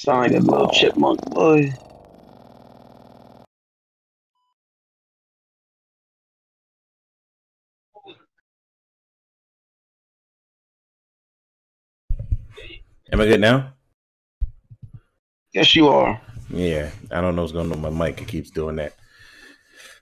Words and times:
Sound 0.00 0.32
like 0.32 0.40
a 0.40 0.42
little 0.42 0.70
chipmunk 0.70 1.20
boy. 1.30 1.70
Am 13.12 13.20
I 13.20 13.26
good 13.26 13.42
now? 13.42 13.74
Yes, 15.52 15.76
you 15.76 15.88
are. 15.88 16.18
Yeah, 16.48 16.92
I 17.10 17.20
don't 17.20 17.36
know 17.36 17.42
what's 17.42 17.52
going 17.52 17.70
on 17.70 17.82
with 17.82 17.92
my 17.92 18.06
mic. 18.06 18.22
It 18.22 18.28
keeps 18.28 18.48
doing 18.48 18.76
that. 18.76 18.94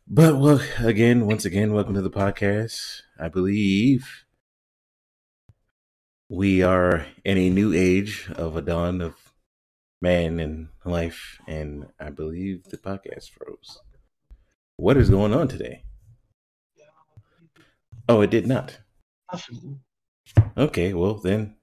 But 0.06 0.38
well, 0.38 0.60
again, 0.78 1.26
once 1.26 1.44
again, 1.44 1.72
welcome 1.72 1.94
to 1.94 2.02
the 2.02 2.08
podcast. 2.08 3.00
I 3.18 3.26
believe 3.26 4.06
we 6.28 6.62
are 6.62 7.04
in 7.24 7.36
a 7.36 7.50
new 7.50 7.72
age 7.72 8.30
of 8.36 8.56
a 8.56 8.62
dawn 8.62 9.00
of 9.00 9.27
man 10.00 10.38
and 10.38 10.68
life, 10.84 11.40
and 11.46 11.86
I 11.98 12.10
believe 12.10 12.64
the 12.64 12.76
podcast 12.76 13.30
froze. 13.30 13.80
What 14.76 14.96
is 14.96 15.10
going 15.10 15.34
on 15.34 15.48
today? 15.48 15.82
Oh, 18.08 18.20
it 18.20 18.30
did 18.30 18.46
not. 18.46 18.78
Okay, 20.56 20.94
well 20.94 21.14
then, 21.14 21.56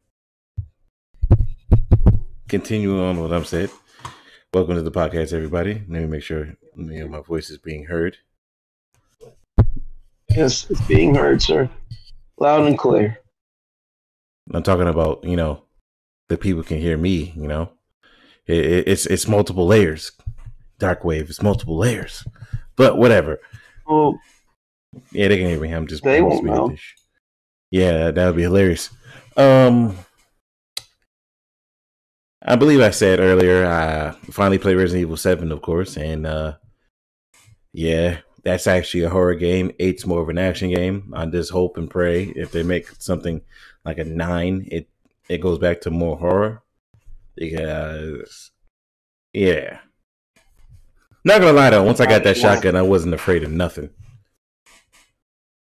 continue 2.47 3.01
on 3.01 3.21
what 3.21 3.31
I'm 3.31 3.45
said. 3.45 3.69
Welcome 4.53 4.75
to 4.75 4.81
the 4.81 4.91
podcast, 4.91 5.33
everybody. 5.33 5.73
Let 5.73 6.01
me 6.01 6.05
make 6.05 6.23
sure 6.23 6.55
you 6.75 7.03
know, 7.03 7.07
my 7.07 7.21
voice 7.21 7.49
is 7.49 7.57
being 7.57 7.85
heard. 7.85 8.17
Yes, 10.29 10.69
it's 10.69 10.85
being 10.87 11.15
heard, 11.15 11.41
sir. 11.41 11.69
Loud 12.37 12.67
and 12.67 12.77
clear. 12.77 13.17
I'm 14.53 14.63
talking 14.63 14.87
about, 14.87 15.23
you 15.23 15.37
know, 15.37 15.63
the 16.27 16.37
people 16.37 16.63
can 16.63 16.77
hear 16.77 16.97
me. 16.97 17.33
You 17.35 17.47
know, 17.47 17.71
it, 18.47 18.65
it, 18.65 18.87
it's 18.87 19.05
it's 19.05 19.27
multiple 19.27 19.65
layers. 19.65 20.11
Dark 20.79 21.03
wave, 21.03 21.29
it's 21.29 21.41
multiple 21.41 21.77
layers. 21.77 22.25
But 22.75 22.97
whatever. 22.97 23.39
Well, 23.87 24.19
Yeah, 25.11 25.29
they 25.29 25.37
can 25.37 25.47
hear 25.47 25.59
me. 25.59 25.71
I'm 25.71 25.87
just 25.87 26.03
They 26.03 26.21
won't 26.21 26.43
know. 26.43 26.75
Yeah, 27.71 28.11
that 28.11 28.25
would 28.27 28.35
be 28.35 28.43
hilarious. 28.43 28.89
Um, 29.37 29.97
I 32.41 32.55
believe 32.55 32.81
I 32.81 32.91
said 32.91 33.19
earlier. 33.19 33.65
I 33.65 34.11
finally 34.31 34.57
played 34.57 34.77
Resident 34.77 35.01
Evil 35.01 35.17
Seven, 35.17 35.51
of 35.51 35.61
course, 35.61 35.97
and 35.97 36.27
uh, 36.27 36.55
yeah, 37.73 38.19
that's 38.43 38.67
actually 38.67 39.03
a 39.03 39.09
horror 39.09 39.35
game. 39.35 39.71
Eight's 39.79 40.05
more 40.05 40.21
of 40.21 40.29
an 40.29 40.37
action 40.37 40.69
game. 40.73 41.11
I 41.15 41.25
just 41.25 41.51
hope 41.51 41.77
and 41.77 41.89
pray 41.89 42.25
if 42.35 42.51
they 42.51 42.63
make 42.63 42.89
something 42.99 43.41
like 43.83 43.97
a 43.97 44.03
nine, 44.05 44.67
it 44.71 44.87
it 45.27 45.39
goes 45.41 45.57
back 45.57 45.81
to 45.81 45.91
more 45.91 46.17
horror 46.17 46.61
because 47.35 48.51
yeah. 49.33 49.79
Not 51.23 51.41
gonna 51.41 51.53
lie 51.53 51.71
though, 51.71 51.83
once 51.83 51.99
I 51.99 52.05
got 52.05 52.23
that 52.23 52.37
shotgun, 52.37 52.75
I 52.75 52.81
wasn't 52.83 53.13
afraid 53.13 53.43
of 53.43 53.51
nothing. 53.51 53.89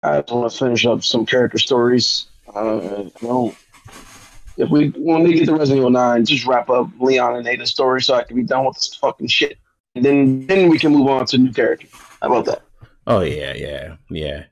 I 0.01 0.19
just 0.19 0.33
want 0.33 0.51
to 0.51 0.57
finish 0.57 0.85
up 0.85 1.03
some 1.03 1.25
character 1.25 1.57
stories. 1.57 2.27
Uh, 2.53 3.03
don't. 3.21 3.55
If 4.57 4.69
we 4.69 4.89
when 4.89 5.23
we 5.23 5.33
get 5.33 5.45
to 5.45 5.53
Resident 5.53 5.79
Evil 5.79 5.89
Nine, 5.89 6.25
just 6.25 6.45
wrap 6.45 6.69
up 6.69 6.89
Leon 6.99 7.37
and 7.37 7.47
Ada's 7.47 7.69
story 7.69 8.01
so 8.01 8.13
I 8.13 8.23
can 8.23 8.35
be 8.35 8.43
done 8.43 8.65
with 8.65 8.75
this 8.75 8.93
fucking 8.95 9.27
shit, 9.27 9.57
and 9.95 10.03
then 10.03 10.45
then 10.45 10.69
we 10.69 10.77
can 10.77 10.91
move 10.91 11.07
on 11.07 11.25
to 11.27 11.37
new 11.37 11.51
characters. 11.51 11.89
How 12.21 12.27
about 12.27 12.45
that? 12.45 12.63
Oh 13.07 13.21
yeah, 13.21 13.53
yeah, 13.53 13.95
yeah. 14.09 14.45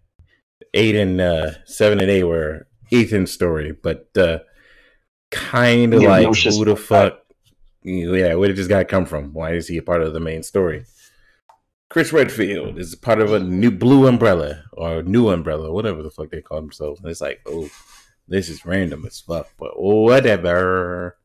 Eight 0.74 0.96
and 0.96 1.20
uh, 1.20 1.52
seven 1.66 2.00
and 2.00 2.10
eight 2.10 2.24
were 2.24 2.68
Ethan's 2.92 3.32
story, 3.32 3.74
but 3.74 4.08
uh, 4.18 4.40
kind 5.32 5.94
of 5.94 6.04
like 6.04 6.28
who 6.28 6.66
the 6.66 6.76
fuck? 6.76 7.20
Yeah, 7.84 8.36
where 8.36 8.48
did 8.48 8.58
this 8.58 8.68
guy 8.68 8.84
come 8.84 9.06
from? 9.06 9.34
Why 9.34 9.54
is 9.54 9.68
he 9.68 9.78
a 9.78 9.82
part 9.82 10.04
of 10.04 10.14
the 10.14 10.20
main 10.20 10.44
story? 10.44 10.86
Chris 11.90 12.14
Redfield 12.14 12.78
is 12.78 12.96
part 12.96 13.20
of 13.20 13.34
a 13.34 13.40
new 13.40 13.72
blue 13.72 14.08
umbrella 14.08 14.64
or 14.74 15.02
new 15.02 15.30
umbrella, 15.30 15.74
whatever 15.74 16.02
the 16.02 16.12
fuck 16.12 16.30
they 16.30 16.42
call 16.42 16.62
themselves. 16.62 17.02
And 17.02 17.10
it's 17.10 17.20
like, 17.20 17.42
oh, 17.46 17.70
this 18.28 18.48
is 18.48 18.66
random 18.66 19.06
as 19.06 19.20
fuck, 19.20 19.50
but 19.58 19.82
whatever. 19.82 21.18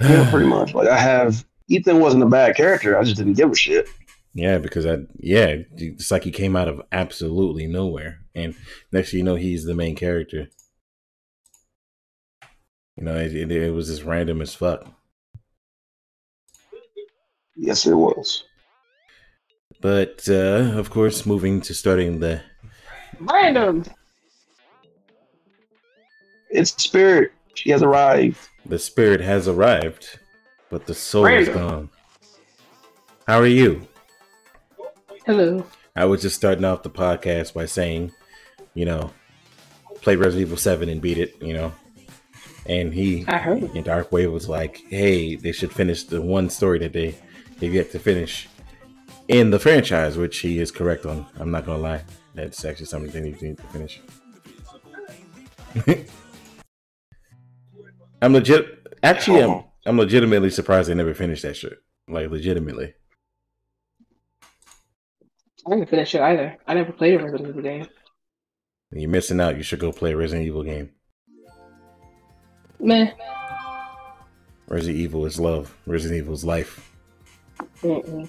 Yeah, 0.00 0.30
pretty 0.30 0.46
much. 0.46 0.74
Like 0.74 0.88
I 0.88 0.98
have 0.98 1.44
Ethan 1.68 2.00
wasn't 2.00 2.22
a 2.22 2.26
bad 2.26 2.54
character. 2.54 2.98
I 2.98 3.02
just 3.02 3.16
didn't 3.16 3.32
give 3.34 3.50
a 3.50 3.56
shit. 3.56 3.88
Yeah, 4.34 4.58
because 4.58 4.84
I 4.84 4.98
yeah, 5.16 5.56
it's 5.76 6.10
like 6.10 6.24
he 6.24 6.30
came 6.30 6.54
out 6.54 6.68
of 6.68 6.82
absolutely 6.92 7.66
nowhere, 7.66 8.18
and 8.34 8.54
next 8.92 9.10
thing 9.10 9.18
you 9.18 9.24
know, 9.24 9.36
he's 9.36 9.64
the 9.64 9.74
main 9.74 9.96
character. 9.96 10.48
You 12.96 13.04
know, 13.04 13.16
it, 13.16 13.34
it, 13.34 13.50
it 13.50 13.74
was 13.74 13.88
just 13.88 14.04
random 14.04 14.40
as 14.40 14.54
fuck. 14.54 14.86
Yes, 17.54 17.86
it 17.86 17.94
was. 17.94 18.44
But 19.80 20.26
uh, 20.28 20.72
of 20.78 20.90
course, 20.90 21.26
moving 21.26 21.60
to 21.62 21.74
starting 21.74 22.20
the 22.20 22.42
Random. 23.20 23.84
It's 26.50 26.70
Spirit. 26.82 27.32
She 27.54 27.70
has 27.70 27.82
arrived. 27.82 28.38
the 28.66 28.78
spirit 28.78 29.20
has 29.20 29.48
arrived, 29.48 30.18
but 30.70 30.86
the 30.86 30.94
soul 30.94 31.26
is 31.26 31.48
gone. 31.48 31.88
How 33.26 33.38
are 33.38 33.46
you? 33.46 33.86
Hello. 35.24 35.64
I 35.94 36.04
was 36.04 36.22
just 36.22 36.36
starting 36.36 36.64
off 36.64 36.82
the 36.82 36.90
podcast 36.90 37.54
by 37.54 37.64
saying, 37.64 38.12
you 38.74 38.84
know, 38.84 39.10
play 40.02 40.16
Resident 40.16 40.42
Evil 40.46 40.58
Seven 40.58 40.88
and 40.88 41.00
beat 41.00 41.18
it. 41.18 41.40
You 41.42 41.54
know, 41.54 41.72
and 42.68 42.92
he 42.92 43.24
I 43.26 43.38
heard. 43.38 43.62
And 43.62 43.84
Darkwave 43.84 44.32
was 44.32 44.48
like, 44.48 44.82
hey, 44.88 45.36
they 45.36 45.52
should 45.52 45.72
finish 45.72 46.04
the 46.04 46.20
one 46.20 46.50
story 46.50 46.78
that 46.80 46.92
they 46.92 47.14
they 47.58 47.68
get 47.68 47.92
to 47.92 47.98
finish 47.98 48.48
in 49.28 49.50
the 49.50 49.58
franchise, 49.58 50.16
which 50.16 50.38
he 50.38 50.58
is 50.58 50.70
correct 50.70 51.06
on. 51.06 51.26
I'm 51.38 51.50
not 51.50 51.66
gonna 51.66 51.82
lie. 51.82 52.04
That's 52.34 52.64
actually 52.64 52.86
something 52.86 53.10
they 53.10 53.20
need 53.20 53.40
need 53.42 53.58
to 53.58 53.64
finish. 53.64 54.00
I'm 58.22 58.32
legit 58.32 58.86
actually 59.02 59.42
I'm 59.42 59.50
uh-huh. 59.50 59.62
I'm 59.86 59.98
legitimately 59.98 60.50
surprised 60.50 60.88
they 60.88 60.94
never 60.94 61.14
finished 61.14 61.42
that 61.42 61.56
shit. 61.56 61.78
Like 62.08 62.30
legitimately. 62.30 62.94
I 65.66 65.70
didn't 65.70 65.88
finish 65.90 66.14
it 66.14 66.20
either. 66.20 66.56
I 66.66 66.74
never 66.74 66.92
played 66.92 67.20
a 67.20 67.24
Resident 67.24 67.48
Evil 67.48 67.62
game. 67.62 67.88
You're 68.92 69.10
missing 69.10 69.40
out. 69.40 69.56
You 69.56 69.64
should 69.64 69.80
go 69.80 69.90
play 69.90 70.12
a 70.12 70.16
Resident 70.16 70.46
Evil 70.46 70.62
game. 70.62 70.90
Meh. 72.80 73.10
Resident 74.68 74.98
Evil 74.98 75.26
is 75.26 75.38
love. 75.38 75.76
Resident 75.86 76.18
Evil 76.18 76.34
is 76.34 76.44
life. 76.44 76.92
Mm-mm. 77.82 78.28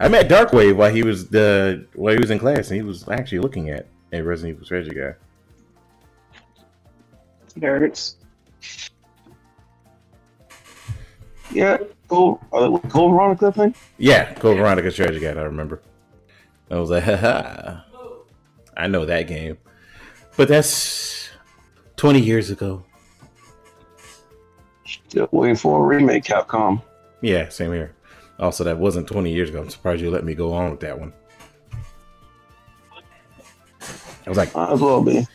I 0.00 0.08
met 0.08 0.28
Darkwave 0.28 0.76
while 0.76 0.92
he 0.92 1.02
was 1.02 1.28
the 1.28 1.86
while 1.94 2.14
he 2.14 2.20
was 2.20 2.30
in 2.30 2.38
class, 2.38 2.68
and 2.68 2.76
he 2.76 2.82
was 2.82 3.08
actually 3.08 3.40
looking 3.40 3.70
at 3.70 3.86
a 4.12 4.22
Resident 4.22 4.56
Evil 4.56 4.64
strategy 4.64 4.94
guy. 4.94 5.14
Nerds. 7.58 8.14
Yeah, 11.50 11.78
go 12.06 12.38
uh, 12.52 12.78
Code 12.88 13.12
Veronica 13.12 13.50
thing. 13.50 13.74
Yeah, 13.96 14.32
Code 14.34 14.58
Veronica 14.58 14.90
strategy 14.90 15.18
guide. 15.18 15.36
I 15.38 15.42
remember. 15.42 15.82
I 16.70 16.78
was 16.78 16.90
like, 16.90 17.02
haha. 17.04 17.80
I 18.76 18.86
know 18.86 19.04
that 19.06 19.26
game, 19.26 19.58
but 20.36 20.46
that's 20.46 21.30
twenty 21.96 22.20
years 22.20 22.50
ago. 22.50 22.84
Still 24.88 25.28
waiting 25.32 25.56
for 25.56 25.84
a 25.84 25.86
remake, 25.86 26.24
Capcom. 26.24 26.82
Yeah, 27.20 27.48
same 27.48 27.72
here. 27.72 27.94
Also, 28.38 28.64
that 28.64 28.78
wasn't 28.78 29.06
twenty 29.06 29.32
years 29.32 29.50
ago. 29.50 29.60
I'm 29.60 29.68
surprised 29.70 30.00
you 30.00 30.10
let 30.10 30.24
me 30.24 30.34
go 30.34 30.52
on 30.52 30.70
with 30.70 30.80
that 30.80 30.98
one. 30.98 31.12
I 33.82 34.28
was 34.28 34.38
like, 34.38 34.54
Might 34.54 34.72
as 34.72 34.80
well 34.80 35.02
be. 35.02 35.26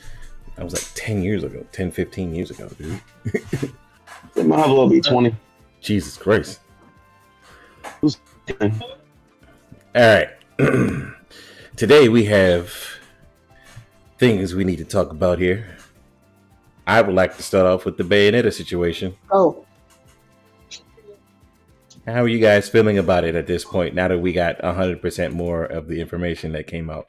I 0.58 0.64
was 0.64 0.74
like 0.74 0.86
ten 0.96 1.22
years 1.22 1.44
ago, 1.44 1.66
10, 1.72 1.92
15 1.92 2.36
years 2.36 2.52
ago, 2.52 2.70
dude. 2.78 3.02
It 4.36 4.48
might 4.48 4.66
as 4.66 4.72
well 4.72 4.90
be 4.90 5.00
twenty. 5.00 5.36
Jesus 5.82 6.18
Christ. 6.18 6.60
All 8.02 8.10
right. 9.96 10.30
Today 11.76 12.10
we 12.10 12.26
have 12.26 12.74
things 14.18 14.56
we 14.56 14.64
need 14.64 14.78
to 14.78 14.86
talk 14.86 15.12
about 15.12 15.38
here. 15.40 15.78
I 16.86 17.02
would 17.02 17.16
like 17.16 17.36
to 17.38 17.44
start 17.44 17.66
off 17.66 17.86
with 17.86 17.98
the 17.98 18.04
Bayonetta 18.04 18.52
situation. 18.54 19.16
Oh, 19.32 19.66
How 22.06 22.24
are 22.24 22.28
you 22.28 22.40
guys 22.40 22.68
feeling 22.68 22.98
about 22.98 23.24
it 23.24 23.36
at 23.36 23.48
this 23.48 23.64
point 23.64 23.96
now 23.96 24.10
that 24.10 24.20
we 24.20 24.34
got 24.34 24.60
100% 24.60 25.32
more 25.32 25.64
of 25.64 25.88
the 25.88 26.02
information 26.02 26.52
that 26.54 26.68
came 26.68 26.90
out? 26.90 27.08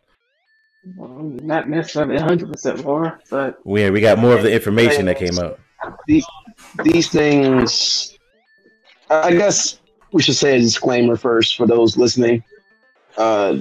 well, 0.96 1.18
not 1.42 1.68
necessarily 1.68 2.16
100% 2.18 2.84
more, 2.84 3.18
but 3.30 3.58
We, 3.64 3.88
we 3.90 4.00
got 4.00 4.18
more 4.18 4.36
of 4.36 4.42
the 4.42 4.52
information 4.52 5.06
that 5.06 5.18
came 5.18 5.38
out. 5.38 5.58
These 6.06 6.26
these 6.82 7.08
things. 7.08 8.18
I 9.10 9.32
guess 9.32 9.80
we 10.12 10.22
should 10.22 10.36
say 10.36 10.56
a 10.56 10.60
disclaimer 10.60 11.16
first 11.16 11.56
for 11.56 11.66
those 11.66 11.96
listening. 11.96 12.42
Uh, 13.16 13.60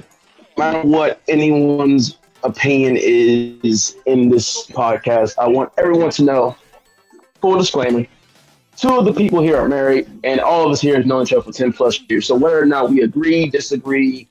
no 0.56 0.64
matter 0.72 0.88
what 0.88 1.20
anyone's 1.28 2.18
opinion 2.44 2.96
is 3.00 3.96
in 4.06 4.28
this 4.28 4.66
podcast, 4.68 5.34
I 5.38 5.48
want 5.48 5.72
everyone 5.78 6.10
to 6.10 6.24
know. 6.24 6.56
Full 7.40 7.58
disclaimer: 7.58 8.06
two 8.76 8.96
of 8.96 9.04
the 9.04 9.12
people 9.12 9.42
here 9.42 9.56
are 9.56 9.68
married, 9.68 10.08
and 10.24 10.40
all 10.40 10.66
of 10.66 10.72
us 10.72 10.80
here 10.80 10.96
have 10.96 11.06
known 11.06 11.22
each 11.22 11.32
other 11.32 11.42
for 11.42 11.52
10 11.52 11.72
plus 11.72 12.00
years. 12.08 12.26
So 12.26 12.34
whether 12.34 12.60
or 12.60 12.66
not 12.66 12.90
we 12.90 13.02
agree, 13.02 13.48
disagree, 13.48 14.28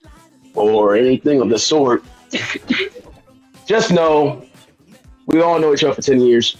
or 0.55 0.95
anything 0.95 1.41
of 1.41 1.49
the 1.49 1.59
sort, 1.59 2.03
just 3.67 3.91
know 3.91 4.45
we 5.25 5.41
all 5.41 5.59
know 5.59 5.73
each 5.73 5.83
other 5.83 5.93
for 5.93 6.01
10 6.01 6.21
years. 6.21 6.57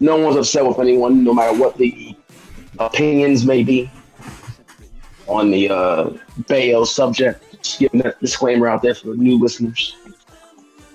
No 0.00 0.16
one's 0.16 0.36
upset 0.36 0.64
with 0.64 0.78
anyone, 0.78 1.24
no 1.24 1.34
matter 1.34 1.58
what 1.58 1.76
the 1.76 2.14
opinions 2.78 3.44
may 3.44 3.64
be 3.64 3.90
on 5.26 5.50
the 5.50 5.68
uh, 5.68 6.10
Bayo 6.46 6.84
subject. 6.84 7.44
Just 7.62 7.80
giving 7.80 8.00
that 8.00 8.20
disclaimer 8.20 8.68
out 8.68 8.82
there 8.82 8.94
for 8.94 9.14
new 9.14 9.38
listeners. 9.38 9.96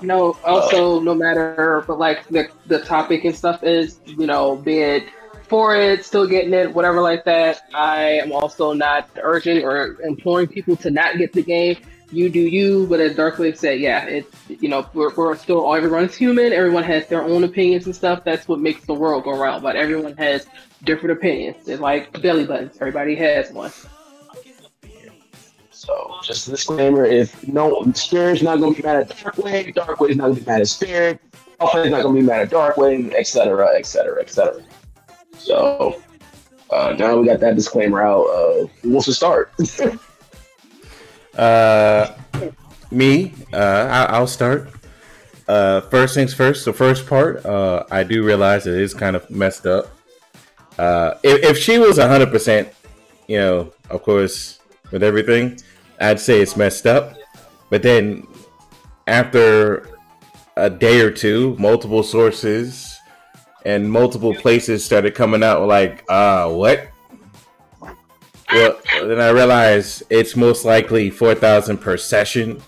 No, 0.03 0.37
also, 0.43 0.99
no 0.99 1.15
matter, 1.15 1.83
but 1.87 1.97
like 1.97 2.27
the, 2.27 2.49
the 2.67 2.79
topic 2.79 3.23
and 3.23 3.35
stuff 3.35 3.63
is, 3.63 3.99
you 4.05 4.27
know, 4.27 4.57
be 4.57 4.79
it 4.79 5.05
for 5.47 5.75
it, 5.75 6.05
still 6.05 6.27
getting 6.27 6.53
it, 6.53 6.73
whatever 6.73 7.01
like 7.01 7.23
that. 7.25 7.61
I 7.73 8.19
am 8.23 8.31
also 8.31 8.73
not 8.73 9.09
urging 9.21 9.63
or 9.63 10.01
imploring 10.01 10.47
people 10.47 10.75
to 10.77 10.91
not 10.91 11.17
get 11.17 11.33
the 11.33 11.43
game. 11.43 11.77
You 12.11 12.29
do 12.29 12.39
you, 12.39 12.85
but 12.87 12.99
as 12.99 13.15
Darkwave 13.15 13.57
said, 13.57 13.79
yeah, 13.79 14.05
it's 14.05 14.35
you 14.47 14.69
know 14.69 14.87
we're, 14.93 15.13
we're 15.15 15.35
still 15.35 15.73
everyone's 15.73 16.15
human. 16.15 16.53
Everyone 16.53 16.83
has 16.83 17.07
their 17.07 17.23
own 17.23 17.43
opinions 17.43 17.87
and 17.87 17.95
stuff. 17.95 18.23
That's 18.23 18.47
what 18.47 18.59
makes 18.59 18.85
the 18.85 18.93
world 18.93 19.23
go 19.23 19.35
round. 19.35 19.63
But 19.63 19.75
everyone 19.75 20.15
has 20.17 20.45
different 20.83 21.17
opinions. 21.17 21.67
It's 21.67 21.81
like 21.81 22.21
belly 22.21 22.45
buttons. 22.45 22.77
Everybody 22.79 23.15
has 23.15 23.51
one. 23.51 23.71
So 25.83 26.15
just 26.23 26.47
a 26.47 26.51
disclaimer: 26.51 27.03
if 27.03 27.45
no 27.45 27.83
Spirit's 27.93 28.41
not 28.41 28.59
gonna 28.61 28.73
be 28.73 28.81
mad 28.81 28.95
at 28.95 29.09
Darkwave, 29.09 29.75
Darkwave's 29.75 30.15
not 30.15 30.27
gonna 30.29 30.39
be 30.39 30.45
mad 30.45 30.61
at 30.61 30.67
Spirit, 30.69 31.19
Alpha's 31.59 31.89
not 31.91 32.03
gonna 32.03 32.13
be 32.17 32.25
mad 32.25 32.41
at 32.43 32.49
Darkwave, 32.51 33.13
etc., 33.13 33.67
etc., 33.77 34.21
etc. 34.21 34.63
So 35.37 36.01
uh, 36.69 36.95
now 36.97 37.17
we 37.17 37.27
got 37.27 37.41
that 37.41 37.55
disclaimer 37.55 38.01
out. 38.01 38.23
Uh, 38.27 38.67
who 38.81 38.91
wants 38.91 39.07
to 39.07 39.13
start? 39.13 39.51
Uh, 41.35 42.13
me, 42.91 43.33
uh, 43.51 43.57
I- 43.89 44.05
I'll 44.13 44.27
start. 44.27 44.69
Uh, 45.47 45.81
first 45.81 46.13
things 46.13 46.31
first. 46.31 46.63
The 46.63 46.73
first 46.73 47.07
part, 47.07 47.43
uh, 47.43 47.85
I 47.89 48.03
do 48.03 48.23
realize 48.23 48.67
it 48.67 48.75
is 48.75 48.93
kind 48.93 49.15
of 49.15 49.27
messed 49.31 49.65
up. 49.65 49.87
Uh, 50.77 51.15
if, 51.23 51.43
if 51.43 51.57
she 51.57 51.79
was 51.79 51.97
hundred 51.97 52.29
percent, 52.29 52.69
you 53.27 53.37
know, 53.39 53.73
of 53.89 54.03
course, 54.03 54.59
with 54.91 55.01
everything, 55.01 55.57
I'd 55.99 56.19
say 56.19 56.41
it's 56.41 56.55
messed 56.57 56.85
up. 56.85 57.15
But 57.69 57.81
then 57.81 58.27
after 59.07 59.87
a 60.55 60.69
day 60.69 61.01
or 61.01 61.11
two, 61.11 61.55
multiple 61.59 62.03
sources 62.03 62.99
and 63.65 63.91
multiple 63.91 64.33
places 64.33 64.83
started 64.85 65.15
coming 65.15 65.43
out 65.43 65.67
like, 65.67 66.03
uh, 66.09 66.49
what? 66.49 66.89
Well, 68.51 68.79
then 69.01 69.19
I 69.19 69.29
realized 69.29 70.03
it's 70.09 70.35
most 70.35 70.63
likely 70.65 71.09
4,000 71.09 71.77
per 71.77 71.97
session. 71.97 72.61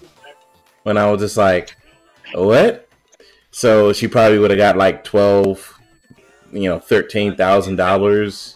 When 0.83 0.97
I 0.97 1.11
was 1.11 1.21
just 1.21 1.37
like, 1.37 1.75
what? 2.33 2.87
So 3.51 3.93
she 3.93 4.07
probably 4.07 4.39
would 4.39 4.51
have 4.51 4.57
got 4.57 4.77
like 4.77 5.03
12, 5.03 5.79
you 6.51 6.69
know, 6.69 6.79
$13,000 6.79 8.54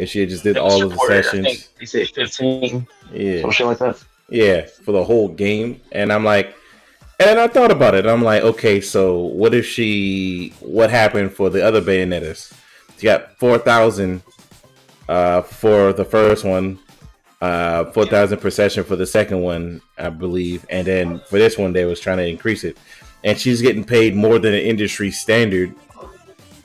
and 0.00 0.08
she 0.08 0.24
just 0.24 0.42
did 0.42 0.56
all 0.56 0.82
of 0.82 0.90
the 0.90 0.98
sessions. 1.06 1.68
He 1.78 1.84
said 1.84 2.08
fifteen, 2.08 2.88
yeah, 3.12 3.42
some 3.42 3.50
shit 3.50 3.66
like 3.66 3.78
that. 3.78 4.02
Yeah, 4.30 4.64
for 4.64 4.92
the 4.92 5.04
whole 5.04 5.28
game, 5.28 5.80
and 5.92 6.10
I'm 6.10 6.24
like, 6.24 6.54
and 7.18 7.38
I 7.38 7.46
thought 7.48 7.70
about 7.70 7.94
it. 7.94 8.06
I'm 8.06 8.22
like, 8.22 8.42
okay, 8.42 8.80
so 8.80 9.18
what 9.18 9.54
if 9.54 9.66
she? 9.66 10.54
What 10.60 10.90
happened 10.90 11.34
for 11.34 11.50
the 11.50 11.62
other 11.62 11.82
Bayonettas? 11.82 12.54
She 12.96 13.04
got 13.04 13.38
four 13.38 13.58
thousand 13.58 14.22
uh, 15.06 15.42
for 15.42 15.92
the 15.92 16.04
first 16.04 16.44
one, 16.44 16.78
uh, 17.42 17.84
four 17.92 18.06
thousand 18.06 18.38
per 18.38 18.50
session 18.50 18.82
for 18.82 18.96
the 18.96 19.06
second 19.06 19.42
one, 19.42 19.82
I 19.98 20.08
believe, 20.08 20.64
and 20.70 20.86
then 20.86 21.20
for 21.28 21.38
this 21.38 21.58
one 21.58 21.74
they 21.74 21.84
was 21.84 22.00
trying 22.00 22.18
to 22.18 22.26
increase 22.26 22.64
it, 22.64 22.78
and 23.22 23.38
she's 23.38 23.60
getting 23.60 23.84
paid 23.84 24.16
more 24.16 24.38
than 24.38 24.54
an 24.54 24.60
industry 24.60 25.10
standard. 25.10 25.74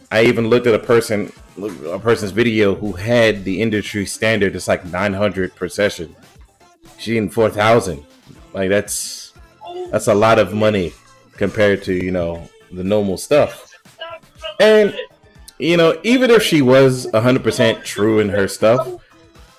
I 0.09 0.23
even 0.23 0.47
looked 0.47 0.67
at 0.67 0.73
a 0.73 0.79
person 0.79 1.33
a 1.57 1.99
person's 1.99 2.31
video 2.31 2.75
who 2.75 2.93
had 2.93 3.43
the 3.43 3.61
industry 3.61 4.05
standard. 4.05 4.55
It's 4.55 4.67
like 4.67 4.85
nine 4.85 5.13
hundred 5.13 5.55
per 5.55 5.69
session. 5.69 6.15
She 6.97 7.27
four 7.29 7.49
thousand. 7.49 8.05
Like 8.53 8.69
that's 8.69 9.33
that's 9.91 10.07
a 10.07 10.13
lot 10.13 10.39
of 10.39 10.53
money 10.53 10.93
compared 11.33 11.83
to 11.83 11.93
you 11.93 12.11
know 12.11 12.47
the 12.71 12.83
normal 12.83 13.17
stuff. 13.17 13.73
And 14.59 14.97
you 15.57 15.77
know, 15.77 15.99
even 16.03 16.31
if 16.31 16.43
she 16.43 16.61
was 16.61 17.07
100% 17.07 17.83
true 17.83 18.19
in 18.19 18.29
her 18.29 18.47
stuff, 18.47 18.93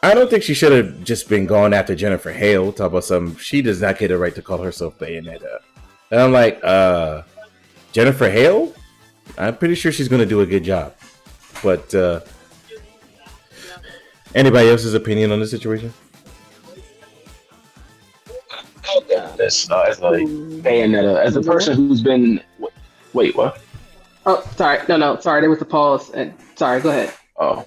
I 0.03 0.15
don't 0.15 0.29
think 0.29 0.43
she 0.43 0.53
should 0.53 0.73
have 0.73 1.05
just 1.05 1.29
been 1.29 1.47
going 1.47 1.73
after 1.73 1.95
Jennifer 1.95 2.31
Hale. 2.33 2.73
Talk 2.73 2.89
about 2.89 3.05
some. 3.05 3.37
She 3.39 3.63
does 3.63 3.81
not 3.81 3.99
get 3.99 4.11
a 4.11 4.19
right 4.19 4.35
to 4.35 4.43
call 4.43 4.59
herself 4.59 4.99
Bayonetta. 4.99 5.61
And 6.11 6.21
I'm 6.21 6.33
like, 6.33 6.63
uh, 6.63 7.23
Jennifer 7.93 8.29
Hale? 8.29 8.75
I'm 9.39 9.57
pretty 9.57 9.75
sure 9.75 9.91
she's 9.91 10.09
going 10.09 10.21
to 10.21 10.27
do 10.27 10.43
a 10.43 10.47
good 10.47 10.65
job. 10.65 10.95
But, 11.63 11.95
uh, 11.95 12.21
anybody 14.35 14.69
else's 14.69 14.95
opinion 14.95 15.33
on 15.33 15.41
the 15.41 15.47
situation? 15.47 15.93
This 19.37 19.71
uh, 19.71 19.83
as 19.83 19.99
a 19.99 20.03
Bayonetta, 20.03 21.23
as 21.23 21.37
a 21.37 21.43
person 21.43 21.77
who's 21.77 22.03
been. 22.03 22.41
Wait, 23.13 23.37
what? 23.37 23.61
Oh, 24.25 24.43
sorry. 24.57 24.81
No, 24.89 24.97
no, 24.97 25.21
sorry. 25.21 25.41
There 25.41 25.51
was 25.51 25.61
a 25.61 25.67
pause. 25.67 26.11
And 26.11 26.35
sorry. 26.55 26.81
Go 26.81 26.91
ahead. 26.91 27.13
Oh. 27.39 27.67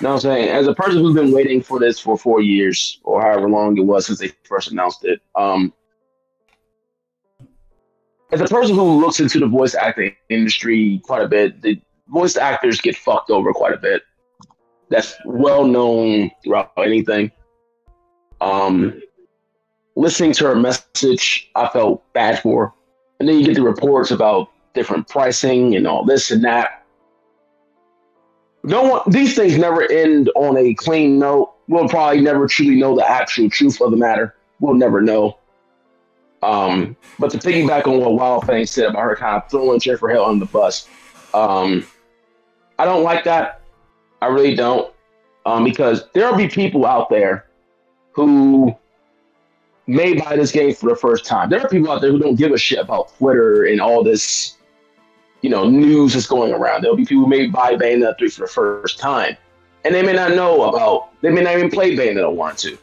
No, 0.00 0.12
I'm 0.12 0.20
saying, 0.20 0.50
as 0.50 0.66
a 0.66 0.74
person 0.74 1.00
who's 1.00 1.14
been 1.14 1.32
waiting 1.32 1.62
for 1.62 1.78
this 1.78 1.98
for 1.98 2.18
four 2.18 2.42
years 2.42 3.00
or 3.02 3.22
however 3.22 3.48
long 3.48 3.78
it 3.78 3.84
was 3.84 4.06
since 4.06 4.18
they 4.18 4.30
first 4.44 4.70
announced 4.70 5.04
it, 5.04 5.22
um, 5.34 5.72
as 8.30 8.42
a 8.42 8.44
person 8.44 8.74
who 8.76 9.00
looks 9.00 9.20
into 9.20 9.38
the 9.38 9.46
voice 9.46 9.74
acting 9.74 10.14
industry 10.28 11.00
quite 11.02 11.22
a 11.22 11.28
bit, 11.28 11.62
the 11.62 11.80
voice 12.08 12.36
actors 12.36 12.80
get 12.80 12.96
fucked 12.96 13.30
over 13.30 13.52
quite 13.52 13.72
a 13.72 13.78
bit. 13.78 14.02
That's 14.88 15.16
well 15.24 15.66
known 15.66 16.30
throughout 16.44 16.72
anything. 16.78 17.30
Um, 18.40 19.00
listening 19.96 20.32
to 20.34 20.46
her 20.46 20.56
message, 20.56 21.50
I 21.54 21.68
felt 21.68 22.02
bad 22.12 22.40
for. 22.40 22.72
And 23.18 23.28
then 23.28 23.38
you 23.38 23.46
get 23.46 23.54
the 23.54 23.62
reports 23.62 24.10
about 24.10 24.50
different 24.74 25.08
pricing 25.08 25.74
and 25.74 25.86
all 25.86 26.04
this 26.04 26.30
and 26.30 26.44
that. 26.44 26.84
No 28.62 28.82
one, 28.82 29.02
these 29.08 29.34
things 29.34 29.56
never 29.56 29.90
end 29.90 30.30
on 30.36 30.56
a 30.56 30.74
clean 30.74 31.18
note. 31.18 31.54
We'll 31.68 31.88
probably 31.88 32.20
never 32.20 32.46
truly 32.46 32.76
know 32.76 32.94
the 32.94 33.08
actual 33.08 33.48
truth 33.48 33.80
of 33.80 33.90
the 33.90 33.96
matter. 33.96 34.36
We'll 34.60 34.74
never 34.74 35.00
know. 35.00 35.38
Um, 36.42 36.96
but 37.18 37.30
to 37.30 37.38
piggyback 37.38 37.86
on 37.86 37.98
what 37.98 38.14
Wild 38.14 38.46
Fang 38.46 38.66
said 38.66 38.90
about 38.90 39.02
her 39.02 39.16
kind 39.16 39.42
of 39.42 39.50
throwing 39.50 39.80
Jennifer 39.80 40.08
Hale 40.08 40.24
on 40.24 40.38
the 40.38 40.46
bus, 40.46 40.88
um, 41.34 41.86
I 42.78 42.84
don't 42.84 43.02
like 43.02 43.24
that. 43.24 43.62
I 44.20 44.26
really 44.26 44.54
don't. 44.54 44.92
Um, 45.44 45.64
because 45.64 46.04
there'll 46.12 46.36
be 46.36 46.48
people 46.48 46.86
out 46.86 47.08
there 47.08 47.46
who 48.12 48.74
may 49.86 50.14
buy 50.14 50.36
this 50.36 50.50
game 50.50 50.74
for 50.74 50.90
the 50.90 50.96
first 50.96 51.24
time. 51.24 51.48
There 51.48 51.60
are 51.60 51.68
people 51.68 51.90
out 51.90 52.00
there 52.00 52.10
who 52.10 52.18
don't 52.18 52.34
give 52.34 52.52
a 52.52 52.58
shit 52.58 52.78
about 52.78 53.16
Twitter 53.16 53.64
and 53.64 53.80
all 53.80 54.02
this, 54.02 54.56
you 55.42 55.50
know, 55.50 55.68
news 55.68 56.14
that's 56.14 56.26
going 56.26 56.52
around. 56.52 56.82
There'll 56.82 56.96
be 56.96 57.04
people 57.04 57.24
who 57.24 57.30
may 57.30 57.46
buy 57.46 57.74
Bayonetta 57.74 58.18
3 58.18 58.28
for 58.30 58.40
the 58.40 58.52
first 58.52 58.98
time. 58.98 59.36
And 59.84 59.94
they 59.94 60.02
may 60.02 60.14
not 60.14 60.32
know 60.32 60.68
about, 60.68 61.10
they 61.20 61.30
may 61.30 61.42
not 61.42 61.56
even 61.56 61.70
play 61.70 61.94
Bayonetta 61.94 62.32
1 62.32 62.50
and 62.50 62.58
2. 62.58 62.78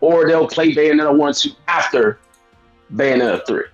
Or 0.00 0.26
they'll 0.26 0.48
play 0.48 0.74
Bayonetta 0.74 1.14
1 1.14 1.28
and 1.28 1.36
2 1.36 1.50
after 1.68 2.18
Bayonetta 2.94 3.46
3. 3.46 3.64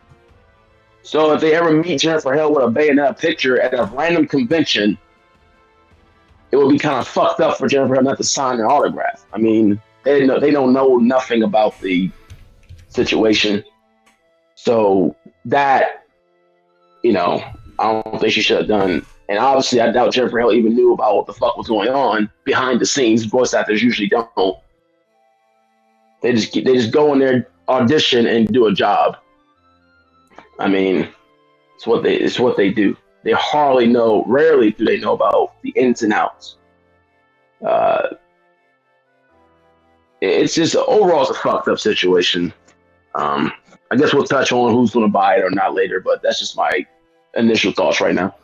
So 1.04 1.32
if 1.32 1.40
they 1.40 1.54
ever 1.54 1.72
meet 1.72 2.00
Jennifer 2.00 2.32
Hale 2.32 2.52
with 2.52 2.64
a 2.64 2.68
Bayonetta 2.68 3.18
picture 3.18 3.60
at 3.60 3.74
a 3.74 3.84
random 3.94 4.26
convention, 4.26 4.98
it 6.52 6.56
would 6.56 6.70
be 6.70 6.78
kind 6.78 6.98
of 6.98 7.08
fucked 7.08 7.40
up 7.40 7.58
for 7.58 7.66
Jennifer 7.66 8.00
not 8.00 8.18
to 8.18 8.24
sign 8.24 8.60
an 8.60 8.66
autograph. 8.66 9.24
I 9.32 9.38
mean, 9.38 9.80
they 10.04 10.26
know 10.26 10.38
they 10.38 10.50
don't 10.50 10.72
know 10.72 10.98
nothing 10.98 11.42
about 11.42 11.80
the 11.80 12.10
situation. 12.88 13.64
So 14.54 15.16
that, 15.46 16.04
you 17.02 17.12
know, 17.12 17.42
I 17.78 18.02
don't 18.02 18.20
think 18.20 18.32
she 18.32 18.42
should 18.42 18.58
have 18.58 18.68
done. 18.68 19.04
And 19.28 19.38
obviously, 19.38 19.80
I 19.80 19.90
doubt 19.90 20.12
Jennifer 20.12 20.38
Hale 20.38 20.52
even 20.52 20.74
knew 20.74 20.92
about 20.92 21.16
what 21.16 21.26
the 21.26 21.32
fuck 21.32 21.56
was 21.56 21.68
going 21.68 21.88
on 21.88 22.30
behind 22.44 22.80
the 22.80 22.86
scenes. 22.86 23.24
Voice 23.24 23.54
actors 23.54 23.82
usually 23.82 24.08
don't. 24.08 24.58
They 26.20 26.34
just 26.34 26.52
they 26.52 26.62
just 26.62 26.92
go 26.92 27.14
in 27.14 27.18
there, 27.18 27.48
audition, 27.68 28.26
and 28.26 28.46
do 28.46 28.66
a 28.66 28.72
job. 28.72 29.16
I 30.58 30.68
mean, 30.68 31.08
it's 31.76 31.86
what 31.86 32.02
they 32.02 32.14
it's 32.16 32.38
what 32.38 32.58
they 32.58 32.70
do. 32.70 32.96
They 33.24 33.32
hardly 33.32 33.86
know. 33.86 34.24
Rarely 34.26 34.72
do 34.72 34.84
they 34.84 34.98
know 34.98 35.12
about 35.14 35.54
the 35.62 35.70
ins 35.70 36.02
and 36.02 36.12
outs. 36.12 36.56
Uh, 37.64 38.08
it's 40.20 40.54
just 40.54 40.76
overall 40.76 41.22
it's 41.22 41.30
a 41.30 41.34
fucked 41.34 41.68
up 41.68 41.78
situation. 41.78 42.52
Um, 43.14 43.52
I 43.90 43.96
guess 43.96 44.14
we'll 44.14 44.24
touch 44.24 44.52
on 44.52 44.72
who's 44.72 44.90
going 44.90 45.06
to 45.06 45.12
buy 45.12 45.36
it 45.36 45.44
or 45.44 45.50
not 45.50 45.74
later, 45.74 46.00
but 46.00 46.22
that's 46.22 46.38
just 46.38 46.56
my 46.56 46.86
initial 47.34 47.72
thoughts 47.72 48.00
right 48.00 48.14
now. 48.14 48.34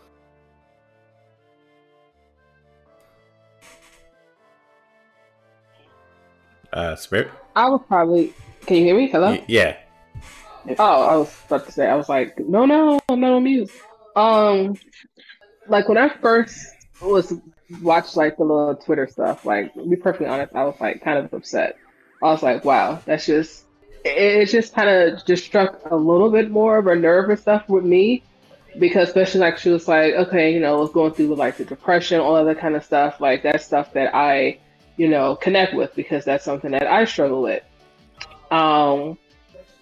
Uh, 6.73 6.95
Spirit. 6.97 7.31
I 7.57 7.69
would 7.69 7.87
probably. 7.89 8.35
Can 8.67 8.77
you 8.77 8.85
hear 8.85 8.97
me? 8.97 9.09
Hello. 9.09 9.31
Y- 9.31 9.45
yeah. 9.49 9.77
Oh, 10.79 11.03
I 11.09 11.17
was 11.17 11.35
about 11.47 11.65
to 11.67 11.73
say. 11.73 11.87
I 11.87 11.95
was 11.95 12.09
like, 12.09 12.39
no, 12.39 12.67
no, 12.67 13.01
I'm 13.09 13.21
not 13.21 13.33
on 13.33 13.45
mute. 13.45 13.71
Um, 14.19 14.77
like 15.69 15.89
when 15.89 15.99
I 15.99 16.09
first 16.09 16.75
was 17.01 17.33
watched 17.83 18.17
like 18.17 18.37
the 18.37 18.45
little 18.45 18.75
Twitter 18.75 19.07
stuff. 19.07 19.45
Like, 19.45 19.75
to 19.75 19.87
be 19.87 19.97
perfectly 19.97 20.27
honest, 20.27 20.55
I 20.55 20.65
was 20.65 20.77
like 20.81 21.03
kind 21.03 21.19
of 21.19 21.33
upset. 21.33 21.77
I 22.23 22.27
was 22.27 22.43
like, 22.43 22.65
wow, 22.65 23.01
that's 23.05 23.27
just. 23.27 23.65
It, 24.05 24.47
just 24.47 24.75
kind 24.75 24.89
of 24.89 25.27
just 25.27 25.45
struck 25.45 25.81
a 25.91 25.97
little 25.97 26.31
bit 26.31 26.51
more 26.51 26.79
of 26.79 26.87
a 26.87 26.95
nerve 26.95 27.29
and 27.31 27.39
stuff 27.39 27.69
with 27.69 27.85
me 27.85 28.23
because 28.79 29.09
especially 29.09 29.41
like 29.41 29.59
she 29.59 29.71
was 29.71 29.89
like, 29.89 30.15
okay, 30.15 30.55
you 30.55 30.61
know, 30.61 30.79
was 30.79 30.91
going 30.91 31.13
through 31.13 31.35
like 31.35 31.57
the 31.57 31.65
depression, 31.65 32.21
all 32.21 32.43
that 32.43 32.59
kind 32.59 32.77
of 32.77 32.85
stuff. 32.85 33.21
Like 33.21 33.43
that's 33.43 33.67
stuff 33.67 33.93
that 33.95 34.15
I, 34.15 34.59
you 34.97 35.09
know, 35.09 35.35
connect 35.35 35.75
with 35.75 35.95
because 35.97 36.25
that's 36.25 36.45
something 36.45 36.71
that 36.71 36.87
I 36.87 37.05
struggle 37.05 37.43
with. 37.43 37.63
Um, 38.51 39.19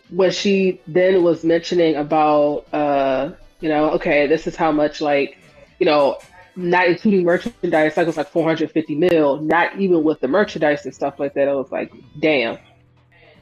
when 0.08 0.30
she 0.30 0.80
then 0.86 1.22
was 1.22 1.44
mentioning 1.44 1.96
about, 1.96 2.64
uh, 2.72 3.32
you 3.60 3.68
know, 3.68 3.90
okay, 3.92 4.26
this 4.26 4.46
is 4.46 4.56
how 4.56 4.72
much 4.72 5.00
like, 5.00 5.38
you 5.78 5.86
know, 5.86 6.18
not 6.56 6.88
including 6.88 7.24
merchandise, 7.24 7.96
like 7.96 8.04
it 8.04 8.06
was 8.06 8.16
like 8.16 8.28
450 8.28 8.94
mil, 8.94 9.40
not 9.42 9.78
even 9.78 10.02
with 10.02 10.20
the 10.20 10.28
merchandise 10.28 10.84
and 10.84 10.94
stuff 10.94 11.18
like 11.18 11.34
that. 11.34 11.48
I 11.48 11.54
was 11.54 11.70
like, 11.70 11.92
damn. 12.18 12.58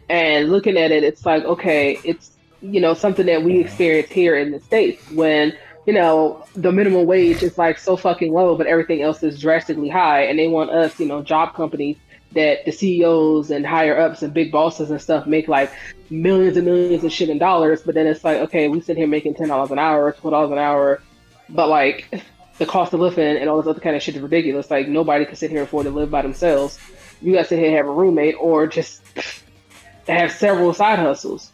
And 0.08 0.50
looking 0.50 0.76
at 0.76 0.90
it, 0.90 1.04
it's 1.04 1.24
like, 1.24 1.44
okay, 1.44 1.98
it's 2.04 2.32
you 2.64 2.80
know 2.80 2.94
something 2.94 3.26
that 3.26 3.42
we 3.42 3.60
experience 3.60 4.10
here 4.10 4.36
in 4.36 4.50
the 4.50 4.58
states 4.60 5.10
when 5.10 5.52
you 5.86 5.92
know 5.92 6.44
the 6.54 6.72
minimum 6.72 7.06
wage 7.06 7.42
is 7.42 7.58
like 7.58 7.78
so 7.78 7.96
fucking 7.96 8.32
low 8.32 8.56
but 8.56 8.66
everything 8.66 9.02
else 9.02 9.22
is 9.22 9.38
drastically 9.38 9.88
high 9.88 10.22
and 10.22 10.38
they 10.38 10.48
want 10.48 10.70
us 10.70 10.98
you 10.98 11.06
know 11.06 11.22
job 11.22 11.54
companies 11.54 11.96
that 12.34 12.64
the 12.64 12.72
CEOs 12.72 13.50
and 13.50 13.66
higher 13.66 13.98
ups 13.98 14.22
and 14.22 14.34
big 14.34 14.52
bosses 14.52 14.90
and 14.90 15.00
stuff 15.00 15.26
make 15.26 15.48
like 15.48 15.72
millions 16.10 16.56
and 16.56 16.66
millions 16.66 17.04
of 17.04 17.12
shit 17.12 17.28
in 17.28 17.38
dollars 17.38 17.82
but 17.82 17.94
then 17.94 18.06
it's 18.06 18.22
like 18.24 18.38
okay 18.38 18.68
we 18.68 18.80
sit 18.80 18.96
here 18.96 19.06
making 19.06 19.34
ten 19.34 19.48
dollars 19.48 19.70
an 19.70 19.78
hour 19.78 20.12
twelve 20.12 20.32
dollars 20.32 20.50
an 20.50 20.58
hour 20.58 21.00
but 21.48 21.68
like 21.68 22.22
the 22.58 22.66
cost 22.66 22.92
of 22.92 23.00
living 23.00 23.36
and 23.36 23.48
all 23.48 23.56
this 23.56 23.68
other 23.68 23.80
kind 23.80 23.96
of 23.96 24.02
shit 24.02 24.16
is 24.16 24.22
ridiculous. 24.22 24.70
Like 24.70 24.88
nobody 24.88 25.24
can 25.24 25.36
sit 25.36 25.50
here 25.50 25.60
and 25.60 25.68
afford 25.68 25.84
to 25.86 25.90
live 25.90 26.10
by 26.10 26.22
themselves. 26.22 26.78
You 27.20 27.32
got 27.32 27.42
to 27.42 27.48
sit 27.48 27.58
here 27.58 27.68
and 27.68 27.76
have 27.76 27.86
a 27.86 27.92
roommate 27.92 28.36
or 28.38 28.66
just 28.66 29.02
have 30.08 30.32
several 30.32 30.72
side 30.72 30.98
hustles. 30.98 31.52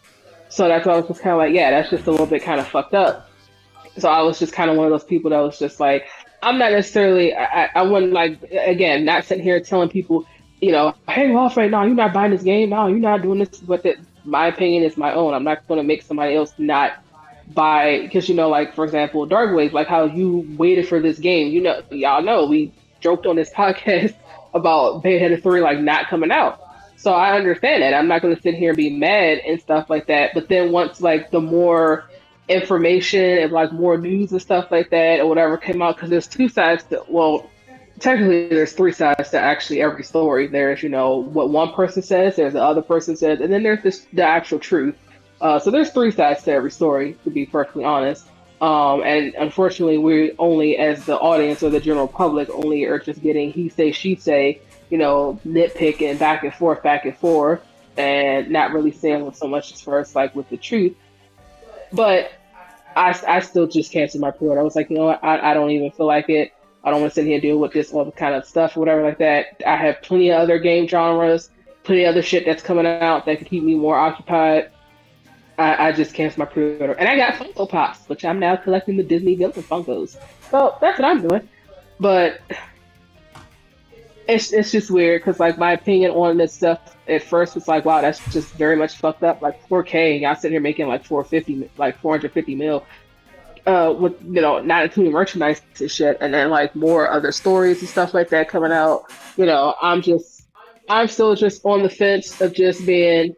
So 0.49 0.69
that's 0.69 0.87
why 0.87 0.95
I 0.95 0.97
was 0.97 1.07
just 1.07 1.23
kind 1.23 1.33
of 1.33 1.39
like, 1.39 1.55
yeah, 1.55 1.71
that's 1.71 1.91
just 1.91 2.07
a 2.07 2.11
little 2.11 2.27
bit 2.27 2.43
kind 2.43 2.61
of 2.61 2.67
fucked 2.67 2.95
up. 2.95 3.31
So 3.99 4.09
I 4.09 4.23
was 4.23 4.39
just 4.39 4.53
kind 4.53 4.71
of 4.71 4.77
one 4.77 4.87
of 4.87 4.91
those 4.91 5.05
people 5.05 5.31
that 5.31 5.39
was 5.39 5.59
just 5.59 5.81
like, 5.81 6.07
I'm 6.43 6.59
not 6.59 6.73
necessarily, 6.73 7.35
I, 7.35 7.71
I 7.75 7.83
wouldn't 7.83 8.13
like, 8.13 8.43
again, 8.51 9.05
not 9.05 9.25
sitting 9.25 9.45
here 9.45 9.61
telling 9.61 9.91
people, 9.91 10.27
you 10.61 10.73
know, 10.73 10.95
hang 11.09 11.37
off 11.37 11.57
right 11.57 11.71
now, 11.71 11.85
you're 11.85 11.95
not 11.95 12.13
buying 12.13 12.31
this 12.31 12.43
game. 12.43 12.71
now. 12.71 12.87
you're 12.87 12.99
not 12.99 13.23
doing 13.23 13.39
this. 13.39 13.61
But 13.61 13.83
that 13.85 13.97
my 14.25 14.47
opinion 14.47 14.83
is 14.83 14.97
my 14.97 15.13
own. 15.15 15.35
I'm 15.35 15.45
not 15.45 15.67
going 15.69 15.79
to 15.79 15.85
make 15.85 16.03
somebody 16.03 16.35
else 16.35 16.53
not 16.59 17.03
buy, 17.55 18.01
because, 18.03 18.29
you 18.29 18.35
know, 18.35 18.49
like, 18.49 18.75
for 18.75 18.85
example, 18.85 19.27
Dark 19.27 19.55
Wave, 19.55 19.73
like 19.73 19.89
how 19.89 20.05
you 20.05 20.47
waited 20.57 20.87
for 20.87 21.01
this 21.01 21.19
game. 21.19 21.53
You 21.53 21.63
know, 21.63 21.83
y'all 21.91 22.23
know 22.23 22.47
we 22.47 22.73
joked 23.01 23.27
on 23.27 23.37
this 23.37 23.51
podcast 23.57 24.15
about 24.55 25.03
Bayonetta 25.03 25.43
3 25.43 25.61
like 25.61 25.81
not 25.81 26.09
coming 26.09 26.31
out. 26.31 26.61
So 26.97 27.13
I 27.13 27.35
understand 27.35 27.83
that. 27.83 27.95
I'm 27.95 28.09
not 28.09 28.21
going 28.21 28.37
to 28.37 28.43
sit 28.43 28.55
here 28.55 28.71
and 28.71 28.77
be 28.77 28.91
mad 28.91 29.39
and 29.39 29.59
stuff 29.59 29.89
like 29.89 30.07
that. 30.09 30.33
But 30.35 30.49
then 30.49 30.71
once 30.71 31.01
like 31.01 31.31
the 31.31 31.41
more 31.41 32.05
information 32.49 33.39
and 33.39 33.53
like 33.53 33.73
more 33.73 33.97
news 33.97 34.33
and 34.33 34.43
stuff 34.43 34.71
like 34.71 34.91
that 34.91 35.21
or 35.21 35.27
whatever 35.27 35.57
came 35.57 35.81
out, 35.81 35.97
because 35.97 36.11
there's 36.11 36.27
two 36.27 36.49
sides 36.49 36.85
to 36.85 37.03
well, 37.09 37.49
technically 38.01 38.49
there's 38.49 38.73
three 38.73 38.93
sides 38.93 39.31
to 39.31 39.39
actually 39.39 39.81
every 39.81 40.03
story. 40.03 40.47
There's 40.47 40.83
you 40.83 40.89
know 40.89 41.17
what 41.17 41.51
one 41.51 41.73
person 41.73 42.03
says, 42.03 42.37
there's 42.37 42.55
the 42.55 42.63
other 42.63 42.83
person 42.83 43.17
says, 43.17 43.41
and 43.41 43.53
then 43.53 43.63
there's 43.63 43.83
this 43.83 44.07
the 44.13 44.23
actual 44.23 44.59
truth. 44.59 44.97
Uh, 45.41 45.59
so 45.59 45.71
there's 45.71 45.91
three 45.91 46.11
sides 46.11 46.43
to 46.45 46.53
every 46.53 46.71
story, 46.71 47.17
to 47.25 47.31
be 47.31 47.47
perfectly 47.47 47.85
honest. 47.85 48.27
Um, 48.61 49.03
and 49.03 49.35
unfortunately, 49.37 49.97
we 49.97 50.33
only, 50.39 50.77
as 50.77 51.07
the 51.07 51.19
audience 51.19 51.63
or 51.63 51.71
the 51.71 51.81
general 51.81 52.09
public, 52.09 52.51
only 52.51 52.85
are 52.85 52.99
just 52.99 53.23
getting 53.23 53.51
he 53.53 53.71
say, 53.71 53.91
she 53.91 54.17
say, 54.17 54.61
you 54.91 54.99
know, 54.99 55.41
nitpicking 55.47 56.19
back 56.19 56.45
and 56.45 56.53
forth, 56.53 56.83
back 56.83 57.07
and 57.07 57.17
forth, 57.17 57.63
and 57.97 58.51
not 58.51 58.73
really 58.73 58.93
saying 58.93 59.33
so 59.33 59.49
much 59.49 59.73
as 59.73 59.81
far 59.81 59.99
as 59.99 60.15
like 60.15 60.35
with 60.35 60.49
the 60.51 60.59
truth. 60.59 60.95
But 61.91 62.33
I, 62.95 63.19
I 63.27 63.41
still 63.41 63.67
just 63.67 63.93
canceled 63.93 64.21
my 64.21 64.31
pre-order. 64.31 64.61
I 64.61 64.65
was 64.65 64.77
like, 64.77 64.91
you 64.91 64.97
know 64.97 65.07
what, 65.07 65.25
I, 65.25 65.53
I 65.53 65.55
don't 65.55 65.71
even 65.71 65.91
feel 65.91 66.07
like 66.07 66.29
it. 66.29 66.53
I 66.83 66.91
don't 66.91 67.01
want 67.01 67.13
to 67.13 67.15
sit 67.15 67.27
here 67.27 67.35
and 67.35 67.43
deal 67.43 67.59
with 67.59 67.73
this 67.73 67.93
all 67.93 68.05
the 68.05 68.13
kind 68.13 68.35
of 68.35 68.45
stuff 68.47 68.77
or 68.77 68.81
whatever 68.81 69.03
like 69.03 69.19
that. 69.19 69.61
I 69.67 69.77
have 69.77 70.01
plenty 70.03 70.31
of 70.31 70.41
other 70.41 70.59
game 70.59 70.89
genres, 70.89 71.51
plenty 71.85 72.05
of 72.05 72.11
other 72.11 72.23
shit 72.23 72.47
that's 72.47 72.63
coming 72.63 72.87
out 72.87 73.27
that 73.27 73.39
could 73.39 73.49
keep 73.49 73.63
me 73.63 73.75
more 73.75 73.97
occupied. 73.97 74.71
I, 75.59 75.89
I 75.89 75.93
just 75.93 76.15
canceled 76.15 76.39
my 76.39 76.45
pre-order, 76.47 76.95
and 76.95 77.07
I 77.07 77.17
got 77.17 77.35
Funko 77.35 77.69
Pops, 77.69 78.09
which 78.09 78.25
I'm 78.25 78.39
now 78.39 78.57
collecting 78.57 78.97
the 78.97 79.03
Disney 79.03 79.35
villain 79.35 79.53
Funkos. 79.53 80.17
So 80.51 80.77
that's 80.81 80.99
what 80.99 81.07
I'm 81.07 81.29
doing. 81.29 81.47
But 81.99 82.41
it's 84.27 84.53
it's 84.53 84.71
just 84.71 84.91
weird 84.91 85.21
because 85.21 85.39
like 85.41 85.59
my 85.59 85.73
opinion 85.73 86.13
on 86.13 86.39
this 86.39 86.55
stuff 86.55 86.97
at 87.09 87.23
first 87.23 87.55
was 87.55 87.69
like, 87.69 87.85
wow, 87.85 88.01
that's 88.01 88.25
just 88.33 88.53
very 88.53 88.77
much 88.77 88.97
fucked 88.97 89.23
up. 89.23 89.43
Like 89.43 89.69
4K, 89.69 90.21
y'all 90.21 90.35
sitting 90.35 90.53
here 90.53 90.61
making 90.61 90.87
like 90.89 91.05
450, 91.05 91.71
like 91.77 91.99
450 92.01 92.55
mil, 92.55 92.87
uh, 93.67 93.95
with 93.99 94.21
you 94.23 94.41
know 94.41 94.61
not 94.61 94.85
including 94.85 95.13
merchandise 95.13 95.63
and 95.79 95.91
shit, 95.91 96.19
and 96.21 96.33
then 96.33 96.51
like 96.51 96.75
more 96.75 97.11
other 97.11 97.33
stories 97.33 97.81
and 97.81 97.89
stuff 97.89 98.15
like 98.15 98.29
that 98.31 98.49
coming 98.49 98.73
out. 98.73 99.05
You 99.37 99.47
know, 99.47 99.75
I'm 99.81 100.03
just, 100.03 100.43
I'm 100.89 101.09
still 101.09 101.35
just 101.35 101.65
on 101.65 101.83
the 101.83 101.91
fence 101.91 102.41
of 102.41 102.53
just 102.53 102.85
being. 102.87 103.35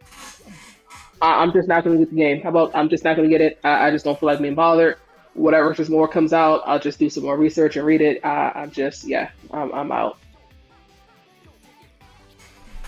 I- 1.20 1.42
I'm 1.42 1.52
just 1.52 1.68
not 1.68 1.84
going 1.84 1.96
to 1.98 2.04
get 2.04 2.10
the 2.10 2.16
game. 2.20 2.42
How 2.42 2.48
about 2.48 2.74
I'm 2.74 2.88
just 2.88 3.04
not 3.04 3.16
going 3.16 3.28
to 3.28 3.32
get 3.32 3.40
it? 3.40 3.60
I-, 3.62 3.86
I 3.86 3.90
just 3.90 4.04
don't 4.04 4.18
feel 4.18 4.26
like 4.26 4.40
being 4.40 4.54
bothered. 4.56 4.96
Whatever, 5.34 5.72
just 5.72 5.88
more 5.88 6.06
comes 6.08 6.32
out, 6.32 6.62
I'll 6.66 6.80
just 6.80 6.98
do 6.98 7.08
some 7.08 7.22
more 7.22 7.38
research 7.38 7.76
and 7.76 7.86
read 7.86 8.00
it. 8.00 8.24
I- 8.24 8.52
I'm 8.54 8.70
just, 8.70 9.04
yeah, 9.04 9.30
I'm, 9.50 9.72
I'm 9.72 9.92
out. 9.92 10.18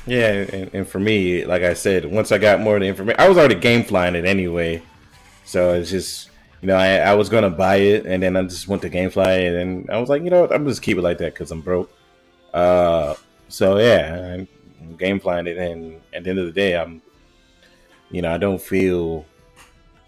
Yeah, 0.06 0.32
and, 0.52 0.74
and 0.74 0.86
for 0.88 0.98
me, 0.98 1.44
like 1.46 1.62
I 1.62 1.72
said, 1.74 2.04
once 2.04 2.30
I 2.32 2.38
got 2.38 2.60
more 2.60 2.76
of 2.76 2.82
the 2.82 2.88
information, 2.88 3.18
I 3.20 3.28
was 3.28 3.38
already 3.38 3.54
game 3.54 3.84
flying 3.84 4.14
it 4.14 4.24
anyway. 4.26 4.82
So 5.44 5.74
it's 5.74 5.90
just, 5.90 6.28
you 6.64 6.68
know, 6.68 6.76
I, 6.76 6.96
I 6.96 7.14
was 7.14 7.28
gonna 7.28 7.50
buy 7.50 7.76
it, 7.76 8.06
and 8.06 8.22
then 8.22 8.38
I 8.38 8.42
just 8.44 8.68
went 8.68 8.80
to 8.80 8.88
GameFly, 8.88 9.48
and 9.48 9.54
then 9.54 9.86
I 9.94 9.98
was 9.98 10.08
like, 10.08 10.22
you 10.22 10.30
know, 10.30 10.48
I'm 10.50 10.66
just 10.66 10.80
keep 10.80 10.96
it 10.96 11.02
like 11.02 11.18
that 11.18 11.34
because 11.34 11.50
I'm 11.50 11.60
broke. 11.60 11.92
Uh, 12.54 13.16
so 13.48 13.76
yeah, 13.76 14.38
I'm 14.80 14.96
game 14.96 15.20
flying 15.20 15.46
it, 15.46 15.58
and 15.58 16.00
at 16.14 16.24
the 16.24 16.30
end 16.30 16.38
of 16.38 16.46
the 16.46 16.52
day, 16.52 16.74
I'm, 16.74 17.02
you 18.10 18.22
know, 18.22 18.32
I 18.32 18.38
don't 18.38 18.62
feel 18.62 19.26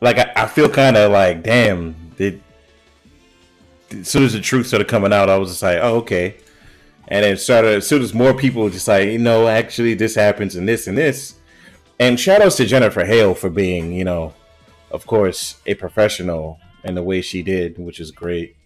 like 0.01 0.17
I, 0.17 0.33
I 0.35 0.47
feel 0.47 0.71
kind 0.71 0.97
of 0.97 1.13
like, 1.13 1.43
damn, 1.43 1.95
did 2.17 2.43
as 3.91 4.09
soon 4.09 4.23
as 4.23 4.33
the 4.33 4.41
truth 4.41 4.67
started 4.67 4.89
coming 4.89 5.13
out, 5.13 5.29
I 5.29 5.37
was 5.37 5.51
just 5.51 5.63
like, 5.63 5.81
oh 5.83 5.97
okay. 5.97 6.37
And 7.09 7.23
it 7.23 7.39
started 7.39 7.75
as 7.75 7.87
soon 7.87 8.01
as 8.01 8.15
more 8.15 8.33
people 8.33 8.71
just 8.71 8.89
like 8.89 9.11
you 9.11 9.19
know 9.19 9.47
actually 9.47 9.93
this 9.93 10.15
happens 10.15 10.57
and 10.57 10.67
this 10.67 10.87
and 10.87 10.97
this. 10.97 11.35
And 12.01 12.19
shout 12.19 12.41
outs 12.41 12.57
to 12.57 12.65
jennifer 12.65 13.05
hale 13.05 13.35
for 13.35 13.51
being 13.51 13.93
you 13.93 14.05
know 14.05 14.33
of 14.97 15.07
course 15.07 15.61
a 15.67 15.75
professional 15.75 16.59
in 16.85 16.95
the 16.95 17.03
way 17.03 17.21
she 17.21 17.43
did 17.43 17.79
which 17.79 18.01
is 18.01 18.11
great 18.11 18.57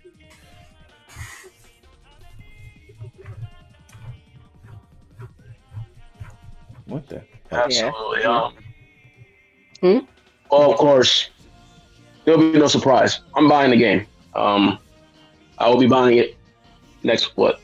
what 6.86 7.06
the 7.08 7.22
Absolutely. 7.52 8.22
Um, 8.22 8.54
Hmm? 9.80 9.98
Well, 10.50 10.72
of 10.72 10.76
course, 10.76 11.30
there'll 12.24 12.52
be 12.52 12.58
no 12.58 12.66
surprise. 12.66 13.20
I'm 13.34 13.48
buying 13.48 13.70
the 13.70 13.76
game. 13.76 14.06
Um, 14.34 14.78
I 15.58 15.68
will 15.68 15.78
be 15.78 15.86
buying 15.86 16.18
it 16.18 16.36
next 17.02 17.36
what? 17.36 17.60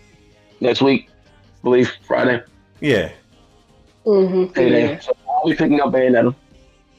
Next 0.60 0.80
week, 0.80 1.10
I 1.10 1.62
believe 1.62 1.92
Friday. 2.06 2.42
yeah 2.80 3.12
Mm-hmm. 4.06 4.52
Payday. 4.52 5.00
So 5.00 5.16
I'll 5.28 5.48
be 5.48 5.56
picking 5.56 5.80
up 5.80 5.92
Bayonetta. 5.92 6.34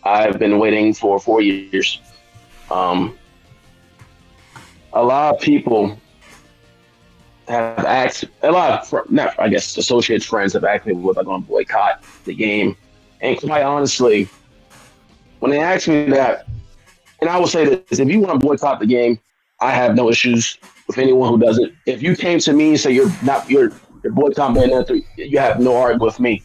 I've 0.07 0.39
been 0.39 0.57
waiting 0.57 0.93
for 0.93 1.19
four 1.19 1.41
years. 1.41 1.99
Um, 2.71 3.17
a 4.93 5.03
lot 5.03 5.35
of 5.35 5.41
people 5.41 5.99
have 7.47 7.79
asked, 7.79 8.25
a 8.41 8.51
lot 8.51 8.79
of, 8.81 8.87
fr- 8.87 9.09
not, 9.09 9.37
I 9.39 9.49
guess, 9.49 9.77
associates, 9.77 10.25
friends 10.25 10.53
have 10.53 10.63
asked 10.63 10.85
me 10.85 10.93
whether 10.93 11.19
I'm 11.19 11.25
going 11.25 11.41
to 11.43 11.47
boycott 11.47 12.03
the 12.25 12.33
game. 12.33 12.75
And 13.21 13.37
quite 13.37 13.63
honestly, 13.63 14.29
when 15.39 15.51
they 15.51 15.59
ask 15.59 15.87
me 15.87 16.05
that, 16.05 16.47
and 17.19 17.29
I 17.29 17.37
will 17.37 17.47
say 17.47 17.65
this 17.65 17.99
if 17.99 18.07
you 18.07 18.19
want 18.19 18.39
to 18.39 18.45
boycott 18.45 18.79
the 18.79 18.85
game, 18.85 19.19
I 19.59 19.71
have 19.71 19.95
no 19.95 20.09
issues 20.09 20.57
with 20.87 20.97
anyone 20.97 21.29
who 21.29 21.39
does 21.39 21.57
it. 21.57 21.73
If 21.85 22.01
you 22.01 22.15
came 22.15 22.39
to 22.39 22.53
me 22.53 22.69
and 22.69 22.79
say 22.79 22.91
you're 22.91 23.11
not, 23.23 23.49
you're, 23.49 23.71
you're 24.03 24.13
boycotting 24.13 24.55
Bayonetta 24.55 24.87
3, 24.87 25.05
you 25.17 25.39
have 25.39 25.59
no 25.59 25.75
argument 25.75 26.03
with 26.03 26.19
me. 26.19 26.43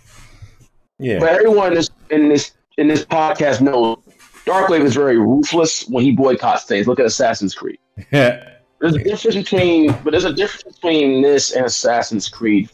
yeah 0.99 1.21
But 1.21 1.29
everyone 1.29 1.69
in 1.69 1.75
this 1.75 1.91
in 2.11 2.29
this 2.29 2.53
in 2.79 2.89
this 2.89 3.05
podcast 3.05 3.61
knows 3.61 3.99
Darkwave 4.45 4.85
is 4.85 4.95
very 4.95 5.19
ruthless 5.19 5.87
when 5.89 6.05
he 6.05 6.13
boycotts 6.13 6.65
things. 6.65 6.87
Look 6.87 6.99
at 6.99 7.07
Assassin's 7.07 7.55
Creed. 7.55 7.79
There's 8.11 8.97
a 8.97 9.05
difference 9.05 9.37
between, 9.37 9.93
but 10.03 10.11
there's 10.11 10.25
a 10.25 10.33
difference 10.33 10.77
between 10.77 11.23
this 11.23 11.53
and 11.53 11.65
Assassin's 11.65 12.29
Creed. 12.29 12.69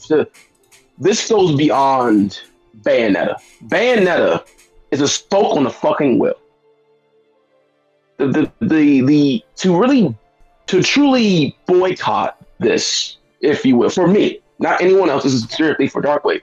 This 0.99 1.29
goes 1.29 1.55
beyond 1.55 2.41
Bayonetta. 2.81 3.37
Bayonetta 3.67 4.43
is 4.91 5.03
a 5.03 5.09
spoke 5.09 5.55
on 5.55 5.65
the 5.65 5.71
fucking 5.71 6.19
wheel. 6.19 6.41
The, 8.17 8.27
the 8.29 8.67
the 8.67 9.01
the 9.03 9.45
to 9.57 9.79
really 9.79 10.17
to 10.69 10.83
truly 10.83 11.55
boycott 11.67 12.39
this, 12.59 13.19
if 13.43 13.67
you 13.67 13.77
will, 13.77 13.91
for 13.91 14.09
me, 14.09 14.41
not 14.59 14.81
anyone 14.81 15.11
else. 15.11 15.25
This 15.25 15.35
is 15.35 15.45
strictly 15.45 15.89
for 15.89 16.01
Darkwave. 16.01 16.41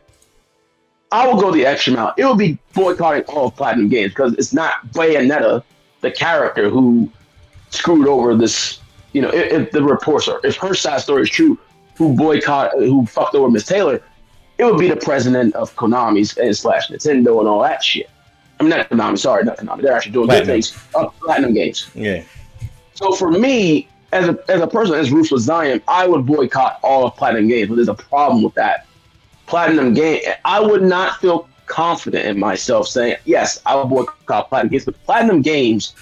I 1.12 1.27
will 1.27 1.39
go 1.39 1.51
the 1.51 1.65
extra 1.65 1.93
mile. 1.93 2.13
It 2.17 2.25
will 2.25 2.35
be 2.35 2.57
boycotting 2.74 3.24
all 3.24 3.47
of 3.47 3.55
Platinum 3.55 3.89
Games 3.89 4.12
because 4.12 4.33
it's 4.33 4.53
not 4.53 4.85
Bayonetta, 4.91 5.63
the 6.01 6.12
character 6.12 6.69
who 6.69 7.09
screwed 7.69 8.07
over 8.07 8.35
this. 8.35 8.79
You 9.13 9.21
know, 9.21 9.29
if, 9.29 9.51
if 9.51 9.71
the 9.71 9.83
reports 9.83 10.27
are, 10.27 10.41
if 10.43 10.57
her 10.57 10.74
side 10.74 11.01
story 11.01 11.24
is 11.24 11.29
true, 11.29 11.57
who 11.95 12.15
boycott, 12.15 12.71
who 12.74 13.05
fucked 13.05 13.35
over 13.35 13.50
Miss 13.50 13.65
Taylor, 13.65 14.01
it 14.57 14.65
would 14.65 14.77
be 14.77 14.89
the 14.89 14.95
president 14.95 15.55
of 15.55 15.75
Konami's 15.75 16.38
and 16.38 16.55
slash 16.55 16.89
Nintendo 16.89 17.39
and 17.39 17.47
all 17.47 17.62
that 17.62 17.83
shit. 17.83 18.09
I 18.59 18.63
mean, 18.63 18.69
not 18.69 18.89
Konami. 18.89 19.17
Sorry, 19.17 19.43
not 19.43 19.57
Konami. 19.57 19.81
They're 19.81 19.93
actually 19.93 20.13
doing 20.13 20.27
Platinum. 20.27 20.47
good 20.47 20.53
things. 20.53 20.77
Uh, 20.95 21.07
Platinum 21.21 21.53
Games. 21.53 21.89
Yeah. 21.93 22.24
So 22.93 23.12
for 23.13 23.31
me, 23.31 23.88
as 24.12 24.29
a 24.29 24.39
as 24.47 24.62
a 24.62 24.67
person 24.67 24.95
as 24.95 25.12
ruthless 25.12 25.43
Zion, 25.43 25.81
I 25.88 26.07
would 26.07 26.25
boycott 26.25 26.79
all 26.83 27.05
of 27.05 27.15
Platinum 27.15 27.47
Games. 27.47 27.69
But 27.69 27.75
there's 27.75 27.89
a 27.89 27.93
problem 27.93 28.43
with 28.43 28.53
that. 28.55 28.88
Platinum 29.47 29.93
Game, 29.93 30.21
I 30.43 30.59
would 30.59 30.83
not 30.83 31.19
feel 31.19 31.47
confident 31.65 32.25
in 32.25 32.39
myself 32.39 32.87
saying 32.87 33.17
yes, 33.25 33.61
I 33.65 33.75
will 33.75 33.85
boycott 33.85 34.49
Platinum 34.49 34.71
Games. 34.71 34.85
But 34.85 35.03
Platinum 35.03 35.41
Games 35.41 35.93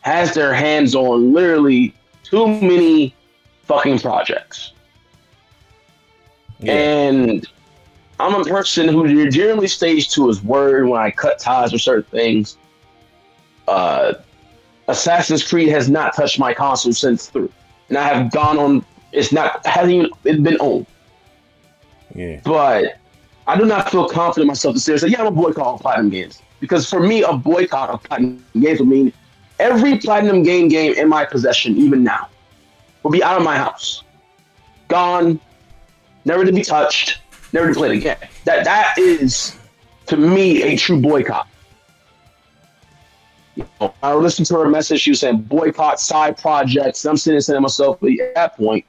has 0.00 0.34
their 0.34 0.54
hands 0.54 0.94
on 0.94 1.32
literally 1.32 1.94
too 2.22 2.46
many 2.46 3.14
fucking 3.64 3.98
projects. 3.98 4.72
Yeah. 6.60 6.72
And 6.72 7.46
I'm 8.20 8.34
a 8.34 8.44
person 8.44 8.88
who 8.88 9.30
generally 9.30 9.68
stays 9.68 10.08
to 10.08 10.26
his 10.28 10.42
word 10.42 10.88
when 10.88 11.00
I 11.00 11.10
cut 11.10 11.38
ties 11.38 11.72
with 11.72 11.82
certain 11.82 12.10
things. 12.10 12.56
Uh, 13.68 14.14
Assassin's 14.88 15.46
Creed 15.46 15.68
has 15.68 15.88
not 15.88 16.16
touched 16.16 16.38
my 16.38 16.54
console 16.54 16.92
since 16.92 17.28
three, 17.28 17.50
and 17.88 17.98
I 17.98 18.08
have 18.08 18.32
gone 18.32 18.58
on. 18.58 18.84
It's 19.12 19.32
not 19.32 19.64
hasn't 19.66 19.92
even 19.92 20.10
it's 20.24 20.40
been 20.40 20.56
owned, 20.60 20.86
yeah. 22.14 22.40
but 22.44 22.98
I 23.46 23.56
do 23.56 23.64
not 23.64 23.90
feel 23.90 24.08
confident 24.08 24.48
myself 24.48 24.74
to 24.74 24.80
say, 24.80 25.08
"Yeah, 25.08 25.20
I'm 25.20 25.26
a 25.26 25.30
boycott 25.30 25.66
all 25.66 25.78
platinum 25.78 26.10
games." 26.10 26.42
Because 26.60 26.88
for 26.88 27.00
me, 27.00 27.22
a 27.22 27.32
boycott 27.32 27.90
of 27.90 28.02
platinum 28.02 28.44
games 28.58 28.80
would 28.80 28.88
mean 28.88 29.12
every 29.58 29.98
platinum 29.98 30.42
game 30.42 30.68
game 30.68 30.94
in 30.94 31.08
my 31.08 31.24
possession, 31.24 31.76
even 31.76 32.02
now, 32.02 32.28
will 33.02 33.10
be 33.10 33.22
out 33.22 33.38
of 33.38 33.44
my 33.44 33.56
house, 33.56 34.02
gone, 34.88 35.40
never 36.24 36.44
to 36.44 36.52
be 36.52 36.62
touched, 36.62 37.20
never 37.52 37.68
to 37.68 37.74
play 37.74 37.96
again. 37.96 38.18
That 38.44 38.64
that 38.64 38.98
is 38.98 39.56
to 40.06 40.16
me 40.16 40.62
a 40.62 40.76
true 40.76 41.00
boycott. 41.00 41.48
I 44.02 44.14
listened 44.14 44.46
to 44.46 44.58
her 44.58 44.68
message. 44.68 45.00
She 45.00 45.10
was 45.10 45.20
saying 45.20 45.42
boycott 45.42 46.00
side 46.00 46.38
projects. 46.38 47.04
I'm 47.04 47.16
sitting 47.16 47.34
there 47.34 47.40
saying 47.40 47.56
to 47.56 47.60
myself, 47.60 48.02
at 48.02 48.34
that 48.34 48.56
point, 48.56 48.84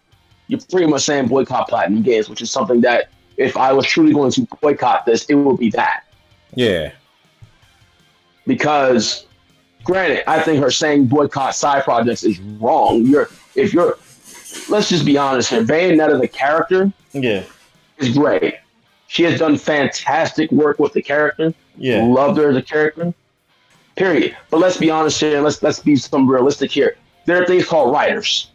you're 0.49 0.59
pretty 0.69 0.87
much 0.87 1.03
saying 1.03 1.27
boycott 1.27 1.69
platinum 1.69 2.01
games, 2.01 2.27
which 2.27 2.41
is 2.41 2.49
something 2.51 2.81
that 2.81 3.09
if 3.37 3.55
I 3.55 3.71
was 3.71 3.85
truly 3.85 4.11
going 4.13 4.31
to 4.31 4.41
boycott 4.61 5.05
this, 5.05 5.23
it 5.25 5.35
would 5.35 5.57
be 5.59 5.69
that. 5.69 6.03
Yeah. 6.55 6.91
Because, 8.47 9.27
granted, 9.83 10.29
I 10.29 10.41
think 10.41 10.61
her 10.61 10.71
saying 10.71 11.05
boycott 11.05 11.55
side 11.55 11.83
projects 11.83 12.23
is 12.23 12.39
wrong. 12.39 13.05
You're 13.05 13.29
if 13.55 13.73
you're, 13.73 13.97
let's 14.69 14.89
just 14.89 15.05
be 15.05 15.17
honest 15.17 15.51
here. 15.51 15.63
Bayonetta, 15.63 16.19
the 16.19 16.27
character, 16.27 16.91
Yeah. 17.13 17.43
is 17.99 18.17
great. 18.17 18.55
She 19.07 19.23
has 19.23 19.39
done 19.39 19.57
fantastic 19.57 20.51
work 20.51 20.79
with 20.79 20.93
the 20.93 21.01
character. 21.01 21.53
Yeah. 21.77 22.03
Loved 22.03 22.37
her 22.39 22.49
as 22.49 22.55
a 22.55 22.61
character. 22.61 23.13
Period. 23.95 24.35
But 24.49 24.59
let's 24.59 24.77
be 24.77 24.89
honest 24.89 25.19
here. 25.19 25.35
and 25.35 25.43
Let's 25.43 25.61
let's 25.61 25.79
be 25.79 25.95
some 25.95 26.29
realistic 26.29 26.71
here. 26.71 26.95
There 27.25 27.41
are 27.41 27.45
things 27.45 27.65
called 27.65 27.91
writers. 27.93 28.49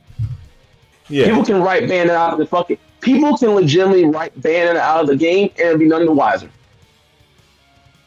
Yeah. 1.09 1.27
People 1.27 1.45
can 1.45 1.63
write 1.63 1.85
Bayonetta 1.85 2.11
out 2.11 2.33
of 2.33 2.39
the 2.39 2.47
fucking. 2.47 2.79
People 3.01 3.37
can 3.37 3.51
legitimately 3.51 4.07
write 4.07 4.39
Bayonetta 4.41 4.77
out 4.77 5.03
of 5.03 5.07
the 5.07 5.17
game 5.17 5.51
and 5.63 5.79
be 5.79 5.87
none 5.87 6.07
the 6.07 6.13
wiser. 6.13 6.51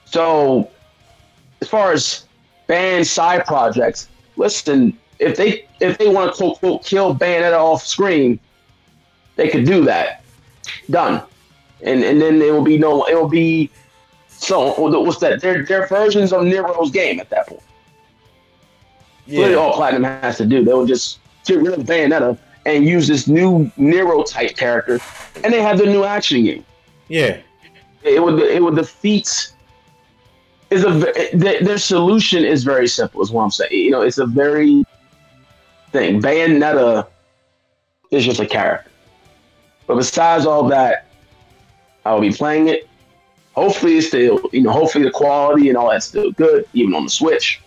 So, 0.06 0.72
as 1.62 1.68
far 1.68 1.92
as 1.92 2.26
band 2.68 3.06
side 3.06 3.46
projects, 3.46 4.10
listen. 4.36 4.98
If 5.20 5.36
they 5.36 5.68
if 5.80 5.98
they 5.98 6.10
want 6.10 6.32
to 6.32 6.38
quote 6.38 6.60
quote 6.60 6.86
kill 6.86 7.16
Bayonetta 7.16 7.58
off 7.58 7.86
screen, 7.86 8.40
they 9.36 9.50
could 9.50 9.66
do 9.66 9.84
that. 9.86 10.24
Done, 10.90 11.24
and 11.82 12.04
and 12.04 12.22
then 12.22 12.40
there 12.40 12.54
will 12.54 12.64
be 12.64 12.78
no. 12.78 13.06
It 13.06 13.16
will 13.16 13.30
be 13.30 13.70
so. 14.28 14.74
What's 14.80 15.20
that? 15.20 15.42
Their 15.42 15.66
their 15.66 15.88
versions 15.88 16.34
of 16.34 16.44
Nero's 16.44 16.92
game 16.92 17.20
at 17.20 17.30
that 17.30 17.48
point. 17.48 17.62
Literally 19.28 19.52
yeah. 19.52 19.58
all 19.58 19.74
Platinum 19.74 20.04
has 20.04 20.38
to 20.38 20.46
do. 20.46 20.64
They 20.64 20.74
will 20.74 20.86
just 20.86 21.20
get 21.46 21.58
rid 21.58 21.74
of 21.74 21.86
Bayonetta 21.86 22.38
and 22.68 22.86
use 22.86 23.08
this 23.08 23.28
new 23.28 23.72
Nero 23.78 24.24
type 24.24 24.58
character, 24.58 25.00
and 25.44 25.54
they 25.54 25.62
have 25.62 25.78
the 25.78 25.86
new 25.86 26.04
action 26.04 26.44
game. 26.44 26.66
Yeah. 27.08 27.40
It 28.04 28.22
would 28.22 28.40
it 28.40 28.62
would 28.62 28.76
defeat. 28.76 29.54
Is 30.70 30.84
a 30.84 30.90
their 31.34 31.78
solution 31.78 32.44
is 32.44 32.66
very 32.66 32.90
simple. 32.90 33.22
Is 33.22 33.32
what 33.32 33.44
I'm 33.44 33.52
saying. 33.52 33.72
You 33.72 33.92
know, 33.92 34.02
it's 34.02 34.18
a 34.18 34.26
very 34.26 34.84
thing. 35.94 36.22
Bayonetta 36.22 37.08
is 38.12 38.26
just 38.26 38.42
a 38.42 38.46
character, 38.46 38.92
but 39.88 39.96
besides 39.96 40.46
all 40.46 40.68
that, 40.68 41.08
I 42.06 42.14
will 42.14 42.22
be 42.22 42.34
playing 42.34 42.68
it. 42.68 42.90
Hopefully, 43.54 43.98
it's 43.98 44.08
still 44.08 44.42
you 44.52 44.62
know. 44.62 44.72
Hopefully, 44.72 45.06
the 45.06 45.12
quality 45.12 45.70
and 45.70 45.78
all 45.78 45.90
that's 45.90 46.06
still 46.06 46.32
good, 46.34 46.66
even 46.74 46.94
on 46.94 47.06
the 47.06 47.10
Switch. 47.10 47.62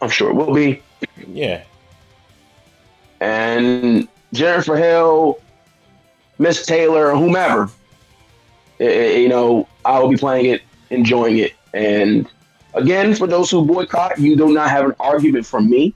I'm 0.00 0.10
sure 0.10 0.30
it 0.30 0.34
will 0.34 0.54
be. 0.54 0.82
Yeah. 1.26 1.64
and 3.20 4.06
Jennifer 4.36 4.76
Hale, 4.76 5.40
Miss 6.38 6.66
Taylor, 6.66 7.12
or 7.12 7.16
whomever, 7.16 7.70
eh, 8.80 8.84
eh, 8.84 9.16
you 9.18 9.28
know, 9.28 9.66
I 9.84 9.98
will 9.98 10.08
be 10.08 10.16
playing 10.16 10.46
it, 10.46 10.62
enjoying 10.90 11.38
it. 11.38 11.52
And 11.74 12.28
again, 12.74 13.14
for 13.14 13.26
those 13.26 13.50
who 13.50 13.64
boycott, 13.64 14.18
you 14.18 14.36
do 14.36 14.52
not 14.52 14.70
have 14.70 14.84
an 14.84 14.94
argument 15.00 15.46
from 15.46 15.68
me. 15.68 15.94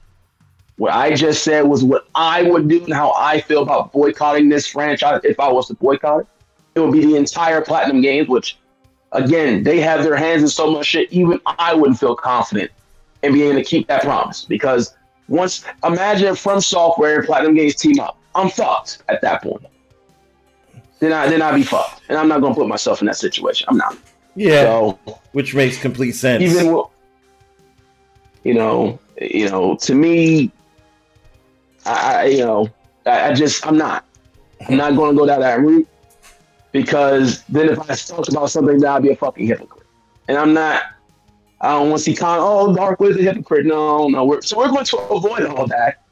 What 0.77 0.93
I 0.93 1.13
just 1.13 1.43
said 1.43 1.61
was 1.61 1.83
what 1.83 2.07
I 2.15 2.43
would 2.43 2.67
do 2.67 2.83
and 2.83 2.93
how 2.93 3.13
I 3.15 3.41
feel 3.41 3.61
about 3.61 3.91
boycotting 3.91 4.49
this 4.49 4.65
franchise 4.65 5.21
if 5.23 5.39
I 5.39 5.51
was 5.51 5.67
to 5.67 5.75
boycott 5.75 6.21
it. 6.21 6.27
It 6.73 6.79
would 6.79 6.93
be 6.93 7.05
the 7.05 7.17
entire 7.17 7.61
Platinum 7.61 8.01
Games, 8.01 8.29
which, 8.29 8.57
again, 9.11 9.63
they 9.63 9.79
have 9.81 10.03
their 10.03 10.15
hands 10.15 10.41
in 10.41 10.47
so 10.47 10.71
much 10.71 10.87
shit, 10.87 11.11
even 11.11 11.39
I 11.45 11.75
wouldn't 11.75 11.99
feel 11.99 12.15
confident 12.15 12.71
in 13.21 13.33
being 13.33 13.51
able 13.51 13.59
to 13.59 13.65
keep 13.65 13.87
that 13.87 14.01
promise 14.01 14.45
because 14.45 14.95
once 15.27 15.63
imagine 15.83 16.35
From 16.35 16.61
Software 16.61 17.19
and 17.19 17.25
Platinum 17.25 17.55
Games 17.55 17.75
team 17.75 17.99
up, 17.99 18.17
I'm 18.35 18.49
fucked 18.49 19.03
at 19.09 19.21
that 19.21 19.43
point. 19.43 19.65
Then 20.99 21.13
I 21.13 21.27
then 21.27 21.41
I'd 21.41 21.55
be 21.55 21.63
fucked, 21.63 22.01
and 22.09 22.17
I'm 22.17 22.27
not 22.27 22.41
gonna 22.41 22.55
put 22.55 22.67
myself 22.67 23.01
in 23.01 23.07
that 23.07 23.17
situation. 23.17 23.67
I'm 23.69 23.77
not. 23.77 23.97
Yeah. 24.35 24.63
So 24.63 24.99
Which 25.31 25.55
makes 25.55 25.77
complete 25.77 26.13
sense. 26.13 26.43
even 26.43 26.73
with, 26.73 26.85
you 28.43 28.53
know, 28.53 28.99
you 29.19 29.49
know, 29.49 29.75
to 29.77 29.95
me, 29.95 30.51
I, 31.85 32.15
I 32.15 32.25
you 32.25 32.45
know, 32.45 32.69
I, 33.05 33.29
I 33.29 33.33
just 33.33 33.65
I'm 33.65 33.77
not. 33.77 34.05
I'm 34.67 34.77
not 34.77 34.95
going 34.95 35.15
to 35.15 35.17
go 35.17 35.25
down 35.25 35.41
that 35.41 35.59
route 35.59 35.87
because 36.71 37.43
then 37.45 37.67
if 37.69 37.79
I 37.79 37.95
talk 37.95 38.29
about 38.29 38.51
something, 38.51 38.79
then 38.79 38.89
I'll 38.89 39.01
be 39.01 39.09
a 39.09 39.15
fucking 39.15 39.47
hypocrite, 39.47 39.87
and 40.27 40.37
I'm 40.37 40.53
not. 40.53 40.83
I 41.61 41.73
don't 41.73 41.89
want 41.89 41.99
to 41.99 42.03
see 42.03 42.15
Con. 42.15 42.39
Oh, 42.39 42.73
Darkwave's 42.75 43.17
a 43.17 43.21
hypocrite. 43.21 43.65
No, 43.65 44.07
no. 44.07 44.25
We're, 44.25 44.41
so 44.41 44.57
we're 44.57 44.69
going 44.69 44.85
to 44.85 44.97
avoid 44.97 45.45
all 45.45 45.67
that. 45.67 46.03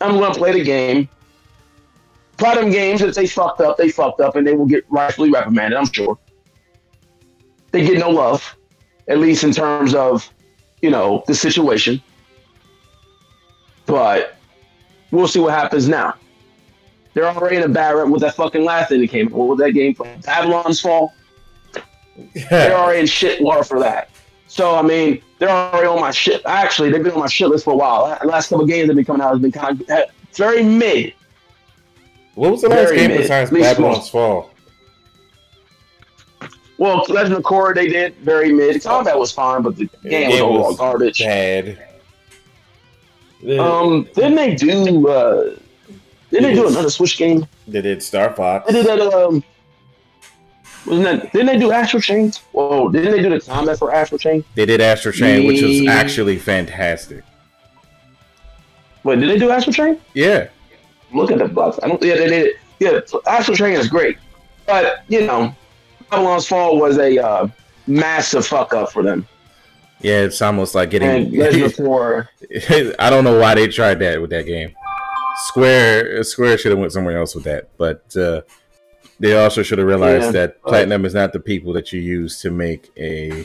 I'm 0.00 0.18
going 0.18 0.32
to 0.32 0.38
play 0.38 0.52
the 0.52 0.64
game. 0.64 1.08
Platinum 2.38 2.70
Games, 2.70 3.02
if 3.02 3.14
they 3.14 3.26
fucked 3.26 3.60
up, 3.60 3.76
they 3.76 3.90
fucked 3.90 4.20
up, 4.20 4.36
and 4.36 4.46
they 4.46 4.54
will 4.54 4.66
get 4.66 4.84
rightfully 4.88 5.30
reprimanded. 5.30 5.76
I'm 5.76 5.92
sure. 5.92 6.16
They 7.72 7.84
get 7.84 7.98
no 7.98 8.10
love, 8.10 8.56
at 9.08 9.18
least 9.18 9.44
in 9.44 9.52
terms 9.52 9.94
of, 9.94 10.28
you 10.80 10.90
know, 10.90 11.24
the 11.26 11.34
situation. 11.34 12.00
But 13.86 14.36
we'll 15.10 15.28
see 15.28 15.40
what 15.40 15.52
happens 15.52 15.88
now. 15.88 16.14
They're 17.12 17.26
already 17.26 17.56
in 17.56 17.62
a 17.64 17.68
bad 17.68 17.96
rep 17.96 18.08
with 18.08 18.20
that 18.20 18.36
fucking 18.36 18.64
last 18.64 18.90
thing 18.90 19.00
that 19.00 19.10
came. 19.10 19.28
What 19.30 19.48
was 19.48 19.58
that 19.58 19.72
game 19.72 19.94
from? 19.94 20.06
Babylon's 20.20 20.80
Fall. 20.80 21.12
They're 22.50 22.76
already 22.76 23.00
in 23.00 23.06
shit 23.06 23.42
water 23.42 23.64
for 23.64 23.80
that. 23.80 24.10
So 24.46 24.76
I 24.76 24.82
mean, 24.82 25.22
they're 25.38 25.48
already 25.48 25.88
on 25.88 26.00
my 26.00 26.12
shit. 26.12 26.42
Actually, 26.46 26.90
they've 26.90 27.02
been 27.02 27.12
on 27.12 27.20
my 27.20 27.26
shit 27.26 27.48
list 27.48 27.64
for 27.64 27.72
a 27.72 27.76
while. 27.76 28.16
The 28.20 28.26
last 28.26 28.48
couple 28.48 28.66
games 28.66 28.86
that 28.86 28.88
have 28.88 28.96
been 28.96 29.04
coming 29.04 29.22
out 29.22 29.30
has 29.30 29.40
been 29.40 29.52
kind 29.52 29.80
of 29.80 30.10
very 30.32 30.62
mid. 30.62 31.14
What 32.38 32.52
was 32.52 32.62
the 32.62 32.68
last 32.68 32.88
very 32.88 32.96
game 32.96 33.08
mid. 33.10 33.18
besides 33.22 33.50
least 33.52 33.64
Babylon's 33.64 34.08
Fall? 34.08 34.50
Well, 36.78 37.04
Legend 37.08 37.34
of 37.36 37.42
Korra 37.42 37.74
they 37.74 37.88
did 37.88 38.14
very 38.18 38.52
mid. 38.52 38.82
Combat 38.82 39.18
was 39.18 39.32
fine, 39.32 39.62
but 39.62 39.74
the 39.76 39.86
game 40.08 40.30
was 40.30 40.38
It 40.38 40.42
overall 40.42 40.68
was 40.68 40.76
garbage. 40.78 41.18
Bad. 41.18 41.84
Um, 43.58 44.08
didn't 44.14 44.36
they 44.36 44.54
do? 44.54 45.08
Uh, 45.08 45.56
didn't 46.30 46.44
they 46.50 46.54
do 46.54 46.68
another 46.68 46.90
Switch 46.90 47.18
game? 47.18 47.46
they 47.66 47.80
did 47.82 48.02
Star 48.02 48.32
Fox. 48.34 48.66
They 48.66 48.82
did 48.82 48.86
that. 48.86 49.00
Um, 49.00 49.42
Wasn't 50.86 51.04
that? 51.04 51.32
Didn't 51.32 51.46
they 51.46 51.58
do 51.58 51.72
Astral 51.72 52.00
Chain? 52.00 52.32
Whoa! 52.52 52.88
Didn't 52.90 53.12
they 53.12 53.22
do 53.22 53.30
the 53.30 53.40
combat 53.40 53.78
for 53.78 53.92
Astral 53.92 54.18
Chain? 54.18 54.44
They 54.54 54.66
did 54.66 54.80
Astral 54.80 55.12
Chain, 55.12 55.46
which 55.46 55.62
was 55.62 55.86
actually 55.88 56.38
fantastic. 56.38 57.24
Wait, 59.02 59.18
did 59.20 59.28
they 59.28 59.38
do 59.38 59.50
Astral 59.50 59.72
Chain? 59.72 59.98
Yeah. 60.14 60.48
Look 61.12 61.30
at 61.30 61.38
the 61.38 61.48
bucks. 61.48 61.78
I 61.82 61.88
don't. 61.88 62.02
Yeah, 62.02 62.16
they 62.16 62.28
did. 62.28 62.56
Yeah, 62.80 63.00
Astral 63.26 63.56
Chain 63.56 63.72
is 63.72 63.88
great, 63.88 64.18
but 64.66 65.04
you 65.08 65.26
know, 65.26 65.54
Babylon's 66.10 66.46
Fall 66.46 66.78
was 66.78 66.98
a 66.98 67.18
uh, 67.18 67.48
massive 67.86 68.46
fuck 68.46 68.72
up 68.74 68.92
for 68.92 69.02
them. 69.02 69.26
Yeah, 70.00 70.20
it's 70.20 70.40
almost 70.42 70.74
like 70.74 70.90
getting. 70.90 71.70
Four. 71.70 72.28
I 72.98 73.10
don't 73.10 73.24
know 73.24 73.38
why 73.38 73.54
they 73.54 73.68
tried 73.68 73.98
that 74.00 74.20
with 74.20 74.30
that 74.30 74.46
game. 74.46 74.74
Square 75.46 76.22
Square 76.24 76.58
should 76.58 76.70
have 76.72 76.78
went 76.78 76.92
somewhere 76.92 77.18
else 77.18 77.34
with 77.34 77.44
that, 77.44 77.68
but 77.78 78.16
uh, 78.16 78.42
they 79.18 79.36
also 79.36 79.62
should 79.62 79.78
have 79.78 79.86
realized 79.86 80.26
Yeah. 80.26 80.30
that 80.32 80.62
Platinum 80.62 81.04
is 81.04 81.14
not 81.14 81.32
the 81.32 81.40
people 81.40 81.72
that 81.72 81.92
you 81.92 82.00
use 82.00 82.40
to 82.42 82.50
make 82.50 82.90
a 82.96 83.44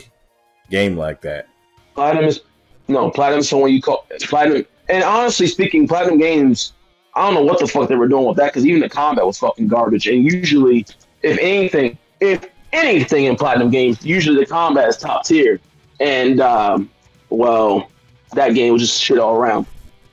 game 0.70 0.96
like 0.96 1.20
that. 1.22 1.48
Platinum 1.94 2.24
is 2.26 2.40
no 2.88 3.10
Platinum. 3.10 3.40
is 3.40 3.48
Someone 3.48 3.72
you 3.72 3.80
call 3.82 4.06
Platinum. 4.20 4.64
And 4.88 5.02
honestly 5.02 5.46
speaking, 5.46 5.88
Platinum 5.88 6.18
Games. 6.18 6.72
I 7.16 7.24
don't 7.24 7.34
know 7.34 7.44
what 7.44 7.60
the 7.60 7.66
fuck 7.66 7.88
they 7.88 7.94
were 7.94 8.08
doing 8.08 8.26
with 8.26 8.36
that 8.38 8.52
because 8.52 8.66
even 8.66 8.80
the 8.80 8.88
combat 8.88 9.24
was 9.24 9.38
fucking 9.38 9.68
garbage. 9.68 10.06
And 10.08 10.24
usually, 10.24 10.86
if 11.22 11.38
anything, 11.38 11.96
if 12.20 12.46
anything 12.72 13.24
in 13.24 13.36
Platinum 13.36 13.70
Games, 13.70 14.04
usually 14.04 14.38
the 14.38 14.46
combat 14.46 14.88
is 14.88 14.96
top 14.96 15.24
tier. 15.24 15.60
And 16.00 16.40
um, 16.40 16.90
well, 17.30 17.90
that 18.32 18.54
game 18.54 18.72
was 18.72 18.82
just 18.82 19.00
shit 19.00 19.18
all 19.18 19.36
around. 19.36 19.66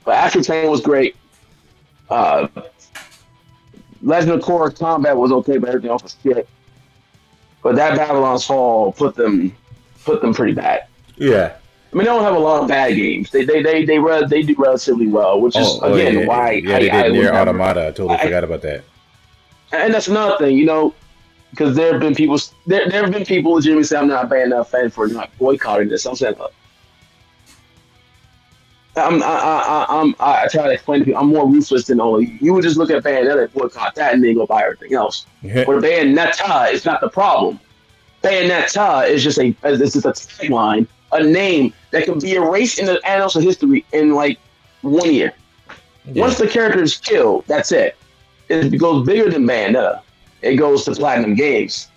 But 0.05 0.15
Astral 0.15 0.43
Chain 0.43 0.69
was 0.69 0.81
great. 0.81 1.15
Uh, 2.09 2.47
Legend 4.01 4.31
of 4.33 4.41
Korra 4.41 4.77
combat 4.77 5.15
was 5.15 5.31
okay, 5.31 5.57
but 5.57 5.69
everything 5.69 5.89
else 5.89 6.03
was 6.03 6.15
shit. 6.23 6.47
But 7.63 7.75
that 7.75 7.95
Babylon's 7.95 8.45
Fall 8.45 8.91
put 8.91 9.15
them 9.15 9.55
put 10.03 10.21
them 10.21 10.33
pretty 10.33 10.53
bad. 10.53 10.87
Yeah. 11.15 11.55
I 11.93 11.97
mean, 11.97 12.05
they 12.05 12.11
don't 12.11 12.23
have 12.23 12.35
a 12.35 12.39
lot 12.39 12.61
of 12.63 12.69
bad 12.69 12.95
games. 12.95 13.31
They 13.31 13.43
they 13.43 13.61
they 13.61 13.83
they, 13.83 13.99
re- 13.99 14.25
they 14.25 14.43
do 14.43 14.55
relatively 14.57 15.07
well, 15.07 15.41
which 15.41 15.57
is 15.57 15.67
Oh, 15.67 15.79
oh, 15.83 15.93
again 15.93 16.19
yeah, 16.19 16.25
why 16.25 16.51
yeah, 16.51 16.75
I, 16.75 16.79
they 16.79 16.89
I 16.89 17.03
did 17.03 17.11
would 17.17 17.25
NieR 17.25 17.33
Automata. 17.33 17.81
I 17.87 17.91
totally 17.91 18.11
I- 18.17 18.23
forgot 18.23 18.43
about 18.45 18.61
that. 18.61 18.83
And 19.73 19.93
that's 19.93 20.07
another 20.09 20.37
thing, 20.37 20.57
you 20.57 20.65
know, 20.65 20.93
because 21.51 21.75
there 21.75 21.91
have 21.93 22.01
been 22.01 22.15
people 22.15 22.37
there 22.65 22.89
there 22.89 23.03
have 23.03 23.11
been 23.11 23.25
people 23.25 23.53
legitimately 23.53 23.83
say 23.85 23.97
I'm 23.97 24.07
not 24.07 24.25
a 24.25 24.27
bad 24.27 24.47
enough 24.47 24.71
fan 24.71 24.89
for 24.89 25.07
not 25.07 25.29
boycotting 25.37 25.89
this. 25.89 26.05
I'm 26.05 26.15
saying. 26.15 26.35
look, 26.37 26.53
I'm, 28.97 29.23
I, 29.23 29.25
I, 29.25 29.85
I, 29.89 30.01
I'm, 30.01 30.15
I 30.19 30.47
try 30.49 30.67
to 30.67 30.71
explain 30.73 30.99
to 30.99 31.05
people 31.05 31.21
I'm 31.21 31.29
more 31.29 31.47
ruthless 31.47 31.87
than 31.87 32.01
all 32.01 32.17
of 32.17 32.23
you. 32.23 32.37
You 32.41 32.53
would 32.53 32.63
just 32.63 32.75
look 32.77 32.89
at 32.89 33.03
Bayonetta 33.03 33.43
and 33.43 33.53
boycott 33.53 33.95
that 33.95 34.13
and 34.13 34.21
then 34.23 34.35
go 34.35 34.45
buy 34.45 34.63
everything 34.63 34.93
else. 34.93 35.25
But 35.41 35.65
Bayonetta 35.81 36.71
is 36.73 36.83
not 36.85 36.99
the 36.99 37.09
problem. 37.09 37.59
Bayonetta 38.23 39.07
is 39.07 39.23
just 39.23 39.39
a 39.39 39.55
is 39.63 39.79
just 39.93 40.05
a 40.05 40.09
tagline, 40.09 40.87
a 41.11 41.23
name 41.23 41.73
that 41.91 42.05
can 42.05 42.19
be 42.19 42.33
erased 42.33 42.79
in 42.79 42.85
the 42.85 42.99
annals 43.05 43.35
of 43.35 43.43
history 43.43 43.85
in 43.91 44.13
like 44.13 44.39
one 44.81 45.13
year. 45.13 45.33
Once 46.07 46.37
the 46.37 46.47
character 46.47 46.81
is 46.81 46.97
killed, 46.97 47.43
that's 47.47 47.71
it. 47.71 47.95
It 48.49 48.77
goes 48.77 49.05
bigger 49.05 49.29
than 49.29 49.45
Bayonetta. 49.45 50.01
It 50.41 50.55
goes 50.55 50.85
to 50.85 50.95
Platinum 50.95 51.35
Games, 51.35 51.89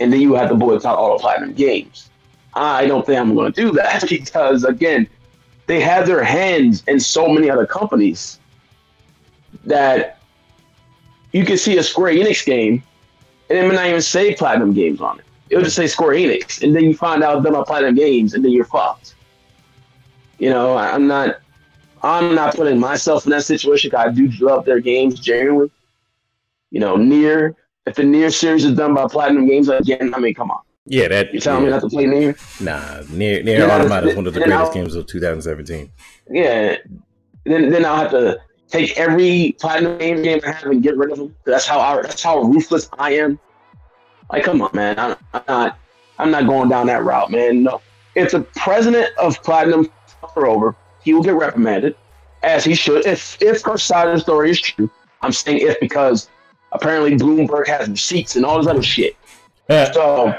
and 0.00 0.12
then 0.12 0.20
you 0.20 0.34
have 0.34 0.48
to 0.50 0.54
boycott 0.54 0.96
all 0.96 1.16
the 1.16 1.20
Platinum 1.20 1.54
Games. 1.54 2.10
I 2.54 2.86
don't 2.86 3.04
think 3.04 3.18
I'm 3.18 3.34
going 3.34 3.52
to 3.52 3.60
do 3.60 3.72
that 3.72 4.04
because 4.08 4.64
again, 4.64 5.08
they 5.66 5.80
have 5.80 6.06
their 6.06 6.24
hands 6.24 6.82
in 6.86 6.98
so 6.98 7.28
many 7.28 7.50
other 7.50 7.66
companies 7.66 8.38
that 9.64 10.18
you 11.32 11.44
can 11.44 11.58
see 11.58 11.76
a 11.76 11.82
Square 11.82 12.14
Enix 12.14 12.44
game, 12.44 12.82
and 13.50 13.58
it 13.58 13.68
may 13.68 13.74
not 13.74 13.86
even 13.86 14.00
say 14.00 14.34
Platinum 14.34 14.72
Games 14.72 15.00
on 15.00 15.18
it. 15.18 15.24
It'll 15.50 15.64
just 15.64 15.76
say 15.76 15.86
Square 15.86 16.14
Enix, 16.14 16.62
and 16.62 16.74
then 16.74 16.84
you 16.84 16.94
find 16.94 17.22
out 17.22 17.42
they're 17.42 17.52
not 17.52 17.66
Platinum 17.66 17.94
Games, 17.94 18.34
and 18.34 18.44
then 18.44 18.52
you're 18.52 18.64
fucked. 18.66 19.14
You 20.38 20.50
know, 20.50 20.76
I'm 20.76 21.06
not, 21.06 21.40
I'm 22.02 22.34
not 22.34 22.54
putting 22.54 22.78
myself 22.78 23.24
in 23.24 23.30
that 23.30 23.44
situation. 23.44 23.94
I 23.94 24.10
do 24.10 24.28
love 24.40 24.64
their 24.64 24.80
games 24.80 25.18
genuinely. 25.18 25.70
You 26.70 26.80
know, 26.80 26.96
NieR 26.96 27.54
if 27.86 27.94
the 27.94 28.02
NieR 28.02 28.30
series 28.32 28.64
is 28.66 28.76
done 28.76 28.94
by 28.94 29.06
Platinum 29.08 29.48
Games 29.48 29.68
again, 29.70 30.12
I 30.14 30.18
mean, 30.18 30.34
come 30.34 30.50
on, 30.50 30.60
Yeah, 30.84 31.08
that. 31.08 31.32
you 31.32 31.40
telling 31.40 31.64
me 31.64 31.70
not 31.70 31.80
to 31.80 31.88
play 31.88 32.04
NieR? 32.04 32.36
Nah, 32.60 32.78
NieR 33.04 33.42
NieR 33.42 33.58
Yeah, 33.60 33.74
Automata 33.74 34.08
is 34.10 34.16
one 34.16 34.26
of 34.26 34.34
the 34.34 34.40
greatest 34.40 34.58
I'll- 34.60 34.74
games 34.74 34.94
of 34.94 35.06
2017. 35.06 35.90
Yeah, 36.30 36.76
then 37.44 37.70
then 37.70 37.84
I'll 37.86 37.96
have 37.96 38.10
to 38.10 38.38
take 38.68 38.98
every 38.98 39.56
Platinum 39.58 39.96
Games 39.96 40.20
game 40.20 40.40
I 40.46 40.52
have 40.52 40.64
and 40.64 40.82
get 40.82 40.98
rid 40.98 41.10
of 41.10 41.16
them. 41.18 41.34
That's 41.46 41.66
how 41.66 41.80
I, 41.80 42.02
that's 42.02 42.22
how 42.22 42.42
ruthless 42.42 42.90
I 42.98 43.12
am. 43.14 43.40
Like, 44.30 44.44
come 44.44 44.60
on, 44.62 44.70
man, 44.74 44.98
I'm, 44.98 45.16
I'm 45.32 45.42
not, 45.48 45.78
I'm 46.18 46.30
not 46.30 46.46
going 46.46 46.68
down 46.68 46.86
that 46.88 47.04
route, 47.04 47.30
man. 47.30 47.62
No, 47.62 47.80
if 48.14 48.32
the 48.32 48.40
president 48.56 49.16
of 49.16 49.42
Platinum 49.42 49.90
her 50.34 50.46
over, 50.46 50.74
he 51.02 51.14
will 51.14 51.22
get 51.22 51.34
reprimanded, 51.34 51.94
as 52.42 52.64
he 52.64 52.74
should. 52.74 53.06
If 53.06 53.40
if 53.40 53.62
her 53.62 53.78
side 53.78 54.08
of 54.08 54.14
the 54.14 54.20
story 54.20 54.50
is 54.50 54.60
true, 54.60 54.90
I'm 55.22 55.32
saying 55.32 55.58
if 55.58 55.80
because 55.80 56.28
apparently 56.72 57.16
Bloomberg 57.16 57.66
has 57.68 57.88
receipts 57.88 58.36
and 58.36 58.44
all 58.44 58.58
this 58.58 58.66
other 58.66 58.82
shit. 58.82 59.16
So 59.68 60.34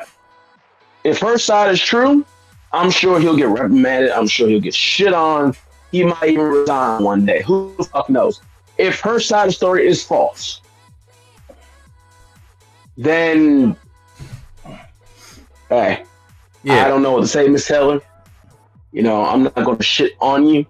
if 1.03 1.19
her 1.19 1.37
side 1.37 1.71
is 1.71 1.81
true, 1.81 2.25
I'm 2.71 2.91
sure 2.91 3.19
he'll 3.19 3.37
get 3.37 3.47
reprimanded. 3.47 4.11
I'm 4.11 4.27
sure 4.27 4.47
he'll 4.47 4.59
get 4.59 4.75
shit 4.75 5.13
on. 5.13 5.55
He 5.91 6.03
might 6.03 6.29
even 6.29 6.45
resign 6.45 7.03
one 7.03 7.25
day. 7.25 7.41
Who 7.43 7.73
the 7.77 7.83
fuck 7.83 8.09
knows? 8.09 8.41
If 8.77 8.99
her 9.01 9.19
side 9.19 9.43
of 9.43 9.49
the 9.49 9.53
story 9.53 9.87
is 9.87 10.03
false, 10.03 10.61
then 12.99 13.77
hey, 15.69 16.03
yeah. 16.63 16.85
I 16.85 16.87
don't 16.89 17.01
know 17.01 17.13
what 17.13 17.21
to 17.21 17.27
say, 17.27 17.47
Miss 17.47 17.65
Taylor. 17.65 18.01
You 18.91 19.03
know, 19.03 19.23
I'm 19.23 19.43
not 19.43 19.55
going 19.55 19.77
to 19.77 19.83
shit 19.83 20.13
on 20.19 20.45
you. 20.45 20.65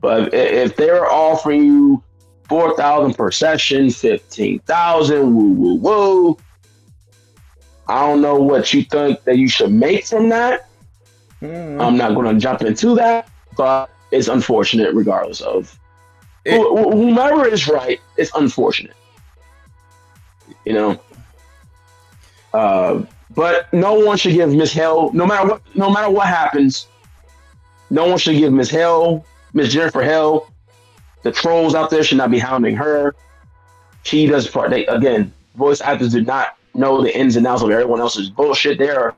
But 0.00 0.32
if 0.32 0.76
they're 0.76 1.06
offering 1.10 1.64
you 1.64 2.02
four 2.48 2.74
thousand 2.76 3.14
per 3.14 3.30
session, 3.30 3.90
fifteen 3.90 4.60
thousand, 4.60 5.34
woo 5.34 5.52
woo 5.52 5.74
woo. 5.74 6.38
I 7.88 8.06
don't 8.06 8.20
know 8.22 8.36
what 8.36 8.72
you 8.72 8.84
think 8.84 9.22
that 9.24 9.36
you 9.38 9.48
should 9.48 9.72
make 9.72 10.06
from 10.06 10.28
that. 10.30 10.68
Mm, 11.42 11.82
I'm 11.82 11.96
not 11.96 12.14
going 12.14 12.32
to 12.34 12.40
jump 12.40 12.62
into 12.62 12.94
that, 12.96 13.28
but 13.56 13.90
it's 14.12 14.28
unfortunate 14.28 14.94
regardless 14.94 15.40
of 15.40 15.78
It- 16.44 16.58
wh- 16.58 16.92
whomever 16.92 17.46
is 17.46 17.66
right. 17.68 18.00
It's 18.16 18.30
unfortunate, 18.34 18.94
you 20.64 20.72
know. 20.72 21.00
Uh, 22.52 23.02
but 23.30 23.72
no 23.72 23.94
one 23.94 24.16
should 24.16 24.32
give 24.32 24.52
Miss 24.52 24.72
Hale, 24.72 25.12
no 25.12 25.26
matter 25.26 25.48
what, 25.48 25.62
no 25.76 25.90
matter 25.90 26.10
what 26.10 26.26
happens, 26.26 26.88
no 27.90 28.06
one 28.06 28.18
should 28.18 28.36
give 28.36 28.52
Miss 28.52 28.70
Hale, 28.70 29.24
Miss 29.52 29.72
Jennifer 29.72 30.02
Hale. 30.02 30.50
The 31.22 31.32
trolls 31.32 31.74
out 31.74 31.90
there 31.90 32.02
should 32.02 32.18
not 32.18 32.30
be 32.30 32.38
hounding 32.38 32.76
her. 32.76 33.14
She 34.02 34.26
does 34.26 34.48
part. 34.48 34.70
They 34.70 34.86
again, 34.86 35.32
voice 35.56 35.80
actors 35.80 36.12
do 36.12 36.22
not 36.22 36.56
know 36.74 37.02
the 37.02 37.16
ins 37.16 37.36
and 37.36 37.46
outs 37.46 37.62
of 37.62 37.70
everyone 37.70 38.00
else's 38.00 38.30
bullshit. 38.30 38.78
They 38.78 38.90
are 38.90 39.14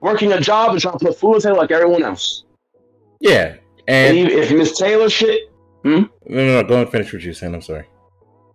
working 0.00 0.32
a 0.32 0.40
job 0.40 0.72
and 0.72 0.80
trying 0.80 0.98
to 0.98 1.04
put 1.06 1.18
food 1.18 1.44
in 1.44 1.54
like 1.54 1.70
everyone 1.70 2.02
else. 2.02 2.44
yeah. 3.20 3.56
And 3.86 4.16
And 4.16 4.30
if 4.30 4.50
Miss 4.50 4.78
Taylor 4.78 5.10
shit, 5.10 5.52
no, 5.84 6.08
no, 6.26 6.62
no, 6.62 6.62
go 6.64 6.80
and 6.80 6.90
finish 6.90 7.12
what 7.12 7.22
you're 7.22 7.34
saying. 7.34 7.54
I'm 7.54 7.60
sorry. 7.60 7.84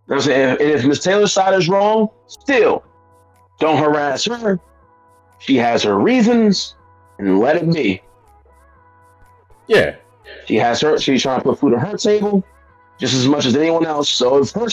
I'm 0.10 0.19
saying, 0.19 0.58
and 0.60 0.62
if 0.62 0.84
Miss 0.84 1.03
Taylor's 1.03 1.32
side 1.32 1.53
is 1.53 1.69
wrong, 1.69 2.10
still 2.25 2.84
don't 3.60 3.78
harass 3.78 4.26
her. 4.26 4.60
She 5.39 5.56
has 5.58 5.84
her 5.84 5.98
reasons, 5.98 6.76
and 7.17 7.39
let 7.39 7.58
it 7.58 7.72
be. 7.72 8.02
Yeah, 9.67 9.95
She 10.48 10.56
has 10.56 10.82
her. 10.82 10.98
She's 10.98 11.22
trying 11.22 11.39
to 11.39 11.43
put 11.43 11.60
food 11.60 11.74
on 11.74 11.80
her 11.80 11.98
table, 11.98 12.43
just 12.98 13.13
as 13.13 13.28
much 13.28 13.45
as 13.45 13.56
anyone 13.56 13.86
else. 13.86 14.10
So 14.10 14.39
if 14.39 14.52
her, 14.52 14.67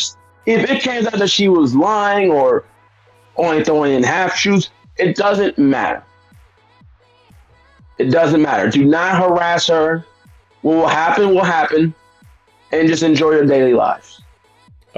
if 0.46 0.70
it 0.70 0.82
turns 0.82 1.06
out 1.06 1.18
that 1.18 1.28
she 1.28 1.48
was 1.48 1.74
lying 1.74 2.30
or 2.30 2.64
only 3.36 3.62
throwing 3.62 3.92
in 3.92 4.02
half 4.02 4.34
shoes, 4.36 4.70
it 4.96 5.16
doesn't 5.16 5.58
matter. 5.58 6.02
It 7.98 8.06
doesn't 8.06 8.42
matter. 8.42 8.70
Do 8.70 8.84
not 8.84 9.18
harass 9.22 9.66
her. 9.68 10.06
What 10.62 10.76
will 10.76 10.88
happen 10.88 11.30
will 11.30 11.44
happen, 11.44 11.94
and 12.72 12.88
just 12.88 13.02
enjoy 13.02 13.32
your 13.32 13.46
daily 13.46 13.74
lives. 13.74 14.15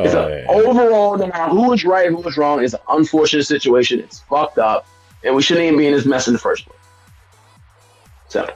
It's 0.05 0.15
a, 0.15 0.45
yeah. 0.47 0.53
overall, 0.53 1.19
no 1.19 1.27
matter 1.27 1.51
who 1.51 1.73
is 1.73 1.85
right, 1.85 2.09
who 2.09 2.23
is 2.29 2.37
wrong, 2.37 2.63
it's 2.63 2.75
an 2.75 2.81
unfortunate 2.89 3.45
situation. 3.45 3.99
It's 3.99 4.21
fucked 4.21 4.59
up, 4.59 4.87
and 5.25 5.35
we 5.35 5.43
shouldn't 5.43 5.67
even 5.67 5.79
be 5.79 5.87
in 5.87 5.93
this 5.93 6.07
mess 6.07 6.29
in 6.29 6.35
the 6.35 6.39
first 6.39 6.67
place. 6.67 6.79
So, 8.29 8.49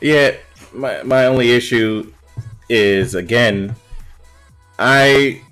Yeah, 0.00 0.36
my 0.72 1.02
my 1.02 1.26
only 1.26 1.52
issue 1.52 2.12
is 2.68 3.14
again, 3.14 3.76
I 4.78 5.42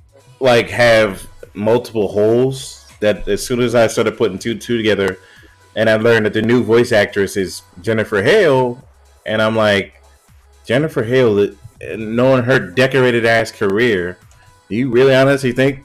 like 0.40 0.68
have 0.70 1.28
multiple 1.54 2.08
holes 2.08 2.86
that 3.00 3.28
as 3.28 3.44
soon 3.44 3.60
as 3.60 3.74
I 3.74 3.86
started 3.86 4.16
putting 4.16 4.38
two 4.38 4.58
two 4.58 4.76
together, 4.76 5.18
and 5.76 5.88
I 5.88 5.96
learned 5.96 6.26
that 6.26 6.32
the 6.32 6.42
new 6.42 6.64
voice 6.64 6.90
actress 6.90 7.36
is 7.36 7.62
Jennifer 7.82 8.22
Hale, 8.22 8.82
and 9.26 9.40
I'm 9.40 9.54
like, 9.54 10.02
Jennifer 10.64 11.04
Hale, 11.04 11.38
uh, 11.40 11.48
knowing 11.96 12.44
her 12.44 12.58
decorated 12.58 13.24
ass 13.24 13.52
career, 13.52 14.18
do 14.70 14.76
you 14.76 14.88
really 14.88 15.14
honestly 15.14 15.52
think 15.52 15.84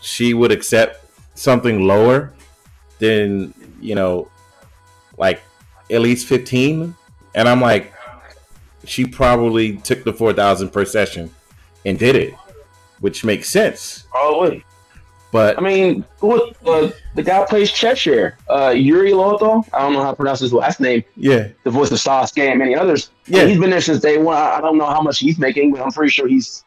she 0.00 0.32
would 0.32 0.50
accept 0.52 1.04
something 1.34 1.86
lower 1.86 2.32
than 2.98 3.52
you 3.80 3.94
know, 3.96 4.28
like 5.18 5.42
at 5.90 6.00
least 6.00 6.26
fifteen, 6.26 6.94
and 7.34 7.48
I'm 7.48 7.60
like, 7.60 7.92
she 8.84 9.04
probably 9.04 9.76
took 9.76 10.04
the 10.04 10.12
four 10.12 10.32
thousand 10.32 10.70
per 10.70 10.84
session 10.84 11.30
and 11.84 11.98
did 11.98 12.14
it, 12.16 12.34
which 13.00 13.24
makes 13.24 13.48
sense. 13.50 14.04
Probably. 14.10 14.64
But 15.32 15.58
I 15.58 15.62
mean, 15.62 16.04
look, 16.20 16.54
uh, 16.66 16.90
the 17.14 17.22
guy 17.22 17.44
plays 17.46 17.72
Cheshire, 17.72 18.36
uh, 18.50 18.68
Yuri 18.68 19.14
Loto. 19.14 19.64
I 19.72 19.80
don't 19.80 19.94
know 19.94 20.02
how 20.02 20.10
to 20.10 20.16
pronounce 20.16 20.40
his 20.40 20.52
last 20.52 20.78
name. 20.78 21.02
yeah, 21.16 21.48
The 21.64 21.70
voice 21.70 21.90
of 21.90 21.96
Sasuke 21.96 22.50
and 22.50 22.58
many 22.58 22.74
others. 22.76 23.10
Yeah. 23.26 23.40
Yeah, 23.40 23.46
he's 23.48 23.58
been 23.58 23.70
there 23.70 23.80
since 23.80 24.00
day 24.00 24.18
one. 24.18 24.36
I 24.36 24.60
don't 24.60 24.76
know 24.76 24.84
how 24.86 25.00
much 25.00 25.20
he's 25.20 25.38
making, 25.38 25.72
but 25.72 25.80
I'm 25.80 25.90
pretty 25.90 26.10
sure 26.10 26.28
he's 26.28 26.64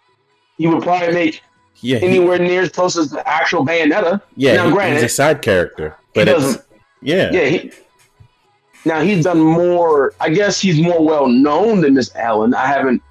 he 0.58 0.68
would 0.68 0.82
probably 0.84 1.14
make 1.14 1.42
yeah, 1.82 2.00
he- 2.00 2.06
anywhere 2.06 2.40
near 2.40 2.62
as 2.62 2.70
close 2.70 2.98
as 2.98 3.10
the 3.12 3.28
actual 3.28 3.66
Bayonetta. 3.66 4.22
yeah. 4.36 4.56
Now, 4.56 4.66
he- 4.68 4.72
granted, 4.72 4.96
he's 4.96 5.04
a 5.04 5.10
side 5.10 5.42
character, 5.42 5.96
he 6.14 6.22
but 6.22 6.26
doesn't. 6.26 6.64
yeah, 7.02 7.32
Yeah, 7.32 7.46
he, 7.46 7.72
now 8.86 9.02
he's 9.02 9.24
done 9.24 9.40
more. 9.40 10.14
I 10.20 10.30
guess 10.30 10.60
he's 10.62 10.80
more 10.80 11.04
well 11.04 11.28
known 11.28 11.82
than 11.82 11.96
Miss 11.96 12.16
Allen. 12.16 12.54
I 12.54 12.68
haven't 12.68 13.02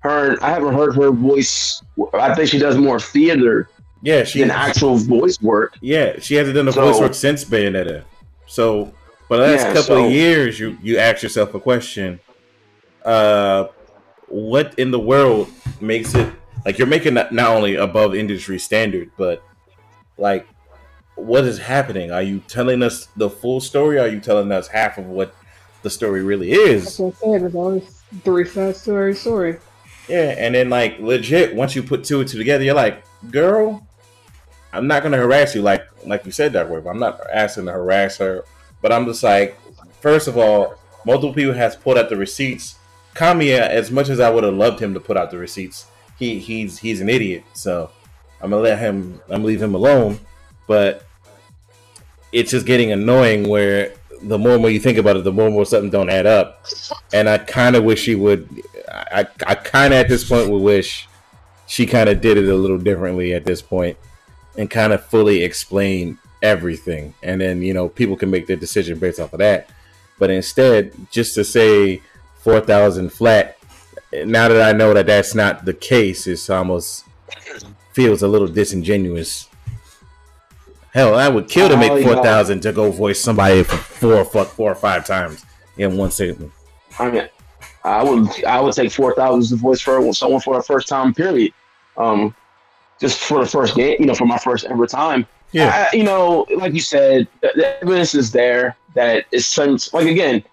heard. 0.00 0.38
I 0.40 0.50
haven't 0.50 0.74
heard 0.74 0.94
her 0.96 1.10
voice. 1.10 1.82
I 2.14 2.34
think 2.34 2.48
she 2.50 2.58
does 2.58 2.76
more 2.78 3.00
theater 3.00 3.68
yeah. 4.02 4.22
She 4.24 4.40
than 4.40 4.50
actual 4.50 4.96
voice 4.96 5.40
work. 5.40 5.76
Yeah, 5.80 6.18
she 6.20 6.34
hasn't 6.34 6.54
done 6.56 6.66
the 6.66 6.72
So- 6.72 6.82
voice 6.82 7.00
work 7.00 7.14
since 7.14 7.44
Bayonetta. 7.44 8.02
So, 8.46 8.92
for 9.28 9.38
the 9.38 9.44
last 9.44 9.60
Yeah, 9.62 9.72
couple 9.72 9.96
so- 9.96 10.04
of 10.06 10.12
years, 10.12 10.60
you 10.60 10.76
you 10.82 10.98
ask 10.98 11.22
yourself 11.22 11.52
a 11.54 11.58
question: 11.60 12.20
uh, 13.04 13.64
What 14.28 14.74
in 14.78 14.90
the 14.90 14.98
world 15.00 15.48
makes 15.80 16.14
it 16.14 16.28
like 16.64 16.78
you're 16.78 16.86
making 16.86 17.14
that 17.14 17.32
not 17.32 17.50
only 17.50 17.76
above 17.76 18.14
industry 18.14 18.58
standard, 18.58 19.10
but 19.16 19.42
like 20.16 20.46
what 21.16 21.44
is 21.44 21.58
happening? 21.58 22.10
Are 22.10 22.22
you 22.22 22.40
telling 22.40 22.82
us 22.82 23.06
the 23.16 23.30
full 23.30 23.60
story? 23.60 23.98
Are 23.98 24.08
you 24.08 24.20
telling 24.20 24.50
us 24.50 24.68
half 24.68 24.98
of 24.98 25.06
what 25.06 25.34
the 25.82 25.90
story 25.90 26.22
really 26.22 26.52
is? 26.52 26.98
what 26.98 27.14
I 27.22 27.38
said. 27.38 27.54
Only 27.54 27.80
three 28.24 28.46
sides 28.46 28.82
to 28.84 28.90
every 28.92 29.14
story. 29.14 29.58
Yeah, 30.08 30.34
and 30.36 30.54
then 30.54 30.70
like 30.70 30.98
legit, 30.98 31.54
once 31.54 31.74
you 31.74 31.82
put 31.82 32.04
two 32.04 32.20
and 32.20 32.28
two 32.28 32.38
together, 32.38 32.64
you're 32.64 32.74
like, 32.74 33.04
girl, 33.30 33.86
I'm 34.72 34.86
not 34.86 35.02
gonna 35.02 35.16
harass 35.16 35.54
you 35.54 35.62
like 35.62 35.86
like 36.04 36.26
you 36.26 36.32
said 36.32 36.52
that 36.54 36.68
word. 36.68 36.86
I'm 36.86 36.98
not 36.98 37.20
asking 37.32 37.66
to 37.66 37.72
harass 37.72 38.18
her, 38.18 38.44
but 38.82 38.92
I'm 38.92 39.06
just 39.06 39.22
like, 39.22 39.58
first 40.00 40.28
of 40.28 40.36
all, 40.36 40.74
multiple 41.06 41.32
people 41.32 41.54
has 41.54 41.76
pulled 41.76 41.96
out 41.96 42.08
the 42.08 42.16
receipts. 42.16 42.76
Kamiya, 43.14 43.68
as 43.68 43.92
much 43.92 44.08
as 44.08 44.18
I 44.18 44.28
would 44.28 44.42
have 44.42 44.54
loved 44.54 44.80
him 44.80 44.92
to 44.94 45.00
put 45.00 45.16
out 45.16 45.30
the 45.30 45.38
receipts, 45.38 45.86
he 46.18 46.38
he's 46.38 46.78
he's 46.78 47.00
an 47.00 47.08
idiot. 47.08 47.44
So 47.54 47.90
I'm 48.40 48.50
gonna 48.50 48.62
let 48.62 48.78
him. 48.78 49.20
I'm 49.24 49.36
gonna 49.36 49.44
leave 49.44 49.62
him 49.62 49.74
alone. 49.74 50.18
But 50.66 51.04
it's 52.32 52.50
just 52.50 52.66
getting 52.66 52.92
annoying 52.92 53.48
where 53.48 53.92
the 54.22 54.38
more 54.38 54.52
and 54.52 54.62
more 54.62 54.70
you 54.70 54.80
think 54.80 54.98
about 54.98 55.16
it, 55.16 55.24
the 55.24 55.32
more 55.32 55.46
and 55.46 55.54
more 55.54 55.66
something 55.66 55.90
don't 55.90 56.10
add 56.10 56.26
up. 56.26 56.64
And 57.12 57.28
I 57.28 57.38
kind 57.38 57.76
of 57.76 57.84
wish 57.84 58.06
he 58.06 58.14
would. 58.14 58.48
I 58.90 59.26
I 59.46 59.54
kind 59.54 59.92
of 59.92 60.00
at 60.00 60.08
this 60.08 60.28
point 60.28 60.50
would 60.50 60.62
wish 60.62 61.08
she 61.66 61.86
kind 61.86 62.08
of 62.08 62.20
did 62.20 62.36
it 62.36 62.48
a 62.48 62.54
little 62.54 62.78
differently 62.78 63.32
at 63.34 63.44
this 63.44 63.62
point 63.62 63.96
and 64.56 64.70
kind 64.70 64.92
of 64.92 65.04
fully 65.06 65.42
explain 65.42 66.18
everything, 66.42 67.14
and 67.22 67.40
then 67.40 67.62
you 67.62 67.74
know 67.74 67.88
people 67.88 68.16
can 68.16 68.30
make 68.30 68.46
their 68.46 68.56
decision 68.56 68.98
based 68.98 69.20
off 69.20 69.32
of 69.32 69.38
that. 69.38 69.70
But 70.18 70.30
instead, 70.30 70.92
just 71.10 71.34
to 71.34 71.44
say 71.44 72.02
four 72.36 72.60
thousand 72.60 73.12
flat, 73.12 73.58
now 74.24 74.48
that 74.48 74.62
I 74.62 74.76
know 74.76 74.94
that 74.94 75.06
that's 75.06 75.34
not 75.34 75.64
the 75.64 75.74
case, 75.74 76.26
it's 76.26 76.48
almost 76.50 77.04
feels 77.92 78.22
a 78.22 78.28
little 78.28 78.48
disingenuous. 78.48 79.48
Hell, 80.92 81.16
I 81.16 81.28
would 81.28 81.48
kill 81.48 81.68
to 81.68 81.76
make 81.76 82.04
four 82.04 82.22
thousand 82.22 82.60
to 82.62 82.72
go 82.72 82.90
voice 82.90 83.20
somebody 83.20 83.62
for 83.64 83.76
four, 83.76 84.24
fuck, 84.24 84.48
four 84.48 84.70
or 84.70 84.76
five 84.76 85.04
times 85.06 85.44
in 85.76 85.96
one 85.96 86.10
segment. 86.10 86.52
I 86.98 87.10
mean, 87.10 87.28
I 87.82 88.02
would 88.04 88.44
I 88.44 88.60
would 88.60 88.74
take 88.74 88.92
four 88.92 89.14
thousand 89.14 89.58
the 89.58 89.60
voice 89.60 89.80
for 89.80 90.12
someone 90.12 90.40
for 90.40 90.56
the 90.56 90.62
first 90.62 90.88
time. 90.88 91.12
Period. 91.12 91.52
Um, 91.96 92.34
just 93.00 93.18
for 93.18 93.40
the 93.40 93.46
first 93.46 93.74
game, 93.74 93.96
you 93.98 94.06
know, 94.06 94.14
for 94.14 94.26
my 94.26 94.38
first 94.38 94.64
ever 94.66 94.86
time. 94.86 95.26
Yeah, 95.52 95.88
I, 95.92 95.96
you 95.96 96.04
know, 96.04 96.46
like 96.56 96.74
you 96.74 96.80
said, 96.80 97.28
the, 97.40 97.52
the 97.54 97.82
evidence 97.82 98.14
is 98.14 98.32
there 98.32 98.76
that 98.94 99.26
it's 99.32 99.46
some 99.46 99.78
like 99.92 100.06
again, 100.06 100.44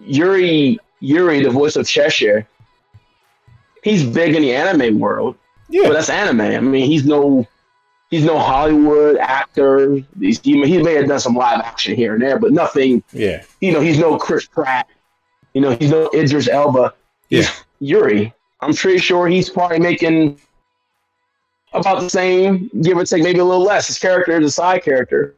Yuri 0.00 0.78
Yuri, 1.00 1.42
the 1.42 1.50
voice 1.50 1.76
of 1.76 1.86
Cheshire. 1.86 2.46
He's 3.82 4.04
big 4.04 4.34
in 4.34 4.42
the 4.42 4.54
anime 4.54 4.98
world, 4.98 5.36
yeah, 5.68 5.84
but 5.86 5.92
that's 5.92 6.10
anime. 6.10 6.40
I 6.40 6.58
mean, 6.60 6.86
he's 6.86 7.04
no 7.04 7.46
he's 8.10 8.24
no 8.24 8.38
Hollywood 8.38 9.16
actor. 9.18 9.98
He's, 10.18 10.40
he, 10.40 10.60
he 10.66 10.82
may 10.82 10.94
have 10.94 11.06
done 11.08 11.20
some 11.20 11.34
live 11.34 11.60
action 11.60 11.94
here 11.94 12.14
and 12.14 12.22
there, 12.22 12.38
but 12.38 12.52
nothing 12.52 13.02
yeah, 13.12 13.44
you 13.60 13.72
know, 13.72 13.80
he's 13.80 13.98
no 13.98 14.16
Chris 14.18 14.46
Pratt. 14.46 14.88
You 15.54 15.60
know, 15.60 15.76
he's 15.76 15.90
no 15.90 16.10
Idris 16.12 16.48
Elba. 16.48 16.94
He's 17.28 17.46
Yeah. 17.80 17.98
Yuri. 17.98 18.34
I'm 18.60 18.74
pretty 18.74 18.98
sure 18.98 19.28
he's 19.28 19.50
probably 19.50 19.78
making 19.78 20.40
about 21.72 22.00
the 22.00 22.10
same, 22.10 22.70
give 22.82 22.96
or 22.98 23.04
take, 23.04 23.22
maybe 23.22 23.38
a 23.38 23.44
little 23.44 23.62
less. 23.64 23.86
His 23.86 23.98
character 23.98 24.38
is 24.40 24.46
a 24.46 24.50
side 24.50 24.82
character. 24.82 25.34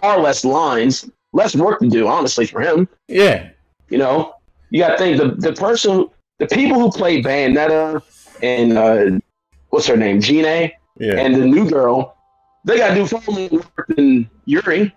Far 0.00 0.18
less 0.20 0.44
lines, 0.44 1.08
less 1.32 1.54
work 1.54 1.78
to 1.80 1.88
do, 1.88 2.08
honestly, 2.08 2.46
for 2.46 2.60
him. 2.60 2.88
yeah, 3.08 3.50
You 3.88 3.98
know, 3.98 4.34
you 4.72 4.80
got 4.80 4.92
to 4.92 4.98
think 4.98 5.18
the 5.18 5.50
the 5.50 5.52
person, 5.52 6.08
the 6.38 6.46
people 6.46 6.80
who 6.80 6.90
played 6.90 7.24
Bayonetta 7.24 8.02
and 8.42 8.78
uh, 8.78 9.20
what's 9.68 9.86
her 9.86 9.98
name, 9.98 10.20
Gina, 10.20 10.70
yeah. 10.98 11.14
and 11.18 11.34
the 11.34 11.44
new 11.44 11.68
girl, 11.68 12.16
they 12.64 12.78
got 12.78 12.88
to 12.88 12.94
do 12.94 13.06
far 13.06 13.22
more 13.28 13.48
work 13.50 13.86
than 13.88 14.28
Yuri. 14.46 14.94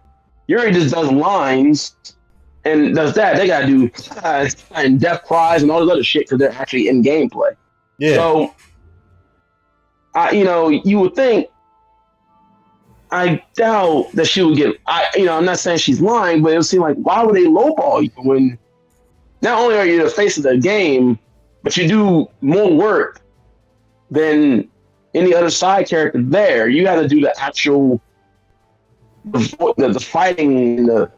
Yuri 0.48 0.72
just 0.72 0.94
does 0.96 1.12
lines 1.12 1.98
and 2.64 2.96
does 2.96 3.14
that. 3.16 3.36
They 3.36 3.48
got 3.48 3.62
to 3.62 3.68
do 3.68 3.92
uh, 4.24 4.50
and 4.72 5.00
death 5.00 5.24
cries 5.24 5.62
and 5.62 5.70
all 5.70 5.82
this 5.82 5.92
other 5.92 6.04
shit 6.04 6.24
because 6.24 6.40
they're 6.40 6.54
actually 6.54 6.88
in 6.88 7.04
gameplay. 7.04 7.54
yeah. 8.00 8.16
So, 8.16 8.56
I 10.16 10.32
you 10.32 10.46
know 10.46 10.70
you 10.70 11.00
would 11.00 11.16
think. 11.16 11.50
I 13.12 13.42
doubt 13.54 14.12
that 14.14 14.26
she 14.26 14.42
would 14.42 14.56
get. 14.56 14.78
I 14.88 15.10
you 15.16 15.26
know 15.26 15.38
I'm 15.38 15.46
not 15.46 15.60
saying 15.60 15.80
she's 15.80 16.00
lying, 16.00 16.42
but 16.42 16.54
it 16.54 16.58
would 16.58 16.66
seem 16.66 16.82
like 16.82 16.96
why 16.96 17.24
would 17.24 17.36
they 17.36 17.44
lowball 17.44 18.04
you 18.04 18.12
when 18.24 18.58
not 19.41 19.60
only 19.60 19.78
are 19.78 19.86
you 19.86 20.04
the 20.04 20.10
face 20.10 20.38
of 20.38 20.43
the 20.43 20.58
game, 20.58 21.19
but 21.63 21.76
you 21.78 21.88
do 21.88 22.28
more 22.41 22.71
work 22.71 23.21
than 24.12 24.69
any 25.13 25.34
other 25.34 25.50
side 25.50 25.88
character 25.88 26.21
there. 26.21 26.67
You 26.67 26.84
got 26.84 26.95
to 27.02 27.08
do 27.08 27.21
the 27.21 27.34
actual 27.39 28.02
the, 29.26 29.74
the, 29.78 29.89
the 29.89 30.00
fighting, 30.00 30.80
and 30.80 30.88
the 30.88 31.12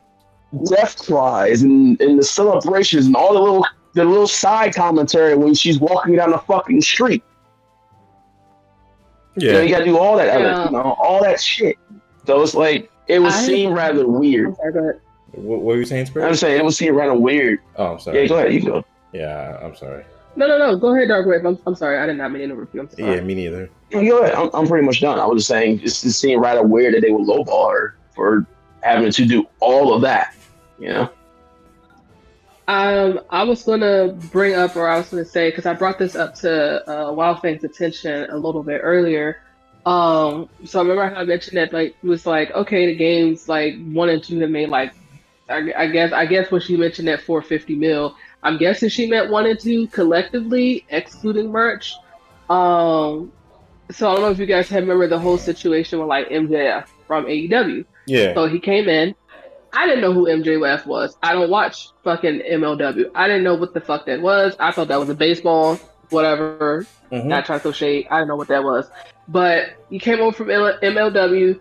death 0.70 1.06
cries, 1.06 1.62
and, 1.62 2.00
and 2.00 2.18
the 2.18 2.24
celebrations, 2.24 3.06
and 3.06 3.16
all 3.16 3.34
the 3.34 3.40
little 3.40 3.66
the 3.94 4.06
little 4.06 4.28
side 4.28 4.76
commentary 4.76 5.36
when 5.36 5.54
she's 5.54 5.80
walking 5.80 6.16
down 6.16 6.32
the 6.32 6.38
fucking 6.38 6.82
street. 6.82 7.24
You, 9.36 9.52
know, 9.52 9.58
yeah. 9.58 9.64
you 9.64 9.70
got 9.70 9.80
to 9.80 9.86
do 9.86 9.98
all 9.98 10.18
that, 10.18 10.30
other, 10.30 10.66
you 10.66 10.72
know, 10.72 10.96
all 11.00 11.22
that 11.22 11.42
shit. 11.42 11.76
So 12.26 12.42
it's 12.42 12.56
like 12.56 12.92
it 13.08 13.20
would 13.20 13.32
I- 13.32 13.46
seem 13.46 13.74
rather 13.74 14.08
weird. 14.08 14.48
I'm 14.48 14.56
sorry, 14.56 14.74
go 14.74 14.80
ahead. 14.80 15.02
What, 15.38 15.60
what 15.62 15.66
were 15.66 15.76
you 15.78 15.86
saying, 15.86 16.02
I'm 16.02 16.06
Spirit? 16.08 16.36
saying 16.38 16.60
it 16.60 16.66
was 16.66 16.78
seem 16.78 16.96
rather 16.96 17.14
weird. 17.14 17.60
Oh, 17.76 17.94
I'm 17.94 18.00
sorry. 18.00 18.22
Yeah, 18.22 18.28
go 18.28 18.38
ahead. 18.38 18.54
You 18.54 18.66
go. 18.66 18.86
Yeah, 19.14 19.58
I'm 19.62 19.76
sorry. 19.76 20.04
No, 20.36 20.48
no, 20.48 20.58
no. 20.58 20.76
Go 20.78 20.94
ahead, 20.96 21.08
Dark 21.08 21.26
Wave. 21.26 21.46
I'm, 21.46 21.58
I'm 21.66 21.76
sorry. 21.76 21.98
I 21.98 22.06
did 22.06 22.18
not 22.18 22.32
mean 22.32 22.40
to 22.40 22.44
interrupt 22.46 22.74
you. 22.76 22.82
I'm 22.82 22.90
sorry. 22.90 23.16
Yeah, 23.16 23.22
me 23.22 23.34
neither. 23.36 23.70
No, 23.92 24.04
Go 24.04 24.20
ahead. 24.20 24.36
I'm, 24.36 24.50
I'm 24.54 24.68
pretty 24.68 24.86
much 24.86 25.02
done. 25.02 25.20
I 25.20 25.26
was 25.26 25.40
just 25.40 25.48
saying 25.48 25.82
it's, 25.84 26.04
it 26.04 26.12
seemed 26.12 26.42
rather 26.42 26.64
weird 26.64 26.94
that 26.94 27.02
they 27.02 27.12
would 27.12 27.28
lowball 27.28 27.72
her 27.72 27.98
for 28.14 28.46
having 28.82 29.12
to 29.12 29.26
do 29.26 29.48
all 29.60 29.94
of 29.94 30.02
that. 30.02 30.36
You 30.80 30.90
know. 30.90 31.10
Um, 32.68 33.22
I 33.30 33.44
was 33.44 33.64
gonna 33.64 34.10
bring 34.32 34.54
up, 34.54 34.76
or 34.76 34.90
I 34.90 34.98
was 34.98 35.10
gonna 35.10 35.24
say, 35.24 35.50
because 35.50 35.66
I 35.66 35.74
brought 35.74 35.98
this 35.98 36.16
up 36.16 36.36
to 36.36 36.90
uh, 36.92 37.12
Wild 37.14 37.42
Fang's 37.42 37.64
attention 37.64 38.30
a 38.30 38.36
little 38.36 38.62
bit 38.62 38.82
earlier. 38.84 39.42
Um, 39.86 40.50
so 40.66 40.80
I 40.80 40.82
remember 40.82 41.08
how 41.16 41.22
I 41.22 41.24
mentioned 41.24 41.58
that, 41.58 41.72
like, 41.72 41.96
it 42.04 42.06
was 42.06 42.26
like, 42.26 42.52
okay, 42.52 42.88
the 42.88 42.96
games 42.96 43.48
like 43.48 43.76
one 43.88 44.10
and 44.10 44.22
two 44.22 44.38
have 44.42 44.50
made 44.50 44.68
like, 44.68 44.94
I, 45.50 45.72
I 45.78 45.88
guess, 45.88 46.12
I 46.12 46.26
guess 46.26 46.52
when 46.52 46.62
she 46.62 46.76
mentioned 46.78 47.08
that 47.08 47.22
450 47.22 47.76
mil, 47.76 48.16
I'm 48.44 48.58
guessing 48.58 48.90
she 48.90 49.08
meant 49.08 49.30
one 49.30 49.46
and 49.46 49.60
two 49.60 49.88
collectively, 49.88 50.86
excluding 50.90 51.52
merch. 51.52 51.94
Um, 52.50 53.32
so 53.92 54.10
I 54.10 54.14
don't 54.14 54.22
know 54.22 54.32
if 54.32 54.40
you 54.40 54.46
guys 54.46 54.70
have 54.70 54.84
remember 54.84 55.08
the 55.08 55.20
whole 55.20 55.38
situation 55.38 56.00
with 56.00 56.08
like 56.08 56.30
MJF 56.30 56.88
from 57.08 57.26
AEW. 57.26 57.86
Yeah. 58.06 58.34
So 58.34 58.48
he 58.48 58.60
came 58.60 58.88
in. 58.88 59.16
I 59.74 59.86
didn't 59.86 60.02
know 60.02 60.14
who 60.14 60.26
MJF 60.26 60.86
was. 60.86 61.18
I 61.22 61.34
don't 61.34 61.50
watch 61.50 61.90
fucking 62.04 62.42
MLW. 62.50 63.12
I 63.14 63.28
didn't 63.28 63.44
know 63.44 63.56
what 63.56 63.74
the 63.74 63.82
fuck 63.82 64.06
that 64.06 64.22
was. 64.22 64.56
I 64.60 64.72
thought 64.72 64.88
that 64.88 65.00
was 65.00 65.10
a 65.10 65.14
baseball, 65.16 65.76
whatever. 66.10 66.86
Mhm. 67.12 67.26
Not 67.26 67.46
trying 67.46 67.60
to 67.62 67.74
shade. 67.74 68.08
I 68.10 68.18
didn't 68.20 68.30
know 68.30 68.36
what 68.38 68.48
that 68.48 68.64
was. 68.64 68.90
But 69.28 69.72
he 69.90 70.00
came 70.00 70.20
over 70.22 70.32
from 70.36 70.48
MLW. 70.48 71.60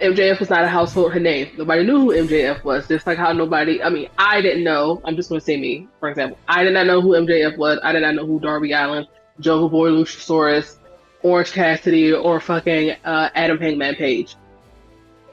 MJF 0.00 0.40
was 0.40 0.50
not 0.50 0.64
a 0.64 0.68
household 0.68 1.12
her 1.12 1.20
name. 1.20 1.50
Nobody 1.56 1.84
knew 1.84 2.00
who 2.00 2.12
MJF 2.12 2.64
was. 2.64 2.88
Just 2.88 3.06
like 3.06 3.16
how 3.16 3.32
nobody, 3.32 3.82
I 3.82 3.90
mean, 3.90 4.08
I 4.18 4.40
didn't 4.40 4.64
know. 4.64 5.00
I'm 5.04 5.16
just 5.16 5.28
going 5.28 5.40
to 5.40 5.44
say 5.44 5.56
me, 5.56 5.88
for 6.00 6.08
example. 6.08 6.38
I 6.48 6.64
did 6.64 6.74
not 6.74 6.86
know 6.86 7.00
who 7.00 7.10
MJF 7.10 7.56
was. 7.56 7.78
I 7.82 7.92
did 7.92 8.02
not 8.02 8.14
know 8.14 8.26
who 8.26 8.40
Darby 8.40 8.72
Allin, 8.72 9.06
Jungle 9.40 9.68
Boy 9.68 9.90
Luchasaurus, 9.90 10.78
Orange 11.22 11.52
Cassidy, 11.52 12.12
or 12.12 12.40
fucking 12.40 12.96
uh, 13.04 13.30
Adam 13.34 13.58
Hangman 13.58 13.94
Page. 13.94 14.36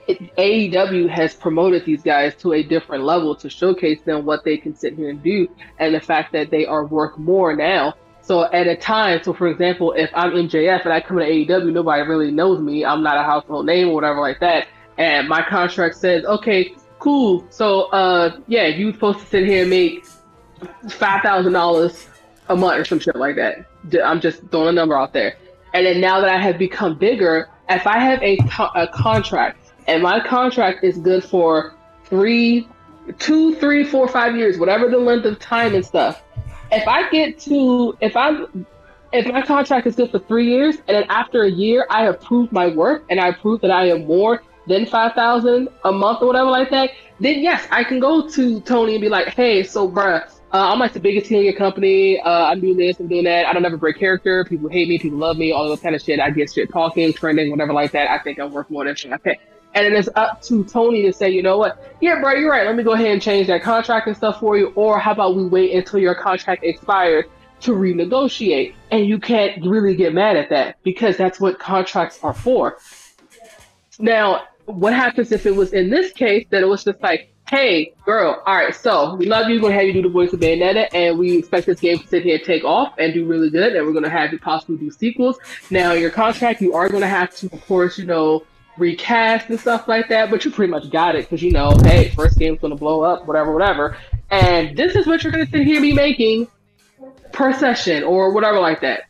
AEW 0.07 1.09
has 1.09 1.33
promoted 1.33 1.85
these 1.85 2.01
guys 2.01 2.35
to 2.35 2.53
a 2.53 2.63
different 2.63 3.03
level 3.03 3.35
to 3.35 3.49
showcase 3.49 4.01
them 4.01 4.25
what 4.25 4.43
they 4.43 4.57
can 4.57 4.75
sit 4.75 4.95
here 4.95 5.09
and 5.09 5.23
do, 5.23 5.47
and 5.79 5.95
the 5.95 5.99
fact 5.99 6.33
that 6.33 6.49
they 6.49 6.65
are 6.65 6.85
worth 6.85 7.17
more 7.17 7.55
now. 7.55 7.93
So 8.21 8.51
at 8.51 8.67
a 8.67 8.75
time, 8.75 9.21
so 9.23 9.33
for 9.33 9.47
example, 9.47 9.93
if 9.93 10.09
I'm 10.13 10.31
MJF 10.31 10.83
and 10.83 10.93
I 10.93 11.01
come 11.01 11.17
to 11.17 11.23
AEW, 11.23 11.71
nobody 11.73 12.03
really 12.03 12.31
knows 12.31 12.59
me. 12.59 12.85
I'm 12.85 13.03
not 13.03 13.17
a 13.17 13.23
household 13.23 13.65
name 13.65 13.89
or 13.89 13.95
whatever 13.95 14.21
like 14.21 14.39
that, 14.39 14.67
and 14.97 15.27
my 15.27 15.41
contract 15.41 15.95
says, 15.95 16.23
okay, 16.25 16.75
cool. 16.99 17.45
So 17.49 17.83
uh, 17.91 18.37
yeah, 18.47 18.67
you're 18.67 18.93
supposed 18.93 19.19
to 19.19 19.25
sit 19.25 19.45
here 19.45 19.61
and 19.61 19.69
make 19.69 20.05
five 20.89 21.23
thousand 21.23 21.53
dollars 21.53 22.07
a 22.49 22.55
month 22.55 22.79
or 22.79 22.85
some 22.85 22.99
shit 22.99 23.15
like 23.15 23.35
that. 23.37 23.65
I'm 24.03 24.21
just 24.21 24.41
throwing 24.51 24.69
a 24.69 24.71
number 24.73 24.95
out 24.95 25.13
there. 25.13 25.35
And 25.73 25.85
then 25.85 26.01
now 26.01 26.19
that 26.19 26.29
I 26.29 26.37
have 26.37 26.57
become 26.57 26.97
bigger, 26.97 27.49
if 27.69 27.87
I 27.87 27.97
have 27.97 28.21
a, 28.21 28.37
a 28.75 28.87
contract 28.87 29.71
and 29.87 30.03
my 30.03 30.19
contract 30.19 30.83
is 30.83 30.97
good 30.97 31.23
for 31.23 31.73
three, 32.05 32.67
two, 33.19 33.55
three, 33.55 33.83
four, 33.83 34.07
five 34.07 34.35
years, 34.35 34.57
whatever 34.57 34.89
the 34.89 34.97
length 34.97 35.25
of 35.25 35.39
time 35.39 35.73
and 35.75 35.85
stuff. 35.85 36.21
If 36.71 36.87
I 36.87 37.09
get 37.09 37.39
to, 37.41 37.97
if 38.01 38.15
I'm, 38.15 38.65
if 39.11 39.25
my 39.27 39.41
contract 39.41 39.87
is 39.87 39.95
good 39.95 40.11
for 40.11 40.19
three 40.19 40.47
years, 40.47 40.77
and 40.87 40.95
then 40.95 41.03
after 41.09 41.43
a 41.43 41.49
year 41.49 41.85
I 41.89 42.03
have 42.03 42.21
proved 42.21 42.51
my 42.51 42.67
work 42.67 43.03
and 43.09 43.19
I 43.19 43.31
prove 43.31 43.61
that 43.61 43.71
I 43.71 43.89
am 43.89 44.07
more 44.07 44.41
than 44.67 44.85
five 44.85 45.13
thousand 45.13 45.69
a 45.83 45.91
month 45.91 46.21
or 46.21 46.27
whatever 46.27 46.49
like 46.49 46.69
that, 46.69 46.91
then 47.19 47.41
yes, 47.41 47.67
I 47.71 47.83
can 47.83 47.99
go 47.99 48.27
to 48.29 48.61
Tony 48.61 48.93
and 48.95 49.01
be 49.01 49.09
like, 49.09 49.29
hey, 49.29 49.63
so 49.63 49.89
bruh, 49.89 50.23
uh, 50.53 50.71
I'm 50.71 50.79
like 50.79 50.93
the 50.93 50.99
biggest 50.99 51.27
team 51.27 51.39
in 51.39 51.45
your 51.45 51.53
company. 51.53 52.19
Uh, 52.21 52.45
I'm 52.45 52.61
doing 52.61 52.77
this, 52.77 52.99
I'm 52.99 53.07
doing 53.07 53.25
that. 53.25 53.45
I 53.47 53.53
don't 53.53 53.65
ever 53.65 53.77
break 53.77 53.97
character. 53.97 54.45
People 54.45 54.69
hate 54.69 54.87
me, 54.87 54.97
people 54.97 55.17
love 55.17 55.37
me, 55.37 55.51
all 55.51 55.67
those 55.67 55.81
kind 55.81 55.95
of 55.95 56.01
shit. 56.01 56.19
I 56.19 56.29
get 56.29 56.51
shit 56.53 56.71
talking, 56.71 57.11
trending, 57.13 57.51
whatever 57.51 57.73
like 57.73 57.91
that. 57.91 58.09
I 58.09 58.19
think 58.19 58.39
I'm 58.39 58.51
worth 58.51 58.69
more 58.69 58.85
than 58.85 58.95
shit. 58.95 59.11
Okay. 59.13 59.39
And 59.73 59.85
then 59.85 59.95
it's 59.95 60.09
up 60.15 60.41
to 60.43 60.63
Tony 60.65 61.01
to 61.03 61.13
say, 61.13 61.29
you 61.29 61.41
know 61.41 61.57
what? 61.57 61.95
Yeah, 62.01 62.19
bro, 62.19 62.33
you're 62.33 62.51
right. 62.51 62.65
Let 62.65 62.75
me 62.75 62.83
go 62.83 62.91
ahead 62.91 63.07
and 63.07 63.21
change 63.21 63.47
that 63.47 63.63
contract 63.63 64.07
and 64.07 64.17
stuff 64.17 64.39
for 64.39 64.57
you. 64.57 64.73
Or 64.75 64.99
how 64.99 65.11
about 65.11 65.35
we 65.35 65.45
wait 65.45 65.73
until 65.73 65.99
your 65.99 66.15
contract 66.15 66.63
expires 66.63 67.25
to 67.61 67.71
renegotiate? 67.71 68.75
And 68.91 69.05
you 69.05 69.17
can't 69.17 69.65
really 69.65 69.95
get 69.95 70.13
mad 70.13 70.35
at 70.35 70.49
that 70.49 70.77
because 70.83 71.15
that's 71.15 71.39
what 71.39 71.57
contracts 71.59 72.19
are 72.21 72.33
for. 72.33 72.77
Now, 73.97 74.41
what 74.65 74.93
happens 74.93 75.31
if 75.31 75.45
it 75.45 75.55
was 75.55 75.73
in 75.73 75.89
this 75.89 76.11
case 76.11 76.45
that 76.49 76.61
it 76.61 76.67
was 76.67 76.83
just 76.83 77.01
like, 77.01 77.33
hey, 77.49 77.93
girl, 78.05 78.41
all 78.45 78.55
right, 78.55 78.73
so 78.73 79.15
we 79.15 79.25
love 79.25 79.49
you. 79.49 79.55
We're 79.55 79.61
going 79.61 79.73
to 79.73 79.79
have 79.79 79.87
you 79.87 79.93
do 79.93 80.01
the 80.03 80.09
voice 80.09 80.31
of 80.31 80.39
Bayonetta, 80.39 80.87
and 80.93 81.19
we 81.19 81.37
expect 81.37 81.67
this 81.67 81.81
game 81.81 81.99
to 81.99 82.07
sit 82.07 82.23
here 82.23 82.37
and 82.37 82.45
take 82.45 82.63
off 82.63 82.93
and 82.97 83.13
do 83.13 83.25
really 83.25 83.49
good, 83.49 83.75
and 83.75 83.85
we're 83.85 83.91
going 83.91 84.05
to 84.05 84.09
have 84.09 84.31
you 84.31 84.39
possibly 84.39 84.77
do 84.77 84.89
sequels. 84.89 85.37
Now, 85.69 85.91
your 85.91 86.11
contract, 86.11 86.61
you 86.61 86.73
are 86.73 86.87
going 86.87 87.01
to 87.01 87.09
have 87.09 87.35
to, 87.37 87.47
of 87.47 87.65
course, 87.67 87.97
you 87.97 88.05
know, 88.05 88.45
recast 88.77 89.49
and 89.49 89.59
stuff 89.59 89.87
like 89.87 90.09
that, 90.09 90.29
but 90.29 90.45
you 90.45 90.51
pretty 90.51 90.71
much 90.71 90.89
got 90.89 91.15
it 91.15 91.29
because 91.29 91.43
you 91.43 91.51
know, 91.51 91.75
hey, 91.83 92.09
first 92.09 92.37
game's 92.37 92.59
to 92.59 92.75
blow 92.75 93.01
up, 93.01 93.25
whatever, 93.27 93.51
whatever. 93.51 93.97
And 94.29 94.77
this 94.77 94.95
is 94.95 95.07
what 95.07 95.23
you're 95.23 95.31
to 95.45 95.45
sit 95.51 95.63
here 95.63 95.81
be 95.81 95.93
making 95.93 96.47
per 97.31 97.53
session 97.53 98.03
or 98.03 98.33
whatever 98.33 98.59
like 98.59 98.81
that. 98.81 99.03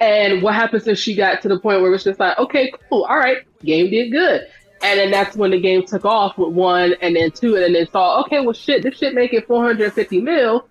And 0.00 0.42
what 0.42 0.54
happens 0.54 0.86
if 0.86 0.98
she 0.98 1.14
got 1.14 1.40
to 1.42 1.48
the 1.48 1.58
point 1.58 1.80
where 1.80 1.92
it's 1.94 2.04
just 2.04 2.20
like, 2.20 2.38
okay, 2.38 2.72
cool, 2.88 3.04
all 3.04 3.16
right, 3.16 3.38
game 3.64 3.90
did 3.90 4.10
good. 4.10 4.46
And 4.82 4.98
then 4.98 5.10
that's 5.10 5.36
when 5.36 5.50
the 5.50 5.60
game 5.60 5.86
took 5.86 6.04
off 6.04 6.36
with 6.36 6.52
one 6.52 6.94
and 7.00 7.16
then 7.16 7.30
two, 7.30 7.56
and 7.56 7.74
then 7.74 7.86
thought, 7.86 8.26
okay, 8.26 8.40
well, 8.40 8.52
shit, 8.52 8.82
this 8.82 8.96
shit 8.96 9.14
making 9.14 9.42
450 9.42 10.20
mil. 10.20 10.68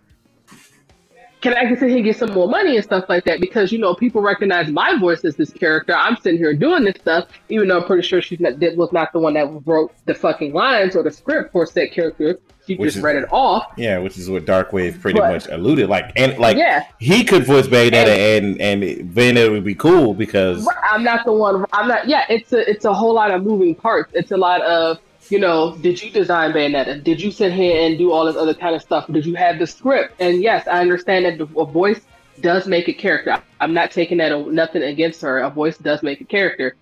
Can 1.43 1.53
I 1.55 1.67
sit 1.75 1.89
here 1.89 1.97
and 1.97 2.05
get 2.05 2.15
some 2.15 2.31
more 2.31 2.47
money 2.47 2.77
and 2.77 2.85
stuff 2.85 3.03
like 3.09 3.25
that? 3.25 3.41
Because 3.41 3.73
you 3.73 3.77
know, 3.77 3.93
people 3.93 4.21
recognize 4.21 4.69
my 4.69 4.97
voice 4.97 5.25
as 5.25 5.35
this 5.35 5.51
character. 5.51 5.93
I'm 5.93 6.15
sitting 6.15 6.37
here 6.37 6.53
doing 6.53 6.85
this 6.85 6.95
stuff, 6.95 7.27
even 7.49 7.67
though 7.67 7.81
I'm 7.81 7.85
pretty 7.85 8.07
sure 8.07 8.21
she's 8.21 8.39
not 8.39 8.53
was 8.77 8.93
not 8.93 9.11
the 9.11 9.19
one 9.19 9.33
that 9.33 9.49
wrote 9.65 9.91
the 10.05 10.13
fucking 10.13 10.53
lines 10.53 10.95
or 10.95 11.03
the 11.03 11.11
script 11.11 11.51
for 11.51 11.65
said 11.65 11.91
character. 11.91 12.39
She 12.65 12.75
which 12.75 12.87
just 12.87 12.97
is, 12.99 13.03
read 13.03 13.17
it 13.17 13.25
off. 13.29 13.65
Yeah, 13.75 13.97
which 13.97 14.17
is 14.17 14.29
what 14.29 14.45
Darkwave 14.45 15.01
pretty 15.01 15.19
but, 15.19 15.33
much 15.33 15.47
alluded. 15.47 15.89
Like 15.89 16.13
and 16.15 16.37
like 16.37 16.55
yeah. 16.55 16.85
he 16.97 17.25
could 17.25 17.43
voice 17.43 17.67
Bayonetta 17.67 18.37
and 18.37 18.61
and, 18.61 18.81
and 18.81 19.13
Bayonetta 19.13 19.51
would 19.51 19.65
be 19.65 19.75
cool 19.75 20.13
because 20.13 20.65
I'm 20.89 21.03
not 21.03 21.25
the 21.25 21.33
one. 21.33 21.65
I'm 21.73 21.89
not. 21.89 22.07
Yeah, 22.07 22.25
it's 22.29 22.53
a 22.53 22.69
it's 22.69 22.85
a 22.85 22.93
whole 22.93 23.13
lot 23.13 23.31
of 23.31 23.43
moving 23.43 23.75
parts. 23.75 24.13
It's 24.13 24.31
a 24.31 24.37
lot 24.37 24.61
of 24.61 24.97
you 25.29 25.39
know. 25.39 25.75
Did 25.77 26.01
you 26.01 26.11
design 26.11 26.51
Bayonetta? 26.51 27.03
Did 27.03 27.21
you 27.21 27.31
sit 27.31 27.53
here 27.53 27.85
and 27.85 27.97
do 27.97 28.11
all 28.11 28.25
this 28.25 28.35
other 28.35 28.53
kind 28.53 28.75
of 28.75 28.81
stuff? 28.81 29.07
Did 29.11 29.25
you 29.25 29.35
have 29.35 29.59
the 29.59 29.67
script? 29.67 30.15
And 30.19 30.41
yes, 30.41 30.67
I 30.67 30.81
understand 30.81 31.25
that 31.25 31.41
a 31.41 31.65
voice 31.65 32.01
does 32.41 32.67
make 32.67 32.87
a 32.87 32.93
character. 32.93 33.41
I'm 33.59 33.73
not 33.73 33.91
taking 33.91 34.17
that 34.17 34.47
nothing 34.47 34.83
against 34.83 35.21
her. 35.21 35.39
A 35.39 35.49
voice 35.49 35.77
does 35.77 36.03
make 36.03 36.21
a 36.21 36.25
character. 36.25 36.75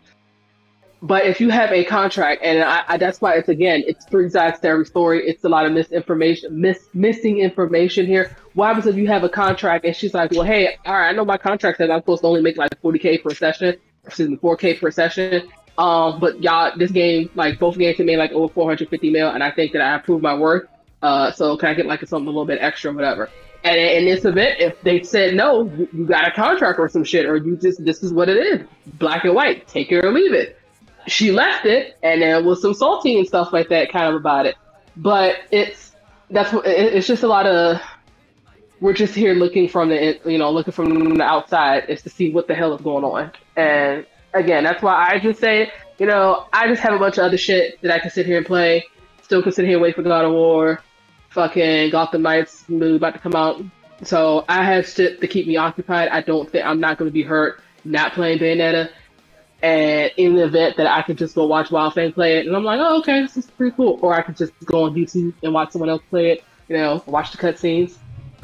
But 1.03 1.25
if 1.25 1.41
you 1.41 1.49
have 1.49 1.71
a 1.71 1.83
contract, 1.83 2.43
and 2.43 2.63
I, 2.63 2.83
I, 2.87 2.97
that's 2.97 3.21
why 3.21 3.33
it's 3.33 3.49
again, 3.49 3.83
it's 3.87 4.05
three 4.05 4.29
sides 4.29 4.59
to 4.59 4.67
every 4.67 4.85
story. 4.85 5.27
It's 5.27 5.43
a 5.43 5.49
lot 5.49 5.65
of 5.65 5.71
misinformation, 5.71 6.61
miss, 6.61 6.87
missing 6.93 7.39
information 7.39 8.05
here. 8.05 8.35
Why? 8.53 8.67
happens 8.67 8.85
if 8.85 8.95
you 8.95 9.07
have 9.07 9.23
a 9.23 9.29
contract 9.29 9.83
and 9.83 9.95
she's 9.95 10.13
like, 10.13 10.31
well, 10.31 10.43
hey, 10.43 10.77
all 10.85 10.93
right, 10.93 11.09
I 11.09 11.11
know 11.11 11.25
my 11.25 11.37
contract 11.37 11.79
says 11.79 11.89
I'm 11.89 12.01
supposed 12.01 12.21
to 12.21 12.27
only 12.27 12.41
make 12.41 12.55
like 12.55 12.69
40k 12.83 13.23
per 13.23 13.33
session, 13.33 13.77
excuse 14.05 14.29
me, 14.29 14.37
4k 14.37 14.79
per 14.79 14.91
session. 14.91 15.49
Um, 15.77 16.19
but 16.19 16.41
y'all, 16.41 16.77
this 16.77 16.91
game, 16.91 17.29
like 17.35 17.59
both 17.59 17.77
games, 17.77 17.97
can 17.97 18.05
make 18.05 18.17
like 18.17 18.31
over 18.31 18.53
450 18.53 19.09
mil, 19.09 19.29
and 19.29 19.43
I 19.43 19.51
think 19.51 19.73
that 19.73 19.81
I 19.81 19.97
proved 19.99 20.21
my 20.21 20.35
worth. 20.35 20.67
Uh, 21.01 21.31
so 21.31 21.57
can 21.57 21.69
I 21.69 21.73
get 21.73 21.85
like 21.85 22.05
something 22.07 22.27
a 22.27 22.31
little 22.31 22.45
bit 22.45 22.59
extra, 22.61 22.93
whatever? 22.93 23.29
And 23.63 23.77
in 23.77 24.05
this 24.05 24.25
event, 24.25 24.59
if 24.59 24.81
they 24.81 25.03
said 25.03 25.35
no, 25.35 25.65
you, 25.65 25.87
you 25.93 26.05
got 26.05 26.27
a 26.27 26.31
contract 26.31 26.79
or 26.79 26.89
some 26.89 27.03
shit, 27.03 27.25
or 27.25 27.37
you 27.37 27.57
just 27.57 27.83
this 27.83 28.03
is 28.03 28.13
what 28.13 28.29
it 28.29 28.37
is, 28.37 28.67
black 28.97 29.23
and 29.23 29.33
white, 29.33 29.67
take 29.67 29.91
it 29.91 30.03
or 30.03 30.11
leave 30.11 30.33
it 30.33 30.57
she 31.07 31.31
left 31.31 31.65
it, 31.65 31.97
and 32.03 32.21
there 32.21 32.41
was 32.43 32.61
some 32.61 32.73
salty 32.73 33.17
and 33.17 33.27
stuff 33.27 33.53
like 33.53 33.69
that, 33.69 33.91
kind 33.91 34.07
of 34.07 34.15
about 34.15 34.45
it. 34.45 34.55
But 34.95 35.37
it's 35.51 35.93
that's 36.29 36.53
it's 36.65 37.07
just 37.07 37.23
a 37.23 37.27
lot 37.27 37.45
of 37.45 37.81
we're 38.79 38.93
just 38.93 39.13
here 39.13 39.33
looking 39.33 39.67
from 39.67 39.89
the 39.89 40.19
you 40.25 40.37
know 40.37 40.51
looking 40.51 40.73
from 40.73 41.17
the 41.17 41.23
outside 41.23 41.85
is 41.89 42.01
to 42.03 42.09
see 42.09 42.31
what 42.31 42.47
the 42.47 42.55
hell 42.55 42.73
is 42.73 42.81
going 42.81 43.03
on. 43.03 43.31
And 43.55 44.05
again, 44.33 44.63
that's 44.63 44.81
why 44.81 45.09
I 45.11 45.19
just 45.19 45.39
say 45.39 45.71
you 45.99 46.05
know 46.05 46.47
I 46.51 46.67
just 46.67 46.81
have 46.81 46.93
a 46.93 46.99
bunch 46.99 47.17
of 47.17 47.25
other 47.25 47.37
shit 47.37 47.81
that 47.81 47.91
I 47.91 47.99
can 47.99 48.11
sit 48.11 48.25
here 48.25 48.37
and 48.37 48.45
play. 48.45 48.85
Still 49.21 49.41
can 49.41 49.51
sit 49.51 49.65
here 49.65 49.75
and 49.75 49.81
wait 49.81 49.95
for 49.95 50.03
God 50.03 50.25
of 50.25 50.31
War, 50.31 50.81
fucking 51.29 51.91
Gotham 51.91 52.21
Knights 52.21 52.67
movie 52.67 52.97
about 52.97 53.13
to 53.13 53.19
come 53.19 53.35
out. 53.35 53.61
So 54.03 54.45
I 54.49 54.63
have 54.63 54.87
shit 54.87 55.21
to 55.21 55.27
keep 55.27 55.47
me 55.47 55.57
occupied. 55.57 56.09
I 56.09 56.21
don't 56.21 56.49
think 56.49 56.65
I'm 56.65 56.79
not 56.79 56.97
going 56.97 57.09
to 57.09 57.13
be 57.13 57.23
hurt 57.23 57.61
not 57.83 58.13
playing 58.13 58.39
Bayonetta 58.39 58.89
and 59.61 60.11
in 60.17 60.35
the 60.35 60.43
event 60.45 60.77
that 60.77 60.87
I 60.87 61.01
could 61.03 61.17
just 61.17 61.35
go 61.35 61.45
watch 61.45 61.69
Wildfang 61.69 62.13
play 62.13 62.37
it, 62.37 62.47
and 62.47 62.55
I'm 62.55 62.63
like, 62.63 62.79
oh, 62.81 62.99
okay, 62.99 63.21
this 63.21 63.37
is 63.37 63.45
pretty 63.45 63.75
cool. 63.75 63.99
Or 64.01 64.13
I 64.13 64.21
could 64.21 64.37
just 64.37 64.53
go 64.65 64.83
on 64.83 64.95
YouTube 64.95 65.33
and 65.43 65.53
watch 65.53 65.71
someone 65.71 65.89
else 65.89 66.01
play 66.09 66.31
it, 66.31 66.43
you 66.67 66.77
know, 66.77 67.03
watch 67.05 67.31
the 67.31 67.37
cutscenes. 67.37 67.97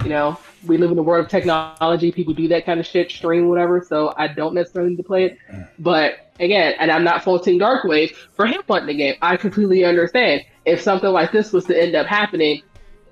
You 0.03 0.09
know, 0.09 0.37
we 0.67 0.77
live 0.77 0.91
in 0.91 0.97
the 0.97 1.03
world 1.03 1.25
of 1.25 1.31
technology. 1.31 2.11
People 2.11 2.33
do 2.33 2.47
that 2.49 2.65
kind 2.65 2.79
of 2.79 2.85
shit, 2.85 3.11
stream, 3.11 3.47
whatever. 3.49 3.81
So 3.81 4.13
I 4.17 4.27
don't 4.27 4.53
necessarily 4.53 4.91
need 4.91 4.97
to 4.97 5.03
play 5.03 5.25
it. 5.25 5.37
But 5.79 6.31
again, 6.39 6.73
and 6.79 6.91
I'm 6.91 7.03
not 7.03 7.23
faulting 7.23 7.59
Darkwave 7.59 8.15
for 8.33 8.45
him 8.45 8.61
wanting 8.67 8.87
the 8.87 8.95
game. 8.95 9.15
I 9.21 9.37
completely 9.37 9.83
understand. 9.83 10.43
If 10.65 10.81
something 10.81 11.09
like 11.09 11.31
this 11.31 11.53
was 11.53 11.65
to 11.65 11.81
end 11.81 11.95
up 11.95 12.07
happening, 12.07 12.61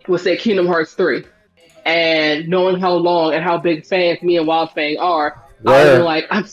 with 0.08 0.22
say 0.22 0.38
Kingdom 0.38 0.68
Hearts 0.68 0.94
3, 0.94 1.24
and 1.86 2.48
knowing 2.48 2.80
how 2.80 2.94
long 2.94 3.34
and 3.34 3.44
how 3.44 3.58
big 3.58 3.86
fans 3.86 4.22
me 4.22 4.38
and 4.38 4.48
Wildfang 4.48 5.00
are, 5.00 5.42
I'm 5.66 6.02
like, 6.02 6.26
I'm 6.30 6.46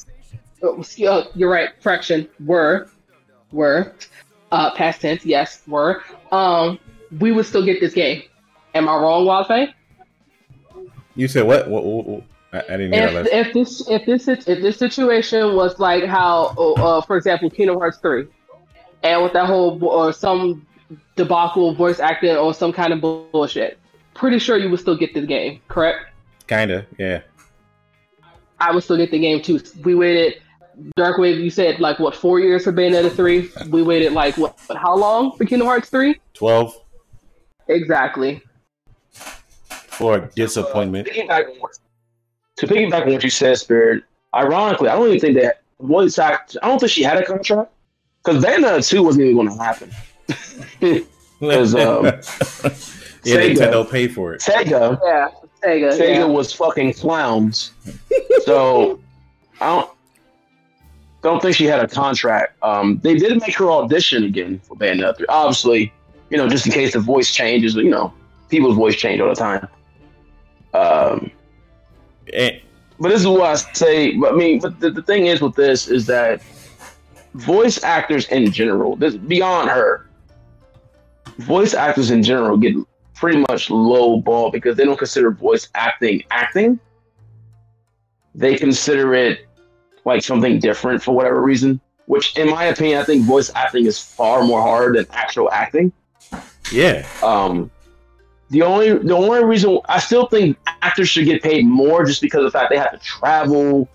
uh, 0.62 1.25
you're 1.35 1.51
right. 1.51 1.71
Fraction 1.81 2.29
Were, 2.45 2.88
were, 3.51 3.93
uh, 4.53 4.75
past 4.75 5.01
tense. 5.01 5.25
Yes, 5.25 5.62
were. 5.67 6.03
Um, 6.31 6.79
we 7.19 7.33
would 7.33 7.47
still 7.47 7.65
get 7.65 7.81
this 7.81 7.95
game. 7.95 8.22
Am 8.74 8.89
I 8.89 8.95
wrong, 8.95 9.26
Wildfang? 9.26 9.72
You 11.15 11.29
said 11.29 11.47
what? 11.47 11.69
what, 11.69 11.85
what, 11.85 12.07
what? 12.07 12.23
I, 12.53 12.59
I, 12.75 12.77
didn't 12.77 12.93
hear 12.93 13.21
if, 13.21 13.27
if 13.33 13.55
this 13.55 13.89
if 13.89 14.05
this 14.05 14.29
if 14.29 14.45
this 14.45 14.77
situation 14.77 15.55
was 15.55 15.79
like 15.79 16.05
how, 16.05 16.49
uh, 16.49 17.01
for 17.01 17.17
example, 17.17 17.49
Kingdom 17.49 17.79
Hearts 17.79 17.99
three, 17.99 18.27
and 19.03 19.23
with 19.23 19.33
that 19.33 19.47
whole 19.47 19.83
or 19.83 20.13
some 20.13 20.67
debacle 21.17 21.75
voice 21.75 21.99
acting 21.99 22.37
or 22.37 22.53
some 22.53 22.73
kind 22.73 22.93
of 22.93 23.01
bullshit, 23.01 23.79
pretty 24.13 24.39
sure 24.39 24.59
you 24.59 24.69
would 24.69 24.81
still 24.81 24.97
get 24.97 25.15
this 25.15 25.25
game, 25.25 25.61
correct? 25.69 26.11
Kinda, 26.47 26.87
yeah. 26.99 27.23
I 28.61 28.71
would 28.71 28.85
still 28.85 28.99
get 28.99 29.11
the 29.11 29.19
game 29.19 29.41
too. 29.41 29.59
We 29.83 29.95
waited 29.95 30.43
Darkwave, 30.97 31.43
you 31.43 31.51
said 31.51 31.81
like 31.81 31.99
what 31.99 32.15
four 32.15 32.39
years 32.41 32.65
for 32.65 32.73
Bayonetta 32.73 33.13
three? 33.13 33.51
We 33.69 33.83
waited 33.83 34.13
like 34.13 34.37
what? 34.37 34.59
How 34.77 34.95
long 34.97 35.37
for 35.37 35.45
Kingdom 35.45 35.69
Hearts 35.69 35.89
three? 35.89 36.21
Twelve. 36.35 36.75
Exactly. 37.69 38.43
For 39.93 40.30
disappointment. 40.34 41.09
Uh, 41.09 41.43
to 42.57 42.66
piggyback 42.66 43.07
on 43.07 43.12
what 43.12 43.24
you 43.24 43.30
said, 43.30 43.59
Spirit. 43.59 44.05
Ironically, 44.34 44.88
I 44.88 44.95
don't 44.95 45.09
even 45.09 45.20
think 45.20 45.38
that 45.40 45.62
voice 45.80 46.18
act. 46.18 46.57
I 46.62 46.68
don't 46.68 46.78
think 46.78 46.93
she 46.93 47.03
had 47.03 47.18
a 47.18 47.24
contract 47.24 47.70
because 48.24 48.43
Bayonetta 48.43 48.88
two 48.88 49.03
wasn't 49.03 49.24
even 49.24 49.36
going 49.36 49.57
to 49.57 49.62
happen. 49.62 49.90
Because 51.43 51.74
um, 51.74 52.05
yeah, 52.05 52.20
Sega, 52.20 53.57
Nintendo 53.57 53.90
paid 53.90 54.14
for 54.14 54.32
it. 54.32 54.40
Sega, 54.40 54.97
yeah, 55.03 55.28
Sega, 55.61 55.99
Sega 55.99 56.14
yeah. 56.14 56.24
was 56.24 56.53
fucking 56.53 56.95
clowns. 56.95 57.72
so 58.45 59.01
I 59.61 59.66
don't. 59.66 59.90
don't 61.22 61.43
think 61.43 61.57
she 61.57 61.64
had 61.64 61.80
a 61.80 61.88
contract. 61.88 62.57
Um, 62.62 63.01
they 63.03 63.16
did 63.16 63.40
make 63.40 63.57
her 63.57 63.72
audition 63.72 64.22
again 64.22 64.61
for 64.61 64.76
Bayonetta 64.76 65.16
3. 65.16 65.26
Obviously, 65.28 65.93
you 66.30 66.36
know, 66.36 66.49
just 66.49 66.64
in 66.64 66.70
case 66.70 66.93
the 66.93 67.01
voice 67.01 67.34
changes, 67.34 67.74
you 67.74 67.90
know, 67.90 68.14
people's 68.49 68.76
voice 68.76 68.95
change 68.95 69.20
all 69.20 69.28
the 69.28 69.34
time. 69.34 69.66
Um, 70.75 71.31
And, 72.33 72.61
but 72.99 73.09
this 73.09 73.20
is 73.20 73.27
what 73.27 73.43
I 73.43 73.55
say. 73.55 74.16
But 74.16 74.33
I 74.33 74.37
mean, 74.37 74.61
but 74.61 74.79
the, 74.81 74.91
the 74.91 75.03
thing 75.03 75.27
is 75.27 75.41
with 75.41 75.55
this 75.55 75.89
is 75.89 76.07
that 76.07 76.41
voice 77.35 77.83
actors 77.83 78.27
in 78.29 78.51
general, 78.53 78.97
this 78.97 79.16
beyond 79.16 79.70
her, 79.70 80.09
voice 81.39 81.75
actors 81.75 82.11
in 82.11 82.23
general 82.23 82.57
get 82.57 82.75
pretty 83.14 83.45
much 83.49 83.70
low 83.70 84.20
ball 84.20 84.51
because 84.51 84.77
they 84.77 84.85
don't 84.85 84.99
consider 84.99 85.31
voice 85.31 85.68
acting 85.75 86.23
acting. 86.31 86.79
They 88.35 88.57
consider 88.57 89.14
it 89.14 89.47
like 90.05 90.23
something 90.23 90.59
different 90.59 91.03
for 91.03 91.12
whatever 91.14 91.43
reason. 91.43 91.81
Which, 92.07 92.37
in 92.37 92.51
my 92.51 92.64
opinion, 92.64 93.01
I 93.01 93.05
think 93.05 93.25
voice 93.25 93.51
acting 93.55 93.87
is 93.87 93.99
far 93.99 94.43
more 94.43 94.61
hard 94.61 94.97
than 94.97 95.07
actual 95.12 95.51
acting. 95.51 95.93
yeah, 96.73 97.07
Um, 97.23 97.70
the 98.53 98.61
only 98.61 98.92
the 98.98 99.14
only 99.14 99.42
reason 99.44 99.78
I 99.88 99.98
still 99.98 100.26
think 100.26 100.59
actors 100.82 101.09
should 101.09 101.24
get 101.24 101.42
paid 101.42 101.64
more 101.64 102.05
just 102.05 102.20
because 102.20 102.44
of 102.44 102.53
the 102.53 102.59
fact 102.59 102.68
they 102.70 102.76
have 102.76 102.92
to 102.92 102.98
travel, 102.98 103.88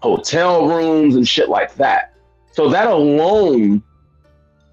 hotel 0.00 0.66
rooms 0.66 1.16
and 1.16 1.28
shit 1.28 1.50
like 1.50 1.74
that. 1.74 2.14
So 2.52 2.70
that 2.70 2.86
alone, 2.88 3.82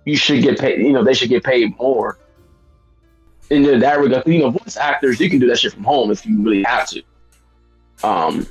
you 0.05 0.15
should 0.15 0.41
get 0.41 0.57
paid. 0.57 0.79
You 0.79 0.93
know, 0.93 1.03
they 1.03 1.13
should 1.13 1.27
get 1.27 1.43
paid 1.43 1.77
more. 1.77 2.17
In 3.49 3.79
that 3.79 3.99
regard, 3.99 4.25
you 4.27 4.39
know, 4.39 4.49
voice 4.49 4.77
actors, 4.77 5.19
you 5.19 5.29
can 5.29 5.39
do 5.39 5.47
that 5.47 5.59
shit 5.59 5.73
from 5.73 5.83
home 5.83 6.09
if 6.09 6.25
you 6.25 6.41
really 6.41 6.63
have 6.63 6.87
to. 6.87 7.03
Um, 8.03 8.47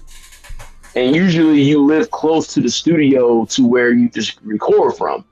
and 0.95 1.17
usually 1.17 1.63
you 1.63 1.87
live 1.87 2.11
close 2.11 2.53
to 2.53 2.61
the 2.61 2.71
studio 2.71 3.47
to 3.47 3.67
where 3.67 3.95
you 3.95 4.11
just 4.11 4.39
record 4.43 4.95
from. 4.95 5.25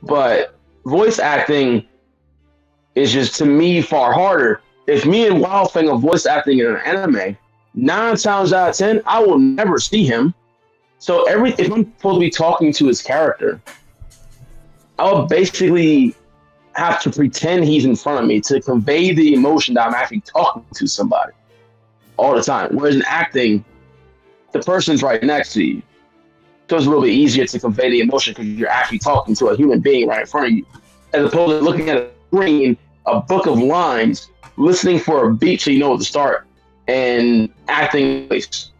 But 0.00 0.56
voice 0.84 1.18
acting 1.18 1.87
is 2.98 3.12
just 3.12 3.36
to 3.36 3.46
me 3.46 3.80
far 3.80 4.12
harder. 4.12 4.60
If 4.86 5.06
me 5.06 5.26
and 5.26 5.36
Wildfang 5.36 5.92
are 5.92 5.98
voice 5.98 6.26
acting 6.26 6.58
in 6.58 6.66
an 6.66 6.78
anime, 6.78 7.36
nine 7.74 8.16
times 8.16 8.52
out 8.52 8.70
of 8.70 8.76
ten, 8.76 9.02
I 9.06 9.20
will 9.20 9.38
never 9.38 9.78
see 9.78 10.04
him. 10.04 10.34
So 10.98 11.24
every 11.24 11.50
if 11.52 11.70
I'm 11.72 11.84
supposed 11.96 12.16
to 12.16 12.20
be 12.20 12.30
talking 12.30 12.72
to 12.72 12.86
his 12.86 13.00
character, 13.00 13.60
I'll 14.98 15.26
basically 15.26 16.16
have 16.72 17.00
to 17.02 17.10
pretend 17.10 17.64
he's 17.64 17.84
in 17.84 17.94
front 17.94 18.20
of 18.20 18.26
me 18.26 18.40
to 18.40 18.60
convey 18.60 19.12
the 19.12 19.34
emotion 19.34 19.74
that 19.74 19.86
I'm 19.86 19.94
actually 19.94 20.20
talking 20.22 20.64
to 20.74 20.86
somebody 20.86 21.32
all 22.16 22.34
the 22.34 22.42
time. 22.42 22.76
Whereas 22.76 22.96
in 22.96 23.02
acting, 23.06 23.64
the 24.52 24.60
person's 24.60 25.02
right 25.02 25.22
next 25.22 25.52
to 25.54 25.62
you. 25.62 25.82
So 26.68 26.76
it's 26.76 26.86
a 26.86 26.88
little 26.88 27.04
bit 27.04 27.12
easier 27.12 27.46
to 27.46 27.58
convey 27.58 27.90
the 27.90 28.00
emotion 28.00 28.34
because 28.34 28.46
you're 28.46 28.68
actually 28.68 28.98
talking 28.98 29.34
to 29.36 29.46
a 29.48 29.56
human 29.56 29.80
being 29.80 30.08
right 30.08 30.20
in 30.22 30.26
front 30.26 30.46
of 30.48 30.52
you. 30.52 30.66
As 31.12 31.26
opposed 31.26 31.50
to 31.50 31.64
looking 31.64 31.88
at 31.90 31.96
a 31.96 32.10
screen, 32.28 32.76
a 33.10 33.20
book 33.20 33.46
of 33.46 33.58
lines, 33.58 34.30
listening 34.56 34.98
for 34.98 35.28
a 35.28 35.34
beat 35.34 35.60
so 35.60 35.70
you 35.70 35.78
know 35.78 35.90
what 35.90 36.00
to 36.00 36.04
start, 36.04 36.46
and 36.86 37.52
acting 37.68 38.28
is 38.28 38.70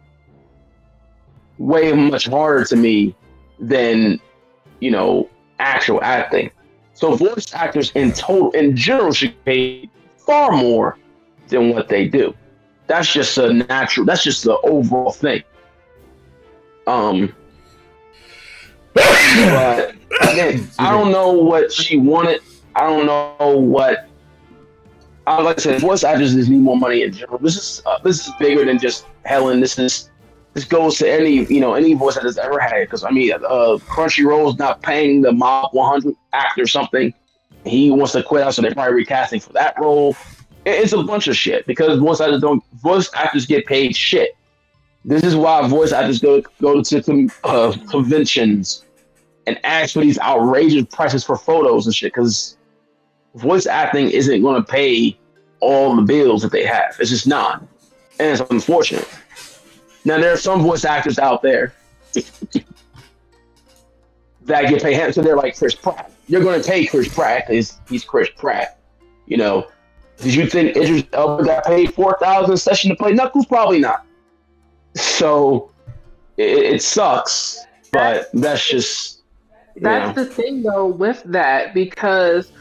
way 1.57 1.91
much 1.91 2.27
harder 2.27 2.65
to 2.65 2.75
me 2.75 3.15
than, 3.59 4.19
you 4.79 4.91
know, 4.91 5.29
actual 5.59 6.01
acting. 6.03 6.49
So 6.93 7.15
voice 7.15 7.53
actors 7.53 7.91
in 7.95 8.11
total, 8.11 8.51
in 8.51 8.75
general, 8.75 9.13
should 9.13 9.33
pay 9.45 9.89
far 10.17 10.51
more 10.51 10.97
than 11.47 11.69
what 11.69 11.87
they 11.87 12.07
do. 12.07 12.35
That's 12.87 13.11
just 13.11 13.37
a 13.37 13.53
natural. 13.53 14.05
That's 14.05 14.23
just 14.23 14.43
the 14.43 14.57
overall 14.61 15.11
thing. 15.11 15.43
Um, 16.87 17.33
but 18.93 19.05
again, 20.21 20.67
I 20.79 20.91
don't 20.91 21.11
know 21.11 21.31
what 21.31 21.71
she 21.71 21.97
wanted. 21.97 22.41
I 22.75 22.81
don't 22.81 23.05
know 23.05 23.57
what. 23.57 24.08
I 25.29 25.41
like 25.43 25.59
I 25.59 25.61
said, 25.61 25.79
voice 25.79 26.03
actors 26.03 26.33
just 26.33 26.49
need 26.49 26.61
more 26.61 26.75
money 26.75 27.03
in 27.03 27.13
general. 27.13 27.37
This 27.37 27.55
is 27.55 27.83
uh, 27.85 27.99
this 27.99 28.27
is 28.27 28.33
bigger 28.39 28.65
than 28.65 28.79
just 28.79 29.05
Helen. 29.25 29.59
This 29.59 29.77
is 29.77 30.09
this 30.55 30.63
goes 30.63 30.97
to 30.97 31.09
any 31.09 31.45
you 31.45 31.59
know 31.59 31.75
any 31.75 31.93
voice 31.93 32.17
actor's 32.17 32.39
ever 32.39 32.59
had. 32.59 32.81
Because 32.81 33.03
I 33.03 33.11
mean, 33.11 33.31
uh, 33.33 33.37
Crunchyroll's 33.87 34.57
not 34.57 34.81
paying 34.81 35.21
the 35.21 35.31
Mob 35.31 35.69
100 35.73 36.15
actor 36.33 36.65
something. 36.65 37.13
He 37.63 37.91
wants 37.91 38.13
to 38.13 38.23
quit 38.23 38.41
out, 38.41 38.55
so 38.55 38.63
they're 38.63 38.73
probably 38.73 38.95
recasting 38.95 39.39
for 39.39 39.53
that 39.53 39.79
role. 39.79 40.15
It's 40.65 40.93
a 40.93 41.03
bunch 41.03 41.27
of 41.27 41.37
shit 41.37 41.67
because 41.67 41.99
voice 41.99 42.21
actors 42.21 42.41
don't. 42.41 42.63
Voice 42.81 43.11
actors 43.13 43.45
get 43.45 43.67
paid 43.67 43.95
shit. 43.95 44.35
This 45.05 45.23
is 45.23 45.35
why 45.35 45.67
voice 45.67 45.91
actors 45.91 46.19
go 46.19 46.41
go 46.59 46.81
to 46.81 47.29
uh, 47.43 47.75
conventions 47.87 48.83
and 49.45 49.59
ask 49.63 49.93
for 49.93 50.01
these 50.01 50.17
outrageous 50.17 50.85
prices 50.91 51.23
for 51.23 51.37
photos 51.37 51.85
and 51.85 51.93
shit. 51.93 52.13
Because 52.13 52.57
voice 53.35 53.65
acting 53.67 54.09
isn't 54.09 54.41
going 54.41 54.63
to 54.63 54.71
pay 54.71 55.17
all 55.59 55.95
the 55.95 56.01
bills 56.01 56.41
that 56.41 56.51
they 56.51 56.63
have. 56.65 56.95
It's 56.99 57.09
just 57.09 57.27
not, 57.27 57.61
and 58.19 58.39
it's 58.39 58.41
unfortunate. 58.49 59.07
Now 60.05 60.19
there 60.19 60.33
are 60.33 60.37
some 60.37 60.61
voice 60.61 60.85
actors 60.85 61.19
out 61.19 61.41
there 61.41 61.73
that 64.43 64.69
get 64.69 64.81
paid. 64.81 65.13
So 65.13 65.21
they're 65.21 65.35
like 65.35 65.57
Chris 65.57 65.75
Pratt. 65.75 66.11
You're 66.27 66.43
going 66.43 66.61
to 66.61 66.67
pay 66.67 66.85
Chris 66.85 67.13
Pratt 67.13 67.47
because 67.47 67.79
he's 67.89 68.03
Chris 68.03 68.29
Pratt. 68.37 68.79
You 69.25 69.37
know, 69.37 69.67
did 70.17 70.35
you 70.35 70.47
think 70.47 70.75
Idris 70.75 71.03
Elba 71.13 71.43
got 71.43 71.65
paid 71.65 71.93
four 71.93 72.17
thousand 72.19 72.53
a 72.53 72.57
session 72.57 72.89
to 72.89 72.95
play 72.95 73.13
Knuckles? 73.13 73.45
Probably 73.45 73.79
not. 73.79 74.05
So 74.95 75.71
it, 76.37 76.57
it 76.57 76.81
sucks, 76.81 77.59
but 77.91 78.29
that's 78.33 78.67
just 78.67 79.21
That's 79.77 80.15
know. 80.15 80.23
the 80.23 80.29
thing 80.29 80.63
though 80.63 80.87
with 80.87 81.21
that 81.25 81.73
because 81.73 82.51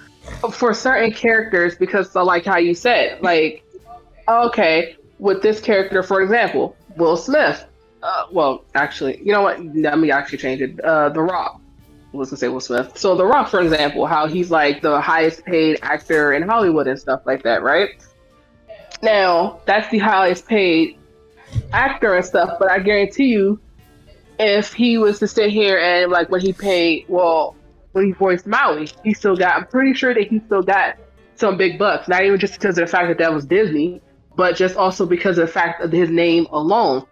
for 0.52 0.74
certain 0.74 1.12
characters, 1.12 1.76
because 1.76 2.10
so 2.10 2.24
like 2.24 2.44
how 2.44 2.58
you 2.58 2.74
said, 2.74 3.20
like 3.22 3.64
okay, 4.28 4.96
with 5.18 5.42
this 5.42 5.60
character, 5.60 6.02
for 6.02 6.22
example, 6.22 6.76
Will 6.96 7.16
Smith. 7.16 7.64
Uh, 8.02 8.26
well, 8.30 8.64
actually, 8.74 9.18
you 9.18 9.32
know 9.32 9.42
what? 9.42 9.64
Let 9.74 9.98
me 9.98 10.10
actually 10.10 10.38
change 10.38 10.60
it. 10.60 10.78
Uh, 10.80 11.08
the 11.08 11.20
Rock. 11.20 11.60
I 12.12 12.16
was 12.16 12.30
gonna 12.30 12.38
say 12.38 12.48
Will 12.48 12.60
Smith. 12.60 12.96
So 12.96 13.16
The 13.16 13.26
Rock, 13.26 13.48
for 13.48 13.60
example, 13.60 14.06
how 14.06 14.28
he's 14.28 14.50
like 14.50 14.80
the 14.80 15.00
highest 15.00 15.44
paid 15.44 15.78
actor 15.82 16.32
in 16.32 16.42
Hollywood 16.42 16.86
and 16.86 16.98
stuff 16.98 17.22
like 17.26 17.42
that, 17.42 17.62
right? 17.62 17.90
Now 19.02 19.60
that's 19.66 19.90
the 19.90 19.98
highest 19.98 20.46
paid 20.46 20.98
actor 21.72 22.14
and 22.14 22.24
stuff, 22.24 22.58
but 22.58 22.70
I 22.70 22.78
guarantee 22.78 23.26
you, 23.26 23.60
if 24.38 24.72
he 24.72 24.96
was 24.98 25.18
to 25.18 25.28
sit 25.28 25.50
here 25.50 25.78
and 25.78 26.10
like 26.10 26.30
when 26.30 26.40
he 26.40 26.52
paid, 26.52 27.04
well, 27.08 27.56
he 27.98 28.12
voiced 28.12 28.46
Maui, 28.46 28.88
he 29.04 29.14
still 29.14 29.36
got. 29.36 29.56
I'm 29.56 29.66
pretty 29.66 29.94
sure 29.94 30.14
that 30.14 30.28
he 30.28 30.40
still 30.46 30.62
got 30.62 30.96
some 31.36 31.56
big 31.56 31.78
bucks. 31.78 32.08
Not 32.08 32.24
even 32.24 32.38
just 32.38 32.54
because 32.54 32.78
of 32.78 32.86
the 32.86 32.90
fact 32.90 33.08
that 33.08 33.18
that 33.18 33.32
was 33.32 33.44
Disney, 33.44 34.00
but 34.36 34.56
just 34.56 34.76
also 34.76 35.06
because 35.06 35.38
of 35.38 35.46
the 35.46 35.52
fact 35.52 35.82
of 35.82 35.92
his 35.92 36.10
name 36.10 36.46
alone. 36.50 37.06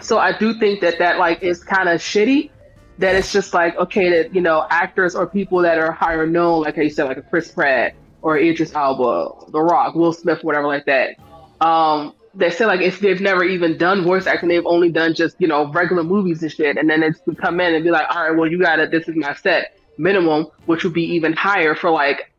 So 0.00 0.18
I 0.18 0.36
do 0.36 0.58
think 0.58 0.80
that 0.80 0.98
that 0.98 1.18
like 1.18 1.42
is 1.42 1.62
kind 1.62 1.88
of 1.88 2.00
shitty. 2.00 2.50
That 2.98 3.16
it's 3.16 3.32
just 3.32 3.52
like 3.52 3.76
okay 3.76 4.08
that 4.10 4.34
you 4.34 4.40
know 4.40 4.66
actors 4.70 5.14
or 5.14 5.26
people 5.26 5.58
that 5.62 5.78
are 5.78 5.90
higher 5.90 6.26
known, 6.26 6.62
like 6.62 6.76
how 6.76 6.82
you 6.82 6.90
said, 6.90 7.04
like 7.04 7.16
a 7.16 7.22
Chris 7.22 7.50
Pratt 7.50 7.94
or 8.22 8.38
Idris 8.38 8.74
Elba, 8.74 9.50
The 9.50 9.60
Rock, 9.60 9.94
Will 9.94 10.12
Smith, 10.12 10.42
whatever 10.42 10.66
like 10.66 10.86
that. 10.86 11.16
Um, 11.60 12.14
they 12.34 12.50
say 12.50 12.66
like 12.66 12.80
if 12.80 13.00
they've 13.00 13.20
never 13.20 13.44
even 13.44 13.78
done 13.78 14.02
voice 14.04 14.26
acting, 14.26 14.48
they've 14.48 14.66
only 14.66 14.90
done 14.90 15.14
just 15.14 15.36
you 15.40 15.48
know 15.48 15.70
regular 15.72 16.04
movies 16.04 16.42
and 16.42 16.52
shit, 16.52 16.76
and 16.76 16.88
then 16.88 17.02
it's 17.02 17.20
to 17.20 17.34
come 17.34 17.60
in 17.60 17.74
and 17.74 17.84
be 17.84 17.90
like, 17.90 18.06
all 18.10 18.22
right, 18.22 18.36
well 18.36 18.50
you 18.50 18.60
got 18.60 18.76
to 18.76 18.86
This 18.86 19.08
is 19.08 19.16
my 19.16 19.34
set 19.34 19.76
minimum, 19.98 20.46
which 20.66 20.84
would 20.84 20.92
be 20.92 21.14
even 21.14 21.32
higher 21.32 21.74
for 21.74 21.90
like, 21.90 22.32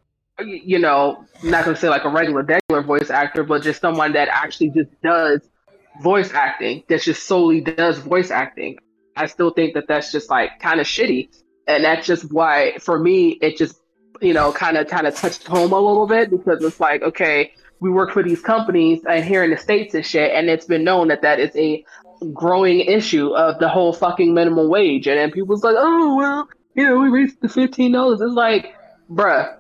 you 0.43 0.79
know, 0.79 1.25
not 1.43 1.65
gonna 1.65 1.77
say 1.77 1.89
like 1.89 2.03
a 2.03 2.09
regular 2.09 2.43
regular 2.43 2.81
voice 2.81 3.09
actor, 3.09 3.43
but 3.43 3.61
just 3.63 3.81
someone 3.81 4.13
that 4.13 4.27
actually 4.27 4.69
just 4.69 4.89
does 5.01 5.41
voice 6.01 6.33
acting, 6.33 6.83
that 6.89 7.01
just 7.01 7.25
solely 7.25 7.61
does 7.61 7.97
voice 7.99 8.31
acting. 8.31 8.77
I 9.15 9.27
still 9.27 9.51
think 9.51 9.75
that 9.75 9.87
that's 9.87 10.11
just 10.11 10.29
like 10.29 10.59
kind 10.59 10.81
of 10.81 10.87
shitty, 10.87 11.29
and 11.67 11.83
that's 11.83 12.05
just 12.05 12.31
why 12.31 12.77
for 12.79 12.99
me 12.99 13.37
it 13.41 13.57
just 13.57 13.79
you 14.21 14.33
know 14.33 14.51
kind 14.51 14.77
of 14.77 14.87
kind 14.87 15.07
of 15.07 15.15
touched 15.15 15.47
home 15.47 15.71
a 15.73 15.79
little 15.79 16.07
bit 16.07 16.29
because 16.29 16.63
it's 16.63 16.79
like 16.79 17.01
okay 17.01 17.53
we 17.79 17.89
work 17.89 18.11
for 18.11 18.23
these 18.23 18.41
companies 18.41 19.01
and 19.07 19.23
here 19.23 19.43
in 19.43 19.51
the 19.51 19.57
states 19.57 19.93
and 19.93 20.05
shit 20.05 20.31
and 20.31 20.49
it's 20.49 20.65
been 20.65 20.83
known 20.83 21.09
that 21.09 21.21
that 21.21 21.39
is 21.39 21.55
a 21.55 21.83
growing 22.33 22.79
issue 22.79 23.35
of 23.35 23.59
the 23.59 23.67
whole 23.67 23.91
fucking 23.91 24.33
minimum 24.33 24.69
wage 24.69 25.07
and 25.07 25.17
then 25.17 25.31
people's 25.31 25.63
like 25.63 25.75
oh 25.77 26.15
well 26.15 26.49
you 26.75 26.83
know 26.83 26.99
we 26.99 27.09
reached 27.09 27.41
the 27.41 27.49
fifteen 27.49 27.91
dollars. 27.91 28.21
It's 28.21 28.33
like 28.33 28.75
bruh. 29.09 29.57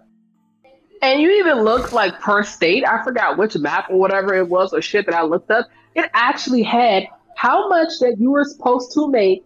And 1.01 1.21
you 1.21 1.29
even 1.39 1.63
look 1.63 1.91
like 1.91 2.19
per 2.19 2.43
state. 2.43 2.87
I 2.87 3.03
forgot 3.03 3.37
which 3.37 3.55
map 3.57 3.89
or 3.89 3.99
whatever 3.99 4.33
it 4.33 4.47
was 4.47 4.73
or 4.73 4.81
shit 4.81 5.05
that 5.05 5.13
i 5.13 5.21
looked 5.23 5.51
up. 5.51 5.67
It 5.93 6.09
actually 6.13 6.63
had 6.63 7.07
how 7.35 7.69
much 7.69 7.99
that 7.99 8.15
you 8.17 8.31
were 8.31 8.43
supposed 8.43 8.93
to 8.93 9.09
make 9.09 9.45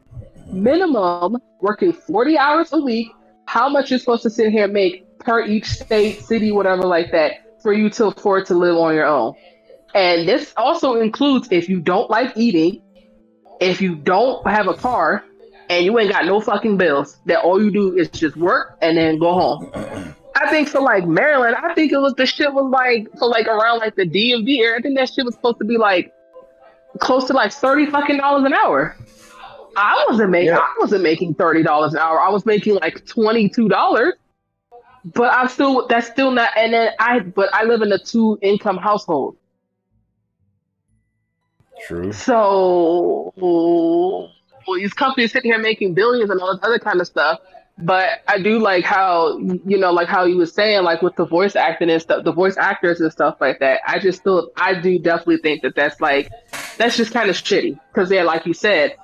minimum 0.51 1.37
working 1.61 1.91
40 1.91 2.37
hours 2.37 2.73
a 2.73 2.79
week 2.79 3.11
how 3.45 3.67
much 3.67 3.89
you're 3.89 3.99
supposed 3.99 4.23
to 4.23 4.29
sit 4.29 4.51
here 4.51 4.65
and 4.65 4.73
make 4.73 5.05
per 5.19 5.43
each 5.43 5.65
state 5.65 6.21
city 6.21 6.51
whatever 6.51 6.83
like 6.83 7.11
that 7.11 7.61
for 7.61 7.73
you 7.73 7.89
to 7.89 8.07
afford 8.07 8.45
to 8.45 8.53
live 8.53 8.75
on 8.75 8.95
your 8.95 9.05
own. 9.05 9.33
And 9.93 10.27
this 10.27 10.53
also 10.55 11.01
includes 11.01 11.49
if 11.51 11.67
you 11.67 11.79
don't 11.79 12.09
like 12.09 12.37
eating 12.37 12.81
if 13.59 13.81
you 13.81 13.95
don't 13.95 14.47
have 14.47 14.67
a 14.67 14.73
car 14.73 15.25
and 15.69 15.85
you 15.85 15.97
ain't 15.99 16.11
got 16.11 16.25
no 16.25 16.41
fucking 16.41 16.77
bills. 16.77 17.17
That 17.25 17.43
all 17.43 17.63
you 17.63 17.71
do 17.71 17.95
is 17.95 18.09
just 18.09 18.35
work 18.35 18.77
and 18.81 18.97
then 18.97 19.19
go 19.19 19.33
home. 19.33 20.15
I 20.35 20.49
think 20.49 20.67
for 20.67 20.81
like 20.81 21.05
Maryland, 21.05 21.55
I 21.55 21.73
think 21.73 21.91
it 21.91 21.97
was 21.97 22.13
the 22.15 22.25
shit 22.25 22.53
was 22.53 22.69
like 22.71 23.07
for 23.17 23.27
like 23.27 23.47
around 23.47 23.79
like 23.79 23.95
the 23.95 24.05
DMV 24.05 24.59
area. 24.59 24.77
I 24.77 24.81
think 24.81 24.97
that 24.97 25.09
shit 25.13 25.25
was 25.25 25.35
supposed 25.35 25.59
to 25.59 25.65
be 25.65 25.77
like 25.77 26.13
close 26.99 27.25
to 27.25 27.33
like 27.33 27.51
thirty 27.51 27.85
fucking 27.85 28.17
dollars 28.17 28.45
an 28.45 28.53
hour. 28.53 28.95
I 29.75 30.05
wasn't 30.09 30.31
making 30.31 30.47
Yeah. 30.47 30.59
I 30.59 30.75
wasn't 30.79 31.03
making 31.03 31.35
thirty 31.35 31.61
dollars 31.61 31.93
an 31.93 31.99
hour. 31.99 32.19
I 32.19 32.29
was 32.29 32.45
making 32.45 32.75
like 32.75 33.05
twenty 33.05 33.49
two 33.49 33.69
dollars. 33.69 34.13
But 35.05 35.33
I'm 35.33 35.47
still 35.47 35.87
that's 35.87 36.07
still 36.07 36.31
not 36.31 36.49
and 36.55 36.73
then 36.73 36.91
I 36.99 37.19
but 37.19 37.53
I 37.53 37.63
live 37.65 37.81
in 37.81 37.91
a 37.91 37.99
two 37.99 38.39
income 38.41 38.77
household. 38.77 39.37
True. 41.85 42.11
So 42.11 43.33
these 44.75 44.93
companies 44.93 45.31
sitting 45.31 45.51
here 45.51 45.59
making 45.59 45.93
billions 45.93 46.29
and 46.29 46.39
all 46.39 46.53
this 46.53 46.63
other 46.63 46.79
kind 46.79 47.01
of 47.01 47.07
stuff. 47.07 47.39
But 47.81 48.09
I 48.27 48.39
do 48.39 48.59
like 48.59 48.83
how 48.83 49.37
you 49.37 49.77
know, 49.77 49.91
like 49.91 50.09
how 50.09 50.25
you 50.25 50.35
was 50.35 50.53
saying, 50.53 50.83
like 50.83 51.01
with 51.01 51.15
the 51.15 51.25
voice 51.25 51.55
acting 51.55 51.89
and 51.89 52.01
stuff, 52.01 52.25
the 52.25 52.33
voice 52.33 52.57
actors 52.57 52.99
and 52.99 53.09
stuff 53.11 53.37
like 53.39 53.59
that. 53.59 53.79
I 53.87 53.99
just 53.99 54.19
still, 54.19 54.51
I 54.57 54.79
do 54.79 54.99
definitely 54.99 55.37
think 55.37 55.61
that 55.61 55.75
that's 55.75 56.01
like, 56.01 56.29
that's 56.77 56.97
just 56.97 57.13
kind 57.13 57.29
of 57.29 57.37
shitty. 57.37 57.79
Because 57.93 58.11
yeah, 58.11 58.23
like 58.23 58.45
you 58.45 58.53
said, 58.53 58.95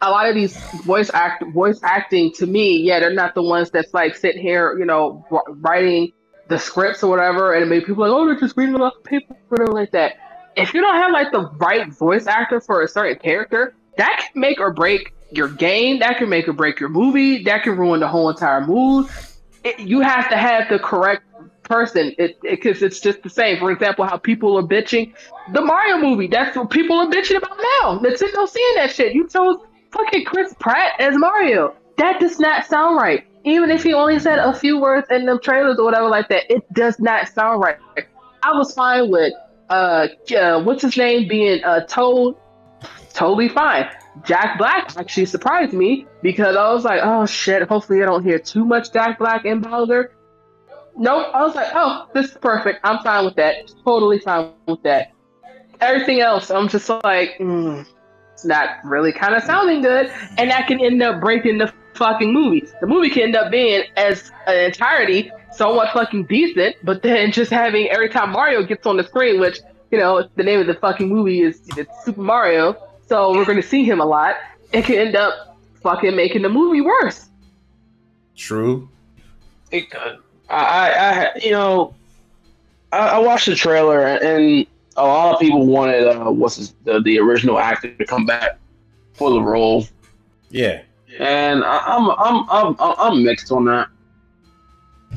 a 0.00 0.10
lot 0.10 0.28
of 0.28 0.34
these 0.34 0.56
voice 0.84 1.10
act, 1.12 1.44
voice 1.52 1.78
acting 1.82 2.32
to 2.32 2.46
me, 2.46 2.78
yeah, 2.78 3.00
they're 3.00 3.12
not 3.12 3.34
the 3.34 3.42
ones 3.42 3.70
that's 3.70 3.92
like 3.92 4.16
sitting 4.16 4.40
here, 4.40 4.78
you 4.78 4.86
know, 4.86 5.26
writing 5.48 6.12
the 6.48 6.58
scripts 6.58 7.02
or 7.02 7.10
whatever, 7.10 7.52
and 7.54 7.68
maybe 7.68 7.84
people 7.84 8.02
like, 8.02 8.10
oh, 8.10 8.26
they're 8.26 8.40
just 8.40 8.56
reading 8.56 8.80
off 8.80 8.94
paper, 9.04 9.36
whatever 9.48 9.72
like 9.72 9.92
that. 9.92 10.14
If 10.56 10.74
you 10.74 10.80
don't 10.80 10.96
have 10.96 11.12
like 11.12 11.32
the 11.32 11.50
right 11.58 11.92
voice 11.92 12.26
actor 12.26 12.60
for 12.60 12.82
a 12.82 12.88
certain 12.88 13.18
character, 13.18 13.74
that 13.96 14.28
can 14.32 14.40
make 14.40 14.60
or 14.60 14.72
break 14.72 15.12
your 15.30 15.48
game. 15.48 16.00
That 16.00 16.18
can 16.18 16.28
make 16.28 16.48
or 16.48 16.52
break 16.52 16.80
your 16.80 16.88
movie. 16.88 17.42
That 17.44 17.62
can 17.62 17.76
ruin 17.76 18.00
the 18.00 18.08
whole 18.08 18.28
entire 18.30 18.64
mood. 18.64 19.08
It, 19.64 19.80
you 19.80 20.00
have 20.00 20.28
to 20.30 20.36
have 20.36 20.68
the 20.68 20.78
correct 20.78 21.24
person. 21.62 22.14
It 22.18 22.40
because 22.42 22.82
it's 22.82 23.00
just 23.00 23.22
the 23.22 23.30
same. 23.30 23.58
For 23.58 23.70
example, 23.70 24.04
how 24.04 24.18
people 24.18 24.58
are 24.58 24.62
bitching 24.62 25.14
the 25.52 25.60
Mario 25.60 25.98
movie. 25.98 26.26
That's 26.26 26.56
what 26.56 26.70
people 26.70 26.98
are 26.98 27.06
bitching 27.06 27.36
about 27.36 27.56
now. 27.56 27.98
Nintendo 27.98 28.48
seeing 28.48 28.74
that 28.76 28.90
shit. 28.92 29.14
You 29.14 29.28
chose 29.28 29.56
fucking 29.92 30.24
Chris 30.24 30.54
Pratt 30.58 30.92
as 31.00 31.16
Mario. 31.16 31.74
That 31.98 32.20
does 32.20 32.38
not 32.38 32.66
sound 32.66 32.96
right. 32.96 33.26
Even 33.44 33.70
if 33.70 33.82
he 33.82 33.92
only 33.92 34.18
said 34.18 34.38
a 34.38 34.54
few 34.54 34.80
words 34.80 35.06
in 35.10 35.26
the 35.26 35.38
trailers 35.38 35.78
or 35.78 35.84
whatever 35.84 36.08
like 36.08 36.28
that, 36.28 36.50
it 36.50 36.62
does 36.72 36.98
not 37.00 37.28
sound 37.28 37.60
right. 37.60 37.76
I 38.42 38.52
was 38.56 38.72
fine 38.72 39.10
with 39.10 39.32
uh, 39.70 40.08
uh 40.36 40.62
what's 40.62 40.82
his 40.82 40.96
name 40.96 41.28
being 41.28 41.62
uh 41.64 41.84
Toad. 41.86 42.36
Totally 43.12 43.48
fine. 43.48 43.88
Jack 44.24 44.58
Black 44.58 44.96
actually 44.96 45.26
surprised 45.26 45.72
me 45.72 46.06
because 46.22 46.56
I 46.56 46.72
was 46.72 46.84
like, 46.84 47.00
oh 47.02 47.26
shit, 47.26 47.66
hopefully 47.68 48.02
I 48.02 48.06
don't 48.06 48.22
hear 48.22 48.38
too 48.38 48.64
much 48.64 48.92
Jack 48.92 49.18
Black 49.18 49.44
in 49.44 49.60
Bowser. 49.60 50.12
Nope. 50.96 51.28
I 51.34 51.42
was 51.42 51.54
like, 51.54 51.68
oh, 51.74 52.08
this 52.12 52.30
is 52.30 52.38
perfect. 52.38 52.80
I'm 52.84 53.02
fine 53.02 53.24
with 53.24 53.36
that. 53.36 53.72
Totally 53.84 54.18
fine 54.18 54.52
with 54.66 54.82
that. 54.82 55.12
Everything 55.80 56.20
else, 56.20 56.50
I'm 56.50 56.68
just 56.68 56.88
like, 56.88 57.38
mm, 57.38 57.86
it's 58.32 58.44
not 58.44 58.84
really 58.84 59.12
kind 59.12 59.34
of 59.34 59.42
sounding 59.42 59.82
good. 59.82 60.12
And 60.38 60.50
that 60.50 60.66
can 60.66 60.80
end 60.80 61.02
up 61.02 61.20
breaking 61.20 61.58
the 61.58 61.72
fucking 61.94 62.32
movie. 62.32 62.66
The 62.80 62.86
movie 62.86 63.10
can 63.10 63.22
end 63.24 63.36
up 63.36 63.50
being, 63.50 63.84
as 63.96 64.30
an 64.46 64.66
entirety, 64.66 65.30
somewhat 65.50 65.92
fucking 65.92 66.26
decent, 66.26 66.76
but 66.84 67.02
then 67.02 67.32
just 67.32 67.50
having 67.50 67.88
every 67.88 68.08
time 68.08 68.30
Mario 68.30 68.62
gets 68.62 68.86
on 68.86 68.96
the 68.96 69.04
screen, 69.04 69.40
which, 69.40 69.60
you 69.90 69.98
know, 69.98 70.28
the 70.36 70.42
name 70.42 70.60
of 70.60 70.66
the 70.66 70.74
fucking 70.74 71.08
movie 71.08 71.40
is 71.40 71.60
it's 71.76 72.04
Super 72.04 72.22
Mario, 72.22 72.76
so 73.08 73.32
we're 73.32 73.44
going 73.44 73.60
to 73.60 73.66
see 73.66 73.84
him 73.84 74.00
a 74.00 74.04
lot, 74.04 74.36
it 74.72 74.82
could 74.84 74.98
end 74.98 75.16
up 75.16 75.56
fucking 75.82 76.14
making 76.16 76.42
the 76.42 76.48
movie 76.48 76.80
worse. 76.80 77.28
True. 78.36 78.88
It 79.70 79.90
could. 79.90 80.18
I, 80.48 80.56
I, 80.56 80.90
I 80.90 81.30
you 81.42 81.50
know, 81.50 81.94
I, 82.92 82.98
I 83.08 83.18
watched 83.18 83.46
the 83.46 83.54
trailer 83.54 84.06
and 84.06 84.66
a 84.96 85.02
lot 85.06 85.34
of 85.34 85.40
people 85.40 85.66
wanted 85.66 86.06
uh, 86.06 86.30
what's 86.30 86.56
his, 86.56 86.74
the 86.84 87.00
the 87.00 87.18
original 87.18 87.58
actor 87.58 87.94
to 87.94 88.04
come 88.04 88.26
back 88.26 88.58
for 89.14 89.30
the 89.30 89.40
role, 89.40 89.86
Yeah. 90.50 90.82
and 91.18 91.64
I, 91.64 91.78
I'm 91.78 92.10
I'm 92.10 92.46
I'm 92.50 92.76
I'm 92.78 93.24
mixed 93.24 93.50
on 93.52 93.64
that. 93.66 93.88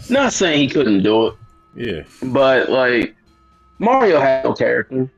Not 0.10 0.34
saying 0.34 0.60
he 0.60 0.70
couldn't 0.70 1.04
do 1.04 1.28
it, 1.28 1.34
Yeah. 1.76 2.04
but 2.32 2.70
like 2.70 3.16
Mario 3.80 4.20
had 4.20 4.44
no 4.46 4.54
character. 4.54 5.10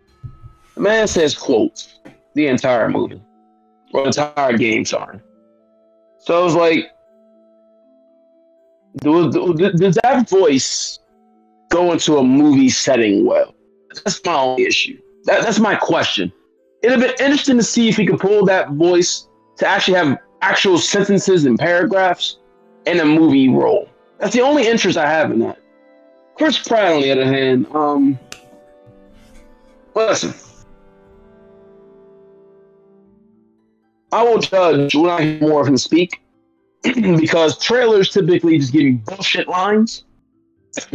The 0.76 0.82
man 0.82 1.07
says 1.07 1.36
quotes 1.36 1.96
the 2.38 2.47
entire 2.47 2.88
movie 2.88 3.21
or 3.93 4.05
entire 4.05 4.57
game. 4.57 4.85
Sorry. 4.85 5.19
So 6.19 6.39
I 6.39 6.43
was 6.43 6.55
like, 6.55 6.91
do- 9.01 9.31
do- 9.31 9.53
does 9.73 9.97
that 10.03 10.29
voice 10.29 10.99
go 11.69 11.91
into 11.91 12.17
a 12.17 12.23
movie 12.23 12.69
setting 12.69 13.25
well? 13.25 13.53
That's 14.03 14.23
my 14.23 14.35
only 14.35 14.63
issue. 14.63 14.97
That, 15.25 15.41
that's 15.43 15.59
my 15.59 15.75
question. 15.75 16.31
It'd 16.83 16.99
have 16.99 17.17
been 17.17 17.25
interesting 17.25 17.57
to 17.57 17.63
see 17.63 17.89
if 17.89 17.97
he 17.97 18.05
could 18.05 18.19
pull 18.19 18.45
that 18.45 18.71
voice 18.71 19.27
to 19.57 19.67
actually 19.67 19.97
have 19.97 20.17
actual 20.41 20.77
sentences 20.77 21.45
and 21.45 21.57
paragraphs 21.57 22.38
in 22.85 22.99
a 22.99 23.05
movie 23.05 23.49
role. 23.49 23.89
That's 24.19 24.33
the 24.33 24.41
only 24.41 24.67
interest 24.67 24.97
I 24.97 25.09
have 25.09 25.31
in 25.31 25.39
that. 25.39 25.59
Chris 26.35 26.59
Pratt, 26.59 26.93
on 26.93 27.01
the 27.01 27.11
other 27.11 27.25
hand, 27.25 27.65
um, 27.73 28.19
listen, 29.95 30.33
I 34.11 34.23
won't 34.23 34.49
judge 34.49 34.95
when 34.95 35.09
I 35.09 35.21
hear 35.21 35.39
more 35.41 35.61
of 35.61 35.67
him 35.67 35.77
speak 35.77 36.21
because 36.83 37.57
trailers 37.57 38.09
typically 38.09 38.57
just 38.57 38.71
give 38.71 38.81
you 38.83 38.93
bullshit 39.05 39.47
lines, 39.47 40.05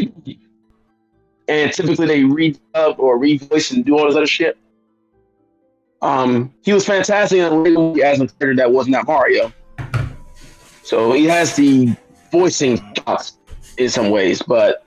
and 1.48 1.72
typically 1.72 2.06
they 2.06 2.24
read 2.24 2.58
up 2.74 2.98
or 2.98 3.18
revoice 3.18 3.72
and 3.72 3.84
do 3.84 3.98
all 3.98 4.06
this 4.06 4.16
other 4.16 4.26
shit. 4.26 4.56
Um, 6.00 6.52
he 6.62 6.72
was 6.72 6.84
fantastic 6.86 7.38
in 7.38 7.50
the 7.50 7.70
movie 7.70 8.02
as 8.02 8.16
a 8.20 8.26
character 8.26 8.56
that 8.56 8.72
was 8.72 8.88
not 8.88 9.06
Mario, 9.06 9.52
so 10.82 11.12
he 11.12 11.26
has 11.26 11.54
the 11.54 11.94
voicing 12.32 12.80
chops 12.94 13.38
in 13.78 13.88
some 13.88 14.10
ways, 14.10 14.42
but 14.42 14.84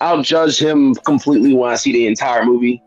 I'll 0.00 0.22
judge 0.22 0.58
him 0.60 0.94
completely 0.94 1.54
when 1.54 1.70
I 1.72 1.76
see 1.76 1.92
the 1.92 2.06
entire 2.06 2.44
movie. 2.44 2.80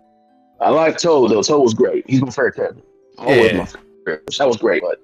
I 0.61 0.69
like 0.69 0.97
Toad 0.97 1.31
though. 1.31 1.41
Toad 1.41 1.61
was 1.63 1.73
great. 1.73 2.09
He's 2.09 2.21
my 2.21 2.29
favorite 2.29 2.55
character. 2.55 2.81
Always 3.17 3.51
Yeah. 3.51 3.57
my 3.57 3.65
favorite. 3.65 3.82
That 4.05 4.47
was 4.47 4.57
great, 4.57 4.81
but 4.81 4.99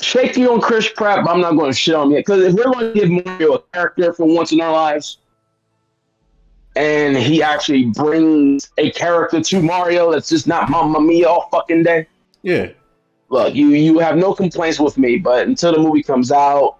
shaky 0.00 0.46
on 0.46 0.60
Chris 0.60 0.88
Pratt, 0.88 1.24
but 1.24 1.30
I'm 1.30 1.40
not 1.40 1.56
going 1.56 1.70
to 1.70 1.76
shit 1.76 1.94
on 1.94 2.08
him 2.08 2.12
yet 2.12 2.26
because 2.26 2.42
if 2.42 2.54
we're 2.54 2.64
going 2.64 2.92
to 2.92 3.00
give 3.00 3.10
Mario 3.10 3.54
a 3.54 3.62
character 3.72 4.12
for 4.12 4.26
once 4.26 4.52
in 4.52 4.60
our 4.60 4.72
lives, 4.72 5.18
and 6.74 7.16
he 7.16 7.42
actually 7.42 7.86
brings 7.86 8.70
a 8.78 8.90
character 8.92 9.40
to 9.40 9.62
Mario 9.62 10.10
that's 10.10 10.28
just 10.28 10.46
not 10.46 10.70
Mamma 10.70 11.00
Mia 11.00 11.28
all 11.28 11.48
fucking 11.50 11.82
day. 11.82 12.06
Yeah. 12.42 12.70
Look, 13.28 13.54
you 13.54 13.68
you 13.68 13.98
have 13.98 14.16
no 14.16 14.34
complaints 14.34 14.78
with 14.78 14.98
me, 14.98 15.16
but 15.16 15.46
until 15.46 15.72
the 15.72 15.78
movie 15.78 16.02
comes 16.02 16.32
out, 16.32 16.78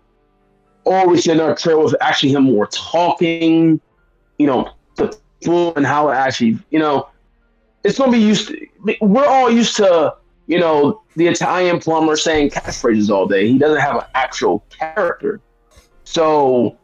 or 0.85 1.09
we 1.09 1.21
see 1.21 1.31
another 1.31 1.55
trailer 1.55 1.85
with 1.85 1.95
actually 2.01 2.33
him 2.33 2.45
more 2.45 2.67
talking, 2.67 3.81
you 4.39 4.47
know, 4.47 4.71
the 4.97 5.17
people 5.41 5.75
and 5.77 5.87
how 5.87 6.11
it 6.11 6.15
actually, 6.15 6.59
you 6.71 6.79
know, 6.79 7.09
it's 7.85 7.99
gonna 7.99 8.13
be 8.13 8.19
used. 8.19 8.49
To, 8.49 8.67
we're 9.01 9.27
all 9.27 9.51
used 9.51 9.77
to, 9.77 10.15
you 10.47 10.59
know, 10.59 11.03
the 11.17 11.27
Italian 11.27 11.79
plumber 11.79 12.17
saying 12.17 12.51
catchphrases 12.51 13.11
all 13.11 13.27
day. 13.27 13.49
He 13.49 13.59
doesn't 13.59 13.81
have 13.81 13.97
an 13.97 14.05
actual 14.15 14.65
character, 14.71 15.41
so 16.05 16.77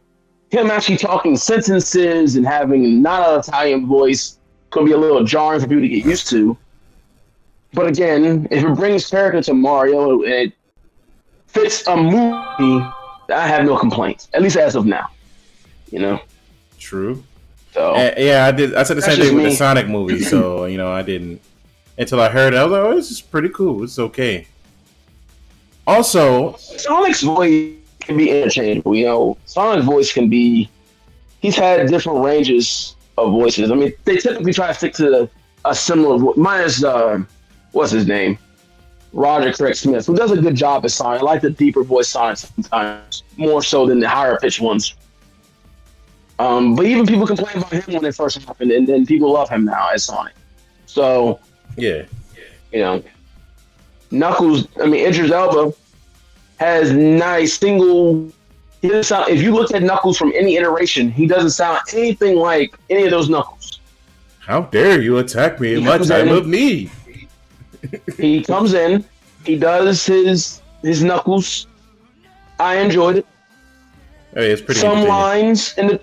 him 0.49 0.71
actually 0.71 0.97
talking 0.97 1.35
sentences 1.35 2.35
and 2.35 2.45
having 2.45 3.01
not 3.01 3.27
an 3.29 3.39
Italian 3.39 3.85
voice 3.85 4.39
could 4.71 4.85
be 4.85 4.91
a 4.91 4.97
little 4.97 5.23
jarring 5.23 5.61
for 5.61 5.67
people 5.67 5.81
to 5.81 5.87
get 5.87 6.05
used 6.05 6.27
to. 6.29 6.57
But 7.73 7.87
again, 7.87 8.47
if 8.49 8.63
it 8.63 8.75
brings 8.75 9.07
character 9.07 9.41
to 9.43 9.53
Mario, 9.53 10.21
it 10.21 10.53
fits 11.47 11.85
a 11.87 11.95
movie. 11.95 12.85
I 13.31 13.47
have 13.47 13.65
no 13.65 13.77
complaints, 13.77 14.27
at 14.33 14.41
least 14.41 14.57
as 14.57 14.75
of 14.75 14.85
now. 14.85 15.09
You 15.91 15.99
know, 15.99 16.19
True. 16.79 17.23
so 17.73 17.93
Uh, 17.95 18.13
yeah, 18.17 18.45
I 18.45 18.51
did. 18.51 18.73
I 18.75 18.83
said 18.83 18.97
the 18.97 19.01
same 19.01 19.19
thing 19.19 19.35
with 19.35 19.45
the. 19.45 19.55
Sonic 19.55 19.87
movie, 19.87 20.21
so 20.21 20.65
you 20.65 20.77
know, 20.77 20.91
I 20.91 21.01
didn't 21.03 21.41
until 21.99 22.21
I 22.21 22.29
heard 22.29 22.53
it. 22.53 22.57
I 22.57 22.63
was 22.63 22.71
like, 22.71 22.81
"Oh, 22.81 22.95
this 22.95 23.11
is 23.11 23.21
pretty 23.21 23.49
cool. 23.49 23.83
It's 23.83 23.99
okay." 23.99 24.47
Also, 25.85 26.55
Sonic's 26.55 27.21
voice 27.21 27.73
can 27.99 28.17
be 28.17 28.31
interchangeable. 28.31 28.95
You 28.95 29.05
know, 29.05 29.37
Sonic's 29.45 29.85
voice 29.85 30.11
can 30.11 30.29
be. 30.29 30.69
He's 31.41 31.55
had 31.55 31.87
different 31.87 32.23
ranges 32.23 32.95
of 33.17 33.31
voices. 33.31 33.69
I 33.69 33.75
mean, 33.75 33.93
they 34.05 34.17
typically 34.17 34.53
try 34.53 34.67
to 34.67 34.73
stick 34.73 34.93
to 34.95 35.29
a 35.65 35.75
similar. 35.75 36.33
Minus, 36.35 36.83
uh, 36.83 37.21
what's 37.73 37.91
his 37.91 38.07
name, 38.07 38.37
Roger 39.11 39.51
Craig 39.51 39.75
Smith, 39.75 40.05
who 40.05 40.15
does 40.15 40.31
a 40.31 40.41
good 40.41 40.55
job 40.55 40.85
as 40.85 40.93
Sonic. 40.93 41.21
I 41.21 41.25
like 41.25 41.41
the 41.41 41.49
deeper 41.49 41.83
voice 41.83 42.07
Sonic 42.07 42.37
sometimes 42.37 43.23
more 43.35 43.61
so 43.61 43.85
than 43.85 43.99
the 43.99 44.07
higher 44.07 44.37
pitched 44.37 44.61
ones. 44.61 44.95
Um, 46.39 46.73
but 46.75 46.85
even 46.85 47.05
people 47.05 47.27
complain 47.27 47.57
about 47.57 47.73
him 47.73 47.95
when 47.95 48.05
it 48.05 48.15
first 48.15 48.37
happened, 48.37 48.71
and 48.71 48.87
then 48.87 49.05
people 49.05 49.33
love 49.33 49.49
him 49.49 49.65
now 49.65 49.89
as 49.93 50.05
Sonic. 50.05 50.33
So 50.85 51.39
yeah, 51.79 52.03
you 52.71 52.79
know, 52.79 53.03
Knuckles. 54.11 54.67
I 54.81 54.85
mean, 54.87 55.05
Idris 55.07 55.31
Elba. 55.31 55.73
has 56.57 56.91
not 56.91 57.39
a 57.41 57.45
single. 57.45 58.31
He 58.81 58.87
doesn't 58.87 59.03
sound. 59.03 59.29
If 59.31 59.41
you 59.41 59.53
look 59.53 59.73
at 59.73 59.83
Knuckles 59.83 60.17
from 60.17 60.31
any 60.35 60.55
iteration, 60.55 61.11
he 61.11 61.25
doesn't 61.27 61.51
sound 61.51 61.79
anything 61.93 62.35
like 62.37 62.73
any 62.89 63.03
of 63.05 63.11
those 63.11 63.29
Knuckles. 63.29 63.79
How 64.39 64.61
dare 64.63 65.01
you 65.01 65.17
attack 65.17 65.59
me 65.59 65.73
in 65.75 65.81
He 65.81 65.85
my 65.85 65.97
time 65.99 66.27
in- 66.29 66.35
of 66.35 66.47
need? 66.47 66.89
He 68.17 68.43
comes 68.43 68.73
in, 68.73 69.05
he 69.45 69.55
does 69.57 70.05
his 70.05 70.61
his 70.81 71.03
Knuckles. 71.03 71.67
I 72.59 72.75
enjoyed 72.77 73.17
it. 73.17 73.25
Hey, 74.33 74.51
it's 74.51 74.61
pretty 74.61 74.79
some 74.81 75.07
lines 75.07 75.73
in 75.77 75.87
the 75.87 76.01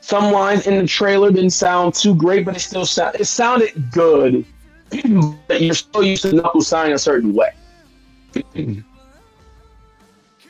some 0.00 0.32
lines 0.32 0.66
in 0.66 0.76
the 0.78 0.86
trailer 0.86 1.30
didn't 1.30 1.50
sound 1.50 1.94
too 1.94 2.14
great, 2.14 2.44
but 2.44 2.56
it 2.56 2.60
still 2.60 2.84
sound 2.86 3.16
it 3.18 3.24
sounded 3.26 3.90
good. 3.92 4.44
But 5.46 5.60
you're 5.60 5.74
still 5.74 6.02
used 6.02 6.22
to 6.22 6.32
Knuckles 6.32 6.68
sounding 6.68 6.94
a 6.94 6.98
certain 6.98 7.34
way. 7.34 7.52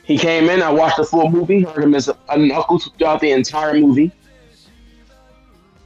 he 0.03 0.17
came 0.17 0.49
in, 0.49 0.61
I 0.61 0.71
watched 0.71 0.97
the 0.97 1.05
full 1.05 1.29
movie, 1.29 1.61
heard 1.61 1.83
him 1.83 1.95
as 1.95 2.07
a, 2.07 2.17
a 2.29 2.37
Knuckles 2.37 2.89
throughout 2.97 3.21
the 3.21 3.31
entire 3.31 3.73
movie. 3.73 4.11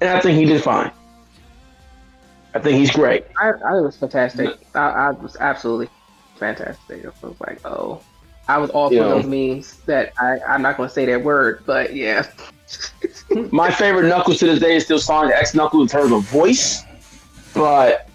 And 0.01 0.09
I 0.09 0.19
think 0.19 0.37
he 0.37 0.45
did 0.45 0.63
fine. 0.63 0.91
I 2.53 2.59
think 2.59 2.77
he's 2.77 2.91
great. 2.91 3.25
I, 3.41 3.49
I 3.49 3.81
was 3.81 3.97
fantastic. 3.97 4.57
I, 4.73 4.79
I 4.79 5.11
was 5.11 5.35
absolutely 5.39 5.89
fantastic. 6.37 7.05
I 7.05 7.09
was 7.25 7.39
like, 7.41 7.59
oh, 7.65 8.01
I 8.47 8.57
was 8.57 8.69
all 8.69 8.89
for 8.89 8.95
those 8.95 9.25
memes 9.25 9.77
that 9.85 10.13
I, 10.19 10.39
I'm 10.47 10.61
not 10.61 10.77
going 10.77 10.87
to 10.87 10.93
say 10.93 11.05
that 11.05 11.23
word, 11.23 11.63
but 11.65 11.95
yeah. 11.95 12.25
My 13.51 13.71
favorite 13.71 14.07
Knuckles 14.07 14.39
to 14.39 14.45
this 14.45 14.59
day 14.59 14.75
is 14.75 14.85
still 14.85 14.99
Sonic 14.99 15.35
X 15.35 15.53
Knuckles 15.53 15.83
in 15.83 15.99
terms 15.99 16.11
of 16.11 16.23
voice, 16.29 16.83
but 17.53 18.09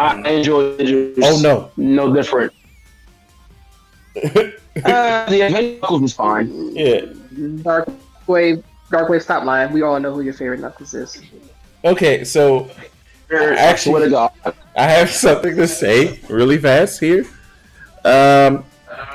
I 0.00 0.30
enjoy 0.30 0.76
it. 0.78 1.18
Oh 1.22 1.40
no! 1.42 1.70
no 1.76 2.14
different. 2.14 2.52
uh, 4.16 4.50
the 4.84 5.40
Adventure 5.42 5.78
Knuckles 5.80 6.02
was 6.02 6.12
fine. 6.14 6.74
Yeah. 6.74 7.02
Dark 7.62 7.88
Wave, 8.26 8.64
Darkwave, 8.90 9.22
stop 9.22 9.44
lying. 9.44 9.72
We 9.72 9.82
all 9.82 10.00
know 10.00 10.12
who 10.14 10.22
your 10.22 10.34
favorite 10.34 10.60
Knuckles 10.60 10.94
is. 10.94 11.20
Okay, 11.84 12.24
so 12.24 12.70
I 13.30 13.54
Actually- 13.56 13.92
swear 13.92 14.04
to 14.04 14.10
God. 14.10 14.54
I 14.76 14.84
have 14.84 15.10
something 15.10 15.56
to 15.56 15.68
say 15.68 16.20
really 16.28 16.56
fast 16.56 17.00
here. 17.00 17.26
Um, 18.04 18.64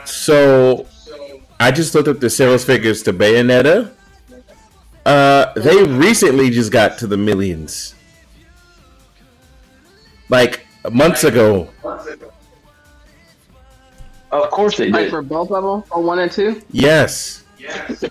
so 0.04 0.86
I 1.60 1.72
just 1.72 1.96
looked 1.96 2.08
up 2.08 2.20
the 2.20 2.30
sales 2.30 2.64
figures 2.64 3.02
to 3.04 3.14
Bayonetta. 3.14 3.92
Uh, 5.06 5.54
they 5.54 5.84
recently 5.84 6.50
just 6.50 6.72
got 6.72 6.98
to 7.00 7.08
the 7.08 7.18
millions, 7.18 7.96
like 10.30 10.65
months 10.92 11.24
ago. 11.24 11.70
Of 14.32 14.50
course 14.52 14.78
they 14.78 14.90
Like 14.90 15.04
did. 15.06 15.10
for 15.12 15.22
both 15.22 15.50
of 15.52 15.64
them, 15.64 15.66
or 15.66 15.84
oh, 15.92 16.00
one 16.02 16.20
and 16.20 16.32
two. 16.32 16.62
Yes, 16.72 17.44
Yes. 17.58 18.04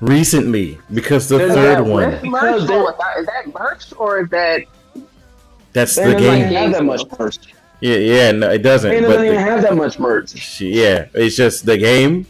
recently 0.00 0.78
because 0.94 1.28
the 1.28 1.38
They're 1.38 1.48
third 1.50 1.78
not 1.80 1.86
one. 1.86 2.02
Is 2.14 2.24
merch, 2.24 2.42
oh, 2.44 2.66
they're- 2.66 3.20
is 3.20 3.26
that 3.26 3.54
merch 3.54 3.84
or 3.98 4.20
is 4.20 4.28
that 4.30 4.62
That's 5.74 5.94
They 5.94 6.04
the 6.06 6.12
don't 6.12 6.20
game. 6.22 6.52
have 6.54 6.72
that 6.72 6.84
much 6.84 7.02
merch. 7.18 7.36
Yeah, 7.80 7.96
yeah, 7.96 8.32
no, 8.32 8.50
it 8.50 8.62
doesn't. 8.62 8.90
They 8.90 9.00
But 9.02 9.12
don't 9.12 9.24
even 9.26 9.36
the- 9.36 9.40
have 9.42 9.62
that 9.62 9.76
much 9.76 9.98
merch. 9.98 10.60
yeah, 10.62 11.04
it's 11.12 11.36
just 11.36 11.66
the 11.66 11.76
game. 11.76 12.26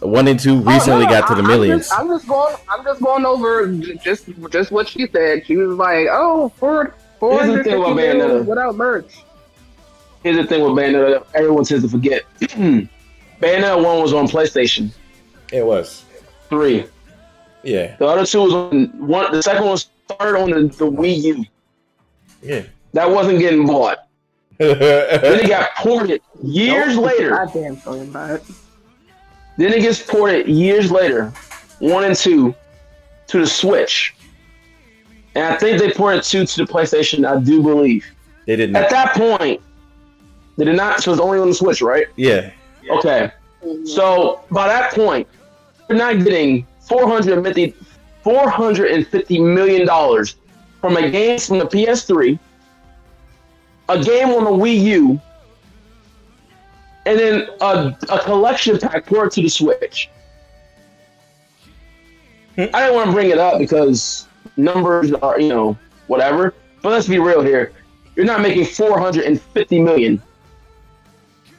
One 0.00 0.26
and 0.26 0.40
two 0.40 0.56
recently 0.60 1.04
Oh, 1.04 1.08
no, 1.08 1.20
got 1.20 1.28
to 1.28 1.34
the 1.34 1.40
I- 1.40 1.44
I'm 1.44 1.46
millions. 1.50 1.88
just, 1.88 1.98
I'm 1.98 2.08
just 2.08 2.26
going. 2.26 2.56
I'm 2.70 2.84
just 2.84 3.00
going 3.02 3.24
over 3.26 3.66
just 4.02 4.24
just 4.50 4.70
what 4.72 4.88
she 4.88 5.06
said. 5.12 5.46
She 5.46 5.56
was 5.56 5.76
like, 5.78 6.08
"Oh, 6.10 6.50
four 6.58 6.94
four 6.94 6.94
Here's 7.30 7.46
the 7.46 7.54
thing 7.54 7.64
fifty 7.64 7.70
about 7.72 7.96
Bayonetta. 7.96 8.44
without 8.44 8.76
merch." 8.76 9.22
Here's 10.22 10.36
the 10.36 10.44
thing 10.46 10.62
with 10.62 10.72
Bayonetta 10.72 11.24
everyone 11.34 11.64
tends 11.64 11.82
to 11.84 11.90
forget. 11.90 12.22
Bayonetta 12.40 13.82
1 13.84 14.02
was 14.02 14.12
on 14.12 14.28
PlayStation 14.28 14.90
It 15.52 15.66
was. 15.66 16.04
3. 16.48 16.84
Yeah, 17.64 17.96
The 17.96 18.06
other 18.06 18.24
two 18.26 18.42
was 18.42 18.52
on 18.54 18.86
one. 19.06 19.32
The 19.32 19.42
second 19.42 19.64
one 19.66 19.76
started 19.78 20.38
on 20.38 20.50
the, 20.50 20.60
the 20.76 20.90
Wii 20.90 21.22
U. 21.22 21.44
yeah. 22.42 22.62
That 22.92 23.10
wasn't 23.10 23.38
getting 23.38 23.66
bought. 23.66 24.06
Then 24.58 25.40
it 25.40 25.48
got 25.48 25.70
ported 25.76 26.20
years 26.42 26.94
Nope. 26.96 27.06
later. 27.06 27.30
Goddamn, 27.30 27.76
talking 27.78 28.02
about 28.02 28.30
it. 28.30 28.42
Then 29.56 29.72
it 29.72 29.80
gets 29.80 30.02
ported 30.02 30.46
years 30.48 30.90
later, 30.92 31.32
one 31.78 32.04
and 32.04 32.14
two, 32.16 32.54
to 33.28 33.38
the 33.40 33.46
Switch. 33.46 34.14
And 35.34 35.44
I 35.44 35.56
think 35.56 35.78
they 35.80 35.92
ported 35.92 36.22
two 36.22 36.44
to 36.44 36.56
the 36.64 36.70
PlayStation, 36.70 37.26
I 37.26 37.40
do 37.42 37.62
believe. 37.62 38.04
they 38.46 38.56
did 38.56 38.72
not. 38.72 38.84
At 38.84 38.90
that 38.90 39.14
point, 39.14 39.60
they 40.56 40.64
did 40.66 40.76
not, 40.76 41.02
so 41.02 41.12
it's 41.12 41.20
only 41.20 41.38
on 41.38 41.48
the 41.48 41.54
Switch, 41.54 41.80
right? 41.80 42.06
Yeah, 42.16 42.50
Okay. 42.90 43.30
So 43.84 44.40
by 44.50 44.66
that 44.66 44.92
point, 44.92 45.26
you're 45.88 45.96
not 45.96 46.18
getting 46.24 46.66
450, 46.80 47.74
$450 48.24 49.54
million 49.54 50.26
from 50.80 50.96
a 50.96 51.10
game 51.10 51.38
from 51.38 51.58
the 51.58 51.66
PS3, 51.66 52.38
a 53.88 54.02
game 54.02 54.28
on 54.30 54.44
the 54.44 54.50
Wii 54.50 54.80
U, 54.82 55.20
and 57.06 57.18
then 57.18 57.48
a, 57.60 57.96
a 58.10 58.18
collection 58.20 58.78
pack 58.78 59.06
ported 59.06 59.32
to 59.32 59.42
the 59.42 59.48
Switch. 59.48 60.10
Hmm. 62.56 62.64
I 62.74 62.82
didn't 62.82 62.94
want 62.94 63.06
to 63.10 63.12
bring 63.12 63.30
it 63.30 63.38
up 63.38 63.58
because 63.58 64.26
numbers 64.56 65.12
are, 65.12 65.40
you 65.40 65.48
know, 65.48 65.76
whatever. 66.06 66.54
But 66.82 66.90
let's 66.90 67.08
be 67.08 67.18
real 67.18 67.42
here. 67.42 67.72
You're 68.16 68.26
not 68.26 68.40
making 68.40 68.66
450 68.66 69.80
million 69.80 70.22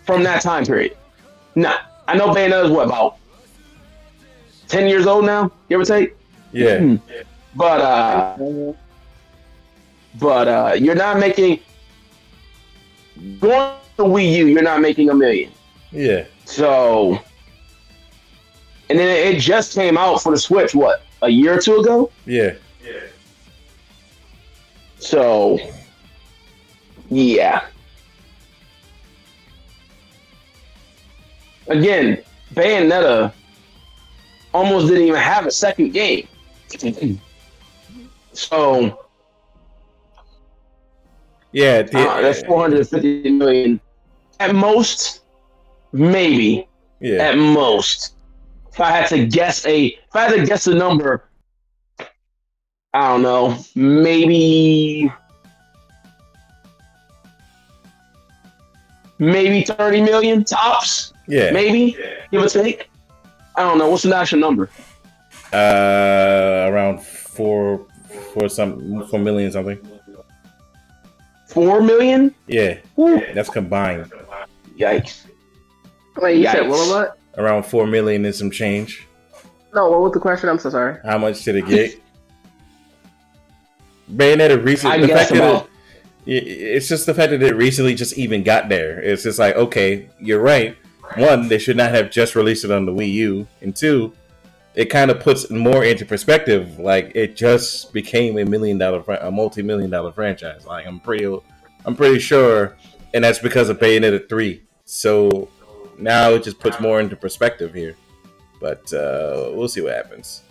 from 0.06 0.24
that 0.24 0.42
time 0.42 0.66
period. 0.66 0.96
Nah, 1.56 1.78
I 2.08 2.16
know 2.16 2.34
Bayonetta 2.34 2.66
is 2.66 2.72
what 2.72 2.86
about 2.88 3.18
ten 4.68 4.88
years 4.88 5.06
old 5.08 5.26
now, 5.26 5.52
give 5.70 5.80
or 5.80 5.86
take. 5.86 6.16
yeah. 6.52 6.98
But 7.56 7.82
uh, 7.82 8.74
but 10.20 10.48
uh, 10.48 10.74
you're 10.78 10.96
not 10.96 11.20
making 11.20 11.60
going 13.40 13.78
to 13.98 14.04
Wii 14.04 14.34
U. 14.38 14.48
You're 14.48 14.64
not 14.64 14.82
making 14.82 15.10
a 15.10 15.14
million. 15.14 15.52
Yeah. 15.92 16.26
So, 16.46 17.20
and 18.90 18.98
then 19.00 19.36
it 19.36 19.40
just 19.40 19.76
came 19.76 19.98
out 19.98 20.22
for 20.22 20.32
the 20.32 20.38
Switch. 20.38 20.74
What 20.74 21.04
a 21.22 21.30
year 21.30 21.58
or 21.58 21.62
two 21.62 21.78
ago. 21.78 22.12
Yeah. 22.26 22.56
So, 25.04 25.60
yeah. 27.10 27.66
Again, 31.68 32.24
Bayonetta 32.54 33.34
almost 34.54 34.88
didn't 34.88 35.04
even 35.04 35.20
have 35.20 35.46
a 35.46 35.52
second 35.52 35.92
game. 35.92 36.26
So, 38.32 38.98
Yeah. 41.52 41.82
the- 41.82 42.00
uh, 42.10 42.22
that's 42.22 42.42
450 42.44 43.30
million. 43.32 43.82
At 44.40 44.56
most, 44.56 45.24
maybe. 45.92 46.66
yeah. 47.02 47.24
At 47.24 47.38
most. 47.38 48.16
If 48.72 48.80
I 48.80 48.90
had 48.92 49.08
to 49.10 49.26
guess 49.26 49.66
a, 49.66 49.88
if 49.88 50.16
I 50.16 50.22
had 50.30 50.36
to 50.40 50.46
guess 50.46 50.66
a 50.68 50.74
number, 50.74 51.26
I 52.94 53.08
don't 53.10 53.22
know, 53.24 53.58
maybe, 53.76 55.12
maybe 59.20 59.64
30 59.64 60.02
million 60.02 60.44
tops, 60.44 61.14
Yeah. 61.28 61.52
maybe, 61.52 61.98
give 62.32 62.44
or 62.44 62.48
take. 62.50 62.90
I 63.56 63.62
don't 63.64 63.78
know. 63.78 63.90
What's 63.90 64.04
the 64.04 64.16
actual 64.16 64.40
number? 64.40 64.70
Uh, 65.52 66.68
around 66.70 67.02
four, 67.02 67.86
four 68.34 68.50
some, 68.50 69.08
four 69.08 69.20
million 69.20 69.52
something. 69.52 69.80
Four 71.48 71.82
million? 71.82 72.34
Yeah. 72.48 72.78
Whew. 72.96 73.22
That's 73.34 73.50
combined. 73.50 74.12
Yikes. 74.78 75.26
Wait, 76.18 76.38
you 76.40 76.48
said 76.48 76.68
what? 76.68 76.88
What? 76.90 77.18
Around 77.38 77.64
four 77.68 77.86
million 77.86 78.26
and 78.26 78.34
some 78.34 78.50
change. 78.52 79.08
No, 79.74 79.90
what 79.90 80.02
was 80.02 80.12
the 80.14 80.20
question? 80.20 80.50
I'm 80.50 80.60
so 80.60 80.70
sorry. 80.72 80.98
How 81.04 81.18
much 81.18 81.44
did 81.44 81.56
it 81.56 81.68
get? 81.68 82.00
Bayonetta 84.12 84.64
recently. 84.64 84.98
I 84.98 85.02
the 85.02 85.08
guess 85.08 85.30
fact 85.30 85.34
that 85.34 85.68
it, 86.26 86.44
it's 86.48 86.88
just 86.88 87.06
the 87.06 87.14
fact 87.14 87.32
that 87.32 87.42
it 87.42 87.56
recently 87.56 87.96
just 87.96 88.18
even 88.18 88.44
got 88.44 88.70
there. 88.70 89.02
It's 89.02 89.24
just 89.24 89.40
like, 89.40 89.56
okay, 89.56 90.10
you're 90.20 90.42
right. 90.42 90.78
One, 91.16 91.48
they 91.48 91.60
should 91.60 91.78
not 91.78 91.92
have 91.92 92.12
just 92.12 92.36
released 92.36 92.66
it 92.66 92.72
on 92.72 92.86
the 92.86 92.92
Wii 92.92 93.12
U, 93.12 93.48
and 93.62 93.76
two, 93.76 94.14
it 94.74 94.86
kind 94.86 95.12
of 95.12 95.20
puts 95.20 95.50
more 95.50 95.84
into 95.84 96.06
perspective. 96.06 96.80
Like 96.80 97.12
it 97.14 97.36
just 97.36 97.94
became 97.94 98.38
a 98.38 98.46
million 98.46 98.78
dollar, 98.78 99.04
fran- 99.04 99.22
a 99.22 99.32
multi 99.32 99.62
million 99.62 99.90
dollar 99.90 100.12
franchise. 100.12 100.66
Like 100.66 100.88
I'm 100.88 101.00
pretty, 101.00 101.38
I'm 101.86 101.96
pretty 101.96 102.20
sure, 102.20 102.78
and 103.14 103.24
that's 103.24 103.40
because 103.40 103.70
of 103.70 103.80
Bayonetta 103.80 104.28
three. 104.28 104.64
So 104.86 105.50
now 105.98 106.32
it 106.32 106.44
just 106.44 106.60
puts 106.60 106.80
more 106.80 107.00
into 107.00 107.16
perspective 107.16 107.74
here. 107.74 107.96
But 108.60 108.92
uh, 108.94 109.52
we'll 109.54 109.68
see 109.68 109.82
what 109.82 109.94
happens. 109.94 110.44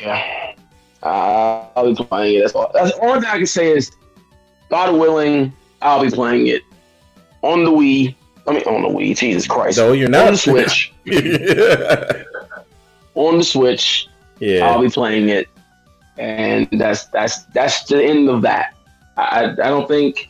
Yeah. 0.00 0.54
Uh, 1.02 1.66
I'll 1.76 1.94
be 1.94 2.04
playing 2.04 2.36
it. 2.36 2.40
That's 2.40 2.54
all. 2.54 2.70
That's 2.72 2.96
only 3.00 3.20
thing 3.20 3.30
I 3.30 3.36
can 3.36 3.46
say 3.46 3.70
is, 3.70 3.92
God 4.70 4.94
willing, 4.98 5.52
I'll 5.82 6.02
be 6.02 6.10
playing 6.10 6.48
it 6.48 6.62
on 7.42 7.64
the 7.64 7.70
Wii. 7.70 8.14
I 8.46 8.52
mean, 8.52 8.62
on 8.62 8.82
the 8.82 8.88
Wii. 8.88 9.16
Jesus 9.16 9.46
Christ. 9.46 9.78
No, 9.78 9.92
you're 9.92 10.08
not. 10.08 10.26
On 10.26 10.32
the 10.32 10.38
Switch. 10.38 10.92
yeah. 11.04 12.22
on 13.14 13.38
the 13.38 13.44
Switch. 13.44 14.08
Yeah. 14.38 14.66
I'll 14.66 14.82
be 14.82 14.88
playing 14.88 15.28
it, 15.28 15.48
and 16.18 16.68
that's 16.72 17.06
that's 17.06 17.44
that's 17.46 17.84
the 17.84 18.02
end 18.02 18.28
of 18.28 18.42
that. 18.42 18.74
I 19.16 19.44
I 19.44 19.68
don't 19.68 19.88
think 19.88 20.28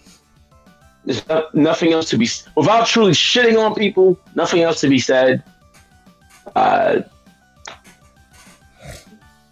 there's 1.04 1.26
no, 1.28 1.46
nothing 1.54 1.92
else 1.92 2.10
to 2.10 2.18
be 2.18 2.28
without 2.56 2.86
truly 2.86 3.12
shitting 3.12 3.58
on 3.58 3.74
people. 3.74 4.18
Nothing 4.34 4.62
else 4.62 4.80
to 4.80 4.88
be 4.88 4.98
said. 4.98 5.42
Uh, 6.54 7.02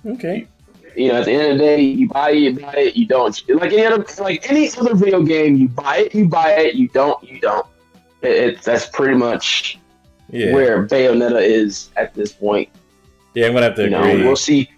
okay. 0.07 0.47
You 0.97 1.09
know, 1.09 1.19
at 1.21 1.25
the 1.25 1.33
end 1.33 1.53
of 1.53 1.59
the 1.59 1.65
day, 1.65 1.81
you 1.81 2.09
buy 2.09 2.31
it, 2.31 2.37
you 2.37 2.61
buy 2.61 2.73
it, 2.77 2.97
you 2.97 3.07
don't. 3.07 3.49
Like 3.49 3.73
any 3.73 3.85
other, 3.87 4.05
like 4.23 4.49
any 4.51 4.71
other 4.79 4.95
video 4.95 5.23
game, 5.23 5.57
you 5.57 5.69
buy 5.69 5.99
it, 5.99 6.15
you 6.15 6.29
buy 6.29 6.51
it, 6.53 6.75
you 6.75 6.89
don't, 6.89 7.23
you 7.29 7.41
don't. 7.41 7.67
It, 8.23 8.29
it's 8.31 8.65
that's 8.65 8.87
pretty 8.87 9.15
much 9.15 9.79
Yeah. 10.31 10.53
where 10.55 10.87
Bayonetta 10.87 11.43
is 11.43 11.91
at 11.97 12.15
this 12.15 12.33
point. 12.33 12.69
Yeah, 13.35 13.47
I'm 13.47 13.55
gonna 13.55 13.67
have 13.67 13.77
to 13.77 13.85
You 13.85 13.91
know, 13.91 14.03
agree. 14.05 14.25
we'll 14.25 14.37
see. 14.37 14.71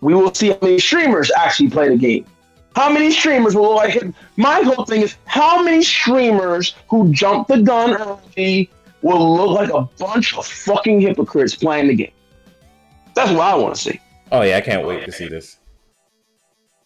We 0.00 0.14
will 0.14 0.34
see 0.34 0.48
how 0.50 0.58
many 0.60 0.78
streamers 0.78 1.30
actually 1.36 1.70
play 1.70 1.88
the 1.88 1.96
game. 1.96 2.26
How 2.74 2.90
many 2.92 3.10
streamers 3.10 3.54
will 3.54 3.74
like? 3.74 4.02
My 4.36 4.60
whole 4.60 4.84
thing 4.84 5.02
is 5.02 5.16
how 5.24 5.62
many 5.62 5.82
streamers 5.82 6.74
who 6.88 7.10
jump 7.12 7.48
the 7.48 7.62
gun 7.62 7.94
early 7.94 8.68
will 9.02 9.34
look 9.36 9.50
like 9.52 9.70
a 9.72 9.82
bunch 9.98 10.36
of 10.36 10.44
fucking 10.46 11.00
hypocrites 11.00 11.54
playing 11.54 11.88
the 11.88 11.94
game. 11.94 12.10
That's 13.14 13.30
what 13.30 13.40
I 13.40 13.54
want 13.54 13.76
to 13.76 13.80
see. 13.80 14.00
Oh 14.32 14.42
yeah, 14.42 14.56
I 14.56 14.60
can't 14.60 14.86
wait 14.86 15.04
to 15.04 15.12
see 15.12 15.28
this. 15.28 15.58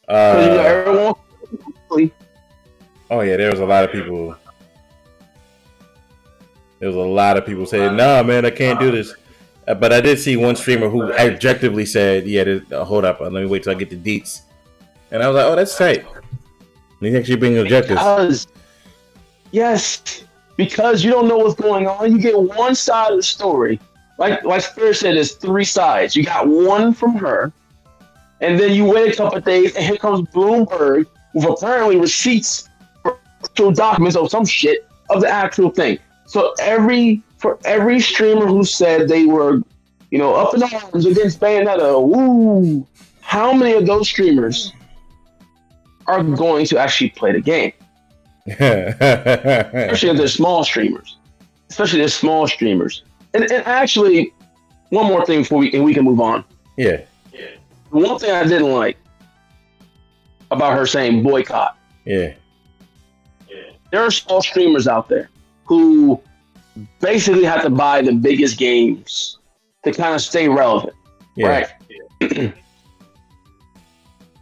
Uh, 0.08 1.14
oh 3.10 3.20
yeah, 3.20 3.36
there 3.36 3.50
was 3.50 3.60
a 3.60 3.66
lot 3.66 3.84
of 3.84 3.92
people. 3.92 4.36
There 6.78 6.88
was 6.88 6.96
a 6.96 6.98
lot 6.98 7.36
of 7.36 7.46
people 7.46 7.66
saying, 7.66 7.96
"Nah, 7.96 8.22
man, 8.22 8.44
I 8.44 8.50
can't 8.50 8.80
do 8.80 8.90
this." 8.90 9.14
Uh, 9.68 9.74
but 9.74 9.92
I 9.92 10.00
did 10.00 10.18
see 10.18 10.36
one 10.36 10.56
streamer 10.56 10.88
who 10.88 11.12
objectively 11.12 11.86
said, 11.86 12.26
"Yeah, 12.26 12.44
this, 12.44 12.72
uh, 12.72 12.84
hold 12.84 13.04
up, 13.04 13.20
uh, 13.20 13.24
let 13.24 13.42
me 13.42 13.46
wait 13.46 13.62
till 13.62 13.72
I 13.72 13.76
get 13.76 13.90
the 13.90 13.96
deets," 13.96 14.40
and 15.10 15.22
I 15.22 15.28
was 15.28 15.36
like, 15.36 15.46
"Oh, 15.46 15.56
that's 15.56 15.76
tight." 15.76 16.06
He's 17.00 17.14
actually 17.14 17.36
being 17.36 17.58
objective. 17.58 17.96
because 17.96 18.46
yes, 19.52 20.24
because 20.56 21.02
you 21.02 21.10
don't 21.10 21.28
know 21.28 21.38
what's 21.38 21.54
going 21.54 21.86
on. 21.86 22.12
You 22.12 22.18
get 22.18 22.38
one 22.38 22.74
side 22.74 23.12
of 23.12 23.18
the 23.18 23.22
story. 23.22 23.80
Like 24.20 24.44
like 24.44 24.60
Spirit 24.60 24.96
said, 24.96 25.16
there's 25.16 25.32
three 25.32 25.64
sides. 25.64 26.14
You 26.14 26.24
got 26.24 26.46
one 26.46 26.92
from 26.92 27.14
her, 27.16 27.52
and 28.42 28.60
then 28.60 28.74
you 28.74 28.84
wait 28.84 29.14
a 29.14 29.16
couple 29.16 29.38
of 29.38 29.44
days, 29.44 29.74
and 29.74 29.82
here 29.82 29.96
comes 29.96 30.28
Bloomberg 30.28 31.06
with 31.32 31.46
apparently 31.46 31.98
receipts 31.98 32.68
for 33.02 33.18
actual 33.42 33.72
documents 33.72 34.16
or 34.16 34.28
some 34.28 34.44
shit 34.44 34.86
of 35.08 35.22
the 35.22 35.28
actual 35.28 35.70
thing. 35.70 35.98
So 36.26 36.52
every 36.60 37.22
for 37.38 37.58
every 37.64 37.98
streamer 37.98 38.46
who 38.46 38.62
said 38.62 39.08
they 39.08 39.24
were, 39.24 39.62
you 40.10 40.18
know, 40.18 40.34
up 40.34 40.54
in 40.54 40.62
arms 40.62 41.06
against 41.06 41.40
Bayonetta, 41.40 42.06
woo, 42.06 42.86
how 43.22 43.54
many 43.54 43.72
of 43.72 43.86
those 43.86 44.06
streamers 44.06 44.70
are 46.06 46.22
going 46.22 46.66
to 46.66 46.78
actually 46.78 47.08
play 47.10 47.32
the 47.32 47.40
game? 47.40 47.72
especially 48.46 50.10
if 50.10 50.16
they're 50.18 50.28
small 50.28 50.62
streamers. 50.62 51.16
Especially 51.70 52.00
they're 52.00 52.08
small 52.08 52.46
streamers. 52.46 53.02
And, 53.34 53.44
and 53.44 53.66
actually, 53.66 54.32
one 54.90 55.06
more 55.06 55.24
thing 55.24 55.40
before 55.42 55.58
we 55.58 55.72
and 55.72 55.84
we 55.84 55.94
can 55.94 56.04
move 56.04 56.20
on. 56.20 56.44
yeah, 56.76 57.02
One 57.90 58.18
thing 58.18 58.30
I 58.32 58.44
didn't 58.44 58.72
like 58.72 58.96
about 60.50 60.76
her 60.76 60.86
saying 60.86 61.22
boycott. 61.22 61.76
yeah, 62.04 62.32
There 63.92 64.00
are 64.02 64.10
small 64.10 64.42
streamers 64.42 64.88
out 64.88 65.08
there 65.08 65.30
who 65.64 66.20
basically 67.00 67.44
have 67.44 67.62
to 67.62 67.70
buy 67.70 68.02
the 68.02 68.12
biggest 68.12 68.58
games 68.58 69.38
to 69.84 69.92
kind 69.92 70.14
of 70.14 70.20
stay 70.20 70.48
relevant. 70.48 70.94
yeah. 71.36 71.66
Right. 72.20 72.52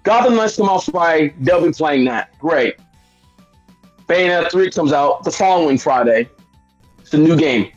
Gotham 0.04 0.36
Knights 0.36 0.56
come 0.56 0.68
out 0.70 0.84
Friday. 0.84 1.34
They'll 1.40 1.62
be 1.66 1.72
playing 1.72 2.04
that. 2.06 2.36
Great. 2.38 2.76
Bayonetta 4.06 4.50
3 4.50 4.70
comes 4.70 4.92
out 4.92 5.22
the 5.24 5.30
following 5.30 5.76
Friday. 5.76 6.28
It's 7.00 7.12
a 7.12 7.18
new 7.18 7.36
game. 7.36 7.70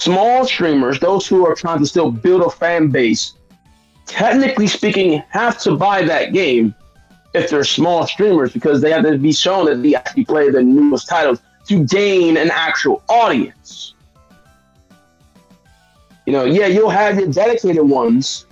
Small 0.00 0.46
streamers, 0.46 0.98
those 0.98 1.26
who 1.26 1.46
are 1.46 1.54
trying 1.54 1.78
to 1.78 1.86
still 1.86 2.10
build 2.10 2.40
a 2.40 2.48
fan 2.48 2.88
base, 2.88 3.34
technically 4.06 4.66
speaking, 4.66 5.22
have 5.28 5.58
to 5.60 5.76
buy 5.76 6.02
that 6.02 6.32
game 6.32 6.74
if 7.34 7.50
they're 7.50 7.64
small 7.64 8.06
streamers 8.06 8.50
because 8.50 8.80
they 8.80 8.90
have 8.90 9.02
to 9.04 9.18
be 9.18 9.30
shown 9.30 9.66
that 9.66 9.82
they 9.82 9.94
actually 9.94 10.24
play 10.24 10.48
the 10.48 10.62
newest 10.62 11.06
titles 11.06 11.42
to 11.66 11.84
gain 11.84 12.38
an 12.38 12.50
actual 12.50 13.02
audience. 13.10 13.92
You 16.24 16.32
know, 16.32 16.44
yeah, 16.46 16.66
you'll 16.66 16.88
have 16.88 17.18
your 17.18 17.28
dedicated 17.28 17.82
ones, 17.82 18.46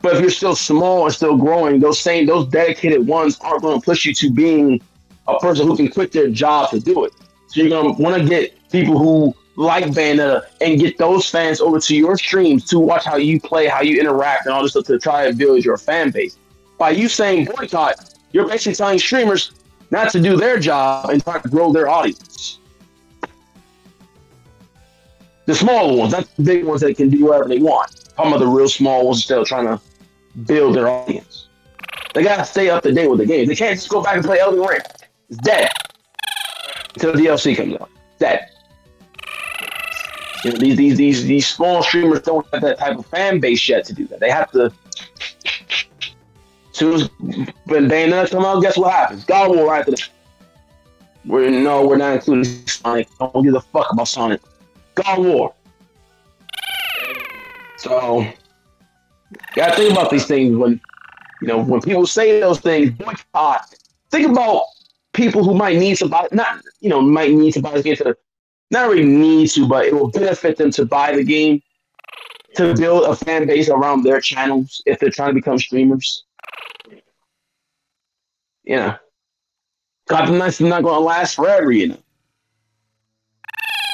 but 0.00 0.14
if 0.14 0.20
you're 0.20 0.30
still 0.30 0.54
small 0.54 1.06
and 1.06 1.12
still 1.12 1.36
growing, 1.36 1.80
those 1.80 1.98
same 1.98 2.26
those 2.26 2.46
dedicated 2.46 3.04
ones 3.04 3.36
aren't 3.40 3.62
going 3.62 3.80
to 3.80 3.84
push 3.84 4.06
you 4.06 4.14
to 4.14 4.30
being 4.30 4.80
a 5.26 5.40
person 5.40 5.66
who 5.66 5.76
can 5.76 5.88
quit 5.88 6.12
their 6.12 6.28
job 6.28 6.70
to 6.70 6.78
do 6.78 7.04
it. 7.04 7.12
So 7.48 7.60
you're 7.60 7.68
going 7.68 7.96
to 7.96 8.00
want 8.00 8.22
to 8.22 8.28
get 8.28 8.56
people 8.70 8.96
who 8.96 9.34
like 9.60 9.84
Bayonetta 9.84 10.44
and 10.62 10.80
get 10.80 10.96
those 10.96 11.28
fans 11.28 11.60
over 11.60 11.78
to 11.78 11.94
your 11.94 12.16
streams 12.16 12.64
to 12.64 12.78
watch 12.78 13.04
how 13.04 13.16
you 13.16 13.38
play, 13.38 13.66
how 13.66 13.82
you 13.82 14.00
interact, 14.00 14.46
and 14.46 14.54
all 14.54 14.62
this 14.62 14.72
stuff 14.72 14.86
to 14.86 14.98
try 14.98 15.26
and 15.26 15.36
build 15.36 15.62
your 15.62 15.76
fan 15.76 16.10
base. 16.10 16.38
By 16.78 16.90
you 16.90 17.10
saying 17.10 17.44
boycott, 17.54 18.14
you're 18.32 18.48
basically 18.48 18.74
telling 18.74 18.98
streamers 18.98 19.52
not 19.90 20.10
to 20.12 20.20
do 20.20 20.36
their 20.38 20.58
job 20.58 21.10
and 21.10 21.22
try 21.22 21.38
to 21.38 21.48
grow 21.48 21.74
their 21.74 21.90
audience. 21.90 22.58
The 25.44 25.54
smaller 25.54 25.94
ones, 25.94 26.12
not 26.12 26.26
the 26.36 26.42
big 26.42 26.64
ones 26.64 26.80
that 26.80 26.96
can 26.96 27.10
do 27.10 27.26
whatever 27.26 27.48
they 27.48 27.58
want. 27.58 28.14
Talking 28.16 28.32
about 28.32 28.38
the 28.38 28.46
real 28.46 28.68
small 28.68 29.06
ones 29.06 29.22
still 29.22 29.44
trying 29.44 29.66
to 29.66 29.78
build 30.46 30.74
their 30.74 30.88
audience. 30.88 31.48
They 32.14 32.22
gotta 32.22 32.46
stay 32.46 32.70
up 32.70 32.82
to 32.84 32.92
date 32.92 33.10
with 33.10 33.18
the 33.18 33.26
game. 33.26 33.46
They 33.46 33.56
can't 33.56 33.76
just 33.76 33.90
go 33.90 34.02
back 34.02 34.16
and 34.16 34.24
play 34.24 34.40
Elden 34.40 34.60
Ring. 34.60 34.80
It's 35.28 35.38
dead 35.38 35.70
until 36.94 37.12
DLC 37.12 37.54
comes 37.54 37.74
out. 37.74 37.90
Dead. 38.18 38.49
You 40.44 40.52
know, 40.52 40.58
these 40.58 40.76
these 40.76 40.96
these 40.96 41.24
these 41.26 41.46
small 41.46 41.82
streamers 41.82 42.22
don't 42.22 42.46
have 42.52 42.62
that 42.62 42.78
type 42.78 42.98
of 42.98 43.06
fan 43.06 43.40
base 43.40 43.68
yet 43.68 43.84
to 43.86 43.92
do 43.92 44.06
that. 44.06 44.20
They 44.20 44.30
have 44.30 44.50
to. 44.52 44.72
Soon 46.72 46.94
as 46.94 47.10
when 47.64 47.88
Bayonetta 47.88 48.30
come 48.30 48.44
out, 48.44 48.62
guess 48.62 48.78
what 48.78 48.92
happens? 48.92 49.24
God 49.24 49.50
will 49.50 49.66
right 49.66 49.84
to 49.84 49.90
the. 49.90 50.08
We're 51.26 51.50
no, 51.50 51.86
we're 51.86 51.96
not 51.96 52.14
including 52.14 52.44
Sonic. 52.66 53.08
Don't 53.18 53.44
give 53.44 53.54
a 53.54 53.60
fuck 53.60 53.92
about 53.92 54.08
Sonic. 54.08 54.40
God 54.94 55.18
War. 55.18 55.54
So, 57.76 58.26
gotta 59.54 59.76
think 59.76 59.92
about 59.92 60.10
these 60.10 60.26
things 60.26 60.56
when, 60.56 60.80
you 61.40 61.48
know, 61.48 61.62
when 61.62 61.80
people 61.80 62.06
say 62.06 62.40
those 62.40 62.60
things. 62.60 62.90
Boycott. 62.90 63.74
Think 64.10 64.28
about 64.28 64.64
people 65.12 65.44
who 65.44 65.54
might 65.54 65.76
need 65.76 65.96
to 65.98 66.08
buy, 66.08 66.28
not 66.32 66.62
you 66.80 66.88
know, 66.88 67.00
might 67.00 67.30
need 67.30 67.52
to 67.52 67.60
buy 67.60 67.72
the 67.72 67.82
game 67.82 67.96
to, 67.96 68.16
not 68.70 68.88
really 68.88 69.04
need 69.04 69.48
to, 69.50 69.66
but 69.66 69.86
it 69.86 69.94
will 69.94 70.10
benefit 70.10 70.56
them 70.56 70.70
to 70.72 70.84
buy 70.84 71.14
the 71.14 71.24
game 71.24 71.62
to 72.56 72.74
build 72.74 73.04
a 73.04 73.14
fan 73.14 73.46
base 73.46 73.68
around 73.68 74.02
their 74.02 74.20
channels 74.20 74.82
if 74.86 74.98
they're 74.98 75.10
trying 75.10 75.30
to 75.30 75.34
become 75.34 75.58
streamers. 75.58 76.24
You 78.64 78.76
know, 78.76 78.96
Gotham 80.08 80.38
Knights 80.38 80.60
is 80.60 80.68
not 80.68 80.82
going 80.82 80.94
to 80.94 81.00
last 81.00 81.34
forever, 81.34 81.72
you 81.72 81.88
know. 81.88 81.98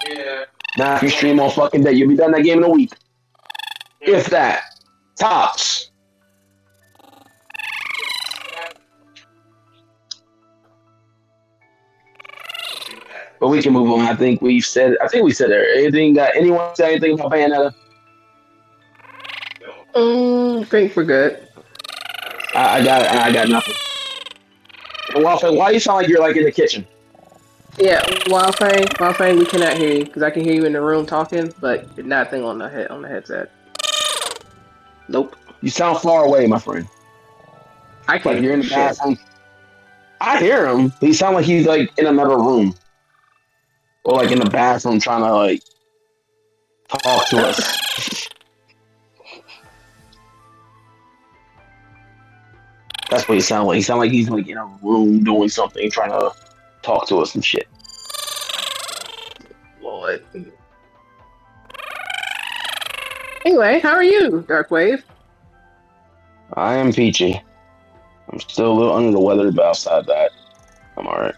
Yeah. 0.08 0.44
Now, 0.78 0.96
if 0.96 1.02
you 1.02 1.10
stream 1.10 1.40
on 1.40 1.50
fucking 1.50 1.82
day, 1.82 1.92
you'll 1.92 2.08
be 2.08 2.16
done 2.16 2.32
that 2.32 2.42
game 2.42 2.58
in 2.58 2.64
a 2.64 2.68
week. 2.68 2.92
If 4.00 4.26
that. 4.26 4.62
Tops. 5.16 5.90
But 13.40 13.48
we 13.48 13.60
can 13.62 13.72
move 13.72 13.90
on. 13.90 14.00
I 14.00 14.14
think 14.14 14.40
we've 14.40 14.64
said. 14.64 14.96
I 15.02 15.08
think 15.08 15.24
we 15.24 15.32
said 15.32 15.50
it. 15.50 15.78
Anything? 15.78 16.14
Got 16.14 16.34
anyone 16.36 16.74
say 16.74 16.92
anything 16.92 17.12
about 17.18 17.32
Bayonetta? 17.32 17.72
Um, 19.94 20.60
I 20.60 20.64
think 20.64 20.96
we're 20.96 21.04
good. 21.04 21.48
I, 22.54 22.78
I 22.80 22.84
got. 22.84 23.02
I 23.02 23.32
got 23.32 23.48
nothing. 23.48 23.74
And 25.14 25.24
Waffle, 25.24 25.56
why 25.56 25.68
do 25.68 25.74
you 25.74 25.80
sound 25.80 25.98
like 25.98 26.08
you're 26.08 26.20
like 26.20 26.36
in 26.36 26.44
the 26.44 26.52
kitchen? 26.52 26.86
Yeah, 27.78 28.00
Wildfang, 28.26 28.98
Wild 28.98 29.16
Fang, 29.16 29.38
we 29.38 29.44
cannot 29.44 29.76
hear 29.76 29.98
you 29.98 30.04
because 30.06 30.22
I 30.22 30.30
can 30.30 30.42
hear 30.42 30.54
you 30.54 30.64
in 30.64 30.72
the 30.72 30.80
room 30.80 31.04
talking, 31.04 31.52
but 31.60 31.96
nothing 31.98 32.42
on 32.42 32.58
the 32.58 32.68
head 32.68 32.88
on 32.88 33.02
the 33.02 33.08
headset. 33.08 33.50
Nope, 35.08 35.36
You 35.60 35.68
sound 35.70 35.98
far 35.98 36.24
away, 36.24 36.46
my 36.46 36.58
friend. 36.58 36.88
I 38.08 38.14
Like 38.14 38.22
can't 38.22 38.42
you're 38.42 38.54
in 38.54 38.60
the 38.60 38.68
bathroom. 38.68 39.18
I 40.20 40.38
hear 40.40 40.66
him. 40.66 40.92
He 41.00 41.12
sound 41.12 41.34
like 41.36 41.44
he's 41.44 41.66
like 41.66 41.92
in 41.98 42.06
another 42.06 42.38
room, 42.38 42.74
or 44.06 44.14
like 44.14 44.30
in 44.30 44.38
the 44.38 44.48
bathroom 44.48 45.00
trying 45.00 45.22
to 45.22 45.34
like 45.34 45.62
talk 46.88 47.28
to 47.28 47.38
us. 47.38 48.28
That's 53.10 53.28
what 53.28 53.34
he 53.34 53.40
sound 53.40 53.66
like. 53.66 53.76
He 53.76 53.82
sound 53.82 54.00
like 54.00 54.12
he's 54.12 54.30
like 54.30 54.46
in 54.48 54.56
a 54.56 54.66
room 54.82 55.24
doing 55.24 55.48
something, 55.48 55.90
trying 55.90 56.10
to 56.10 56.30
talk 56.82 57.08
to 57.08 57.16
us 57.18 57.34
and 57.34 57.44
shit. 57.44 57.68
But 59.82 60.24
anyway, 63.44 63.80
how 63.80 63.90
are 63.90 64.04
you, 64.04 64.44
Darkwave? 64.48 65.02
I 66.54 66.76
am 66.76 66.92
peachy. 66.92 67.42
I'm 68.30 68.38
still 68.40 68.72
a 68.72 68.74
little 68.74 68.92
under 68.92 69.10
the 69.10 69.20
weather, 69.20 69.50
but 69.50 69.66
outside 69.66 70.06
that, 70.06 70.30
I'm 70.96 71.06
alright. 71.08 71.34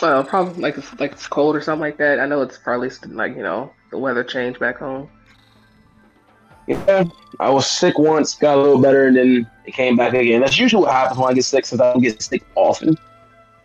Well, 0.00 0.24
probably 0.24 0.62
like 0.62 0.78
it's, 0.78 0.98
like 0.98 1.12
it's 1.12 1.26
cold 1.26 1.54
or 1.54 1.60
something 1.60 1.80
like 1.80 1.98
that. 1.98 2.18
I 2.18 2.26
know 2.26 2.42
it's 2.42 2.58
probably 2.58 2.90
like 3.08 3.36
you 3.36 3.42
know 3.42 3.72
the 3.90 3.98
weather 3.98 4.24
changed 4.24 4.58
back 4.58 4.78
home. 4.78 5.08
Yeah, 6.66 7.04
I 7.40 7.50
was 7.50 7.66
sick 7.66 7.98
once, 7.98 8.36
got 8.36 8.56
a 8.56 8.60
little 8.60 8.80
better, 8.80 9.08
and 9.08 9.16
then 9.16 9.50
it 9.66 9.72
came 9.72 9.96
back 9.96 10.14
again. 10.14 10.40
That's 10.40 10.58
usually 10.58 10.84
what 10.84 10.92
happens 10.92 11.18
when 11.18 11.30
I 11.30 11.34
get 11.34 11.44
sick, 11.44 11.66
since 11.66 11.80
I 11.80 11.92
don't 11.92 12.02
get 12.02 12.22
sick 12.22 12.44
often. 12.54 12.96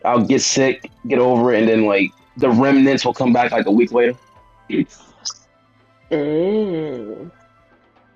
I'll 0.03 0.25
get 0.25 0.41
sick, 0.41 0.89
get 1.07 1.19
over 1.19 1.53
it, 1.53 1.59
and 1.59 1.69
then 1.69 1.85
like 1.85 2.11
the 2.37 2.49
remnants 2.49 3.05
will 3.05 3.13
come 3.13 3.33
back 3.33 3.51
like 3.51 3.67
a 3.67 3.71
week 3.71 3.91
later. 3.91 4.15
Mm. 6.11 7.31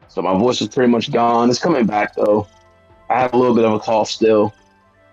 So 0.08 0.22
my 0.22 0.34
voice 0.34 0.62
is 0.62 0.68
pretty 0.68 0.92
much 0.92 1.12
gone. 1.12 1.50
It's 1.50 1.60
coming 1.60 1.86
back 1.86 2.16
though. 2.16 2.48
I 3.10 3.20
have 3.20 3.34
a 3.34 3.38
little 3.38 3.56
bit 3.56 3.66
of 3.66 3.74
a 3.74 3.80
cough 3.80 4.10
still. 4.10 4.54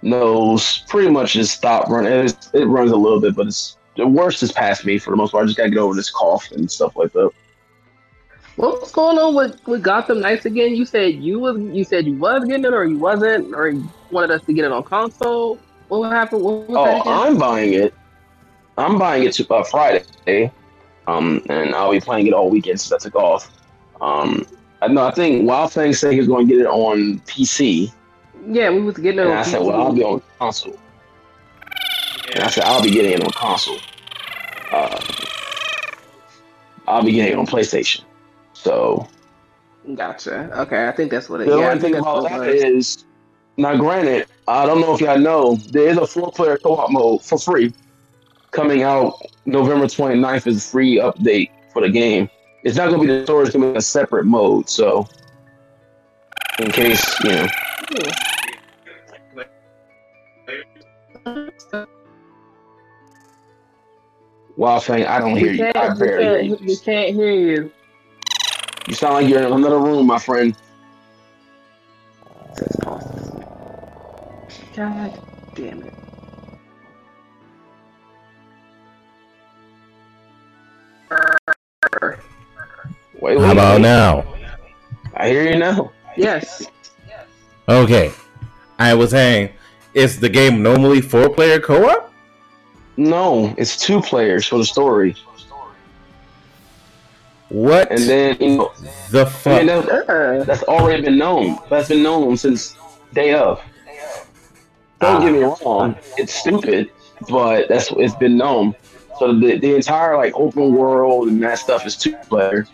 Nose 0.03 0.85
pretty 0.89 1.11
much 1.11 1.33
just 1.33 1.57
stopped 1.57 1.91
running. 1.91 2.13
It's, 2.13 2.51
it 2.55 2.67
runs 2.67 2.91
a 2.91 2.97
little 2.97 3.21
bit, 3.21 3.35
but 3.35 3.47
it's 3.49 3.77
the 3.97 4.07
worst 4.07 4.43
is 4.43 4.53
past 4.53 4.85
me 4.85 4.99
for 4.99 5.11
the 5.11 5.17
most 5.17 5.33
part. 5.33 5.43
I 5.43 5.47
just 5.47 5.59
gotta 5.59 5.71
get 5.71 5.79
over 5.79 5.95
this 5.95 6.11
cough 6.11 6.51
and 6.53 6.71
stuff 6.71 6.97
like 6.97 7.13
that. 7.13 7.31
What's 8.57 8.91
going 8.91 9.19
on 9.19 9.35
with, 9.35 9.65
with 9.67 9.83
Gotham 9.83 10.21
Knights 10.21 10.45
again? 10.45 10.75
You 10.75 10.85
said 10.85 11.15
you 11.15 11.39
was 11.39 11.61
you 11.61 11.85
said 11.85 12.07
you 12.07 12.15
was 12.15 12.45
getting 12.45 12.65
it 12.65 12.73
or 12.75 12.85
you 12.85 12.99
wasn't, 12.99 13.55
or 13.55 13.69
you 13.69 13.89
wanted 14.11 14.31
us 14.31 14.43
to 14.47 14.53
get 14.53 14.65
it 14.65 14.73
on 14.73 14.83
console. 14.83 15.59
What 15.89 16.11
happened? 16.13 16.43
What 16.43 16.67
Oh? 16.71 17.03
I'm 17.07 17.39
buying 17.39 17.75
it. 17.75 17.95
I'm 18.77 18.99
buying 18.99 19.25
it 19.25 19.33
to 19.35 19.53
uh, 19.53 19.65
Friday, 19.65 20.53
um, 21.07 21.43
and 21.49 21.75
I'll 21.75 21.91
be 21.91 22.01
playing 22.01 22.27
it 22.29 22.33
all 22.33 22.51
weekend 22.51 22.81
since 22.81 22.93
I 22.93 22.99
took 22.99 23.17
off. 23.17 23.51
Um, 24.01 24.47
I 24.81 24.89
know. 24.89 25.05
I 25.05 25.11
think 25.11 25.45
Wildfang 25.45 25.97
said 25.97 26.13
he 26.13 26.19
was 26.19 26.29
going 26.29 26.47
to 26.47 26.55
get 26.55 26.61
it 26.63 26.69
on 26.69 27.21
PC, 27.21 27.93
yeah, 28.47 28.71
we 28.71 28.81
was 28.81 28.97
getting 28.97 29.21
it 29.21 29.23
and 29.23 29.33
on 29.33 29.39
I 29.39 29.43
said, 29.43 29.61
"Well, 29.61 29.81
I'll 29.81 29.93
be 29.93 30.03
on 30.03 30.23
console." 30.39 30.79
And 32.35 32.45
I 32.45 32.49
said, 32.49 32.65
"I'll 32.65 32.83
be 32.83 32.91
getting 32.91 33.13
it 33.13 33.25
on 33.25 33.31
console. 33.31 33.79
Uh, 34.71 35.01
I'll 36.87 37.03
be 37.03 37.13
getting 37.13 37.33
it 37.33 37.39
on 37.39 37.47
PlayStation." 37.47 38.03
So 38.53 39.09
Gotcha. 39.95 40.51
Okay, 40.61 40.89
I 40.89 40.93
think 40.93 41.11
that's 41.11 41.29
what 41.29 41.41
it. 41.41 41.49
the 41.49 41.59
yeah, 41.59 41.67
I 41.67 41.71
only 41.71 41.81
thing 41.81 41.95
about 41.95 42.29
that 42.29 42.41
was. 42.41 42.49
is, 42.49 43.05
now 43.57 43.77
granted, 43.77 44.27
I 44.47 44.67
don't 44.67 44.81
know 44.81 44.95
if 44.95 45.01
y'all 45.01 45.19
know, 45.19 45.57
there 45.71 45.89
is 45.89 45.97
a 45.97 46.07
four-player 46.07 46.59
co-op 46.59 46.91
mode 46.91 47.25
for 47.25 47.39
free 47.39 47.73
coming 48.51 48.83
out 48.83 49.15
November 49.47 49.87
29th 49.87 50.47
is 50.47 50.65
a 50.65 50.69
free 50.69 50.97
update 50.97 51.51
for 51.73 51.83
the 51.83 51.89
game. 51.89 52.29
It's 52.65 52.77
not 52.77 52.89
going 52.89 53.01
to 53.01 53.07
be 53.07 53.19
the 53.19 53.25
story; 53.25 53.45
it's 53.45 53.55
going 53.55 53.67
to 53.67 53.73
be 53.73 53.79
a 53.79 53.83
separate 53.83 54.25
mode. 54.25 54.69
So, 54.69 55.09
in 56.59 56.71
case 56.71 57.05
you 57.25 57.31
know, 57.31 57.49
Wildfang, 64.59 65.07
I 65.07 65.19
don't 65.21 65.37
hear 65.37 65.53
We 65.53 65.59
you. 65.59 65.69
I 65.69 65.73
can't, 65.73 65.99
barely 65.99 66.25
hear 66.25 66.39
can't, 66.39 66.61
you. 66.61 66.67
we 66.67 66.77
can't 66.77 67.15
hear 67.15 67.31
you. 67.31 67.73
You 68.89 68.95
sound 68.95 69.15
like 69.15 69.29
you're 69.29 69.43
in 69.47 69.53
another 69.53 69.79
room, 69.79 70.07
my 70.07 70.19
friend. 70.19 70.55
God 74.75 75.21
damn 75.55 75.83
it. 75.83 75.95
Wait, 83.21 83.37
wait, 83.37 83.45
How 83.45 83.53
about 83.53 83.75
wait. 83.77 83.83
now? 83.83 84.25
I 85.15 85.29
hear 85.29 85.51
you 85.51 85.59
now. 85.59 85.93
Yes. 86.17 86.67
Okay. 87.69 88.13
I 88.79 88.95
was 88.95 89.11
saying, 89.11 89.51
is 89.95 90.21
the 90.21 90.29
game 90.29 90.63
normally 90.63 91.01
four 91.01 91.29
player 91.29 91.61
co 91.61 91.89
op? 91.89 92.13
No, 92.97 93.55
it's 93.57 93.77
two 93.77 94.01
players 94.01 94.47
for 94.47 94.59
the 94.59 94.65
story, 94.65 95.15
What 97.49 97.91
and 97.93 98.01
then 98.01 98.37
you 98.41 98.57
know, 98.57 98.73
the 99.11 99.27
fuck? 99.27 99.59
mean, 99.59 99.67
that, 99.67 100.11
Uh, 100.11 100.45
that's 100.45 100.63
already 100.65 101.03
been 101.03 101.17
known. 101.19 101.59
That's 101.71 101.89
been 101.89 102.03
known 102.03 102.37
since 102.37 102.77
day 103.15 103.35
of. 103.35 103.61
Don't 105.01 105.21
get 105.21 105.33
me 105.33 105.39
wrong, 105.45 105.95
it's 106.17 106.35
stupid, 106.35 106.91
but 107.29 107.69
that's 107.69 107.93
it's 107.93 108.17
been 108.17 108.37
known. 108.37 108.75
So 109.21 109.33
the, 109.39 109.59
the 109.59 109.77
entire 109.77 110.17
like 110.17 110.35
open 110.35 110.75
world 110.75 111.29
and 111.29 111.41
that 111.45 111.59
stuff 111.61 111.87
is 111.87 111.97
two 111.97 112.17
player, 112.29 112.67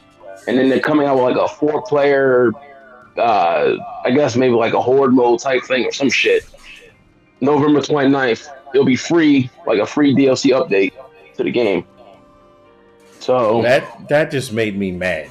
and 0.49 0.57
then 0.57 0.71
they're 0.71 0.81
coming 0.81 1.07
out 1.07 1.17
with 1.17 1.37
like 1.37 1.51
a 1.51 1.55
four 1.55 1.83
player, 1.83 2.51
uh, 3.17 3.77
I 4.05 4.11
guess 4.11 4.37
maybe 4.37 4.55
like 4.55 4.75
a 4.75 4.81
horde 4.81 5.15
mode 5.15 5.41
type 5.41 5.63
thing 5.65 5.85
or 5.85 5.93
some 5.93 6.11
shit. 6.11 6.45
November 7.41 7.81
29th, 7.81 8.49
it'll 8.73 8.87
be 8.87 8.97
free, 8.97 9.51
like 9.67 9.79
a 9.79 9.87
free 9.87 10.15
DLC 10.15 10.51
update 10.51 10.93
to 11.37 11.45
the 11.45 11.51
game. 11.51 11.85
So 13.21 13.63
That 13.63 14.09
that 14.09 14.31
just 14.31 14.53
made 14.53 14.77
me 14.79 14.93
mad. 14.93 15.31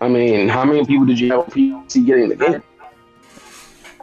I 0.00 0.08
mean, 0.08 0.48
how 0.48 0.64
many 0.64 0.84
people 0.84 1.06
did 1.06 1.18
you 1.20 1.32
have 1.32 1.46
PC 1.46 2.04
getting 2.04 2.28
the 2.28 2.36
game? 2.36 2.62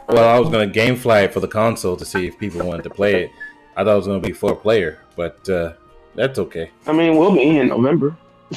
Well, 0.08 0.28
I 0.28 0.38
was 0.38 0.48
gonna 0.48 0.66
GameFly 0.66 1.24
it 1.24 1.32
for 1.32 1.40
the 1.40 1.48
console 1.48 1.96
to 1.96 2.04
see 2.04 2.26
if 2.26 2.38
people 2.38 2.66
wanted 2.66 2.82
to 2.84 2.90
play 2.90 3.24
it. 3.24 3.30
I 3.76 3.84
thought 3.84 3.92
it 3.92 3.96
was 3.96 4.06
gonna 4.06 4.20
be 4.20 4.32
four 4.32 4.56
player, 4.56 5.00
but 5.16 5.48
uh, 5.48 5.74
that's 6.14 6.38
okay. 6.38 6.70
I 6.86 6.92
mean, 6.92 7.16
we'll 7.16 7.32
be 7.34 7.58
in 7.58 7.68
November. 7.68 8.16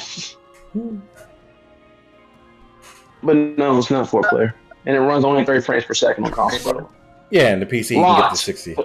but 3.22 3.34
no, 3.36 3.78
it's 3.78 3.90
not 3.90 4.08
four 4.08 4.22
player. 4.28 4.54
And 4.86 4.94
it 4.96 5.00
runs 5.00 5.24
only 5.24 5.44
30 5.44 5.62
frames 5.62 5.84
per 5.84 5.94
second 5.94 6.24
on 6.24 6.30
console. 6.32 6.90
Yeah, 7.30 7.48
and 7.48 7.60
the 7.60 7.66
PC 7.66 7.90
you 7.96 8.02
can 8.02 8.20
get 8.20 8.30
to 8.30 8.36
sixty. 8.36 8.76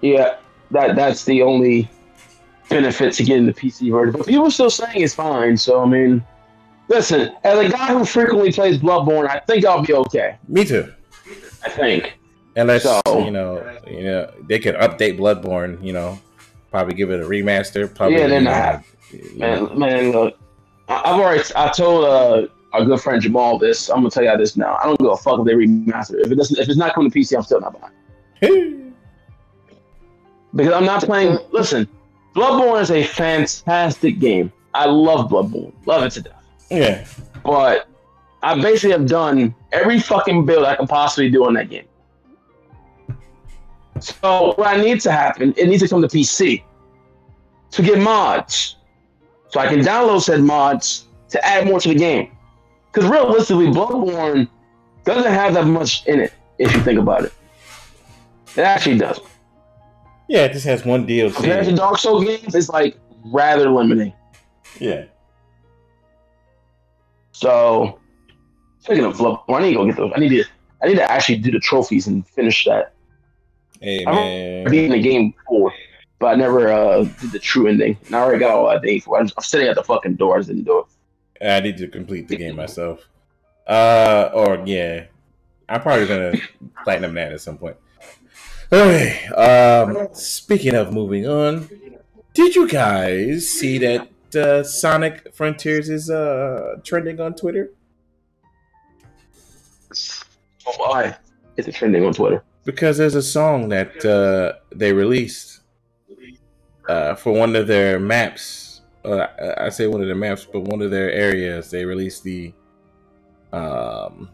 Yeah, 0.00 0.36
that 0.70 0.96
that's 0.96 1.24
the 1.24 1.42
only 1.42 1.90
benefit 2.68 3.12
to 3.14 3.24
getting 3.24 3.46
the 3.46 3.52
PC 3.52 3.90
version. 3.90 4.18
But 4.18 4.26
people 4.26 4.46
are 4.46 4.50
still 4.50 4.70
saying 4.70 5.02
it's 5.02 5.14
fine. 5.14 5.56
So, 5.56 5.82
I 5.82 5.86
mean, 5.86 6.24
listen, 6.88 7.32
as 7.44 7.58
a 7.58 7.68
guy 7.68 7.88
who 7.88 8.04
frequently 8.04 8.52
plays 8.52 8.78
Bloodborne, 8.78 9.28
I 9.28 9.40
think 9.40 9.64
I'll 9.64 9.82
be 9.84 9.92
okay. 9.94 10.38
Me 10.48 10.64
too. 10.64 10.92
I 11.64 11.68
think. 11.70 12.18
Unless 12.56 12.84
So- 12.84 13.02
you 13.06 13.30
know, 13.30 13.78
you 13.86 14.02
know, 14.04 14.30
they 14.48 14.58
could 14.58 14.74
update 14.76 15.18
Bloodborne. 15.18 15.82
You 15.84 15.92
know, 15.92 16.18
probably 16.70 16.94
give 16.94 17.10
it 17.10 17.20
a 17.20 17.24
remaster. 17.24 17.92
Probably, 17.94 18.18
Yeah, 18.18 18.26
they're 18.28 18.40
not. 18.40 18.82
know. 19.12 19.66
Man, 19.68 19.78
man, 19.78 20.12
look, 20.12 20.38
I've 20.88 21.20
already 21.20 21.42
I 21.54 21.68
told 21.68 22.04
uh, 22.04 22.46
our 22.76 22.84
good 22.84 23.00
friend 23.00 23.20
Jamal 23.22 23.58
this. 23.58 23.88
I'm 23.88 23.96
gonna 23.96 24.10
tell 24.10 24.24
you 24.24 24.36
this 24.36 24.56
now. 24.56 24.76
I 24.82 24.84
don't 24.86 24.98
give 24.98 25.08
a 25.10 25.16
fuck 25.16 25.40
if 25.40 25.46
they 25.46 25.52
remaster 25.54 26.14
it. 26.14 26.26
If 26.26 26.32
it 26.32 26.34
doesn't, 26.36 26.58
if 26.58 26.68
it's 26.68 26.78
not 26.78 26.94
coming 26.94 27.10
to 27.10 27.18
PC, 27.18 27.36
I'm 27.36 27.42
still 27.42 27.60
not 27.60 27.80
buying. 27.80 28.92
because 30.54 30.72
I'm 30.72 30.84
not 30.84 31.02
playing. 31.02 31.38
Listen, 31.52 31.88
Bloodborne 32.34 32.82
is 32.82 32.90
a 32.90 33.02
fantastic 33.04 34.18
game. 34.18 34.52
I 34.74 34.86
love 34.86 35.30
Bloodborne, 35.30 35.72
love 35.86 36.02
it 36.04 36.10
to 36.12 36.20
death. 36.22 36.44
yeah, 36.70 37.06
But 37.42 37.88
I 38.42 38.60
basically 38.60 38.90
have 38.90 39.06
done 39.06 39.54
every 39.72 39.98
fucking 39.98 40.44
build 40.44 40.64
I 40.66 40.76
can 40.76 40.86
possibly 40.86 41.30
do 41.30 41.46
on 41.46 41.54
that 41.54 41.70
game. 41.70 41.86
So 44.00 44.52
what 44.56 44.66
I 44.66 44.76
need 44.78 45.00
to 45.00 45.10
happen, 45.12 45.54
it 45.56 45.66
needs 45.68 45.82
to 45.82 45.88
come 45.88 46.02
to 46.02 46.08
PC 46.08 46.62
to 47.70 47.82
get 47.82 47.98
mods, 47.98 48.76
so 49.48 49.60
I 49.60 49.68
can 49.68 49.80
download 49.80 50.20
said 50.20 50.42
mods 50.42 51.06
to 51.30 51.42
add 51.44 51.66
more 51.66 51.80
to 51.80 51.88
the 51.88 51.94
game. 51.94 52.35
Because 52.96 53.10
realistically, 53.10 53.66
Bloodborne 53.66 54.48
doesn't 55.04 55.30
have 55.30 55.52
that 55.52 55.66
much 55.66 56.06
in 56.06 56.18
it 56.18 56.32
if 56.58 56.72
you 56.72 56.80
think 56.80 56.98
about 56.98 57.26
it. 57.26 57.32
It 58.56 58.62
actually 58.62 58.96
does. 58.96 59.20
yeah. 60.30 60.46
It 60.46 60.54
just 60.54 60.64
has 60.64 60.82
one 60.86 61.06
DLC. 61.06 61.34
Compared 61.34 61.66
to 61.66 61.76
Dark 61.76 61.98
Souls 61.98 62.24
games, 62.24 62.54
it's 62.54 62.70
like 62.70 62.96
rather 63.26 63.68
limiting. 63.68 64.14
Yeah. 64.80 65.04
So, 67.32 68.00
speaking 68.78 69.04
of 69.04 69.18
Bloodborne, 69.18 69.60
I 69.60 69.62
need 69.64 69.72
to 69.72 69.74
go 69.74 69.84
get 69.84 69.96
those. 69.96 70.12
I 70.16 70.18
need 70.18 70.30
to. 70.30 70.44
I 70.82 70.86
need 70.86 70.94
to 70.94 71.10
actually 71.10 71.36
do 71.36 71.50
the 71.50 71.60
trophies 71.60 72.06
and 72.06 72.26
finish 72.26 72.64
that. 72.64 72.94
Hey 73.78 74.06
man. 74.06 74.70
beat 74.70 74.86
in 74.86 74.92
the 74.92 75.02
game 75.02 75.32
before, 75.32 75.74
but 76.18 76.28
I 76.28 76.34
never 76.34 76.72
uh, 76.72 77.04
did 77.04 77.32
the 77.32 77.38
true 77.38 77.66
ending. 77.66 77.98
And 78.06 78.16
I 78.16 78.20
already 78.20 78.38
got 78.38 78.52
all 78.52 78.70
that 78.70 78.80
day 78.80 79.00
for. 79.00 79.18
it. 79.18 79.20
I'm, 79.36 79.42
sitting 79.42 79.68
at 79.68 79.74
the 79.74 79.84
fucking 79.84 80.14
door. 80.14 80.36
I 80.36 80.38
just 80.38 80.48
didn't 80.48 80.64
do 80.64 80.78
it. 80.78 80.86
I 81.40 81.60
need 81.60 81.76
to 81.78 81.88
complete 81.88 82.28
the 82.28 82.36
game 82.36 82.56
myself. 82.56 83.08
Uh, 83.66 84.30
or 84.32 84.62
yeah, 84.66 85.06
I'm 85.68 85.80
probably 85.82 86.06
gonna 86.06 86.32
platinum 86.84 87.14
that 87.14 87.32
at 87.32 87.40
some 87.40 87.58
point. 87.58 87.76
Okay. 88.72 89.26
Um, 89.28 90.08
speaking 90.12 90.74
of 90.74 90.92
moving 90.92 91.26
on, 91.26 91.68
did 92.34 92.54
you 92.54 92.68
guys 92.68 93.48
see 93.48 93.78
that 93.78 94.08
uh, 94.34 94.62
Sonic 94.62 95.34
Frontiers 95.34 95.88
is 95.88 96.10
uh 96.10 96.76
trending 96.84 97.20
on 97.20 97.34
Twitter? 97.34 97.70
Oh, 100.66 100.74
why? 100.78 101.16
is 101.56 101.68
it 101.68 101.74
trending 101.74 102.04
on 102.04 102.12
Twitter. 102.12 102.44
Because 102.64 102.98
there's 102.98 103.14
a 103.14 103.22
song 103.22 103.68
that 103.68 104.04
uh, 104.04 104.58
they 104.74 104.92
released 104.92 105.60
uh, 106.88 107.14
for 107.14 107.32
one 107.32 107.56
of 107.56 107.66
their 107.66 107.98
maps. 107.98 108.65
Uh, 109.06 109.54
I 109.58 109.68
say 109.68 109.86
one 109.86 110.00
of 110.00 110.08
their 110.08 110.16
maps, 110.16 110.44
but 110.44 110.60
one 110.60 110.82
of 110.82 110.90
their 110.90 111.12
areas. 111.12 111.70
They 111.70 111.84
released 111.84 112.24
the 112.24 112.52
um, 113.52 114.28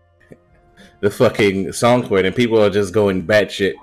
the 1.00 1.10
fucking 1.10 1.72
song 1.72 2.06
for 2.06 2.18
it, 2.18 2.26
and 2.26 2.34
people 2.34 2.62
are 2.62 2.70
just 2.70 2.92
going 2.92 3.24
batshit. 3.26 3.74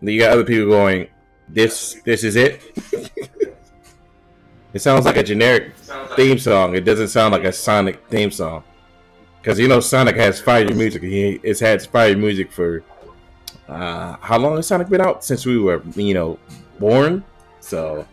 You 0.00 0.18
got 0.18 0.32
other 0.32 0.44
people 0.44 0.70
going, 0.70 1.08
"This, 1.48 2.00
this 2.04 2.24
is 2.24 2.36
it." 2.36 2.62
it 4.72 4.80
sounds 4.80 5.04
like 5.04 5.18
a 5.18 5.22
generic 5.22 5.74
theme 6.16 6.38
song. 6.38 6.74
It 6.74 6.84
doesn't 6.84 7.08
sound 7.08 7.32
like 7.32 7.44
a 7.44 7.52
Sonic 7.52 8.06
theme 8.08 8.30
song. 8.30 8.64
Because 9.40 9.58
you 9.58 9.68
know 9.68 9.80
Sonic 9.80 10.16
has 10.16 10.40
fire 10.40 10.72
music. 10.74 11.02
He 11.02 11.38
it's 11.42 11.60
had 11.60 11.82
fire 11.82 12.16
music 12.16 12.50
for 12.50 12.82
uh, 13.68 14.16
how 14.20 14.38
long 14.38 14.56
has 14.56 14.66
Sonic 14.66 14.88
been 14.88 15.02
out? 15.02 15.22
Since 15.22 15.44
we 15.44 15.58
were 15.58 15.82
you 15.94 16.14
know 16.14 16.38
born. 16.78 17.22
So. 17.60 18.06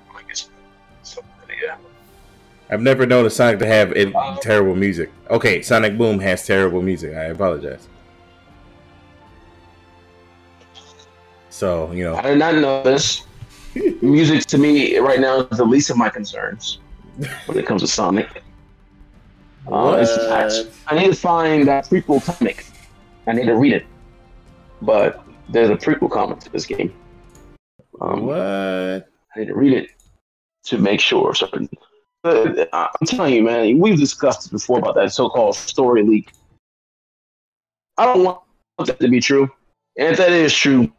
I've 2.72 2.82
never 2.82 3.06
known 3.06 3.26
a 3.26 3.30
Sonic 3.30 3.60
to 3.60 3.68
have 3.68 3.92
it, 3.92 4.14
terrible 4.42 4.76
music. 4.76 5.12
Okay, 5.30 5.62
Sonic 5.62 5.98
Boom 5.98 6.20
has 6.20 6.46
terrible 6.46 6.82
music. 6.82 7.14
I 7.14 7.26
apologize. 7.26 7.90
So 11.50 11.92
you 11.92 12.06
know, 12.06 12.16
I 12.16 12.22
did 12.22 12.40
not 12.40 12.56
know 12.56 12.82
this. 12.82 13.24
Music 14.02 14.46
to 14.48 14.58
me 14.58 14.98
right 14.98 15.20
now 15.20 15.42
is 15.42 15.58
the 15.58 15.64
least 15.64 15.90
of 15.90 15.96
my 15.96 16.10
concerns 16.10 16.80
when 17.46 17.58
it 17.58 17.66
comes 17.66 17.82
to 17.82 17.88
Sonic. 17.88 18.44
Uh, 19.72 19.98
it's. 20.02 20.82
I 20.88 20.96
need 20.98 21.08
to 21.08 21.16
find 21.16 21.68
that 21.68 21.86
prequel 21.86 22.26
comic. 22.26 22.66
I 23.28 23.34
need 23.34 23.46
to 23.46 23.56
read 23.56 23.74
it. 23.74 23.86
But 24.82 25.24
there's 25.50 25.70
a 25.70 25.76
prequel 25.76 26.10
comic 26.10 26.40
to 26.40 26.52
this 26.52 26.66
game. 26.66 26.94
Um, 28.02 28.26
what? 28.26 28.38
I 29.36 29.40
need 29.40 29.48
to 29.48 29.56
read 29.56 29.74
it 29.74 29.92
to 30.64 30.78
make 30.78 31.00
sure. 31.00 31.36
Certain. 31.36 31.70
Uh, 32.24 32.66
I'm 32.74 33.08
telling 33.08 33.34
you, 33.34 33.44
man, 33.44 33.80
we've 33.80 33.98
discussed 34.00 34.42
this 34.42 34.50
before 34.62 34.80
about 34.80 34.96
that 34.96 35.12
so-called 35.12 35.56
story 35.56 36.04
leak. 36.04 36.32
I 37.98 38.06
don't 38.06 38.24
want 38.24 38.42
that 38.86 39.00
to 39.00 39.08
be 39.08 39.20
true. 39.20 39.50
And 39.98 40.10
if 40.10 40.18
that 40.18 40.32
is 40.32 40.54
true, 40.54 40.92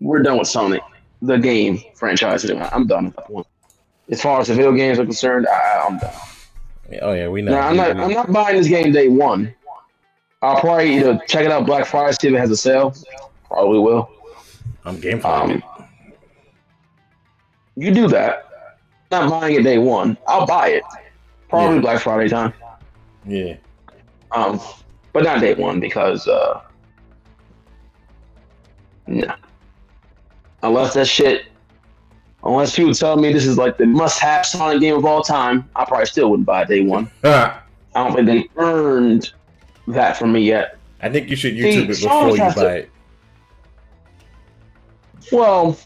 we're 0.00 0.22
done 0.22 0.38
with 0.38 0.48
Sonic, 0.48 0.82
the 1.22 1.36
game 1.36 1.80
franchise. 1.94 2.48
I'm 2.50 2.86
done 2.86 3.06
at 3.06 3.16
that 3.16 3.26
point. 3.26 3.46
As 4.08 4.22
far 4.22 4.40
as 4.40 4.48
the 4.48 4.54
video 4.54 4.72
games 4.72 4.98
are 4.98 5.04
concerned, 5.04 5.46
I, 5.48 5.84
I'm 5.88 5.98
done. 5.98 6.12
Oh 7.02 7.12
yeah, 7.12 7.28
we 7.28 7.42
know. 7.42 7.52
Now, 7.52 7.68
I'm 7.68 7.76
not. 7.76 7.96
I'm 7.96 8.12
not 8.12 8.32
buying 8.32 8.56
this 8.56 8.68
game 8.68 8.92
day 8.92 9.08
one. 9.08 9.52
I'll 10.42 10.60
probably 10.60 10.96
either 10.96 11.18
check 11.26 11.44
it 11.44 11.50
out 11.50 11.66
Black 11.66 11.86
Friday, 11.86 12.12
see 12.20 12.28
if 12.28 12.34
it 12.34 12.38
has 12.38 12.50
a 12.50 12.56
sale. 12.56 12.94
Probably 13.48 13.78
will. 13.80 14.08
I'm 14.84 15.00
game 15.00 15.20
for 15.20 15.26
Um, 15.26 15.50
it. 15.50 15.62
you 17.74 17.92
do 17.92 18.06
that. 18.08 18.45
Not 19.10 19.30
buying 19.30 19.54
it 19.54 19.62
day 19.62 19.78
one. 19.78 20.16
I'll 20.26 20.46
buy 20.46 20.68
it. 20.68 20.82
Probably 21.48 21.76
Yeah. 21.76 21.80
Black 21.82 22.02
Friday 22.02 22.28
time. 22.28 22.52
Yeah. 23.24 23.56
Um, 24.32 24.60
but 25.12 25.22
not 25.24 25.40
day 25.40 25.54
one 25.54 25.80
because 25.80 26.26
uh, 26.26 26.60
no. 29.06 29.32
Unless 30.62 30.94
that 30.94 31.06
shit, 31.06 31.46
unless 32.42 32.74
people 32.74 32.92
tell 32.94 33.16
me 33.16 33.32
this 33.32 33.46
is 33.46 33.56
like 33.56 33.78
the 33.78 33.86
must-have 33.86 34.44
Sonic 34.44 34.80
game 34.80 34.96
of 34.96 35.04
all 35.04 35.22
time, 35.22 35.68
I 35.76 35.84
probably 35.84 36.06
still 36.06 36.30
wouldn't 36.30 36.46
buy 36.46 36.64
day 36.64 36.82
one. 36.82 37.10
I 37.24 37.60
don't 37.94 38.14
think 38.14 38.26
they 38.26 38.48
earned 38.56 39.32
that 39.88 40.16
from 40.16 40.32
me 40.32 40.40
yet. 40.40 40.78
I 41.00 41.08
think 41.10 41.28
you 41.30 41.36
should 41.36 41.54
See, 41.54 41.60
YouTube 41.60 41.84
it 41.84 41.88
before 42.02 42.30
you 42.30 42.36
has 42.42 42.54
to- 42.54 42.60
buy 42.60 42.74
it. 42.78 42.90
Well, 45.32 45.76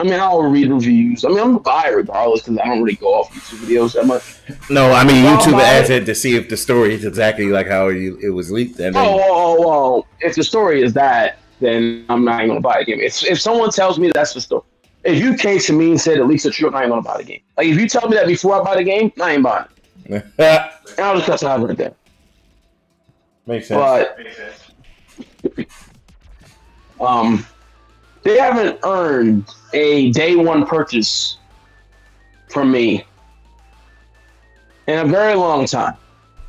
I 0.00 0.04
mean, 0.04 0.14
I'll 0.14 0.42
read 0.42 0.70
reviews. 0.70 1.24
I 1.24 1.28
mean, 1.28 1.38
I'm 1.40 1.46
gonna 1.46 1.60
buy 1.60 1.88
it 1.88 1.94
regardless 1.96 2.42
because 2.42 2.58
I 2.58 2.66
don't 2.66 2.82
really 2.82 2.96
go 2.96 3.08
off 3.14 3.32
YouTube 3.32 3.66
videos 3.66 3.94
that 3.94 4.06
much. 4.06 4.38
No, 4.70 4.92
I 4.92 5.04
mean 5.04 5.26
I'll 5.26 5.38
YouTube 5.38 5.52
buy 5.52 5.62
adds 5.64 5.90
it. 5.90 6.02
it 6.02 6.06
to 6.06 6.14
see 6.14 6.36
if 6.36 6.48
the 6.48 6.56
story 6.56 6.94
is 6.94 7.04
exactly 7.04 7.46
like 7.46 7.66
how 7.66 7.88
you, 7.88 8.16
it 8.22 8.30
was 8.30 8.50
leaked. 8.52 8.78
And 8.78 8.94
then, 8.94 9.04
Oh, 9.04 9.18
oh, 9.20 9.56
oh, 9.58 9.70
oh, 9.70 10.06
if 10.20 10.36
the 10.36 10.44
story 10.44 10.82
is 10.82 10.92
that, 10.94 11.38
then 11.60 12.04
I'm 12.08 12.24
not 12.24 12.36
even 12.40 12.48
gonna 12.50 12.60
buy 12.60 12.78
the 12.78 12.84
game. 12.84 13.00
If, 13.00 13.24
if 13.24 13.40
someone 13.40 13.70
tells 13.70 13.98
me 13.98 14.12
that's 14.14 14.34
the 14.34 14.40
story, 14.40 14.62
if 15.02 15.18
you 15.18 15.34
came 15.36 15.58
to 15.58 15.72
me 15.72 15.90
and 15.90 16.00
said 16.00 16.18
at 16.18 16.26
least 16.28 16.44
the 16.44 16.50
truth, 16.52 16.74
I 16.74 16.82
ain't 16.82 16.90
gonna 16.90 17.02
buy 17.02 17.16
the 17.18 17.24
game. 17.24 17.40
Like 17.56 17.66
if 17.66 17.76
you 17.76 17.88
tell 17.88 18.08
me 18.08 18.16
that 18.16 18.26
before 18.28 18.60
I 18.60 18.62
buy 18.64 18.76
the 18.76 18.84
game, 18.84 19.10
I 19.20 19.32
ain't 19.32 19.42
buying 19.42 19.64
it. 20.04 20.24
And 20.38 21.00
I'll 21.06 21.16
just 21.16 21.26
cut 21.26 21.42
it 21.42 21.46
out 21.48 21.60
right 21.66 21.76
there. 21.76 21.94
makes 23.46 23.68
sense. 23.68 23.78
But 23.78 24.16
um, 27.00 27.44
they 28.22 28.38
haven't 28.38 28.78
earned 28.84 29.44
a 29.72 30.10
day 30.12 30.36
one 30.36 30.66
purchase 30.66 31.38
from 32.48 32.72
me 32.72 33.04
in 34.86 34.98
a 34.98 35.04
very 35.04 35.34
long 35.34 35.66
time. 35.66 35.94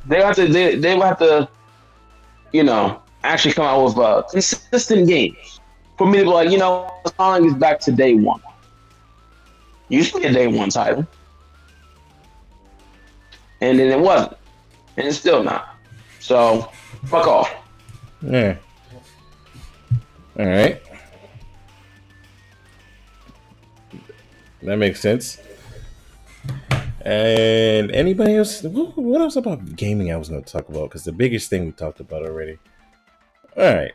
They 0.07 0.21
have 0.21 0.35
to. 0.35 0.47
They, 0.47 0.75
they 0.75 0.95
will 0.95 1.03
have 1.03 1.19
to, 1.19 1.49
you 2.53 2.63
know, 2.63 3.01
actually 3.23 3.53
come 3.53 3.65
out 3.65 3.83
with 3.83 3.97
uh, 3.97 4.23
consistent 4.31 5.07
games 5.07 5.59
for 5.97 6.07
me 6.07 6.19
to 6.19 6.23
be 6.23 6.29
like, 6.29 6.49
you 6.49 6.57
know, 6.57 6.91
Sonic 7.17 7.51
is 7.51 7.53
back 7.55 7.79
to 7.81 7.91
day 7.91 8.15
one. 8.15 8.41
Be 9.89 9.99
a 9.99 10.31
day 10.31 10.47
one 10.47 10.69
title, 10.69 11.05
and 13.59 13.79
then 13.79 13.91
it 13.91 13.99
wasn't, 13.99 14.37
and 14.97 15.07
it's 15.07 15.17
still 15.17 15.43
not. 15.43 15.75
So, 16.19 16.71
fuck 17.05 17.27
off. 17.27 17.51
yeah. 18.21 18.55
All 20.37 20.45
right. 20.45 20.81
That 24.63 24.77
makes 24.77 24.99
sense. 24.99 25.37
And 27.01 27.91
anybody 27.91 28.35
else? 28.35 28.61
What 28.63 29.21
else 29.21 29.35
about 29.35 29.75
gaming 29.75 30.11
I 30.11 30.17
was 30.17 30.29
going 30.29 30.43
to 30.43 30.51
talk 30.51 30.67
about? 30.69 30.89
Because 30.89 31.03
the 31.03 31.11
biggest 31.11 31.49
thing 31.49 31.65
we 31.65 31.71
talked 31.71 31.99
about 31.99 32.23
already. 32.23 32.57
All 33.55 33.63
right. 33.63 33.93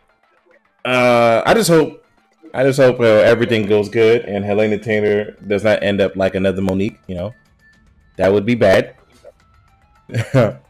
Uh, 0.85 1.43
I 1.45 1.55
just 1.55 1.69
hope, 1.69 2.05
I 2.53 2.63
just 2.65 2.79
hope 2.79 3.01
uh, 3.01 3.05
everything 3.05 3.67
goes 3.67 3.89
good 3.89 4.23
and 4.23 4.45
Helena 4.45 4.79
Taylor 4.79 5.33
does 5.47 5.65
not 5.65 5.83
end 5.83 6.01
up 6.01 6.17
like 6.17 6.35
another 6.35 6.63
Monique. 6.63 6.99
You 7.07 7.15
know, 7.15 7.35
that 8.17 8.33
would 8.33 8.47
be 8.47 8.55
bad. 8.55 8.97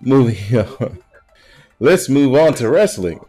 Moving 0.00 0.58
on. 0.58 0.98
Let's 1.78 2.08
move 2.08 2.34
on 2.34 2.54
to 2.54 2.70
wrestling. 2.70 3.20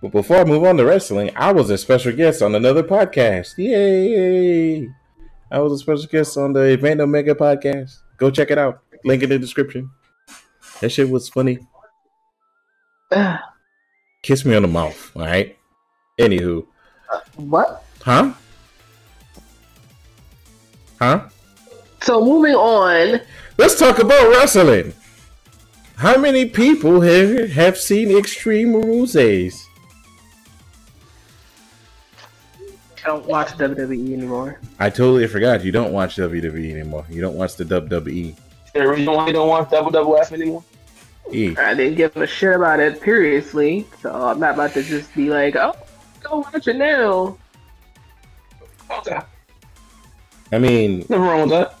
But 0.00 0.12
before 0.12 0.36
I 0.36 0.44
move 0.44 0.62
on 0.64 0.76
to 0.76 0.84
wrestling, 0.84 1.32
I 1.34 1.52
was 1.52 1.70
a 1.70 1.78
special 1.78 2.12
guest 2.12 2.40
on 2.40 2.54
another 2.54 2.84
podcast. 2.84 3.58
Yay! 3.58 4.88
I 5.50 5.58
was 5.58 5.72
a 5.72 5.78
special 5.78 6.06
guest 6.06 6.36
on 6.36 6.52
the 6.52 6.60
Event 6.60 7.00
Omega 7.00 7.34
podcast. 7.34 7.98
Go 8.16 8.30
check 8.30 8.50
it 8.52 8.58
out. 8.58 8.80
Link 9.04 9.24
in 9.24 9.30
the 9.30 9.38
description. 9.38 9.90
That 10.80 10.90
shit 10.90 11.10
was 11.10 11.28
funny. 11.28 11.58
Kiss 14.22 14.44
me 14.44 14.54
on 14.54 14.62
the 14.62 14.68
mouth, 14.68 15.12
all 15.16 15.22
right? 15.22 15.56
Anywho, 16.20 16.66
uh, 17.12 17.20
what? 17.36 17.84
huh? 18.02 18.32
Huh? 21.00 21.28
So 22.02 22.24
moving 22.24 22.54
on. 22.54 23.20
Let's 23.56 23.78
talk 23.78 23.98
about 23.98 24.28
wrestling. 24.30 24.92
How 25.96 26.16
many 26.16 26.46
people 26.46 27.00
have 27.00 27.50
have 27.50 27.78
seen 27.78 28.16
Extreme 28.16 28.74
Rules 28.74 29.16
don't 33.08 33.26
watch 33.26 33.48
WWE 33.56 34.12
anymore. 34.12 34.60
I 34.78 34.90
totally 34.90 35.26
forgot. 35.26 35.64
You 35.64 35.72
don't 35.72 35.92
watch 35.92 36.16
WWE 36.16 36.72
anymore. 36.72 37.06
You 37.08 37.22
don't 37.22 37.36
watch 37.36 37.56
the 37.56 37.64
WWE. 37.64 38.36
The 38.74 38.86
reason 38.86 39.06
why 39.06 39.26
you 39.28 39.32
don't 39.32 39.48
watch 39.48 39.70
WWF 39.70 40.32
anymore? 40.32 40.62
E. 41.32 41.56
I 41.56 41.72
didn't 41.72 41.94
give 41.96 42.14
a 42.18 42.26
shit 42.26 42.54
about 42.54 42.80
it 42.80 43.00
previously, 43.00 43.86
so 44.02 44.12
I'm 44.12 44.38
not 44.38 44.54
about 44.54 44.74
to 44.74 44.82
just 44.82 45.14
be 45.14 45.30
like, 45.30 45.56
oh, 45.56 45.74
go 46.22 46.40
watch 46.52 46.68
it 46.68 46.76
now. 46.76 47.38
Okay. 48.90 49.20
I 50.52 50.58
mean, 50.58 50.98
Nothing 51.00 51.20
wrong 51.20 51.40
with 51.42 51.50
that. 51.50 51.78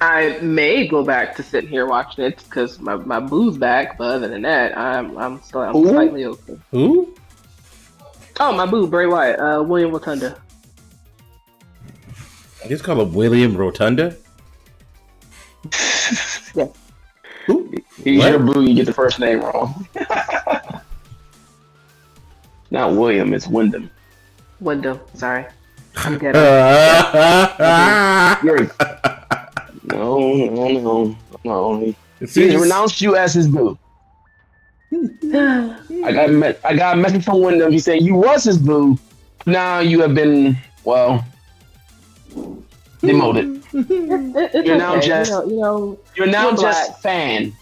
I 0.00 0.38
may 0.42 0.86
go 0.86 1.04
back 1.04 1.34
to 1.36 1.42
sitting 1.42 1.70
here 1.70 1.86
watching 1.86 2.24
it 2.24 2.38
because 2.44 2.78
my, 2.78 2.96
my 2.96 3.18
boo's 3.18 3.56
back, 3.58 3.98
but 3.98 4.14
other 4.16 4.28
than 4.28 4.42
that, 4.42 4.76
I'm 4.78 5.16
I'm 5.18 5.42
still 5.42 5.62
I'm 5.62 5.72
Who? 5.72 5.88
slightly 5.88 6.24
okay. 6.24 6.58
who? 6.70 7.14
Oh, 8.40 8.52
my 8.52 8.66
boo, 8.66 8.86
Bray 8.86 9.06
Wyatt, 9.06 9.38
uh, 9.38 9.62
William 9.62 9.92
Rotunda. 12.62 12.68
Just 12.68 12.84
call 12.84 13.00
him 13.00 13.12
William 13.14 13.56
Rotunda. 13.56 14.16
Yeah. 16.54 16.66
Who? 17.46 17.72
He's 18.04 18.18
What? 18.18 18.30
your 18.30 18.38
boo, 18.40 18.60
you 18.62 18.74
get 18.74 18.84
the 18.84 18.92
first 18.92 19.18
name 19.18 19.40
wrong. 19.40 19.86
Not 22.70 22.92
William, 22.92 23.32
it's 23.32 23.48
Wyndham. 23.48 23.90
Wyndham, 24.60 25.00
sorry. 25.14 25.46
I'm 25.96 26.18
getting 26.18 26.42
You're 28.44 28.70
no, 29.84 30.34
no, 30.34 30.68
no, 30.68 31.16
no. 31.42 31.80
He, 32.20 32.26
See, 32.26 32.50
he 32.50 32.56
renounced 32.56 33.00
you 33.00 33.16
as 33.16 33.32
his 33.32 33.48
boo. 33.48 33.78
I 34.92 36.12
got 36.12 36.28
met, 36.30 36.60
I 36.64 36.76
got 36.76 36.98
a 36.98 37.00
message 37.00 37.24
from 37.24 37.40
Wyndham. 37.40 37.72
He 37.72 37.78
said 37.78 38.02
you 38.02 38.14
was 38.14 38.44
his 38.44 38.58
boo. 38.58 38.98
Now 39.46 39.78
you 39.78 40.00
have 40.02 40.14
been 40.14 40.58
well 40.84 41.24
demoted. 43.00 43.62
It- 43.72 44.54
it's 44.54 44.66
You're 44.66 44.76
now 44.78 44.96
okay, 44.96 45.06
just- 45.06 45.30
you 45.30 45.36
know, 45.36 45.46
you 45.48 45.56
know 45.60 45.98
You're 46.16 46.26
now 46.26 46.50
We're 46.50 46.56
just 46.56 46.90
black. 46.90 47.00
fan. 47.00 47.52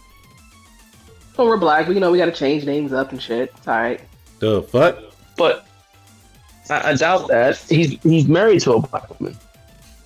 when 1.36 1.48
we're 1.48 1.56
black, 1.56 1.86
but 1.86 1.94
you 1.94 2.00
know 2.00 2.10
we 2.10 2.18
got 2.18 2.26
to 2.26 2.32
change 2.32 2.64
names 2.64 2.92
up 2.92 3.12
and 3.12 3.22
shit. 3.22 3.52
It's 3.56 3.66
all 3.68 3.74
right. 3.74 4.00
The 4.40 4.62
fuck? 4.64 4.98
But 5.36 5.66
I, 6.68 6.90
I 6.90 6.94
doubt 6.94 7.28
that 7.28 7.56
he's 7.56 8.00
he's 8.02 8.26
married 8.28 8.60
to 8.62 8.72
a 8.74 8.80
black 8.80 9.18
woman. 9.18 9.36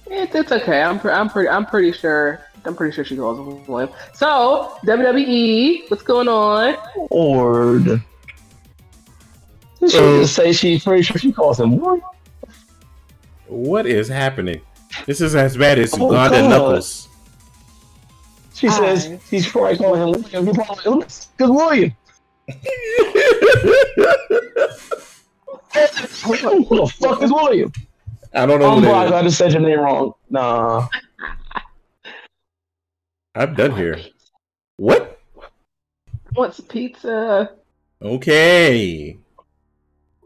It's, 0.06 0.34
it's 0.34 0.52
okay. 0.52 0.82
I'm 0.82 1.00
pre- 1.00 1.12
I'm 1.12 1.28
pretty 1.28 1.48
I'm 1.48 1.66
pretty 1.66 1.92
sure 1.92 2.40
I'm 2.64 2.74
pretty 2.76 2.94
sure 2.94 3.04
she 3.04 3.16
calls 3.16 3.38
him 3.38 3.66
William. 3.66 3.90
So 4.14 4.76
WWE, 4.84 5.90
what's 5.90 6.02
going 6.02 6.28
on? 6.28 6.76
Or 7.10 7.80
she 9.88 9.98
Uh, 9.98 10.24
say 10.26 10.52
she's 10.52 10.84
pretty 10.84 11.02
sure 11.02 11.18
she 11.18 11.32
calls 11.32 11.60
him 11.60 11.78
what? 11.78 12.00
What 13.46 13.86
is 13.86 14.08
happening? 14.08 14.60
This 15.06 15.20
is 15.20 15.34
as 15.34 15.56
bad 15.56 15.78
as 15.78 15.92
Oh, 15.94 16.06
Uganda 16.10 16.40
God. 16.40 16.48
Knuckles. 16.50 17.08
She 18.54 18.68
says 18.68 19.06
Hi. 19.06 19.18
she's 19.28 19.46
probably 19.48 19.76
calling 19.76 20.00
him 20.00 20.22
William. 20.22 20.46
He's 20.46 20.56
probably 20.56 20.84
William. 20.86 21.08
Good 21.36 21.50
William. 21.50 21.92
Who 26.24 26.76
the 26.76 26.92
fuck 27.00 27.22
is 27.22 27.32
William? 27.32 27.72
I 28.32 28.46
don't 28.46 28.60
know. 28.60 28.72
I'm 28.76 28.82
who 28.82 28.88
black. 28.88 29.08
that 29.10 29.14
I 29.14 29.18
is. 29.20 29.24
just 29.26 29.38
said 29.38 29.52
your 29.52 29.60
name 29.62 29.80
wrong. 29.80 30.14
Nah. 30.30 30.88
I'm 33.34 33.54
done 33.54 33.72
here. 33.76 33.98
What? 34.76 35.20
Wants 36.34 36.60
pizza? 36.60 37.52
Okay. 38.02 39.16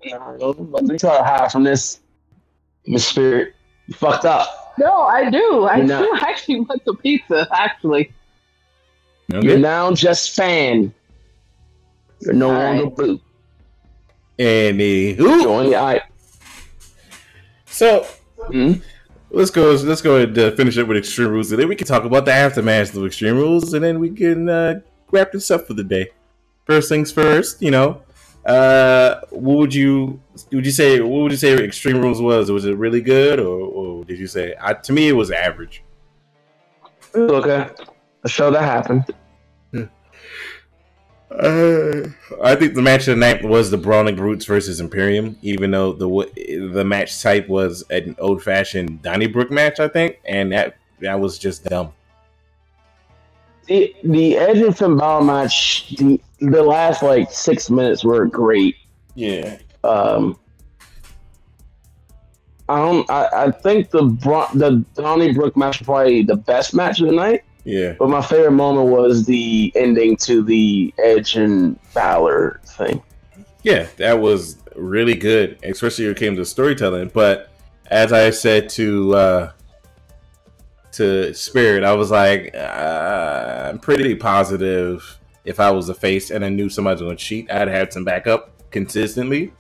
Nah, 0.06 0.30
Let 0.38 0.84
me 0.84 0.98
try 0.98 1.16
to 1.18 1.24
hide 1.24 1.50
from 1.52 1.64
this. 1.64 2.00
Miss 2.88 3.06
Spirit, 3.06 3.54
you 3.86 3.94
fucked 3.94 4.24
up. 4.24 4.74
No, 4.78 5.02
I 5.02 5.28
do. 5.30 5.64
I 5.64 5.76
You're 5.78 5.86
do 5.86 5.92
not- 6.12 6.22
actually 6.28 6.60
want 6.60 6.84
some 6.84 6.96
pizza. 6.98 7.46
Actually, 7.52 8.12
You're 9.28 9.58
now 9.58 9.92
just 9.92 10.34
fan. 10.36 10.92
You're 12.20 12.34
no 12.34 12.50
Alright. 12.50 12.80
longer 12.80 12.90
boo. 12.94 13.20
Anywho, 14.38 15.42
Join 15.42 15.70
the 15.70 15.76
I. 15.76 16.00
so 17.66 18.06
Hmm? 18.50 18.74
let's 19.30 19.50
go. 19.50 19.72
Let's 19.72 20.00
go 20.00 20.16
and 20.18 20.38
uh, 20.38 20.52
finish 20.52 20.78
up 20.78 20.86
with 20.86 20.96
Extreme 20.96 21.30
Rules, 21.30 21.50
and 21.50 21.60
then 21.60 21.68
we 21.68 21.74
can 21.76 21.86
talk 21.88 22.04
about 22.04 22.24
the 22.24 22.32
aftermath 22.32 22.94
of 22.96 23.04
Extreme 23.04 23.36
Rules, 23.36 23.74
and 23.74 23.82
then 23.84 23.98
we 23.98 24.10
can 24.10 24.48
uh, 24.48 24.80
wrap 25.10 25.32
this 25.32 25.50
up 25.50 25.66
for 25.66 25.74
the 25.74 25.82
day. 25.84 26.08
First 26.66 26.88
things 26.88 27.10
first, 27.10 27.60
you 27.60 27.70
know, 27.72 28.00
uh, 28.44 29.20
what 29.30 29.58
would 29.58 29.74
you 29.74 30.20
would 30.52 30.64
you 30.64 30.72
say? 30.72 31.00
What 31.00 31.22
would 31.22 31.32
you 31.32 31.38
say 31.38 31.52
Extreme 31.56 32.00
Rules 32.00 32.20
was? 32.20 32.50
Was 32.50 32.64
it 32.64 32.76
really 32.76 33.00
good, 33.00 33.40
or, 33.40 33.60
or 33.60 34.04
did 34.04 34.18
you 34.18 34.26
say? 34.26 34.54
I, 34.60 34.74
to 34.74 34.92
me, 34.92 35.08
it 35.08 35.12
was 35.12 35.30
average. 35.30 35.82
Okay. 37.14 37.68
A 38.24 38.28
show 38.28 38.50
that 38.50 38.62
happened. 38.62 39.04
Uh, 41.30 42.08
I 42.42 42.54
think 42.54 42.74
the 42.74 42.80
match 42.80 43.06
of 43.06 43.14
the 43.14 43.16
night 43.16 43.44
was 43.44 43.70
the 43.70 43.76
Brawling 43.76 44.16
Brutes 44.16 44.46
versus 44.46 44.80
Imperium, 44.80 45.36
even 45.42 45.70
though 45.70 45.92
the 45.92 46.08
the 46.72 46.84
match 46.84 47.20
type 47.20 47.48
was 47.48 47.84
an 47.90 48.16
old 48.18 48.42
fashioned 48.42 49.02
Donnybrook 49.02 49.50
match, 49.50 49.78
I 49.78 49.88
think, 49.88 50.20
and 50.24 50.50
that 50.52 50.78
that 51.00 51.20
was 51.20 51.38
just 51.38 51.64
dumb. 51.64 51.92
The 53.68 53.94
the 54.02 54.36
Edge 54.36 54.58
and 54.58 54.76
Finn 54.76 54.96
Balor 54.96 55.24
match, 55.24 55.94
the 55.96 56.20
the 56.40 56.62
last 56.62 57.02
like 57.02 57.30
six 57.30 57.70
minutes 57.70 58.02
were 58.04 58.26
great. 58.26 58.76
Yeah, 59.14 59.58
Um, 59.84 60.38
I 62.68 62.76
don't. 62.78 63.10
I, 63.10 63.28
I 63.46 63.50
think 63.50 63.90
the 63.90 64.04
the 64.54 64.84
Donnybrook 64.94 65.56
match 65.56 65.80
was 65.80 65.86
probably 65.86 66.22
the 66.22 66.36
best 66.36 66.74
match 66.74 67.00
of 67.00 67.08
the 67.08 67.14
night. 67.14 67.42
yeah, 67.64 67.94
But 67.98 68.08
my 68.08 68.22
favorite 68.22 68.52
moment 68.52 68.88
was 68.88 69.24
the 69.26 69.72
ending 69.74 70.16
to 70.18 70.42
the 70.42 70.92
Edge 71.02 71.36
and 71.36 71.78
Balor 71.94 72.60
thing. 72.64 73.02
yeah. 73.62 73.86
That 73.96 74.20
was 74.20 74.58
really 74.76 75.14
good, 75.14 75.58
especially 75.62 76.04
when 76.06 76.12
it 76.12 76.18
came 76.18 76.36
to 76.36 76.44
storytelling. 76.44 77.10
But 77.12 77.50
as 77.86 78.12
I 78.12 78.30
said 78.30 78.68
to 78.70 79.14
uh, 79.14 79.52
to 80.98 81.34
Spirit, 81.34 81.82
I 81.84 81.94
was 81.94 82.10
like, 82.10 82.54
uh, 82.54 83.70
I'm 83.70 83.78
pretty 83.78 84.14
positive. 84.14 85.18
If 85.44 85.58
I 85.60 85.70
was 85.70 85.88
a 85.88 85.94
face 85.94 86.30
and 86.30 86.44
I 86.44 86.50
knew 86.50 86.68
somebody 86.68 86.94
was 86.94 87.02
going 87.02 87.16
to 87.16 87.24
cheat, 87.24 87.50
I'd 87.50 87.68
have 87.68 87.92
some 87.92 88.04
backup 88.04 88.70
consistently. 88.70 89.52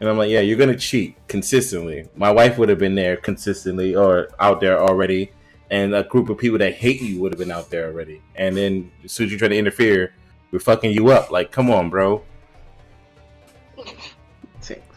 And 0.00 0.08
I'm 0.08 0.16
like, 0.16 0.30
yeah, 0.30 0.40
you're 0.40 0.56
gonna 0.56 0.76
cheat 0.76 1.16
consistently. 1.26 2.08
My 2.14 2.30
wife 2.30 2.56
would 2.56 2.68
have 2.68 2.78
been 2.78 2.94
there 2.94 3.16
consistently 3.16 3.96
or 3.96 4.28
out 4.38 4.60
there 4.60 4.80
already, 4.80 5.32
and 5.72 5.92
a 5.92 6.04
group 6.04 6.28
of 6.28 6.38
people 6.38 6.58
that 6.58 6.74
hate 6.74 7.02
you 7.02 7.20
would 7.20 7.32
have 7.32 7.38
been 7.40 7.50
out 7.50 7.68
there 7.68 7.88
already. 7.88 8.22
And 8.36 8.56
then 8.56 8.92
as 9.04 9.10
soon 9.10 9.26
as 9.26 9.32
you 9.32 9.38
try 9.38 9.48
to 9.48 9.58
interfere, 9.58 10.14
we're 10.52 10.60
fucking 10.60 10.92
you 10.92 11.08
up. 11.10 11.32
Like, 11.32 11.50
come 11.50 11.68
on, 11.68 11.90
bro. 11.90 12.22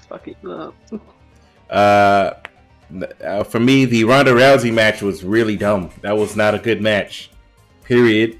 fucking 0.07 0.35
up. 0.47 0.75
Uh, 1.69 2.33
uh, 3.23 3.43
for 3.43 3.59
me, 3.59 3.85
the 3.85 4.03
Ronda 4.03 4.31
Rousey 4.31 4.73
match 4.73 5.01
was 5.01 5.23
really 5.23 5.55
dumb. 5.55 5.89
That 6.01 6.17
was 6.17 6.35
not 6.35 6.55
a 6.55 6.59
good 6.59 6.81
match. 6.81 7.29
Period. 7.83 8.39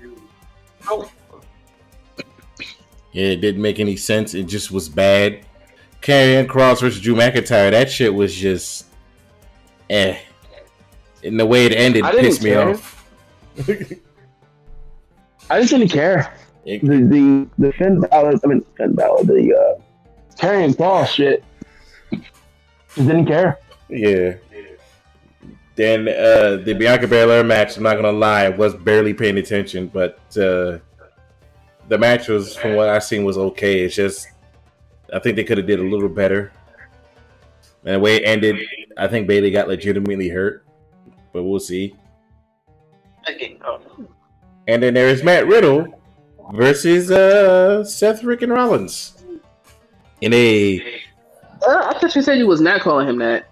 Yeah, 3.14 3.26
it 3.26 3.42
didn't 3.42 3.62
make 3.62 3.80
any 3.80 3.98
sense. 3.98 4.34
It 4.34 4.44
just 4.44 4.72
was 4.72 4.88
bad. 4.90 5.46
Karrion 6.02 6.48
Cross 6.48 6.82
versus 6.82 7.02
Drew 7.02 7.16
McIntyre. 7.16 7.72
That 7.72 7.92
shit 7.92 8.14
was 8.14 8.34
just, 8.34 8.86
eh. 9.90 10.18
And 11.24 11.40
the 11.40 11.46
way 11.46 11.66
it 11.66 11.74
ended 11.74 12.04
pissed 12.06 12.42
me 12.42 12.52
care. 12.52 12.70
off. 12.70 13.06
I 15.50 15.60
just 15.60 15.72
didn't 15.72 15.90
care. 15.90 16.34
The 16.64 16.80
the 16.80 17.48
the 17.58 17.74
Finn 17.74 18.00
Balor, 18.00 18.40
I 18.44 18.48
mean 18.48 18.66
Finn 18.78 18.96
Balor, 18.96 19.24
the 19.26 19.54
uh, 19.54 19.82
Karrion 20.38 20.76
Cross 20.76 21.12
shit. 21.12 21.44
Just 22.12 23.08
didn't 23.08 23.26
care. 23.26 23.60
Yeah. 23.92 24.36
Then 25.76 26.08
uh, 26.08 26.58
the 26.64 26.74
Bianca 26.78 27.08
Belair 27.08 27.44
match, 27.44 27.78
I'm 27.78 27.84
not 27.84 27.96
gonna 27.96 28.12
lie, 28.12 28.46
I 28.46 28.50
was 28.50 28.74
barely 28.74 29.14
paying 29.14 29.38
attention, 29.38 29.88
but 29.88 30.20
uh, 30.38 30.80
the 31.88 31.98
match 31.98 32.28
was, 32.28 32.56
from 32.56 32.76
what 32.76 32.90
I 32.90 33.00
seen, 33.00 33.24
was 33.24 33.38
okay. 33.38 33.82
It's 33.82 33.96
just, 33.96 34.28
I 35.14 35.20
think 35.20 35.36
they 35.36 35.44
could 35.44 35.58
have 35.58 35.68
did 35.68 35.80
a 35.80 35.84
little 35.84 36.10
better. 36.10 36.52
And 37.84 37.96
the 37.96 38.00
way 38.00 38.18
it 38.18 38.24
ended, 38.26 38.58
I 38.98 39.08
think 39.08 39.28
Bayley 39.28 39.52
got 39.52 39.68
legitimately 39.68 40.30
hurt, 40.30 40.66
but 41.34 41.44
we'll 41.44 41.60
see. 41.60 41.96
And 44.68 44.84
then 44.84 44.94
there's 44.94 45.24
Matt 45.24 45.48
Riddle 45.48 46.02
versus 46.54 47.12
uh, 47.12 47.84
Seth 47.84 48.24
Ricken 48.24 48.52
Rollins 48.52 49.24
in 50.22 50.34
a 50.34 50.80
Uh, 51.68 51.92
I 51.94 52.00
thought 52.00 52.16
you 52.16 52.22
said 52.22 52.38
you 52.38 52.48
was 52.48 52.62
not 52.62 52.82
calling 52.82 53.08
him 53.08 53.18
that. 53.20 53.48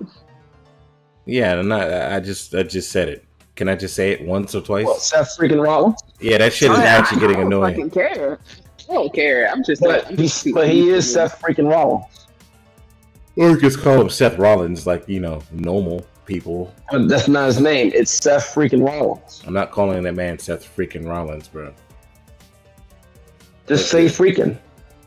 Yeah, 1.32 1.54
I'm 1.60 1.68
not. 1.68 1.92
I 1.92 2.20
just 2.20 2.54
I 2.56 2.64
just 2.64 2.92
said 2.92 3.08
it. 3.10 3.26
Can 3.56 3.68
I 3.70 3.76
just 3.76 3.96
say 3.96 4.12
it 4.12 4.26
once 4.26 4.56
or 4.56 4.62
twice? 4.62 4.86
Well, 4.86 4.96
Seth 4.96 5.38
freaking 5.38 5.64
Rollins. 5.64 6.02
yeah, 6.20 6.38
that 6.38 6.54
shit 6.54 6.72
is 6.72 6.78
I- 6.80 6.86
actually 6.86 7.20
getting 7.22 7.42
annoying. 7.42 7.76
I 7.76 7.78
don't 7.78 7.96
annoying. 7.96 8.16
care. 8.16 8.40
I 8.90 8.94
don't 8.94 9.14
care. 9.14 9.50
I'm 9.52 9.64
just. 9.64 9.82
But 9.82 10.08
I'm 10.08 10.18
just- 10.18 10.48
but 10.54 10.68
he 10.70 10.90
is 10.90 11.12
Seth 11.12 11.40
freaking 11.42 11.70
Rollins. 11.70 12.06
Or 13.36 13.56
just 13.56 13.80
call 13.80 14.02
him 14.02 14.10
Seth 14.10 14.38
Rollins, 14.38 14.88
like 14.88 15.08
you 15.08 15.20
know, 15.20 15.42
normal 15.52 16.06
people. 16.26 16.74
But 16.92 17.08
that's 17.08 17.28
not 17.28 17.48
his 17.48 17.60
name. 17.60 17.92
It's 17.94 18.12
Seth 18.12 18.54
freaking 18.54 18.86
Rollins. 18.86 19.44
I'm 19.46 19.54
not 19.54 19.72
calling 19.72 20.02
that 20.04 20.16
man 20.16 20.40
Seth 20.40 20.76
freaking 20.76 21.08
Rollins, 21.08 21.48
bro. 21.48 21.74
Just 23.68 23.90
say 23.92 24.06
freaking. 24.06 24.58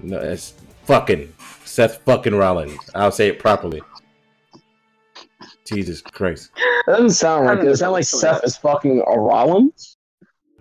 No, 0.01 0.19
it's 0.19 0.55
fucking 0.85 1.33
Seth 1.65 2.03
fucking 2.05 2.35
Rollins. 2.35 2.79
I'll 2.95 3.11
say 3.13 3.29
it 3.29 3.39
properly. 3.39 3.83
Jesus 5.67 6.01
Christ. 6.03 6.51
That 6.87 6.95
doesn't 6.95 7.11
sound 7.11 7.49
I 7.49 7.53
right. 7.55 7.63
don't 7.63 7.69
It 7.73 7.77
sounds 7.77 7.93
like 7.93 8.05
Seth 8.05 8.45
is 8.45 8.57
fucking 8.57 9.03
a 9.07 9.19
Rollins. 9.19 9.97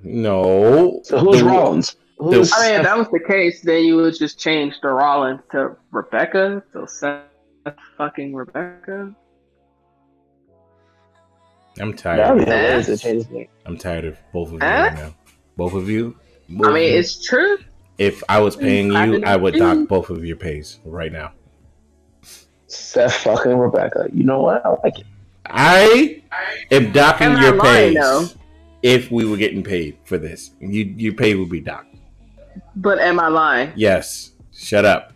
No. 0.03 1.01
So 1.03 1.19
who's 1.19 1.39
The- 1.39 1.45
Rollins? 1.45 1.95
Who's 2.17 2.53
I 2.53 2.67
mean, 2.71 2.79
if 2.81 2.83
that 2.83 2.97
was 2.97 3.07
the 3.09 3.19
case, 3.19 3.61
then 3.61 3.83
you 3.83 3.95
would 3.95 4.15
just 4.15 4.37
change 4.39 4.75
the 4.83 4.89
Rollins 4.89 5.41
to 5.51 5.75
Rebecca. 5.91 6.61
So 6.71 6.85
Seth 6.85 7.23
fucking 7.97 8.35
Rebecca. 8.35 9.15
I'm 11.79 11.91
That'd 11.91 11.97
tired. 11.97 12.37
be 12.37 12.43
hilarious 12.43 12.85
to 12.87 12.97
change 12.97 13.29
name. 13.29 13.47
I'm 13.65 13.77
tired 13.77 14.05
of 14.05 14.17
both 14.33 14.49
of 14.49 14.53
you 14.55 14.59
right 14.59 14.93
now. 14.93 15.15
Both 15.57 15.73
of 15.73 15.89
you. 15.89 16.15
Both 16.49 16.67
I 16.67 16.73
mean, 16.73 16.91
you. 16.93 16.99
it's 16.99 17.23
true. 17.23 17.57
if 17.97 18.21
I 18.29 18.39
was 18.39 18.55
paying 18.55 18.87
you, 18.91 19.05
didn't 19.13 19.23
I 19.25 19.35
would 19.37 19.55
dock 19.55 19.87
both 19.87 20.09
of 20.09 20.23
your 20.25 20.35
pays 20.35 20.79
right 20.85 21.11
now. 21.11 21.31
Seth 22.71 23.15
fucking 23.17 23.57
Rebecca. 23.57 24.07
You 24.13 24.23
know 24.23 24.41
what? 24.41 24.65
I 24.65 24.69
like 24.83 24.99
it. 24.99 25.05
I 25.45 26.21
am 26.71 26.91
docking 26.91 27.37
your 27.37 27.59
pay 27.59 27.95
if 28.81 29.11
we 29.11 29.25
were 29.25 29.37
getting 29.37 29.63
paid 29.63 29.97
for 30.05 30.17
this. 30.17 30.51
You 30.59 30.85
your 30.97 31.13
pay 31.13 31.35
would 31.35 31.49
be 31.49 31.59
docked. 31.59 31.95
But 32.75 32.99
am 32.99 33.19
I 33.19 33.27
lying? 33.27 33.73
Yes. 33.75 34.31
Shut 34.53 34.85
up. 34.85 35.13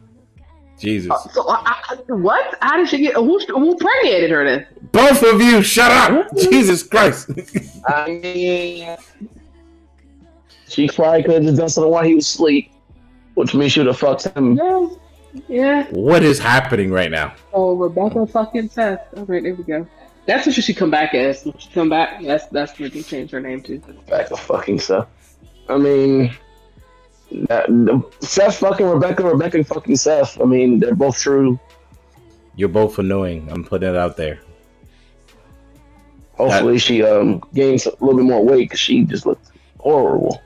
Jesus. 0.78 1.12
Uh, 1.12 1.18
so 1.30 1.48
I, 1.48 1.82
I, 1.90 1.96
what? 2.14 2.58
How 2.62 2.78
did 2.78 2.90
she 2.90 3.00
get? 3.00 3.16
Who, 3.16 3.40
who 3.40 3.78
pregnant 3.78 4.30
her 4.30 4.44
then? 4.44 4.68
Both 4.92 5.24
of 5.24 5.42
you, 5.42 5.62
shut 5.62 5.92
up! 5.92 6.36
Jesus 6.36 6.84
Christ. 6.84 7.30
I 7.88 8.08
mean, 8.08 8.98
she 10.68 10.90
probably 10.90 11.24
could 11.24 11.36
have 11.36 11.44
just 11.44 11.58
done 11.58 11.70
something 11.70 11.92
while 11.92 12.04
he 12.04 12.16
was 12.16 12.26
asleep, 12.26 12.74
which 13.36 13.54
means 13.54 13.72
she 13.72 13.80
would 13.80 13.88
have 13.88 13.98
fucked 13.98 14.26
him. 14.26 14.58
Yeah. 14.58 14.88
Yeah. 15.48 15.86
what 15.92 16.24
is 16.24 16.40
happening 16.40 16.92
right 16.92 17.12
now? 17.12 17.34
Oh, 17.54 17.76
Rebecca 17.76 18.26
fucking 18.28 18.70
Seth. 18.70 19.02
All 19.18 19.26
right, 19.26 19.44
there 19.44 19.56
we 19.56 19.64
go. 19.64 19.88
That's 20.26 20.46
what 20.46 20.56
she 20.56 20.62
should 20.62 20.78
come 20.78 20.90
back 20.92 21.14
as. 21.14 21.46
When 21.46 21.58
she 21.58 21.70
come 21.70 21.90
back, 21.90 22.24
that's 22.24 22.48
that's 22.48 22.80
what 22.80 22.94
they 22.94 23.02
change 23.04 23.32
her 23.32 23.40
name 23.42 23.62
to. 23.64 23.80
Back 24.08 24.30
to 24.30 24.38
fucking 24.38 24.80
Seth. 24.80 25.08
I 25.70 25.78
mean, 25.78 26.34
that, 27.48 27.68
Seth 28.22 28.58
fucking 28.58 28.86
Rebecca, 28.86 29.24
Rebecca 29.24 29.64
fucking 29.64 29.96
Seth. 29.98 30.40
I 30.42 30.46
mean, 30.46 30.80
they're 30.80 30.96
both 30.96 31.20
true. 31.20 31.60
You're 32.56 32.70
both 32.70 32.98
annoying. 33.00 33.52
I'm 33.52 33.64
putting 33.64 33.90
it 33.90 33.96
out 33.96 34.18
there. 34.18 34.40
Hopefully, 36.34 36.80
she 36.80 37.04
um 37.04 37.42
gains 37.54 37.86
a 37.86 37.92
little 38.04 38.16
bit 38.16 38.26
more 38.26 38.44
weight 38.44 38.66
because 38.66 38.80
she 38.80 39.04
just 39.04 39.26
looked 39.26 39.52
horrible 39.80 40.42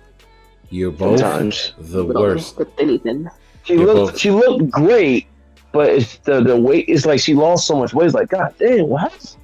You're 0.70 0.92
both 0.92 1.20
sometimes. 1.20 1.74
the 1.78 2.06
worst. 2.06 2.60
look 2.60 2.72
at 2.78 2.80
anything. 2.84 3.30
She 3.64 3.74
You're 3.76 3.86
looked 3.94 4.14
both- 4.14 4.20
she 4.20 4.32
looked 4.32 4.70
great, 4.72 5.28
but 5.72 5.90
it's 5.90 6.18
the 6.20 6.42
the 6.42 6.56
weight 6.60 6.88
is 6.90 7.06
like 7.06 7.20
she 7.20 7.34
lost 7.36 7.68
so 7.68 7.78
much 7.78 7.94
weight. 7.94 8.06
It's 8.08 8.16
like 8.16 8.30
God 8.30 8.54
damn, 8.58 8.88
what 8.88 9.02
happened? 9.02 9.36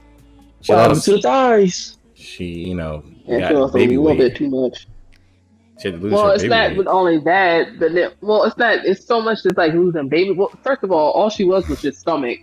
She 0.62 0.72
What 0.74 0.82
happened 0.82 1.02
to 1.04 1.12
the 1.12 1.22
thighs? 1.22 1.98
She, 2.16 2.46
you 2.46 2.76
know, 2.76 3.04
Yeah, 3.28 3.36
she 3.50 3.54
got 3.54 3.62
lost 3.62 3.76
a 3.76 3.78
little 3.78 4.04
weight. 4.04 4.18
bit 4.18 4.36
too 4.36 4.50
much. 4.50 4.88
She 5.80 5.90
had 5.90 5.98
to 6.00 6.04
lose 6.04 6.14
Well, 6.14 6.28
her 6.28 6.34
it's 6.34 6.44
baby 6.44 6.50
not 6.56 6.70
weight. 6.70 6.78
with 6.78 6.88
only 6.88 7.18
that, 7.20 7.78
but 7.80 7.94
then, 7.94 8.12
well, 8.22 8.46
it's 8.46 8.58
not. 8.58 8.84
It's 8.86 9.06
so 9.06 9.22
much 9.22 9.44
just 9.44 9.58
like 9.58 9.74
losing 9.74 10.08
baby. 10.10 10.32
Well, 10.32 10.52
first 10.64 10.84
of 10.84 10.92
all, 10.92 11.12
all 11.12 11.30
she 11.30 11.44
was 11.44 11.68
was 11.68 11.82
just 11.82 12.00
stomach. 12.00 12.40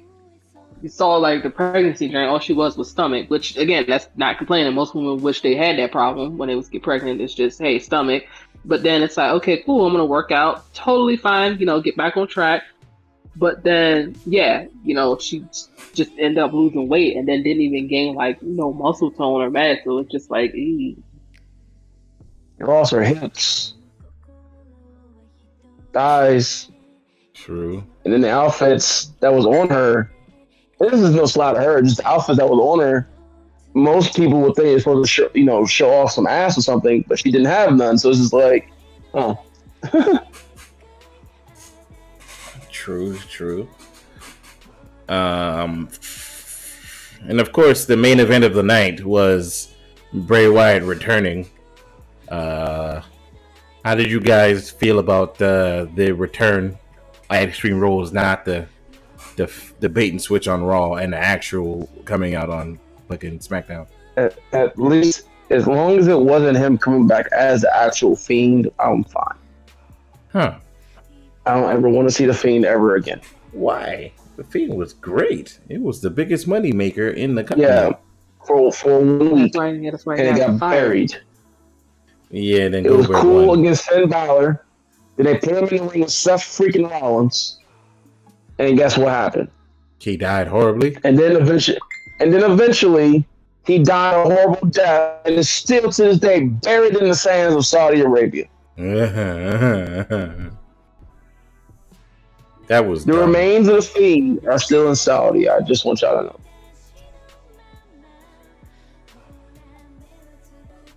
You 0.83 0.89
saw 0.89 1.17
like 1.17 1.43
the 1.43 1.51
pregnancy 1.51 2.09
journey. 2.09 2.27
All 2.29 2.39
she 2.41 2.53
was 2.53 2.77
was 2.77 2.91
stomach, 2.91 3.31
which 3.31 3.57
again, 3.57 3.85
that's 3.89 4.09
not 4.17 4.37
complaining. 4.39 4.73
Most 4.75 4.95
women 4.95 5.23
wish 5.23 5.41
they 5.41 5.55
had 5.57 5.79
that 5.79 5.91
problem 5.93 6.37
when 6.39 6.49
they 6.49 6.55
was 6.57 6.69
get 6.69 6.83
pregnant. 6.83 7.21
It's 7.21 7.35
just 7.35 7.59
hey, 7.61 7.79
stomach. 7.79 8.25
But 8.65 8.83
then 8.83 9.03
it's 9.03 9.17
like, 9.17 9.33
okay, 9.33 9.63
cool. 9.63 9.87
I'm 9.87 9.93
gonna 9.93 10.05
work 10.05 10.31
out. 10.31 10.73
Totally 10.75 11.17
fine. 11.17 11.59
You 11.59 11.67
know, 11.67 11.81
get 11.81 11.97
back 11.97 12.17
on 12.17 12.29
track. 12.29 12.63
But 13.35 13.65
then, 13.65 14.15
yeah, 14.27 14.67
you 14.85 14.95
know, 14.95 15.19
she 15.19 15.45
just 15.95 16.13
ended 16.19 16.39
up 16.39 16.53
losing 16.53 16.89
weight 16.89 17.17
and 17.17 17.27
then 17.27 17.43
didn't 17.43 17.63
even 17.63 17.89
gain 17.89 18.15
like 18.15 18.41
you 18.43 18.51
know 18.51 18.73
muscle 18.73 19.11
tone 19.11 19.41
or 19.41 19.51
mass. 19.51 19.79
So 19.85 19.99
it's 19.99 20.13
just 20.13 20.31
like, 20.31 20.55
ee. 20.55 20.97
She 22.59 22.65
lost 22.65 22.93
her 22.93 23.03
hips, 23.03 23.75
thighs, 25.93 26.71
True. 27.35 27.83
and 28.05 28.13
then 28.13 28.21
the 28.21 28.31
outfits 28.31 29.13
that 29.21 29.33
was 29.33 29.47
on 29.47 29.69
her. 29.71 30.11
This 30.79 31.01
is 31.01 31.15
no 31.15 31.27
slight 31.27 31.57
at 31.57 31.65
her. 31.65 31.81
Just 31.81 31.99
the 31.99 32.07
outfit 32.07 32.37
that 32.37 32.49
was 32.49 32.59
on 32.59 32.81
her. 32.81 33.09
Most 33.75 34.15
people 34.17 34.41
would 34.43 34.55
think 34.55 34.69
it's 34.69 34.85
supposed 34.85 35.09
to 35.09 35.11
show, 35.11 35.31
you 35.35 35.45
know, 35.45 35.65
show 35.65 35.91
off 35.91 36.13
some 36.13 36.27
ass 36.27 36.59
or 36.59 36.63
something, 36.63 37.05
but 37.09 37.19
she 37.19 37.31
didn't 37.31 37.47
have 37.47 37.75
none. 37.75 37.97
So 37.97 38.11
it's 38.11 38.19
just 38.19 38.33
like, 38.33 38.71
oh, 39.15 39.43
True, 42.83 43.17
true. 43.31 43.69
Um, 45.09 45.89
and 47.29 47.41
of 47.41 47.53
course, 47.53 47.85
the 47.85 47.97
main 47.97 48.19
event 48.19 48.43
of 48.43 48.55
the 48.55 48.63
night 48.65 49.05
was 49.05 49.73
Bray 50.13 50.49
Wyatt 50.49 50.83
returning. 50.83 51.49
Uh, 52.29 53.03
how 53.85 53.95
did 53.95 54.11
you 54.11 54.19
guys 54.19 54.69
feel 54.69 54.99
about 54.99 55.39
the 55.39 55.89
the 55.95 56.11
return 56.11 56.77
at 57.31 57.49
Extreme 57.49 57.79
Rules, 57.79 58.13
not 58.13 58.45
the 58.45 58.67
the 59.37 59.49
the 59.79 59.89
bait 59.89 60.11
and 60.11 60.21
switch 60.21 60.49
on 60.49 60.65
Raw 60.65 60.95
and 60.95 61.13
the 61.13 61.19
actual 61.19 61.89
coming 62.05 62.35
out 62.35 62.51
on 62.51 62.81
fucking 63.13 63.39
SmackDown? 63.41 63.87
at, 64.17 64.39
at 64.53 64.79
least 64.79 65.29
as 65.51 65.67
long 65.67 65.99
as 65.99 66.09
it 66.09 66.19
wasn't 66.19 66.57
him 66.57 66.79
coming 66.79 67.07
back 67.07 67.27
as 67.33 67.63
the 67.63 67.77
actual 67.77 68.17
fiend, 68.17 68.71
I'm 68.79 69.05
fine. 69.05 69.37
Huh? 70.33 70.59
I 71.47 71.55
don't 71.55 71.71
ever 71.71 71.89
want 71.89 72.09
to 72.09 72.15
see 72.15 72.25
the 72.25 72.35
fiend 72.35 72.65
ever 72.65 72.97
again. 72.97 73.21
Why? 73.53 74.13
The 74.37 74.45
Fiend 74.45 74.75
was 74.75 74.95
great. 74.95 75.59
It 75.69 75.81
was 75.81 76.01
the 76.01 76.09
biggest 76.09 76.49
money 76.49 76.73
maker 76.73 77.09
in 77.09 77.35
the 77.35 77.45
company. 77.45 77.69
Yeah, 77.69 77.91
for 78.47 78.73
for 78.73 78.99
one 78.99 79.31
week, 79.35 79.53
That's 79.53 79.57
why, 79.57 79.91
that's 79.91 80.07
why 80.07 80.17
and 80.17 80.29
it 80.29 80.35
he 80.35 80.41
got 80.41 80.59
buried. 80.59 81.15
Yeah, 82.31 82.69
then 82.69 82.87
It 82.87 82.91
was 82.93 83.09
cool 83.09 83.49
won. 83.49 83.61
against 83.61 83.85
Finn 83.87 84.09
Balor. 84.09 84.65
Then 85.17 85.27
they 85.27 85.37
put 85.37 85.51
him 85.51 85.69
in 85.69 85.77
the 85.87 85.91
ring 85.93 86.01
with 86.01 86.11
Seth 86.11 86.41
freaking 86.41 86.91
Rollins, 86.91 87.59
and 88.59 88.79
guess 88.79 88.97
what 88.97 89.09
happened? 89.11 89.51
He 89.99 90.17
died 90.17 90.47
horribly. 90.49 90.97
And 91.05 91.19
then 91.19 91.37
eventually, 91.37 91.79
and 92.23 92.33
then 92.33 92.49
eventually, 92.51 93.25
he 93.67 93.79
died 93.83 94.15
a 94.15 94.23
horrible 94.35 94.69
death, 94.69 95.21
and 95.25 95.35
is 95.37 95.49
still 95.49 95.91
to 95.91 96.03
this 96.05 96.19
day 96.19 96.45
buried 96.45 96.95
in 96.97 97.09
the 97.09 97.15
sands 97.15 97.55
of 97.57 97.65
Saudi 97.67 98.01
Arabia. 98.01 98.47
that 98.77 100.53
was 102.87 103.05
The 103.05 103.13
dumb. 103.13 103.21
remains 103.21 103.69
of 103.69 103.77
the 103.77 103.83
fiend 103.83 104.47
are 104.47 104.59
still 104.59 104.89
in 104.89 104.97
Saudi. 104.97 105.49
I 105.49 105.61
just 105.61 105.85
want 105.85 106.01
y'all 106.03 106.19
to 106.19 106.25
know. 106.27 106.41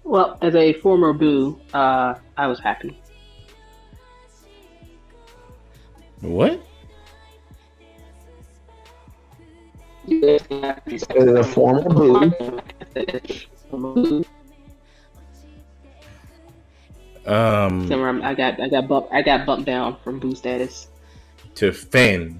Well, 0.03 0.37
as 0.41 0.55
a 0.55 0.73
former 0.73 1.13
boo, 1.13 1.59
uh, 1.73 2.15
I 2.37 2.47
was 2.47 2.59
happy. 2.59 2.99
what? 6.21 6.59
As 10.07 11.27
a 11.27 11.43
former 11.43 11.83
boo, 11.89 12.31
Um, 17.25 18.21
I 18.21 18.35
got 18.35 18.59
I 18.61 18.69
got 18.69 18.87
bumped 18.87 19.11
I 19.11 19.21
got 19.23 19.45
bumped 19.47 19.65
down 19.65 19.97
from 20.03 20.19
boo 20.19 20.35
status. 20.35 20.89
to 21.55 21.71
fan. 21.71 22.39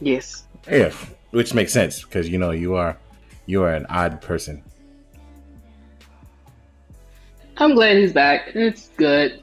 Yes. 0.00 0.44
Yeah, 0.70 0.92
which 1.30 1.54
makes 1.54 1.72
sense 1.72 2.02
because 2.02 2.28
you 2.28 2.36
know 2.38 2.50
you 2.50 2.74
are 2.74 2.98
you 3.46 3.62
are 3.62 3.72
an 3.72 3.86
odd 3.88 4.20
person. 4.20 4.62
I'm 7.56 7.74
glad 7.74 7.96
he's 7.96 8.12
back. 8.12 8.50
It's 8.54 8.88
good. 8.96 9.41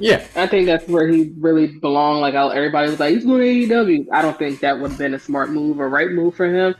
Yeah, 0.00 0.26
I 0.34 0.46
think 0.46 0.66
that's 0.66 0.88
where 0.88 1.06
he 1.06 1.32
really 1.38 1.66
belonged. 1.66 2.20
Like 2.20 2.34
everybody 2.34 2.90
was 2.90 2.98
like, 2.98 3.14
he's 3.14 3.24
going 3.24 3.68
to 3.68 3.74
AEW. 3.74 4.06
I 4.12 4.22
don't 4.22 4.38
think 4.38 4.60
that 4.60 4.80
would 4.80 4.90
have 4.90 4.98
been 4.98 5.14
a 5.14 5.18
smart 5.18 5.50
move 5.50 5.78
or 5.78 5.88
right 5.88 6.10
move 6.10 6.34
for 6.34 6.46
him. 6.46 6.74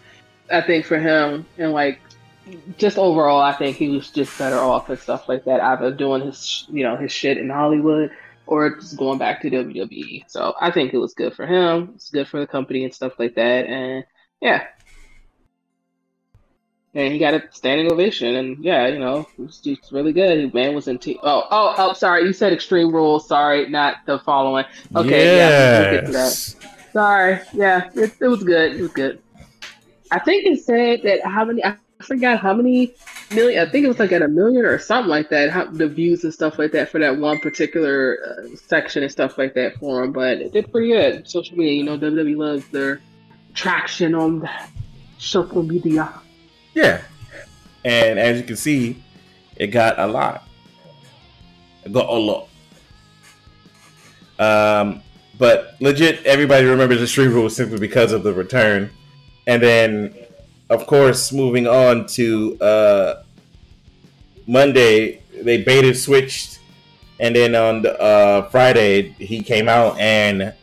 I 0.51 0.63
think 0.63 0.85
for 0.87 0.99
him 0.99 1.47
and 1.59 1.73
like 1.73 2.01
just 2.79 2.99
overall, 2.99 3.41
I 3.41 3.53
think 3.53 3.77
he 3.77 3.91
was 3.91 4.11
just 4.11 4.37
better 4.39 4.57
off 4.57 4.89
and 4.89 4.99
stuff 4.99 5.29
like 5.29 5.45
that. 5.45 5.61
Either 5.61 5.93
doing 5.93 6.23
his 6.23 6.67
you 6.71 6.83
know 6.83 6.97
his 6.97 7.13
shit 7.13 7.39
in 7.39 7.51
Hollywood 7.51 8.11
or 8.47 8.77
just 8.77 8.97
going 8.97 9.19
back 9.19 9.43
to 9.43 9.51
WWE. 9.51 10.25
So 10.29 10.55
I 10.61 10.71
think 10.71 10.93
it 10.93 10.99
was 10.99 11.15
good 11.15 11.35
for 11.35 11.47
him. 11.47 11.93
It's 11.95 12.11
good 12.11 12.27
for 12.27 12.41
the 12.41 12.47
company 12.47 12.85
and 12.85 12.93
stuff 12.93 13.13
like 13.19 13.37
that. 13.37 13.67
And 13.67 14.05
yeah. 14.41 14.67
And 16.93 17.13
he 17.13 17.21
got 17.21 17.35
a 17.35 17.43
standing 17.53 17.91
ovation, 17.91 18.35
and 18.35 18.65
yeah, 18.65 18.89
you 18.89 18.99
know, 18.99 19.29
it 19.39 19.57
just 19.63 19.93
really 19.93 20.13
good. 20.13 20.53
Man 20.53 20.75
was 20.75 20.89
in 20.89 20.99
t- 20.99 21.21
oh 21.23 21.45
oh 21.51 21.75
oh 21.79 21.93
sorry, 21.93 22.25
you 22.25 22.33
said 22.33 22.53
Extreme 22.53 22.93
Rules. 22.93 23.29
Sorry, 23.29 23.69
not 23.69 23.99
the 24.07 24.19
following. 24.19 24.65
Okay, 24.97 25.37
yeah, 25.37 25.81
we'll 25.81 25.91
get 25.93 26.07
to 26.07 26.13
that. 26.13 26.19
yes. 26.19 26.57
Sorry, 26.93 27.39
yeah, 27.53 27.91
it, 27.95 28.13
it 28.21 28.27
was 28.27 28.43
good. 28.43 28.75
It 28.75 28.83
was 28.83 28.93
good. 28.93 29.23
I 30.11 30.19
think 30.19 30.45
it 30.47 30.65
said 30.65 31.03
that 31.05 31.25
how 31.25 31.45
many? 31.45 31.65
I 31.65 31.77
forgot 32.01 32.41
how 32.41 32.55
many 32.55 32.95
million. 33.33 33.67
I 33.67 33.71
think 33.71 33.85
it 33.85 33.89
was 33.89 33.99
like 33.99 34.13
at 34.13 34.23
a 34.23 34.29
million 34.29 34.65
or 34.65 34.79
something 34.79 35.11
like 35.11 35.29
that. 35.31 35.51
How, 35.51 35.67
the 35.67 35.89
views 35.89 36.25
and 36.25 36.35
stuff 36.35 36.59
like 36.59 36.73
that 36.73 36.89
for 36.89 36.99
that 36.99 37.19
one 37.19 37.39
particular 37.39 38.19
uh, 38.27 38.57
section 38.57 39.03
and 39.03 39.13
stuff 39.13 39.39
like 39.39 39.55
that 39.55 39.77
for 39.79 40.03
him. 40.03 40.13
But 40.13 40.39
it 40.39 40.53
did 40.53 40.71
pretty 40.73 40.89
good. 40.89 41.29
Social 41.29 41.57
media, 41.57 41.75
you 41.75 41.85
know, 41.85 41.99
WWE 41.99 42.37
loves 42.37 42.69
their 42.69 43.01
traction 43.55 44.15
on 44.15 44.49
social 45.19 45.63
media. 45.63 46.13
Yeah, 46.75 47.03
and 47.85 48.19
as 48.19 48.39
you 48.39 48.45
can 48.45 48.57
see, 48.57 49.03
it 49.57 49.69
got 49.69 49.99
a 49.99 50.07
lot. 50.07 50.47
It 51.85 51.93
got 51.93 52.09
a 52.09 52.13
lot. 52.13 52.49
Um, 54.39 55.03
but 55.39 55.75
legit, 55.81 56.25
everybody 56.25 56.67
remembers 56.67 57.01
the 57.01 57.07
Street 57.07 57.29
Rules 57.29 57.55
simply 57.57 57.79
because 57.79 58.13
of 58.13 58.23
the 58.23 58.33
return, 58.33 58.91
and 59.47 59.63
then, 59.63 60.15
of 60.69 60.87
course, 60.87 61.33
moving 61.33 61.67
on 61.67 62.07
to 62.09 62.59
uh, 62.61 63.23
Monday, 64.47 65.23
they 65.43 65.63
baited 65.63 65.97
switched, 65.97 66.61
and 67.19 67.37
then 67.37 67.55
on 67.55 67.83
the, 67.83 68.01
uh, 68.01 68.49
Friday 68.51 69.11
he 69.19 69.43
came 69.43 69.69
out 69.69 69.99
and 69.99 70.55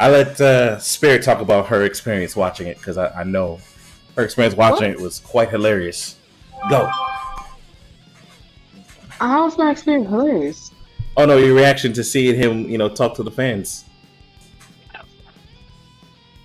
I 0.00 0.10
let 0.10 0.40
uh, 0.40 0.78
Spirit 0.78 1.24
talk 1.24 1.40
about 1.40 1.66
her 1.66 1.82
experience 1.82 2.36
watching 2.36 2.68
it 2.68 2.78
because 2.78 2.96
I, 2.96 3.08
I 3.20 3.24
know 3.24 3.60
her 4.18 4.24
experience 4.24 4.56
watching 4.56 4.90
it 4.90 5.00
was 5.00 5.20
quite 5.20 5.48
hilarious. 5.48 6.16
Go. 6.68 6.90
How's 9.10 9.56
my 9.56 9.70
experience 9.70 10.08
hilarious? 10.08 10.72
Oh 11.16 11.24
no, 11.24 11.36
your 11.36 11.54
reaction 11.54 11.92
to 11.92 12.02
seeing 12.02 12.34
him, 12.34 12.68
you 12.68 12.78
know, 12.78 12.88
talk 12.88 13.14
to 13.14 13.22
the 13.22 13.30
fans. 13.30 13.84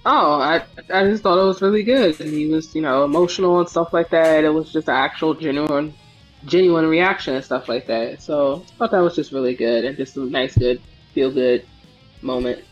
Oh, 0.06 0.34
I 0.40 0.64
I 0.94 1.06
just 1.06 1.24
thought 1.24 1.42
it 1.42 1.46
was 1.46 1.64
really 1.64 1.82
good. 1.82 2.20
And 2.22 2.32
he 2.32 2.48
was, 2.48 2.76
you 2.76 2.82
know, 2.82 3.06
emotional 3.06 3.60
and 3.60 3.68
stuff 3.68 3.92
like 3.92 4.12
that. 4.12 4.44
It 4.44 4.50
was 4.50 4.72
just 4.72 4.88
an 4.88 4.96
actual 4.96 5.34
genuine 5.34 5.96
genuine 6.46 6.86
reaction 6.86 7.34
and 7.34 7.44
stuff 7.44 7.68
like 7.68 7.88
that. 7.88 8.22
So 8.22 8.64
I 8.74 8.78
thought 8.78 8.92
that 8.92 9.00
was 9.00 9.16
just 9.16 9.32
really 9.32 9.56
good 9.56 9.84
and 9.84 9.98
just 9.98 10.16
a 10.18 10.20
nice 10.20 10.56
good 10.56 10.80
feel 11.14 11.32
good 11.32 11.66
moment. 12.22 12.64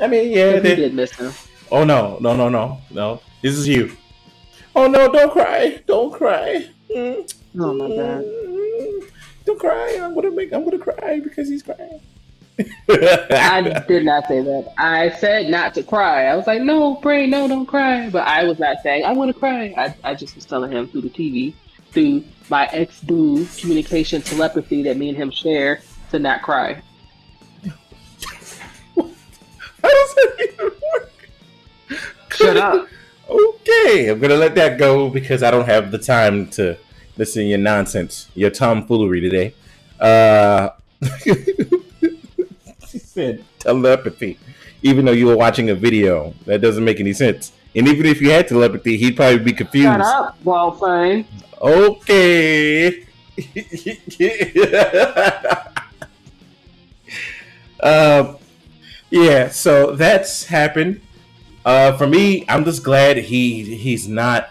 I 0.00 0.06
mean, 0.06 0.30
yeah, 0.30 0.58
they, 0.58 0.76
did 0.76 0.94
miss 0.94 1.12
him. 1.12 1.32
Oh 1.72 1.84
no, 1.84 2.18
no, 2.20 2.36
no, 2.36 2.48
no, 2.48 2.80
no. 2.90 3.20
This 3.42 3.54
is 3.54 3.68
you. 3.68 3.92
Oh 4.74 4.86
no, 4.86 5.10
don't 5.12 5.32
cry. 5.32 5.82
Don't 5.86 6.12
cry. 6.12 6.68
Mm, 6.94 7.32
Oh 7.58 7.74
my 7.74 7.88
god. 7.88 8.24
mm, 8.24 9.10
Don't 9.44 9.58
cry. 9.58 9.98
I'm 10.00 10.14
gonna 10.14 10.30
make 10.30 10.52
I'm 10.52 10.64
gonna 10.64 10.78
cry 10.78 11.20
because 11.20 11.48
he's 11.48 11.62
crying. 11.62 12.00
I 12.90 13.82
did 13.88 14.04
not 14.04 14.26
say 14.28 14.42
that. 14.42 14.72
I 14.76 15.10
said 15.10 15.48
not 15.50 15.74
to 15.74 15.82
cry. 15.82 16.26
I 16.26 16.36
was 16.36 16.46
like, 16.46 16.60
no, 16.62 16.96
Bray, 16.96 17.26
no, 17.26 17.48
don't 17.48 17.66
cry. 17.66 18.10
But 18.10 18.26
I 18.26 18.44
was 18.44 18.58
not 18.58 18.78
saying 18.82 19.04
I 19.04 19.12
want 19.12 19.32
to 19.32 19.38
cry. 19.38 19.72
I, 19.76 19.94
I 20.10 20.14
just 20.14 20.34
was 20.36 20.44
telling 20.44 20.70
him 20.72 20.88
through 20.88 21.02
the 21.02 21.10
TV, 21.10 21.54
through 21.92 22.24
my 22.50 22.66
ex 22.72 23.00
dude 23.00 23.48
communication 23.56 24.20
telepathy 24.22 24.82
that 24.82 24.96
me 24.96 25.08
and 25.08 25.16
him 25.16 25.30
share, 25.30 25.80
to 26.10 26.18
not 26.18 26.42
cry. 26.42 26.82
How 28.96 29.88
does 29.88 30.14
that 30.14 30.36
even 30.52 30.66
work? 30.92 31.09
Shut 32.40 32.56
up. 32.56 32.88
Okay, 33.30 34.08
I'm 34.08 34.18
gonna 34.18 34.34
let 34.34 34.56
that 34.56 34.76
go 34.76 35.08
because 35.08 35.44
I 35.44 35.52
don't 35.52 35.66
have 35.66 35.92
the 35.92 35.98
time 35.98 36.48
to 36.50 36.76
listen 37.16 37.42
to 37.42 37.48
your 37.48 37.58
nonsense, 37.58 38.28
your 38.34 38.50
tomfoolery 38.50 39.20
today. 39.20 39.54
Uh, 40.00 40.70
she 42.88 42.98
said 42.98 43.44
telepathy, 43.60 44.36
even 44.82 45.04
though 45.04 45.12
you 45.12 45.26
were 45.26 45.36
watching 45.36 45.70
a 45.70 45.76
video. 45.76 46.34
That 46.46 46.60
doesn't 46.60 46.84
make 46.84 46.98
any 46.98 47.12
sense. 47.12 47.52
And 47.76 47.86
even 47.86 48.04
if 48.06 48.20
you 48.20 48.30
had 48.30 48.48
telepathy, 48.48 48.96
he'd 48.96 49.14
probably 49.14 49.38
be 49.38 49.52
confused. 49.52 49.86
Shut 49.86 50.00
up, 50.00 50.36
well 50.42 50.72
fine. 50.72 51.24
Okay. 51.62 53.04
um, 57.80 58.38
yeah, 59.10 59.48
so 59.50 59.94
that's 59.94 60.46
happened. 60.46 61.00
Uh, 61.64 61.96
for 61.96 62.06
me, 62.06 62.44
I'm 62.48 62.64
just 62.64 62.82
glad 62.82 63.18
he 63.18 63.76
he's 63.76 64.08
not 64.08 64.50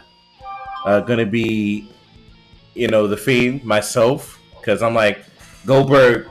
uh, 0.86 1.02
gonna 1.02 1.26
be, 1.26 1.90
you 2.76 2.88
know, 2.88 3.08
the 3.08 3.18
fiend 3.18 3.64
myself 3.64 4.40
because 4.60 4.82
I'm 4.84 4.94
like 4.94 5.26
Goldberg 5.66 6.30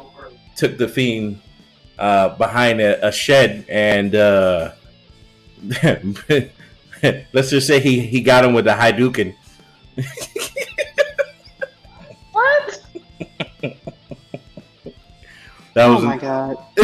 took 0.57 0.79
the 0.79 0.89
fiend 0.89 1.41
uh, 1.99 2.31
behind 2.37 2.81
a, 2.81 3.07
a 3.09 3.13
shed 3.13 3.67
and 3.69 4.15
uh, 4.15 4.73
let's 7.33 7.51
just 7.51 7.67
say 7.67 7.81
he 7.81 8.01
he 8.01 8.21
got 8.21 8.45
him 8.45 8.53
with 8.53 8.65
the 8.67 8.73
Hadouken. 8.73 9.35
What? 12.33 12.81
That 15.75 15.89
Oh 15.89 15.95
was 15.95 16.05
my 16.05 16.17
god. 16.19 16.57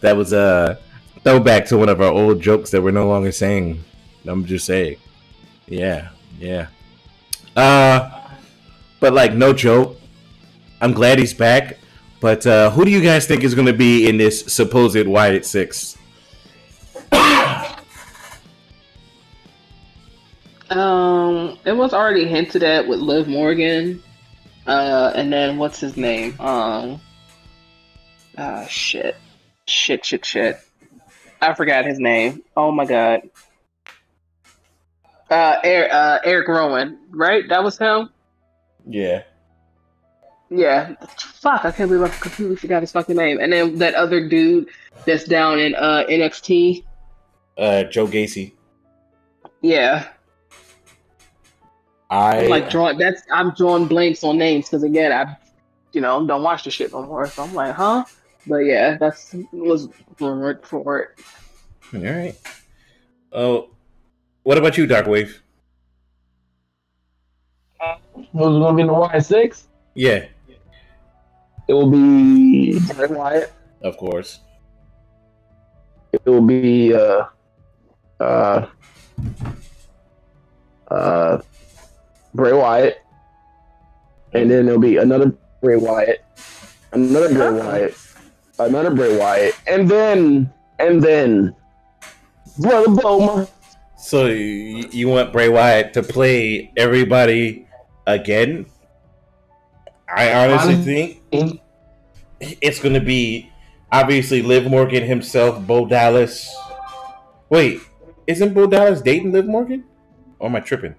that 0.00 0.16
was 0.16 0.32
a 0.32 0.78
throwback 1.24 1.66
to 1.66 1.78
one 1.78 1.88
of 1.88 2.00
our 2.00 2.12
old 2.12 2.40
jokes 2.40 2.70
that 2.70 2.82
we're 2.82 2.90
no 2.90 3.08
longer 3.08 3.32
saying. 3.32 3.82
I'm 4.26 4.44
just 4.44 4.66
saying. 4.66 4.96
Yeah, 5.66 6.08
yeah. 6.38 6.68
Uh 7.56 8.10
but 9.00 9.12
like 9.12 9.34
no 9.34 9.52
joke. 9.52 9.98
I'm 10.80 10.92
glad 10.92 11.18
he's 11.18 11.34
back. 11.34 11.78
But 12.20 12.46
uh 12.46 12.70
who 12.70 12.84
do 12.84 12.90
you 12.90 13.00
guys 13.00 13.26
think 13.26 13.44
is 13.44 13.54
gonna 13.54 13.72
be 13.72 14.08
in 14.08 14.16
this 14.16 14.44
supposed 14.46 15.06
Wyatt 15.06 15.44
Six? 15.44 15.96
Um, 20.72 21.58
it 21.66 21.72
was 21.72 21.92
already 21.92 22.26
hinted 22.26 22.62
at 22.62 22.88
with 22.88 23.00
Liv 23.00 23.28
Morgan, 23.28 24.02
uh, 24.66 25.12
and 25.14 25.30
then 25.30 25.58
what's 25.58 25.78
his 25.78 25.98
name? 25.98 26.34
Um, 26.40 26.98
ah, 28.38 28.64
shit, 28.66 29.16
shit, 29.66 30.04
shit, 30.04 30.24
shit. 30.24 30.58
I 31.42 31.54
forgot 31.54 31.84
his 31.84 31.98
name. 31.98 32.42
Oh 32.56 32.70
my 32.70 32.86
god. 32.86 33.28
Uh, 35.28 35.56
Eric, 35.64 35.92
uh, 35.92 36.18
Eric 36.24 36.48
Rowan, 36.48 36.98
right? 37.10 37.48
That 37.48 37.64
was 37.64 37.76
him. 37.76 38.10
Yeah. 38.86 39.22
Yeah. 40.50 40.94
Fuck, 41.18 41.64
I 41.64 41.72
can't 41.72 41.90
believe 41.90 42.04
I 42.04 42.14
completely 42.14 42.56
forgot 42.56 42.82
his 42.82 42.92
fucking 42.92 43.16
name. 43.16 43.40
And 43.40 43.52
then 43.52 43.78
that 43.78 43.94
other 43.94 44.28
dude 44.28 44.68
that's 45.06 45.24
down 45.24 45.58
in 45.58 45.74
uh 45.74 46.04
NXT. 46.08 46.84
Uh 47.58 47.84
Joe 47.84 48.06
Gacy. 48.06 48.52
Yeah. 49.62 50.08
I 52.10 52.44
I'm 52.44 52.50
like 52.50 52.68
drawing 52.68 52.98
that's 52.98 53.22
I'm 53.32 53.52
drawing 53.54 53.86
blanks 53.86 54.22
on 54.22 54.36
names 54.36 54.66
because 54.66 54.82
again 54.82 55.12
I 55.12 55.36
you 55.92 56.02
know 56.02 56.24
don't 56.26 56.42
watch 56.42 56.64
the 56.64 56.70
shit 56.70 56.92
no 56.92 57.02
more 57.04 57.26
so 57.26 57.44
I'm 57.44 57.54
like 57.54 57.74
huh 57.74 58.04
but 58.46 58.58
yeah 58.58 58.96
that's 58.98 59.34
was 59.52 59.88
for 60.16 60.58
for 60.62 61.00
it 61.00 61.20
All 61.94 62.00
right. 62.00 62.34
Oh, 63.32 63.70
what 64.42 64.58
about 64.58 64.76
you, 64.76 64.86
dark 64.86 65.06
Darkwave? 65.06 65.38
Who's 68.32 68.58
gonna 68.58 68.74
be 68.76 68.82
in 68.82 68.88
the 68.88 68.92
Y 68.94 69.18
six? 69.18 69.68
Yeah, 69.94 70.24
It 71.68 71.72
will 71.74 71.90
be 71.90 72.78
Bray 72.94 73.06
Wyatt. 73.08 73.52
of 73.82 73.96
course. 73.96 74.40
It 76.12 76.24
will 76.24 76.42
be 76.42 76.94
uh 76.94 77.24
uh 78.20 78.66
uh 80.90 81.38
Bray 82.34 82.52
Wyatt, 82.52 83.02
and 84.32 84.50
then 84.50 84.66
there'll 84.66 84.80
be 84.80 84.96
another 84.96 85.32
Bray 85.60 85.76
Wyatt, 85.76 86.24
another 86.92 87.32
Bray 87.32 87.50
Wyatt, 87.50 87.96
another 88.58 88.90
Bray 88.94 89.16
Wyatt, 89.16 89.54
and 89.66 89.88
then 89.88 90.52
and 90.78 91.02
then 91.02 91.54
Brother 92.58 92.90
Bowman. 92.90 93.46
So 93.98 94.26
you, 94.26 94.88
you 94.90 95.08
want 95.08 95.32
Bray 95.32 95.48
Wyatt 95.48 95.92
to 95.94 96.02
play 96.02 96.72
everybody 96.76 97.66
again? 98.06 98.66
I 100.14 100.32
honestly 100.34 100.74
Honestly- 100.74 101.20
think 101.30 101.60
it's 102.60 102.80
going 102.80 102.94
to 102.94 103.00
be 103.00 103.50
obviously 103.92 104.42
Liv 104.42 104.66
Morgan 104.68 105.04
himself, 105.04 105.64
Bo 105.66 105.86
Dallas. 105.86 106.54
Wait, 107.48 107.80
isn't 108.26 108.52
Bo 108.54 108.66
Dallas 108.66 109.00
dating 109.00 109.32
Liv 109.32 109.46
Morgan? 109.46 109.84
Or 110.38 110.48
am 110.48 110.56
I 110.56 110.60
tripping? 110.60 110.96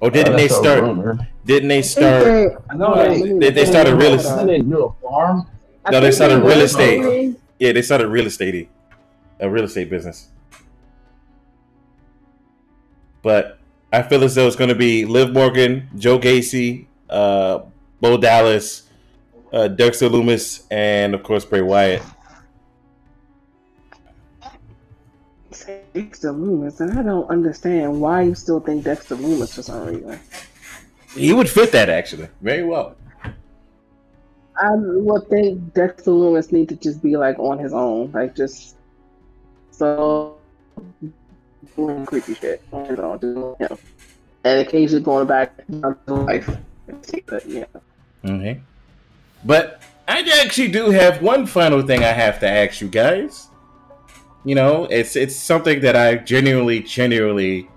Or 0.00 0.10
didn't 0.10 0.34
Uh, 0.34 0.36
they 0.36 0.46
that's 0.48 0.58
start? 0.58 1.18
Didn't 1.44 1.68
they 1.68 1.82
start? 1.82 2.62
I 2.70 2.74
know 2.76 2.94
they- 2.96 3.32
they- 3.38 3.50
they 3.50 3.64
started 3.66 3.94
real 3.94 4.14
estate. 4.14 4.46
Didn't 4.46 4.70
do 4.70 4.84
a 4.86 4.92
farm. 5.08 5.46
No, 5.90 6.00
they 6.00 6.10
started 6.10 6.40
real 6.40 6.60
estate. 6.60 7.00
estate 7.00 7.36
Yeah, 7.58 7.72
they 7.72 7.82
started 7.82 8.08
real 8.08 8.26
estate, 8.26 8.68
a 9.40 9.48
real 9.48 9.64
estate 9.64 9.88
business. 9.88 10.28
But 13.22 13.58
I 13.92 14.02
feel 14.02 14.22
as 14.24 14.34
though 14.34 14.46
it's 14.46 14.56
going 14.56 14.68
to 14.68 14.74
be 14.74 15.04
Liv 15.04 15.32
Morgan, 15.32 15.88
Joe 15.96 16.18
Gacy, 16.18 16.86
uh, 17.08 17.60
Bo 18.00 18.16
Dallas, 18.18 18.88
uh, 19.52 19.68
Dexter 19.68 20.08
Lumis, 20.08 20.64
and 20.70 21.14
of 21.14 21.22
course 21.22 21.44
Bray 21.44 21.62
Wyatt. 21.62 22.02
Dexter 25.94 26.32
Lumis 26.32 26.80
and 26.80 26.98
I 26.98 27.02
don't 27.02 27.28
understand 27.30 28.00
why 28.00 28.22
you 28.22 28.34
still 28.34 28.60
think 28.60 28.84
Dexter 28.84 29.16
Lumis 29.16 29.54
for 29.54 29.62
some 29.62 29.86
reason 29.86 30.20
He 31.14 31.32
would 31.32 31.48
fit 31.48 31.72
that 31.72 31.88
actually 31.88 32.28
very 32.42 32.62
well. 32.62 32.96
I 34.58 34.70
would 34.74 35.28
think 35.28 35.74
Dexter 35.74 36.10
Lumis 36.10 36.52
need 36.52 36.68
to 36.70 36.76
just 36.76 37.02
be 37.02 37.16
like 37.16 37.38
on 37.38 37.58
his 37.58 37.72
own 37.72 38.12
like 38.12 38.34
just 38.34 38.76
so 39.70 40.38
doing 41.76 42.06
creepy 42.06 42.34
shit 42.34 42.62
on 42.72 42.86
his 42.86 42.98
own 42.98 43.18
doing 43.18 43.56
him 43.58 43.78
and 44.44 44.60
occasionally 44.60 45.04
going 45.04 45.26
back 45.26 45.66
to 45.66 46.14
life 46.14 46.48
but 47.26 47.46
yeah 47.46 47.64
Okay. 48.28 48.60
But 49.44 49.82
I 50.08 50.20
actually 50.42 50.68
do 50.68 50.90
have 50.90 51.22
one 51.22 51.46
final 51.46 51.82
thing 51.82 52.02
I 52.02 52.12
have 52.12 52.40
to 52.40 52.48
ask 52.48 52.80
you 52.80 52.88
guys. 52.88 53.48
You 54.44 54.54
know, 54.54 54.86
it's 54.90 55.16
it's 55.16 55.34
something 55.34 55.80
that 55.80 55.96
I 55.96 56.16
genuinely, 56.16 56.80
genuinely. 56.80 57.68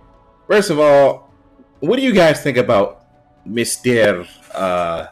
First 0.47 0.69
of 0.69 0.79
all, 0.79 1.31
what 1.79 1.97
do 1.97 2.03
you 2.03 2.13
guys 2.13 2.41
think 2.41 2.57
about 2.57 3.05
Mister 3.45 4.25
uh, 4.53 5.07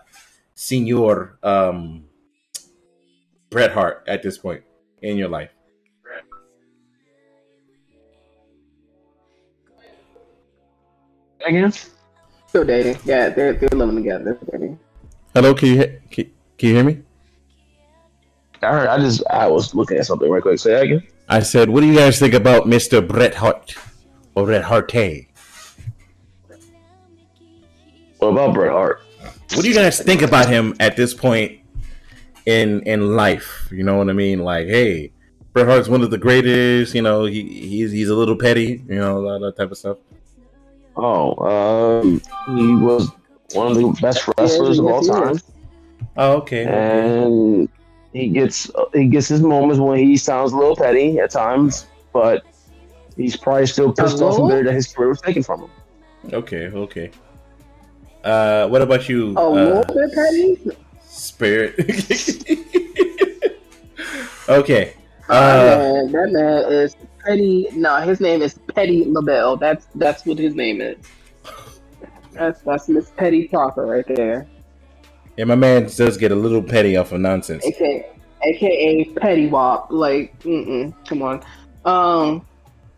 Senor 0.58 1.38
um, 1.44 2.04
Bret 3.52 3.72
Hart 3.72 4.04
at 4.08 4.24
this 4.24 4.40
point 4.40 4.64
in 5.04 5.16
your 5.16 5.30
life? 5.30 5.52
Again? 11.46 11.72
Still 12.48 12.66
dating. 12.66 12.98
Yeah, 13.06 13.30
they're 13.30 13.54
they're 13.54 13.70
living 13.70 13.96
together. 13.96 14.24
They're 14.42 14.60
dating. 14.60 14.80
Hello, 15.34 15.54
can 15.54 15.70
you 15.70 16.02
can, 16.10 16.32
can 16.58 16.70
you 16.70 16.76
hear 16.76 16.84
me? 16.84 17.02
I 18.64 18.72
heard. 18.72 18.88
I 18.88 18.98
just. 18.98 19.24
I 19.30 19.48
was 19.48 19.76
looking 19.76 19.98
at 19.98 20.08
something 20.08 20.30
right 20.30 20.42
quick. 20.42 20.60
Say 20.60 20.72
that 20.72 20.84
again. 20.84 21.04
I 21.30 21.42
said, 21.42 21.70
what 21.70 21.82
do 21.82 21.88
you 21.88 21.96
guys 21.96 22.20
think 22.20 22.34
about 22.34 22.64
Mr. 22.64 23.08
Bret 23.08 23.36
Hart 23.36 23.76
or 24.34 24.46
Bret 24.46 24.64
Harte? 24.64 25.28
What 28.18 28.30
about 28.30 28.54
Bret 28.54 28.72
Hart? 28.72 29.07
What 29.54 29.64
do 29.64 29.70
you 29.70 29.76
guys 29.76 30.00
think 30.00 30.22
about 30.22 30.50
him 30.50 30.76
at 30.80 30.96
this 30.98 31.14
point 31.14 31.60
in 32.46 32.82
in 32.84 33.16
life? 33.16 33.68
You 33.72 33.84
know 33.84 33.98
what 33.98 34.10
I 34.10 34.14
mean? 34.14 34.40
Like, 34.40 34.68
hey, 34.68 35.12
Bret 35.54 35.68
Hart's 35.68 35.88
one 35.88 36.02
of 36.02 36.12
the 36.12 36.18
greatest. 36.18 36.94
You 36.94 37.02
know, 37.02 37.26
he 37.26 37.44
he's 37.44 37.92
he's 37.92 38.10
a 38.10 38.16
little 38.16 38.36
petty. 38.36 38.84
You 38.88 38.96
know, 38.96 39.26
all 39.26 39.40
that 39.40 39.56
type 39.58 39.72
of 39.72 39.78
stuff. 39.78 39.98
Oh, 40.96 41.36
um, 41.46 42.22
he 42.58 42.76
was 42.76 43.10
one 43.54 43.68
of 43.68 43.76
the 43.76 43.98
best 44.02 44.28
wrestlers 44.38 44.80
of 44.80 44.86
all 44.86 45.02
time. 45.02 45.40
Oh, 46.18 46.38
okay. 46.38 46.66
and 46.66 47.70
he 48.14 48.30
gets 48.30 48.70
he 48.94 49.08
gets 49.08 49.28
his 49.28 49.42
moments 49.42 49.80
when 49.80 50.00
he 50.00 50.18
sounds 50.18 50.52
a 50.52 50.58
little 50.58 50.76
petty 50.76 51.20
at 51.20 51.30
times, 51.32 51.88
but 52.12 52.44
he's 53.16 53.38
probably 53.38 53.68
still 53.68 53.94
pissed 53.94 54.22
off 54.22 54.40
and 54.40 54.50
bitter 54.50 54.64
that 54.64 54.74
his 54.74 54.88
career 54.88 55.10
was 55.10 55.22
taken 55.22 55.44
from 55.44 55.62
him. 55.62 55.70
Okay, 56.34 56.68
okay. 56.68 57.12
Uh, 58.28 58.68
what 58.68 58.82
about 58.82 59.08
you, 59.08 59.34
A 59.38 59.40
uh, 59.40 59.50
little 59.52 59.84
bit 59.86 60.14
petty. 60.14 60.58
Spirit? 61.02 61.76
okay. 64.50 64.94
Uh, 65.30 65.34
Uh, 65.34 65.36
man, 65.78 66.12
that 66.12 66.30
man 66.32 66.64
is 66.72 66.96
Petty. 67.24 67.68
No, 67.74 67.96
his 68.02 68.20
name 68.20 68.42
is 68.42 68.60
Petty 68.76 69.06
LaBelle. 69.06 69.56
That's 69.56 69.88
that's 69.96 70.26
what 70.26 70.38
his 70.38 70.56
name 70.56 70.82
is. 70.82 70.98
That's 72.34 72.60
that's 72.62 72.90
Miss 72.90 73.10
Petty 73.12 73.48
proper 73.48 73.86
right 73.86 74.06
there. 74.08 74.46
yeah, 75.38 75.46
my 75.46 75.56
man 75.56 75.84
does 75.88 76.18
get 76.18 76.34
a 76.34 76.36
little 76.36 76.62
petty 76.62 76.98
off 76.98 77.14
of 77.14 77.22
nonsense. 77.22 77.66
aka 77.66 78.10
aka 78.44 79.06
Petty 79.16 79.48
Wop. 79.48 79.88
Like, 79.90 80.38
mm-mm, 80.44 80.94
come 81.08 81.22
on. 81.22 81.44
Um, 81.86 82.46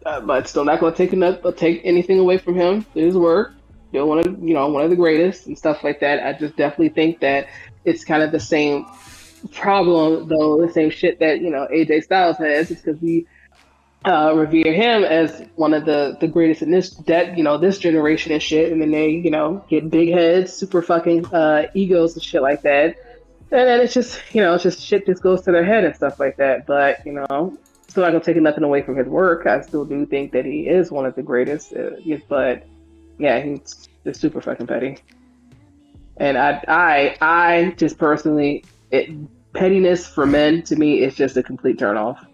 uh, 0.05 0.21
but 0.21 0.47
still 0.47 0.65
not 0.65 0.79
gonna 0.79 0.95
take 0.95 1.13
enough, 1.13 1.37
take 1.55 1.81
anything 1.83 2.17
away 2.17 2.39
from 2.39 2.55
him. 2.55 2.83
His 2.95 3.15
work, 3.15 3.53
still 3.89 4.07
one 4.07 4.19
of 4.19 4.25
you 4.41 4.53
know 4.53 4.67
one 4.69 4.83
of 4.83 4.89
the 4.89 4.95
greatest 4.95 5.47
and 5.47 5.57
stuff 5.57 5.83
like 5.83 5.99
that. 5.99 6.25
I 6.25 6.33
just 6.33 6.55
definitely 6.55 6.89
think 6.89 7.19
that 7.19 7.47
it's 7.85 8.05
kind 8.05 8.23
of 8.23 8.31
the 8.31 8.39
same 8.39 8.85
problem, 9.51 10.27
though 10.27 10.65
the 10.65 10.71
same 10.71 10.89
shit 10.89 11.19
that 11.19 11.41
you 11.41 11.49
know 11.49 11.67
AJ 11.71 12.03
Styles 12.03 12.37
has, 12.37 12.71
is 12.71 12.81
because 12.81 13.01
we 13.01 13.27
uh, 14.05 14.33
revere 14.35 14.73
him 14.73 15.03
as 15.03 15.45
one 15.55 15.73
of 15.73 15.85
the 15.85 16.17
the 16.21 16.27
greatest 16.27 16.61
in 16.61 16.71
this 16.71 16.91
that 17.07 17.37
you 17.37 17.43
know 17.43 17.57
this 17.57 17.79
generation 17.79 18.31
and 18.31 18.41
shit, 18.41 18.71
and 18.71 18.81
then 18.81 18.91
they 18.91 19.09
you 19.09 19.31
know 19.31 19.63
get 19.69 19.89
big 19.89 20.09
heads, 20.09 20.53
super 20.53 20.81
fucking 20.81 21.25
uh, 21.33 21.67
egos 21.73 22.13
and 22.13 22.23
shit 22.23 22.41
like 22.41 22.61
that, 22.61 22.95
and 23.51 23.67
then 23.67 23.81
it's 23.81 23.93
just 23.93 24.21
you 24.33 24.41
know 24.41 24.53
it's 24.53 24.63
just 24.63 24.81
shit 24.81 25.05
just 25.05 25.21
goes 25.21 25.41
to 25.41 25.51
their 25.51 25.65
head 25.65 25.83
and 25.83 25.95
stuff 25.95 26.19
like 26.19 26.37
that. 26.37 26.65
But 26.65 27.05
you 27.05 27.13
know, 27.13 27.57
still 27.87 28.03
not 28.03 28.11
gonna 28.11 28.23
take 28.23 28.37
nothing 28.37 28.63
away 28.63 28.83
from 28.83 28.95
his 28.95 29.07
work. 29.07 29.47
I 29.47 29.61
still 29.61 29.85
do 29.85 30.05
think 30.05 30.31
that 30.33 30.45
he 30.45 30.67
is 30.67 30.91
one 30.91 31.05
of 31.05 31.15
the 31.15 31.23
greatest, 31.23 31.73
uh, 31.73 31.91
but 32.27 32.65
yeah, 33.19 33.39
he's 33.39 33.89
just 34.03 34.21
super 34.21 34.41
fucking 34.41 34.65
petty. 34.65 34.97
And 36.17 36.37
I 36.37 36.63
I 36.67 37.17
I 37.21 37.73
just 37.77 37.97
personally 37.97 38.63
it 38.91 39.09
pettiness 39.53 40.07
for 40.07 40.25
men 40.25 40.63
to 40.63 40.75
me 40.75 41.01
is 41.01 41.15
just 41.15 41.37
a 41.37 41.43
complete 41.43 41.77
turn 41.77 41.97
off. 41.97 42.25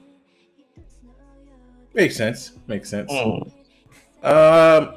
Makes 1.94 2.16
sense. 2.16 2.52
Makes 2.68 2.90
sense. 2.90 3.12
Mm. 3.12 3.52
Um, 4.24 4.96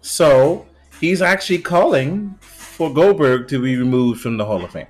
so 0.00 0.66
he's 1.00 1.22
actually 1.22 1.58
calling 1.58 2.34
for 2.40 2.92
Goldberg 2.92 3.48
to 3.48 3.62
be 3.62 3.76
removed 3.76 4.20
from 4.20 4.36
the 4.36 4.44
Hall 4.44 4.64
of 4.64 4.72
Fame. 4.72 4.86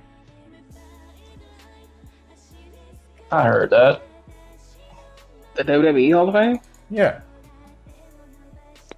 I 3.31 3.43
heard 3.43 3.69
that. 3.71 4.01
The 5.55 5.63
WWE 5.63 6.13
Hall 6.13 6.29
of 6.29 6.33
Fame? 6.33 6.59
Yeah. 6.89 7.21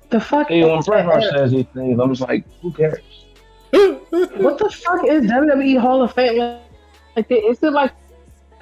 The 0.09 0.19
fuck? 0.19 0.47
Hey, 0.47 0.63
when 0.63 0.79
is 0.79 0.85
Bret 0.85 1.05
Hart 1.05 1.23
says 1.23 1.51
these 1.51 1.65
things, 1.73 1.99
I'm 1.99 2.13
just 2.13 2.27
like, 2.27 2.45
who 2.61 2.71
cares? 2.71 2.99
What 3.71 4.57
the 4.57 4.69
fuck 4.69 5.05
is 5.07 5.25
WWE 5.25 5.79
Hall 5.79 6.01
of 6.01 6.13
Fame? 6.13 6.37
Like, 6.37 6.61
like 7.15 7.27
is 7.29 7.61
it 7.61 7.73
like 7.73 7.93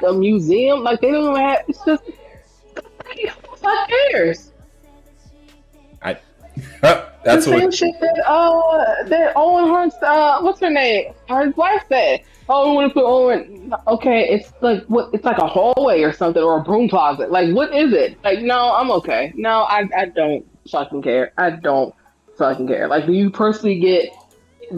a 0.06 0.14
museum? 0.14 0.84
Like 0.84 1.02
they 1.02 1.12
don't 1.12 1.36
have. 1.36 1.60
It's 1.68 1.84
just. 1.86 2.04
Who 2.06 2.82
the 3.16 3.58
fuck 3.58 3.90
cares? 4.12 4.54
That's 6.82 7.46
the 7.46 7.52
same 7.52 7.62
what. 7.66 7.74
shit 7.74 8.00
that 8.00 8.24
uh 8.28 9.04
that 9.08 9.34
Owen 9.36 9.70
Hart's 9.70 9.96
uh 10.02 10.40
what's 10.42 10.60
her 10.60 10.70
name? 10.70 11.14
Her 11.30 11.50
wife 11.52 11.84
said. 11.90 12.22
Oh, 12.50 12.70
we 12.70 12.76
want 12.76 12.90
to 12.90 12.94
put 12.94 13.06
Owen. 13.06 13.74
Okay, 13.88 14.28
it's 14.30 14.52
like 14.60 14.84
what? 14.88 15.10
It's 15.14 15.24
like 15.24 15.38
a 15.38 15.48
hallway 15.48 16.02
or 16.02 16.12
something, 16.12 16.44
or 16.44 16.60
a 16.60 16.64
broom 16.64 16.90
closet. 16.90 17.32
Like, 17.32 17.56
what 17.56 17.74
is 17.74 17.94
it? 17.94 18.22
Like, 18.22 18.40
no, 18.40 18.74
I'm 18.76 18.92
okay. 18.92 19.32
No, 19.36 19.62
I 19.62 19.88
I 19.96 20.06
don't 20.08 20.46
fucking 20.72 21.02
care. 21.02 21.34
I 21.38 21.52
don't 21.52 21.94
fucking 22.38 22.68
care. 22.68 22.88
Like, 22.88 23.06
do 23.06 23.14
you 23.14 23.30
personally 23.30 23.80
get 23.80 24.10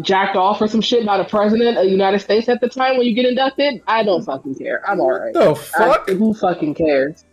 jacked 0.01 0.35
off 0.35 0.61
or 0.61 0.67
some 0.67 0.81
shit 0.81 1.05
by 1.05 1.17
the 1.17 1.23
president 1.25 1.77
of 1.77 1.85
the 1.85 1.91
United 1.91 2.19
States 2.19 2.49
at 2.49 2.59
the 2.61 2.69
time 2.69 2.97
when 2.97 3.05
you 3.07 3.13
get 3.13 3.25
inducted? 3.25 3.81
I 3.87 4.03
don't 4.03 4.23
fucking 4.23 4.55
care. 4.55 4.81
I'm 4.89 4.99
alright. 4.99 5.33
The 5.33 5.55
fuck? 5.55 6.05
I- 6.09 6.13
who 6.13 6.33
fucking 6.33 6.75
cares? 6.75 7.23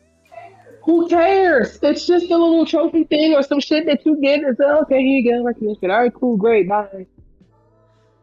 Who 0.85 1.09
cares? 1.09 1.79
It's 1.81 2.07
just 2.07 2.27
a 2.27 2.37
little 2.37 2.66
trophy 2.66 3.05
thing 3.05 3.35
or 3.35 3.43
some 3.45 3.61
shit 3.61 3.87
that 3.87 4.05
you 4.05 4.20
get. 4.20 4.41
It's 4.41 4.59
like, 4.59 4.83
okay, 4.83 4.99
here 5.01 5.19
you 5.20 5.31
go, 5.33 5.45
recognition. 5.45 5.93
All 5.93 6.01
right, 6.03 6.12
cool, 6.12 6.37
great, 6.37 6.69
bye. 6.69 7.07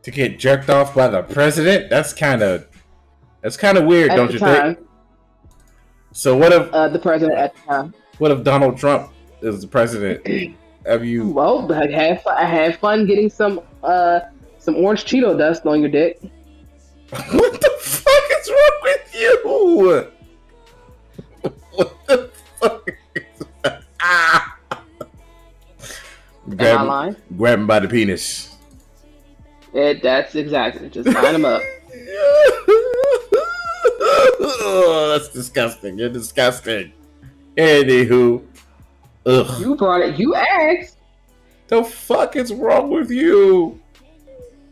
to 0.04 0.12
get 0.12 0.40
jerked 0.40 0.70
off 0.70 0.94
by 0.94 1.08
the 1.08 1.22
president? 1.24 1.90
That's 1.90 2.12
kind 2.14 2.42
of. 2.42 2.68
That's 3.42 3.56
kind 3.56 3.78
of 3.78 3.86
weird, 3.86 4.12
At 4.12 4.18
don't 4.18 4.34
you 4.34 4.40
time, 4.40 4.76
think? 4.76 4.88
So 6.12 6.36
what 6.36 6.52
if 6.52 6.70
uh, 6.74 6.90
the 6.90 7.00
president 7.00 7.38
at 7.40 7.56
the 7.56 7.62
time. 7.62 7.94
what 8.18 8.32
if 8.32 8.44
Donald 8.44 8.78
Trump 8.78 9.10
is 9.42 9.62
the 9.62 9.68
president? 9.68 10.56
Have 10.86 11.04
you? 11.06 11.30
Well, 11.40 11.72
I 11.72 11.88
had 11.88 12.22
fun, 12.24 12.38
have 12.46 12.76
fun 12.78 13.06
getting 13.06 13.30
some 13.30 13.62
uh 13.84 14.22
some 14.58 14.76
orange 14.76 15.06
Cheeto 15.06 15.38
dust 15.38 15.66
on 15.66 15.80
your 15.82 15.90
dick. 15.90 16.20
What 17.12 17.60
the 17.62 17.72
fuck 17.80 18.24
is 18.40 18.50
wrong 18.50 18.80
with 18.84 19.16
you? 19.16 19.40
What 21.74 22.08
the 22.08 22.30
fuck? 22.60 22.90
ah! 24.02 24.58
Am 24.72 26.52
I 26.52 26.56
Grab, 26.56 26.88
lying? 26.88 27.16
grab 27.38 27.60
him 27.60 27.68
by 27.68 27.80
the 27.80 27.88
penis. 27.88 28.56
It, 29.74 30.02
that's 30.02 30.34
exactly. 30.36 30.90
Just 30.90 31.08
line 31.08 31.36
him 31.36 31.46
up. 31.46 31.62
oh, 34.42 35.16
that's 35.16 35.30
disgusting. 35.30 35.98
You're 36.00 36.10
disgusting. 36.10 36.92
Anywho, 37.56 38.44
ugh. 39.26 39.60
You 39.60 39.76
brought 39.76 40.02
it. 40.02 40.20
You 40.20 40.36
asked. 40.36 40.98
The 41.68 41.84
fuck 41.84 42.36
is 42.36 42.52
wrong 42.52 42.90
with 42.90 43.12
you? 43.12 43.80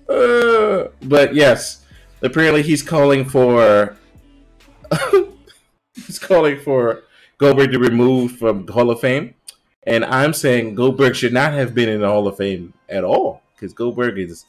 Uh, 0.10 0.88
but 1.03 1.36
yes, 1.36 1.86
apparently 2.22 2.64
he's 2.64 2.82
calling 2.82 3.26
for. 3.26 3.95
he's 5.94 6.18
calling 6.18 6.60
for 6.60 7.03
Goldberg 7.38 7.72
to 7.72 7.80
be 7.80 7.88
removed 7.88 8.40
from 8.40 8.65
the 8.65 8.74
Hall 8.74 8.90
of 8.90 8.99
Fame, 8.99 9.36
and 9.84 10.06
I'm 10.06 10.34
saying 10.34 10.76
Goldberg 10.76 11.15
should 11.15 11.34
not 11.34 11.53
have 11.53 11.76
been 11.76 11.90
in 11.90 12.02
the 12.02 12.07
Hall 12.07 12.28
of 12.28 12.38
Fame 12.38 12.74
at 12.90 13.03
all 13.03 13.41
because 13.53 13.74
Goldberg 13.74 14.18
is 14.18 14.45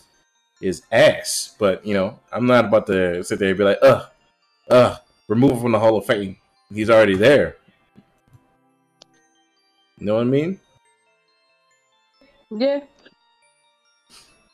is 0.60 0.82
ass. 0.92 1.54
But 1.58 1.84
you 1.84 1.94
know, 1.94 2.18
I'm 2.32 2.46
not 2.46 2.66
about 2.66 2.86
to 2.86 3.22
sit 3.24 3.38
there 3.38 3.50
and 3.50 3.58
be 3.58 3.64
like, 3.64 3.78
ugh, 3.82 4.06
ugh, 4.70 4.98
remove 5.28 5.52
him 5.52 5.60
from 5.60 5.72
the 5.72 5.78
Hall 5.78 5.96
of 5.96 6.06
Fame. 6.06 6.36
He's 6.72 6.90
already 6.90 7.16
there. 7.16 7.56
You 9.98 10.06
know 10.06 10.14
what 10.14 10.20
I 10.22 10.24
mean? 10.24 10.60
Yeah. 12.50 12.80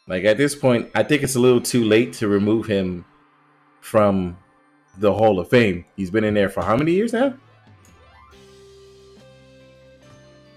Like 0.07 0.25
at 0.25 0.37
this 0.37 0.55
point, 0.55 0.91
I 0.95 1.03
think 1.03 1.23
it's 1.23 1.35
a 1.37 1.41
little 1.41 1.61
too 1.61 1.85
late 1.85 2.13
to 2.15 2.29
remove 2.29 2.67
him 2.67 3.05
from 3.81 4.37
the 4.99 5.13
Hall 5.13 5.39
of 5.39 5.49
Fame. 5.49 5.85
He's 5.97 6.11
been 6.11 6.25
in 6.25 6.35
there 6.35 6.49
for 6.49 6.63
how 6.63 6.77
many 6.77 6.93
years 6.93 7.13
now? 7.13 7.35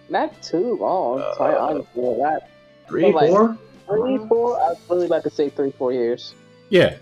Not 0.09 0.41
too 0.41 0.77
long. 0.77 1.19
Uh, 1.19 1.33
quite 1.35 1.55
honestly, 1.57 2.15
not 2.17 2.41
Three, 2.87 3.11
Like- 3.11 3.29
four? 3.29 3.57
three, 3.89 4.17
four. 4.29 4.57
I 4.61 4.69
was 4.69 4.77
really 4.89 5.05
about 5.07 5.23
to 5.23 5.29
say 5.29 5.49
three, 5.49 5.71
four 5.71 5.91
years. 5.91 6.33
Yeah. 6.69 6.95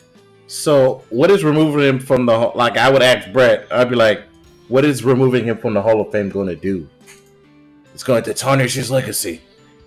So 0.47 1.03
what 1.09 1.29
is 1.29 1.43
removing 1.43 1.81
him 1.81 1.99
from 1.99 2.25
the 2.25 2.37
Hall- 2.37 2.53
like? 2.55 2.77
I 2.77 2.89
would 2.89 3.03
ask 3.03 3.31
Bret. 3.31 3.67
I'd 3.71 3.89
be 3.89 3.95
like, 3.95 4.21
what 4.67 4.83
is 4.85 5.03
removing 5.03 5.45
him 5.45 5.57
from 5.57 5.75
the 5.75 5.81
Hall 5.83 6.01
of 6.01 6.11
Fame 6.11 6.29
going 6.29 6.47
to 6.47 6.55
do? 6.55 6.87
It's 7.95 8.03
going 8.03 8.23
to 8.23 8.33
tarnish 8.33 8.73
his 8.73 8.91
legacy. 8.91 9.39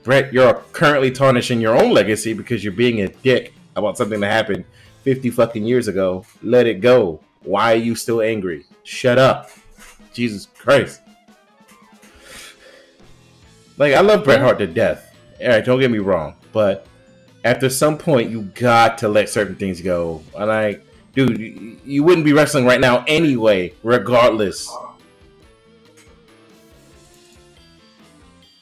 Bret, 0.02 0.32
you're 0.32 0.54
currently 0.72 1.10
tarnishing 1.10 1.60
your 1.60 1.76
own 1.76 1.92
legacy 1.92 2.32
because 2.32 2.64
you're 2.64 2.72
being 2.72 3.02
a 3.02 3.08
dick 3.08 3.52
about 3.76 3.98
something 3.98 4.18
that 4.20 4.32
happened 4.32 4.64
50 5.02 5.28
fucking 5.28 5.62
years 5.62 5.88
ago. 5.88 6.24
Let 6.42 6.66
it 6.66 6.80
go. 6.80 7.20
Why 7.42 7.74
are 7.74 7.76
you 7.76 7.94
still 7.94 8.22
angry? 8.22 8.64
Shut 8.82 9.18
up. 9.18 9.50
Jesus 10.14 10.46
Christ. 10.56 11.02
Like, 13.76 13.92
I 13.92 14.00
love 14.00 14.24
Bret 14.24 14.40
Hart 14.40 14.58
to 14.60 14.66
death. 14.66 15.14
All 15.42 15.48
right, 15.48 15.62
don't 15.62 15.78
get 15.78 15.90
me 15.90 15.98
wrong, 15.98 16.34
but 16.50 16.86
after 17.44 17.68
some 17.68 17.98
point, 17.98 18.30
you 18.30 18.44
got 18.54 18.96
to 18.98 19.08
let 19.08 19.28
certain 19.28 19.54
things 19.54 19.82
go. 19.82 20.22
And 20.34 20.48
like, 20.48 20.82
dude, 21.12 21.38
you, 21.38 21.76
you 21.84 22.04
wouldn't 22.04 22.24
be 22.24 22.32
wrestling 22.32 22.64
right 22.64 22.80
now 22.80 23.04
anyway, 23.06 23.74
regardless. 23.82 24.74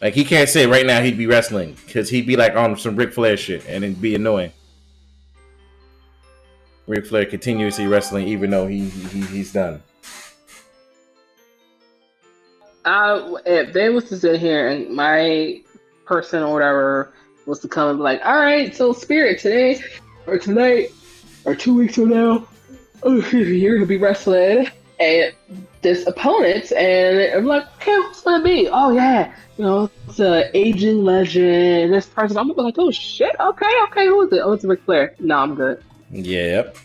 Like 0.00 0.14
he 0.14 0.24
can't 0.24 0.48
say 0.48 0.66
right 0.66 0.84
now 0.84 1.00
he'd 1.00 1.16
be 1.16 1.26
wrestling 1.26 1.76
because 1.86 2.10
he'd 2.10 2.26
be 2.26 2.36
like 2.36 2.54
on 2.54 2.76
some 2.76 2.96
Ric 2.96 3.12
Flair 3.12 3.36
shit 3.36 3.66
and 3.66 3.82
it'd 3.82 4.00
be 4.00 4.14
annoying. 4.14 4.52
Ric 6.86 7.06
Flair 7.06 7.24
continuously 7.24 7.86
wrestling 7.86 8.28
even 8.28 8.50
though 8.50 8.66
he, 8.66 8.88
he 8.88 9.20
he's 9.22 9.52
done. 9.52 9.82
Uh, 12.84 13.36
if 13.46 13.72
they 13.72 13.88
was 13.88 14.04
to 14.04 14.16
sit 14.16 14.38
here 14.38 14.68
and 14.68 14.94
my 14.94 15.60
person 16.04 16.42
or 16.42 16.52
whatever 16.52 17.14
was 17.46 17.58
to 17.60 17.68
come 17.68 17.88
and 17.88 17.98
be 17.98 18.02
like, 18.02 18.20
all 18.24 18.38
right, 18.38 18.76
so 18.76 18.92
Spirit 18.92 19.40
today 19.40 19.80
or 20.26 20.38
tonight 20.38 20.90
or 21.44 21.56
two 21.56 21.74
weeks 21.74 21.94
from 21.94 22.10
now, 22.10 22.46
oh, 23.02 23.20
you're 23.32 23.76
gonna 23.76 23.86
be 23.86 23.96
wrestling 23.96 24.68
and 24.98 25.34
this 25.82 26.06
opponent, 26.06 26.72
and 26.72 27.34
I'm 27.34 27.44
like, 27.44 27.64
okay, 27.76 27.94
who's 27.94 28.20
gonna 28.20 28.42
be? 28.42 28.68
Oh 28.70 28.92
yeah, 28.92 29.34
you 29.58 29.64
know, 29.64 29.90
it's 30.08 30.18
an 30.18 30.50
aging 30.54 31.04
legend. 31.04 31.92
This 31.92 32.06
person, 32.06 32.36
I'm 32.38 32.44
gonna 32.44 32.54
be 32.54 32.62
like, 32.62 32.78
oh 32.78 32.90
shit, 32.90 33.34
okay, 33.38 33.72
okay, 33.84 34.06
who 34.06 34.22
is 34.22 34.32
it? 34.32 34.40
Oh, 34.42 34.52
it's 34.52 34.64
Ric 34.64 34.82
Flair. 34.82 35.14
No, 35.18 35.36
I'm 35.38 35.54
good. 35.54 35.82
Yep. 36.10 36.76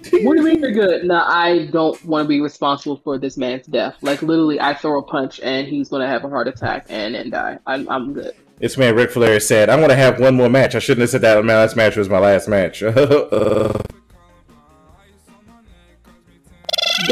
what 0.22 0.36
do 0.36 0.42
you 0.42 0.42
mean 0.42 0.60
you're 0.60 0.72
good? 0.72 1.04
No, 1.04 1.22
I 1.22 1.66
don't 1.66 2.02
want 2.06 2.24
to 2.24 2.28
be 2.28 2.40
responsible 2.40 2.96
for 3.04 3.18
this 3.18 3.36
man's 3.36 3.66
death. 3.66 3.96
Like 4.00 4.22
literally, 4.22 4.58
I 4.58 4.74
throw 4.74 4.98
a 4.98 5.02
punch 5.02 5.40
and 5.40 5.66
he's 5.66 5.88
gonna 5.90 6.08
have 6.08 6.24
a 6.24 6.28
heart 6.28 6.48
attack 6.48 6.86
and 6.88 7.14
then 7.14 7.30
die. 7.30 7.58
I'm, 7.66 7.88
I'm 7.88 8.14
good. 8.14 8.34
This 8.58 8.76
man 8.76 8.94
Ric 8.94 9.10
Flair 9.10 9.40
said, 9.40 9.68
"I'm 9.70 9.80
gonna 9.80 9.94
have 9.94 10.20
one 10.20 10.34
more 10.34 10.48
match." 10.48 10.74
I 10.74 10.78
shouldn't 10.78 11.02
have 11.02 11.10
said 11.10 11.22
that. 11.22 11.42
My 11.44 11.54
last 11.54 11.76
match 11.76 11.96
was 11.96 12.08
my 12.08 12.18
last 12.18 12.48
match. 12.48 12.82
Uh, 12.92 13.78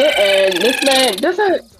and 0.04 0.54
this 0.54 0.84
man 0.84 1.16
doesn't. 1.16 1.76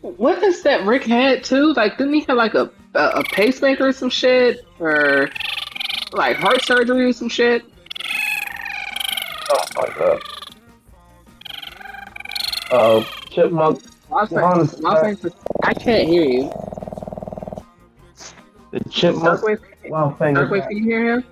What 0.00 0.42
is 0.42 0.62
that 0.62 0.84
Ric 0.84 1.04
had 1.04 1.44
too? 1.44 1.72
Like, 1.74 1.96
didn't 1.98 2.14
he 2.14 2.20
have 2.22 2.36
like 2.36 2.54
a 2.54 2.70
a, 2.94 3.08
a 3.08 3.24
pacemaker 3.32 3.88
or 3.88 3.92
some 3.92 4.10
shit, 4.10 4.66
or 4.78 5.30
like 6.12 6.36
heart 6.36 6.62
surgery 6.64 7.04
or 7.04 7.12
some 7.12 7.28
shit? 7.28 7.64
Oh 9.50 9.64
my 9.76 9.88
god. 9.98 10.22
Oh, 12.74 13.02
chipmunk. 13.30 13.82
I, 14.10 14.14
was 14.14 14.32
I, 14.32 14.58
was 14.58 15.24
like, 15.24 15.32
I 15.62 15.74
can't 15.74 16.08
hear 16.08 16.24
you. 16.24 16.50
The 18.70 18.80
chipmunk. 18.88 19.40
Darkwave, 19.40 19.90
Wow, 19.90 20.16
thank 20.18 20.38
Darkwave, 20.38 20.68
can 20.68 20.76
you 20.78 20.84
hear 20.84 21.12
him? 21.14 21.24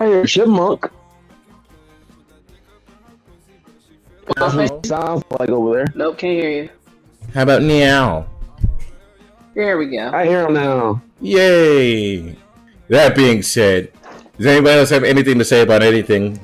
I 0.00 0.06
hear 0.06 0.26
chipmunk. 0.26 0.90
Wildfang? 4.26 4.56
That's 4.56 4.70
what 4.70 4.86
sounds 4.86 5.24
like 5.38 5.48
over 5.48 5.76
there. 5.76 5.86
Nope, 5.94 6.18
can't 6.18 6.40
hear 6.40 6.50
you. 6.50 6.70
How 7.34 7.42
about 7.42 7.62
now? 7.62 8.26
There 9.54 9.78
we 9.78 9.86
go. 9.86 10.10
I 10.12 10.26
hear 10.26 10.46
him 10.46 10.54
now. 10.54 11.02
Yay! 11.20 12.36
That 12.88 13.14
being 13.14 13.42
said, 13.42 13.92
does 14.36 14.46
anybody 14.46 14.78
else 14.78 14.90
have 14.90 15.04
anything 15.04 15.38
to 15.38 15.44
say 15.44 15.62
about 15.62 15.82
anything? 15.82 16.40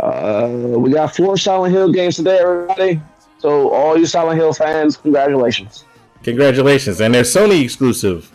Uh, 0.00 0.74
we 0.76 0.92
got 0.92 1.14
four 1.14 1.36
Silent 1.36 1.74
Hill 1.74 1.92
games 1.92 2.16
today, 2.16 2.38
everybody. 2.38 3.00
So 3.38 3.70
all 3.70 3.96
you 3.96 4.06
Silent 4.06 4.38
Hill 4.38 4.52
fans, 4.52 4.96
congratulations. 4.96 5.84
Congratulations, 6.22 7.00
and 7.00 7.14
they're 7.14 7.22
Sony 7.22 7.62
exclusive. 7.62 8.30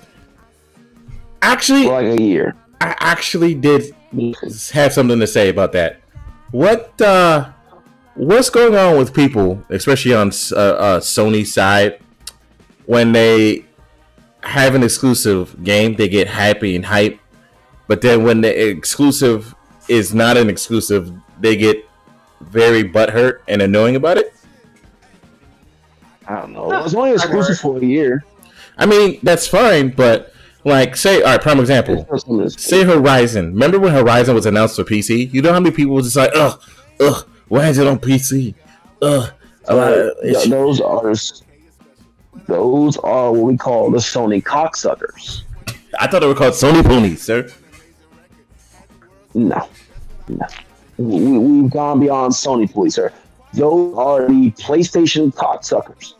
Actually, 1.41 1.83
For 1.83 2.01
like 2.01 2.19
a 2.19 2.21
year. 2.21 2.55
I 2.79 2.95
actually 2.99 3.55
did 3.55 3.93
have 4.71 4.93
something 4.93 5.19
to 5.19 5.27
say 5.27 5.49
about 5.49 5.71
that. 5.73 6.02
What 6.53 7.01
uh, 7.01 7.49
what's 8.13 8.51
going 8.51 8.75
on 8.75 8.95
with 8.99 9.11
people, 9.11 9.63
especially 9.69 10.13
on 10.13 10.27
uh, 10.27 10.55
uh, 10.55 10.99
Sony 10.99 11.47
side, 11.47 11.99
when 12.85 13.11
they 13.11 13.65
have 14.43 14.75
an 14.75 14.83
exclusive 14.83 15.63
game, 15.63 15.95
they 15.95 16.07
get 16.07 16.27
happy 16.27 16.75
and 16.75 16.85
hype, 16.85 17.19
but 17.87 18.01
then 18.01 18.23
when 18.23 18.41
the 18.41 18.69
exclusive 18.69 19.55
is 19.87 20.13
not 20.13 20.37
an 20.37 20.47
exclusive, 20.47 21.11
they 21.39 21.55
get 21.55 21.89
very 22.41 22.83
butthurt 22.83 23.39
and 23.47 23.63
annoying 23.63 23.95
about 23.95 24.19
it. 24.19 24.31
I 26.27 26.35
don't 26.35 26.53
know. 26.53 26.71
It 26.71 26.83
was 26.83 26.93
only 26.93 27.13
exclusive 27.13 27.57
for 27.57 27.79
a 27.79 27.83
year. 27.83 28.23
I 28.77 28.85
mean, 28.85 29.17
that's 29.23 29.47
fine, 29.47 29.89
but 29.89 30.32
like, 30.65 30.95
say, 30.95 31.21
all 31.21 31.31
right, 31.31 31.41
prime 31.41 31.59
example. 31.59 32.07
Say 32.49 32.83
Horizon. 32.83 33.47
Remember 33.53 33.79
when 33.79 33.93
Horizon 33.93 34.35
was 34.35 34.45
announced 34.45 34.75
for 34.75 34.83
PC? 34.83 35.33
You 35.33 35.41
know 35.41 35.53
how 35.53 35.59
many 35.59 35.75
people 35.75 35.95
was 35.95 36.05
just 36.05 36.15
like, 36.15 36.31
ugh, 36.33 36.61
ugh, 36.99 37.27
why 37.47 37.67
is 37.67 37.77
it 37.77 37.87
on 37.87 37.99
PC? 37.99 38.55
Ugh. 39.01 39.31
Lot 39.69 40.13
Yeah, 40.23 40.43
those 40.47 40.81
are 40.81 41.13
those 42.47 42.97
are 42.97 43.31
what 43.31 43.43
we 43.43 43.57
call 43.57 43.89
the 43.91 43.99
Sony 43.99 44.43
cocksuckers. 44.43 45.43
I 45.99 46.07
thought 46.07 46.19
they 46.19 46.27
were 46.27 46.35
called 46.35 46.53
Sony 46.53 46.83
ponies, 46.83 47.21
sir. 47.21 47.49
No, 49.33 49.69
no. 50.27 50.47
We, 50.97 51.37
we've 51.37 51.71
gone 51.71 51.99
beyond 51.99 52.33
Sony 52.33 52.71
police, 52.71 52.95
sir. 52.95 53.11
Those 53.53 53.95
are 53.97 54.27
the 54.27 54.51
PlayStation 54.51 55.33
cocksuckers. 55.33 56.15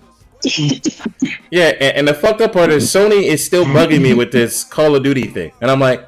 Yeah, 1.52 1.70
and, 1.80 1.98
and 1.98 2.08
the 2.08 2.14
fucked 2.14 2.42
up 2.42 2.54
part 2.54 2.72
is 2.72 2.90
Sony 2.92 3.24
is 3.24 3.44
still 3.46 3.66
bugging 3.66 4.02
me 4.02 4.14
with 4.14 4.32
this 4.32 4.64
Call 4.64 4.96
of 4.96 5.04
Duty 5.04 5.28
thing, 5.28 5.52
and 5.62 5.70
I'm 5.70 5.80
like, 5.80 6.08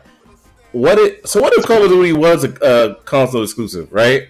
what? 0.72 0.98
It, 0.98 1.28
so 1.28 1.42
what 1.42 1.54
if 1.54 1.66
Call 1.66 1.84
of 1.84 1.90
Duty 1.90 2.14
was 2.14 2.44
a, 2.44 2.52
a 2.62 2.96
console 3.04 3.44
exclusive, 3.44 3.92
right? 3.94 4.28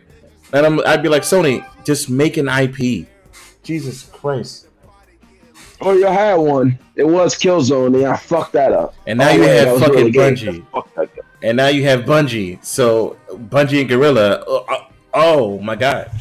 And 0.54 0.66
I'm, 0.66 0.80
I'd 0.86 1.02
be 1.04 1.10
like, 1.10 1.24
Sony, 1.24 1.66
just 1.84 2.10
make 2.10 2.38
an 2.38 2.48
IP. 2.48 3.08
Jesus 3.64 4.04
Christ! 4.14 4.68
Oh, 5.82 5.94
you 5.94 6.06
had 6.06 6.36
one. 6.36 6.78
It 6.96 7.04
was 7.06 7.36
Killzone, 7.36 7.96
and 7.96 8.06
I 8.06 8.16
fucked 8.18 8.54
that 8.54 8.72
up. 8.72 8.94
And 9.08 9.20
now 9.20 9.30
Oh, 9.30 9.34
you 9.34 9.42
yeah, 9.42 9.48
that 9.48 9.68
have 9.68 9.74
was 9.74 9.82
fucking 9.84 10.12
really. 10.12 10.36
Bungie, 10.36 10.66
Fuck 10.72 11.10
and 11.42 11.58
now 11.58 11.68
you 11.68 11.84
have 11.84 12.02
Bungie. 12.02 12.64
So 12.64 13.18
Bungie 13.30 13.82
and 13.82 13.90
Guerrilla. 13.90 14.44
Oh, 14.48 14.58
uh, 14.58 14.66
oh, 14.70 14.74
uh, 14.74 14.86
oh 15.14 15.60
my 15.60 15.76
god. 15.76 16.12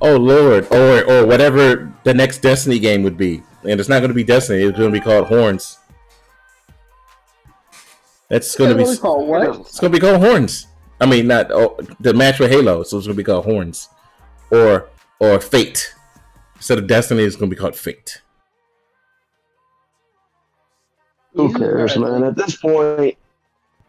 Oh 0.00 0.16
lord, 0.16 0.70
or 0.72 1.04
or 1.10 1.26
whatever 1.26 1.92
the 2.04 2.12
next 2.12 2.38
Destiny 2.38 2.78
game 2.78 3.02
would 3.02 3.16
be, 3.16 3.42
and 3.62 3.80
it's 3.80 3.88
not 3.88 4.00
going 4.00 4.10
to 4.10 4.14
be 4.14 4.24
Destiny. 4.24 4.62
It's 4.62 4.78
going 4.78 4.92
to 4.92 4.98
be 4.98 5.02
called 5.02 5.26
Horns. 5.26 5.78
That's 8.28 8.56
going 8.56 8.70
to 8.70 8.76
be. 8.76 8.84
What 8.84 9.18
we 9.18 9.24
what? 9.24 9.60
It's 9.60 9.78
gonna 9.78 9.92
be 9.92 10.00
called 10.00 10.20
Horns. 10.20 10.66
I 11.00 11.06
mean, 11.06 11.26
not 11.26 11.50
oh, 11.52 11.78
the 12.00 12.12
match 12.14 12.40
with 12.40 12.50
Halo, 12.50 12.82
so 12.82 12.98
it's 12.98 13.06
gonna 13.06 13.16
be 13.16 13.24
called 13.24 13.44
Horns, 13.44 13.88
or 14.50 14.88
or 15.20 15.40
Fate. 15.40 15.94
Instead 16.56 16.78
of 16.78 16.86
Destiny, 16.86 17.22
it's 17.22 17.36
gonna 17.36 17.50
be 17.50 17.56
called 17.56 17.76
Fate. 17.76 18.22
Who 21.34 21.52
cares, 21.52 21.96
man? 21.98 22.24
At 22.24 22.34
this 22.34 22.56
point, 22.56 23.16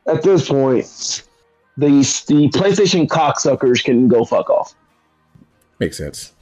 at 0.06 0.22
this 0.22 0.48
point, 0.48 1.24
the 1.78 1.90
the 2.28 2.50
PlayStation 2.50 3.08
cocksuckers 3.08 3.84
can 3.84 4.08
go 4.08 4.24
fuck 4.26 4.50
off. 4.50 4.76
Makes 5.80 5.98
sense. 5.98 6.34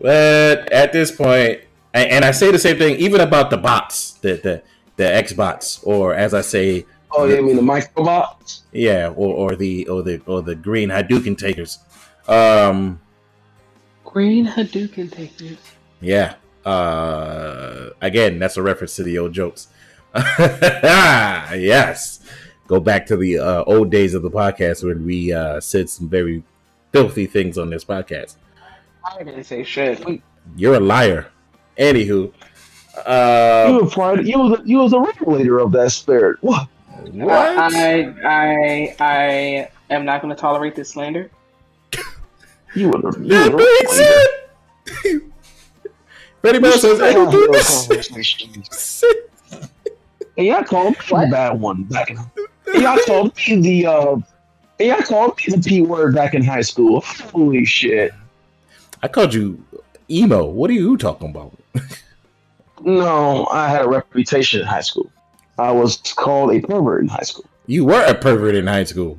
But 0.00 0.70
at 0.72 0.92
this 0.92 1.10
point, 1.10 1.60
and, 1.92 2.10
and 2.10 2.24
I 2.24 2.30
say 2.30 2.52
the 2.52 2.58
same 2.58 2.78
thing 2.78 2.96
even 2.96 3.20
about 3.20 3.50
the 3.50 3.56
bots, 3.56 4.12
the 4.12 4.34
the 4.34 4.62
the 4.96 5.04
Xbots, 5.04 5.84
or 5.86 6.14
as 6.14 6.34
I 6.34 6.40
say, 6.40 6.86
Oh, 7.10 7.24
you 7.24 7.42
mean 7.42 7.56
the 7.56 7.62
microbots? 7.62 8.60
yeah, 8.72 9.08
or, 9.16 9.34
or 9.34 9.56
the 9.56 9.88
or 9.88 10.02
the 10.02 10.20
or 10.26 10.42
the 10.42 10.54
green 10.54 10.90
Hadouken 10.90 11.36
takers. 11.36 11.78
Um, 12.28 13.00
Green 14.04 14.46
Hadouken 14.46 15.10
takers. 15.10 15.58
Yeah. 16.00 16.34
Uh, 16.64 17.90
again, 18.00 18.38
that's 18.38 18.56
a 18.56 18.62
reference 18.62 18.94
to 18.96 19.02
the 19.02 19.18
old 19.18 19.32
jokes. 19.32 19.68
yes. 20.14 22.20
Go 22.66 22.80
back 22.80 23.06
to 23.06 23.16
the 23.16 23.38
uh, 23.38 23.64
old 23.64 23.90
days 23.90 24.14
of 24.14 24.22
the 24.22 24.30
podcast 24.30 24.84
when 24.84 25.04
we 25.06 25.32
uh, 25.32 25.60
said 25.60 25.88
some 25.88 26.08
very 26.08 26.42
filthy 26.92 27.26
things 27.26 27.58
on 27.58 27.70
this 27.70 27.84
podcast. 27.84 28.36
I 29.04 29.22
didn't 29.22 29.44
say 29.44 29.62
shit. 29.64 30.04
You're 30.56 30.74
a 30.76 30.80
liar. 30.80 31.26
Anywho, 31.78 32.06
you 32.08 32.32
uh, 33.06 33.78
were 33.82 33.88
part. 33.90 34.24
You 34.24 34.38
was 34.38 34.60
you 34.64 34.78
was 34.78 34.92
a 34.92 34.98
regulator 35.00 35.58
of 35.60 35.70
that 35.72 35.92
spirit. 35.92 36.38
What? 36.40 36.68
what? 37.12 37.30
I, 37.30 38.12
I, 38.24 38.96
I 38.98 39.70
am 39.90 40.04
not 40.04 40.20
going 40.20 40.34
to 40.34 40.40
tolerate 40.40 40.74
this 40.74 40.90
slander. 40.90 41.30
You 42.74 42.88
were. 42.90 43.00
the- 43.12 43.20
You 43.20 43.28
That 43.28 43.52
were 43.52 43.58
being 43.58 43.88
said, 43.88 45.22
if 46.42 46.44
anybody 46.44 46.72
else 46.72 46.82
has 46.82 47.00
anything 47.00 47.30
to 47.30 47.48
the- 47.50 48.68
say, 48.70 49.06
And 50.36 50.46
y'all 50.46 50.64
called 50.64 50.90
me 50.92 50.96
What? 51.08 51.26
the 51.26 51.30
bad 51.30 51.60
one 51.60 51.84
back 51.84 52.10
in. 52.10 52.18
And 52.72 52.82
y'all 52.82 52.98
called 53.06 53.32
me 53.48 53.60
the. 53.60 53.86
uh 53.86 54.16
and 54.78 54.88
y'all 54.88 55.02
called 55.02 55.38
me 55.38 55.54
the 55.54 55.62
p 55.62 55.82
word 55.82 56.14
back 56.14 56.34
in 56.34 56.44
high 56.44 56.60
school. 56.60 57.00
Holy 57.00 57.64
shit! 57.64 58.12
I 59.02 59.08
called 59.08 59.34
you 59.34 59.62
emo. 60.10 60.44
What 60.44 60.70
are 60.70 60.74
you 60.74 60.96
talking 60.96 61.30
about? 61.30 61.56
No, 62.82 63.46
I 63.46 63.68
had 63.68 63.82
a 63.82 63.88
reputation 63.88 64.60
in 64.60 64.66
high 64.66 64.80
school. 64.80 65.10
I 65.58 65.72
was 65.72 65.96
called 66.16 66.52
a 66.52 66.60
pervert 66.60 67.02
in 67.02 67.08
high 67.08 67.22
school. 67.22 67.46
You 67.66 67.84
were 67.84 68.04
a 68.04 68.14
pervert 68.14 68.54
in 68.54 68.66
high 68.66 68.84
school, 68.84 69.18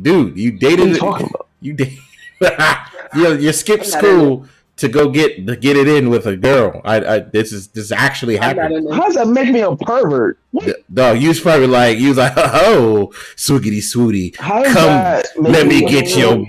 dude. 0.00 0.36
You 0.36 0.52
dated. 0.52 0.78
What 0.78 0.86
are 0.86 0.90
you 0.90 0.96
talking 0.96 1.26
about? 1.28 1.48
You 1.60 1.72
did. 1.74 1.98
you, 3.14 3.38
you 3.38 3.52
skipped 3.52 3.86
school 3.86 4.46
to 4.76 4.88
go 4.88 5.08
get 5.08 5.46
to 5.46 5.56
get 5.56 5.76
it 5.76 5.86
in 5.86 6.10
with 6.10 6.26
a 6.26 6.36
girl. 6.36 6.80
I, 6.84 6.96
I 6.96 7.18
this 7.20 7.52
is 7.52 7.68
this 7.68 7.92
actually 7.92 8.36
happened. 8.36 8.92
How 8.92 9.04
does 9.04 9.14
that 9.14 9.28
make 9.28 9.50
me 9.50 9.60
a 9.60 9.76
pervert? 9.76 10.38
What? 10.50 10.76
Dog, 10.92 11.20
you 11.20 11.28
was 11.28 11.40
probably 11.40 11.66
like 11.68 11.98
you 11.98 12.08
was 12.08 12.18
like, 12.18 12.32
oh, 12.36 13.12
swoogity 13.36 13.78
swooty, 13.78 14.34
come, 14.34 15.22
let 15.42 15.66
me 15.66 15.84
a 15.84 15.88
get 15.88 16.06
pervert? 16.06 16.16
your. 16.18 16.46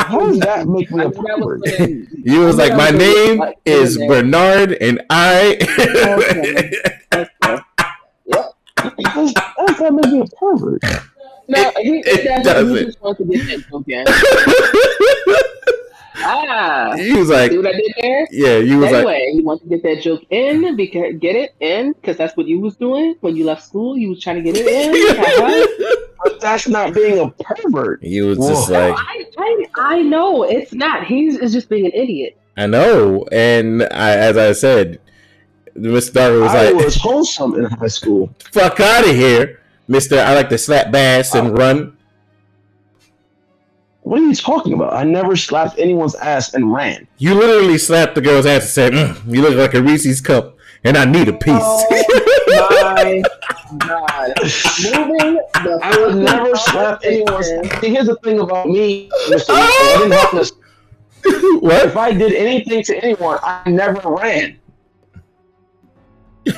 How 0.00 0.18
does 0.20 0.40
that 0.40 0.66
make 0.68 0.90
me 0.90 1.04
a 1.04 1.10
pervert? 1.10 1.60
you 2.24 2.40
was 2.40 2.56
like, 2.56 2.76
my 2.76 2.90
name 2.90 3.40
is 3.64 3.96
Bernard, 3.98 4.72
and 4.72 5.02
I. 5.08 5.58
How 9.04 9.20
does, 9.20 9.34
how 9.36 9.66
does 9.66 9.78
that 9.78 9.92
make 9.92 10.12
me 10.12 10.20
a 10.20 10.26
pervert? 10.36 10.82
No, 11.48 11.72
he, 11.76 11.98
It 12.06 12.24
that's, 12.24 12.44
doesn't. 12.44 12.76
he 12.76 12.84
just 12.84 13.00
wants 13.02 13.18
to 13.18 13.26
get 13.26 13.46
that 13.46 13.68
joke 13.68 13.88
in. 13.88 14.04
Ah, 16.24 16.94
he 16.96 17.12
was 17.12 17.28
like, 17.28 17.50
see 17.50 17.58
what 17.58 17.66
I 17.66 17.72
did 17.72 17.92
there? 18.00 18.26
yeah, 18.30 18.58
you 18.58 18.78
was 18.78 18.90
like, 18.90 18.94
anyway, 19.06 19.32
you 19.34 19.42
want 19.42 19.62
to 19.62 19.68
get 19.68 19.82
that 19.82 20.02
joke 20.02 20.22
in 20.30 20.76
because 20.76 21.14
get 21.20 21.36
it 21.36 21.54
in 21.60 21.92
because 21.92 22.16
that's 22.16 22.36
what 22.36 22.46
you 22.46 22.60
was 22.60 22.76
doing 22.76 23.16
when 23.20 23.36
you 23.36 23.44
left 23.44 23.64
school. 23.64 23.96
You 23.96 24.10
was 24.10 24.20
trying 24.20 24.36
to 24.36 24.42
get 24.42 24.56
it 24.56 24.66
in. 24.66 25.98
But 26.24 26.40
that's 26.40 26.68
not 26.68 26.94
being 26.94 27.18
a 27.18 27.30
pervert. 27.30 28.00
you 28.00 28.26
was 28.28 28.38
just 28.38 28.70
Whoa. 28.70 28.90
like, 28.90 28.94
I, 28.96 29.26
I 29.38 29.64
I 29.76 30.02
know 30.02 30.44
it's 30.44 30.72
not. 30.72 31.04
He's 31.04 31.36
is 31.36 31.52
just 31.52 31.68
being 31.68 31.84
an 31.86 31.92
idiot. 31.92 32.38
I 32.56 32.66
know, 32.66 33.26
and 33.32 33.82
I, 33.82 34.10
as 34.16 34.36
I 34.36 34.52
said, 34.52 35.00
Mr. 35.76 36.12
Darby 36.12 36.38
was 36.38 36.52
I 36.52 36.70
like, 36.70 36.84
was 36.84 36.94
wholesome 36.96 37.54
in 37.56 37.64
high 37.64 37.88
school. 37.88 38.32
"Fuck 38.52 38.78
out 38.78 39.04
of 39.04 39.16
here, 39.16 39.60
Mister." 39.88 40.20
I 40.20 40.34
like 40.34 40.48
to 40.50 40.58
slap 40.58 40.92
bass 40.92 41.34
and 41.34 41.58
run. 41.58 41.96
What 44.02 44.20
are 44.20 44.24
you 44.24 44.34
talking 44.34 44.72
about? 44.72 44.94
I 44.94 45.04
never 45.04 45.36
slapped 45.36 45.78
anyone's 45.78 46.16
ass 46.16 46.54
and 46.54 46.72
ran. 46.72 47.06
You 47.18 47.34
literally 47.34 47.78
slapped 47.78 48.16
the 48.16 48.20
girl's 48.20 48.46
ass 48.46 48.62
and 48.62 48.70
said, 48.70 48.92
mm, 48.92 49.32
"You 49.32 49.42
look 49.42 49.54
like 49.54 49.74
a 49.74 49.82
Reese's 49.82 50.20
cup, 50.20 50.56
and 50.82 50.96
I 50.96 51.04
need 51.04 51.28
a 51.28 51.32
piece." 51.32 51.54
Oh 51.54 51.86
my 52.94 53.22
god! 53.78 54.32
Moving 54.38 55.34
the 55.54 55.78
I 55.82 55.96
would 56.00 56.16
never 56.16 56.54
slap 56.56 57.00
anyone's. 57.04 57.46
See, 57.80 57.90
here's 57.90 58.06
the 58.06 58.16
thing 58.24 58.40
about 58.40 58.66
me, 58.66 59.08
Mister. 59.30 59.52
I 59.54 59.96
didn't 59.98 60.12
have 60.12 60.30
to. 60.30 60.52
If? 61.64 61.96
I 61.96 62.12
did 62.12 62.32
anything 62.32 62.82
to 62.82 62.96
anyone, 62.96 63.38
I 63.44 63.70
never 63.70 64.00
ran. 64.10 64.58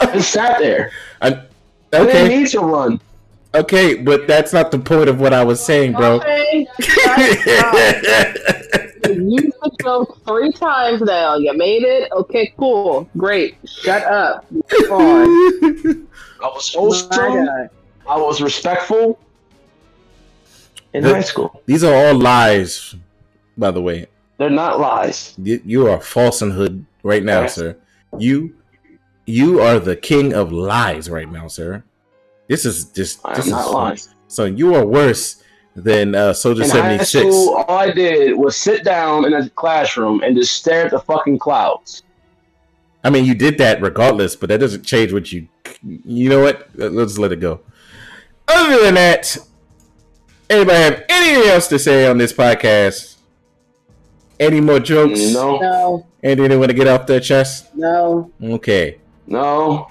I 0.00 0.20
sat 0.20 0.58
there. 0.58 0.90
I, 1.22 1.44
I 1.92 2.04
didn't 2.04 2.28
need 2.36 2.48
to 2.48 2.60
run. 2.60 3.00
Okay, 3.60 3.94
but 3.94 4.26
that's 4.26 4.52
not 4.52 4.70
the 4.70 4.78
point 4.78 5.08
of 5.08 5.20
what 5.20 5.32
I 5.32 5.44
was 5.44 5.64
saying, 5.64 5.92
bro. 5.92 6.16
Okay, 6.16 6.66
you 9.08 9.30
used 9.30 9.52
the 9.62 9.70
joke 9.82 10.18
three 10.26 10.52
times 10.52 11.00
now. 11.02 11.36
You 11.36 11.56
made 11.56 11.82
it. 11.82 12.10
Okay, 12.12 12.52
cool, 12.58 13.08
great. 13.16 13.56
Shut 13.66 14.02
up. 14.04 14.44
I 14.90 15.96
was 16.40 16.74
My 16.74 16.80
wholesome. 16.80 17.48
I 18.08 18.16
was 18.16 18.40
respectful 18.40 19.18
in 20.94 21.02
The- 21.02 21.14
high 21.14 21.20
school. 21.20 21.62
These 21.66 21.84
are 21.84 21.94
all 21.94 22.14
lies, 22.14 22.94
by 23.56 23.70
the 23.70 23.82
way. 23.82 24.06
They're 24.38 24.50
not 24.50 24.78
lies. 24.78 25.34
You, 25.36 25.60
you 25.64 25.88
are 25.88 26.00
falsehood 26.00 26.86
right 27.02 27.24
now, 27.24 27.42
Yes. 27.42 27.54
sir. 27.56 27.76
You, 28.18 28.54
you 29.26 29.60
are 29.60 29.80
the 29.80 29.96
king 29.96 30.32
of 30.32 30.52
lies 30.52 31.10
right 31.10 31.30
now, 31.30 31.48
sir. 31.48 31.82
This 32.48 32.64
is 32.64 32.86
just. 32.86 33.20
I 33.24 33.36
This 33.36 33.46
am 33.46 33.48
is 33.48 33.52
not 33.52 33.70
lying. 33.72 33.98
So 34.28 34.44
you 34.46 34.74
are 34.74 34.84
worse 34.84 35.42
than 35.76 36.14
uh, 36.14 36.32
Soldier 36.32 36.62
In 36.64 36.68
seventy 36.68 36.96
high 36.98 37.04
six. 37.04 37.22
school, 37.24 37.54
all 37.68 37.78
I 37.78 37.90
did 37.90 38.36
was 38.36 38.56
sit 38.56 38.84
down 38.84 39.24
in 39.26 39.32
a 39.34 39.48
classroom 39.50 40.22
and 40.22 40.36
just 40.36 40.54
stare 40.54 40.86
at 40.86 40.90
the 40.90 40.98
fucking 41.00 41.38
clouds. 41.38 42.02
I 43.04 43.10
mean, 43.10 43.24
you 43.24 43.34
did 43.34 43.58
that 43.58 43.80
regardless, 43.80 44.34
but 44.34 44.48
that 44.48 44.58
doesn't 44.58 44.82
change 44.84 45.12
what 45.12 45.30
you. 45.32 45.46
You 45.82 46.28
know 46.30 46.40
what? 46.42 46.68
Let's 46.74 47.16
let 47.18 47.30
it 47.32 47.40
go. 47.40 47.60
Other 48.48 48.82
than 48.82 48.94
that, 48.94 49.36
anybody 50.50 50.78
have 50.78 51.04
anything 51.08 51.50
else 51.50 51.68
to 51.68 51.78
say 51.78 52.06
on 52.06 52.18
this 52.18 52.32
podcast? 52.32 53.16
Any 54.40 54.60
more 54.60 54.78
jokes? 54.80 55.18
No, 55.32 55.58
No, 55.58 56.06
Anything 56.22 56.48
they 56.48 56.56
want 56.56 56.70
to 56.70 56.74
get 56.74 56.86
off 56.88 57.06
their 57.06 57.20
chest? 57.20 57.74
no. 57.74 58.30
Okay. 58.42 58.98
no. 59.26 59.88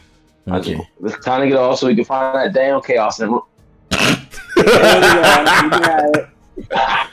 I 0.49 0.57
Okay. 0.57 0.75
just, 0.75 0.87
it's 1.15 1.25
time 1.25 1.41
to 1.41 1.47
get 1.47 1.57
off 1.57 1.79
so 1.79 1.87
we 1.87 1.95
can 1.95 2.05
find 2.05 2.35
that 2.35 2.53
damn 2.53 2.81
chaos. 2.81 3.19
And 3.19 3.39
There 3.91 3.99
you 3.99 4.15
go. 5.81 6.27
You 6.55 6.63
got 6.69 7.07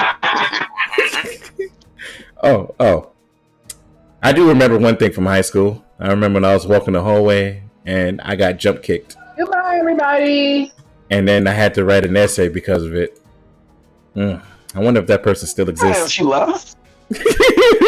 it. 1.59 1.70
Oh, 2.43 2.74
oh. 2.78 3.09
I 4.23 4.32
do 4.32 4.48
remember 4.48 4.78
one 4.78 4.97
thing 4.97 5.12
from 5.12 5.27
high 5.27 5.40
school. 5.43 5.85
I 5.98 6.09
remember 6.09 6.36
when 6.39 6.44
I 6.44 6.55
was 6.55 6.66
walking 6.66 6.93
the 6.94 7.02
hallway 7.02 7.62
and 7.86 8.20
I 8.23 8.36
got 8.36 8.59
jump 8.59 8.82
kicked. 8.82 9.16
Goodbye, 9.36 9.78
everybody. 9.78 10.73
And 11.11 11.27
then 11.28 11.47
I 11.47 11.52
had 11.52 11.74
to 11.74 11.85
write 11.85 12.05
an 12.05 12.16
essay 12.16 12.48
because 12.48 12.85
of 12.85 12.94
it. 12.94 13.20
Mm. 14.16 14.40
I 14.74 14.81
wonder 14.81 15.01
if 15.01 15.06
that 15.09 15.23
person 15.23 15.47
still 15.48 15.65
Damn, 15.66 15.73
exists. 15.74 16.11
she 16.11 16.23
left. 16.23 16.77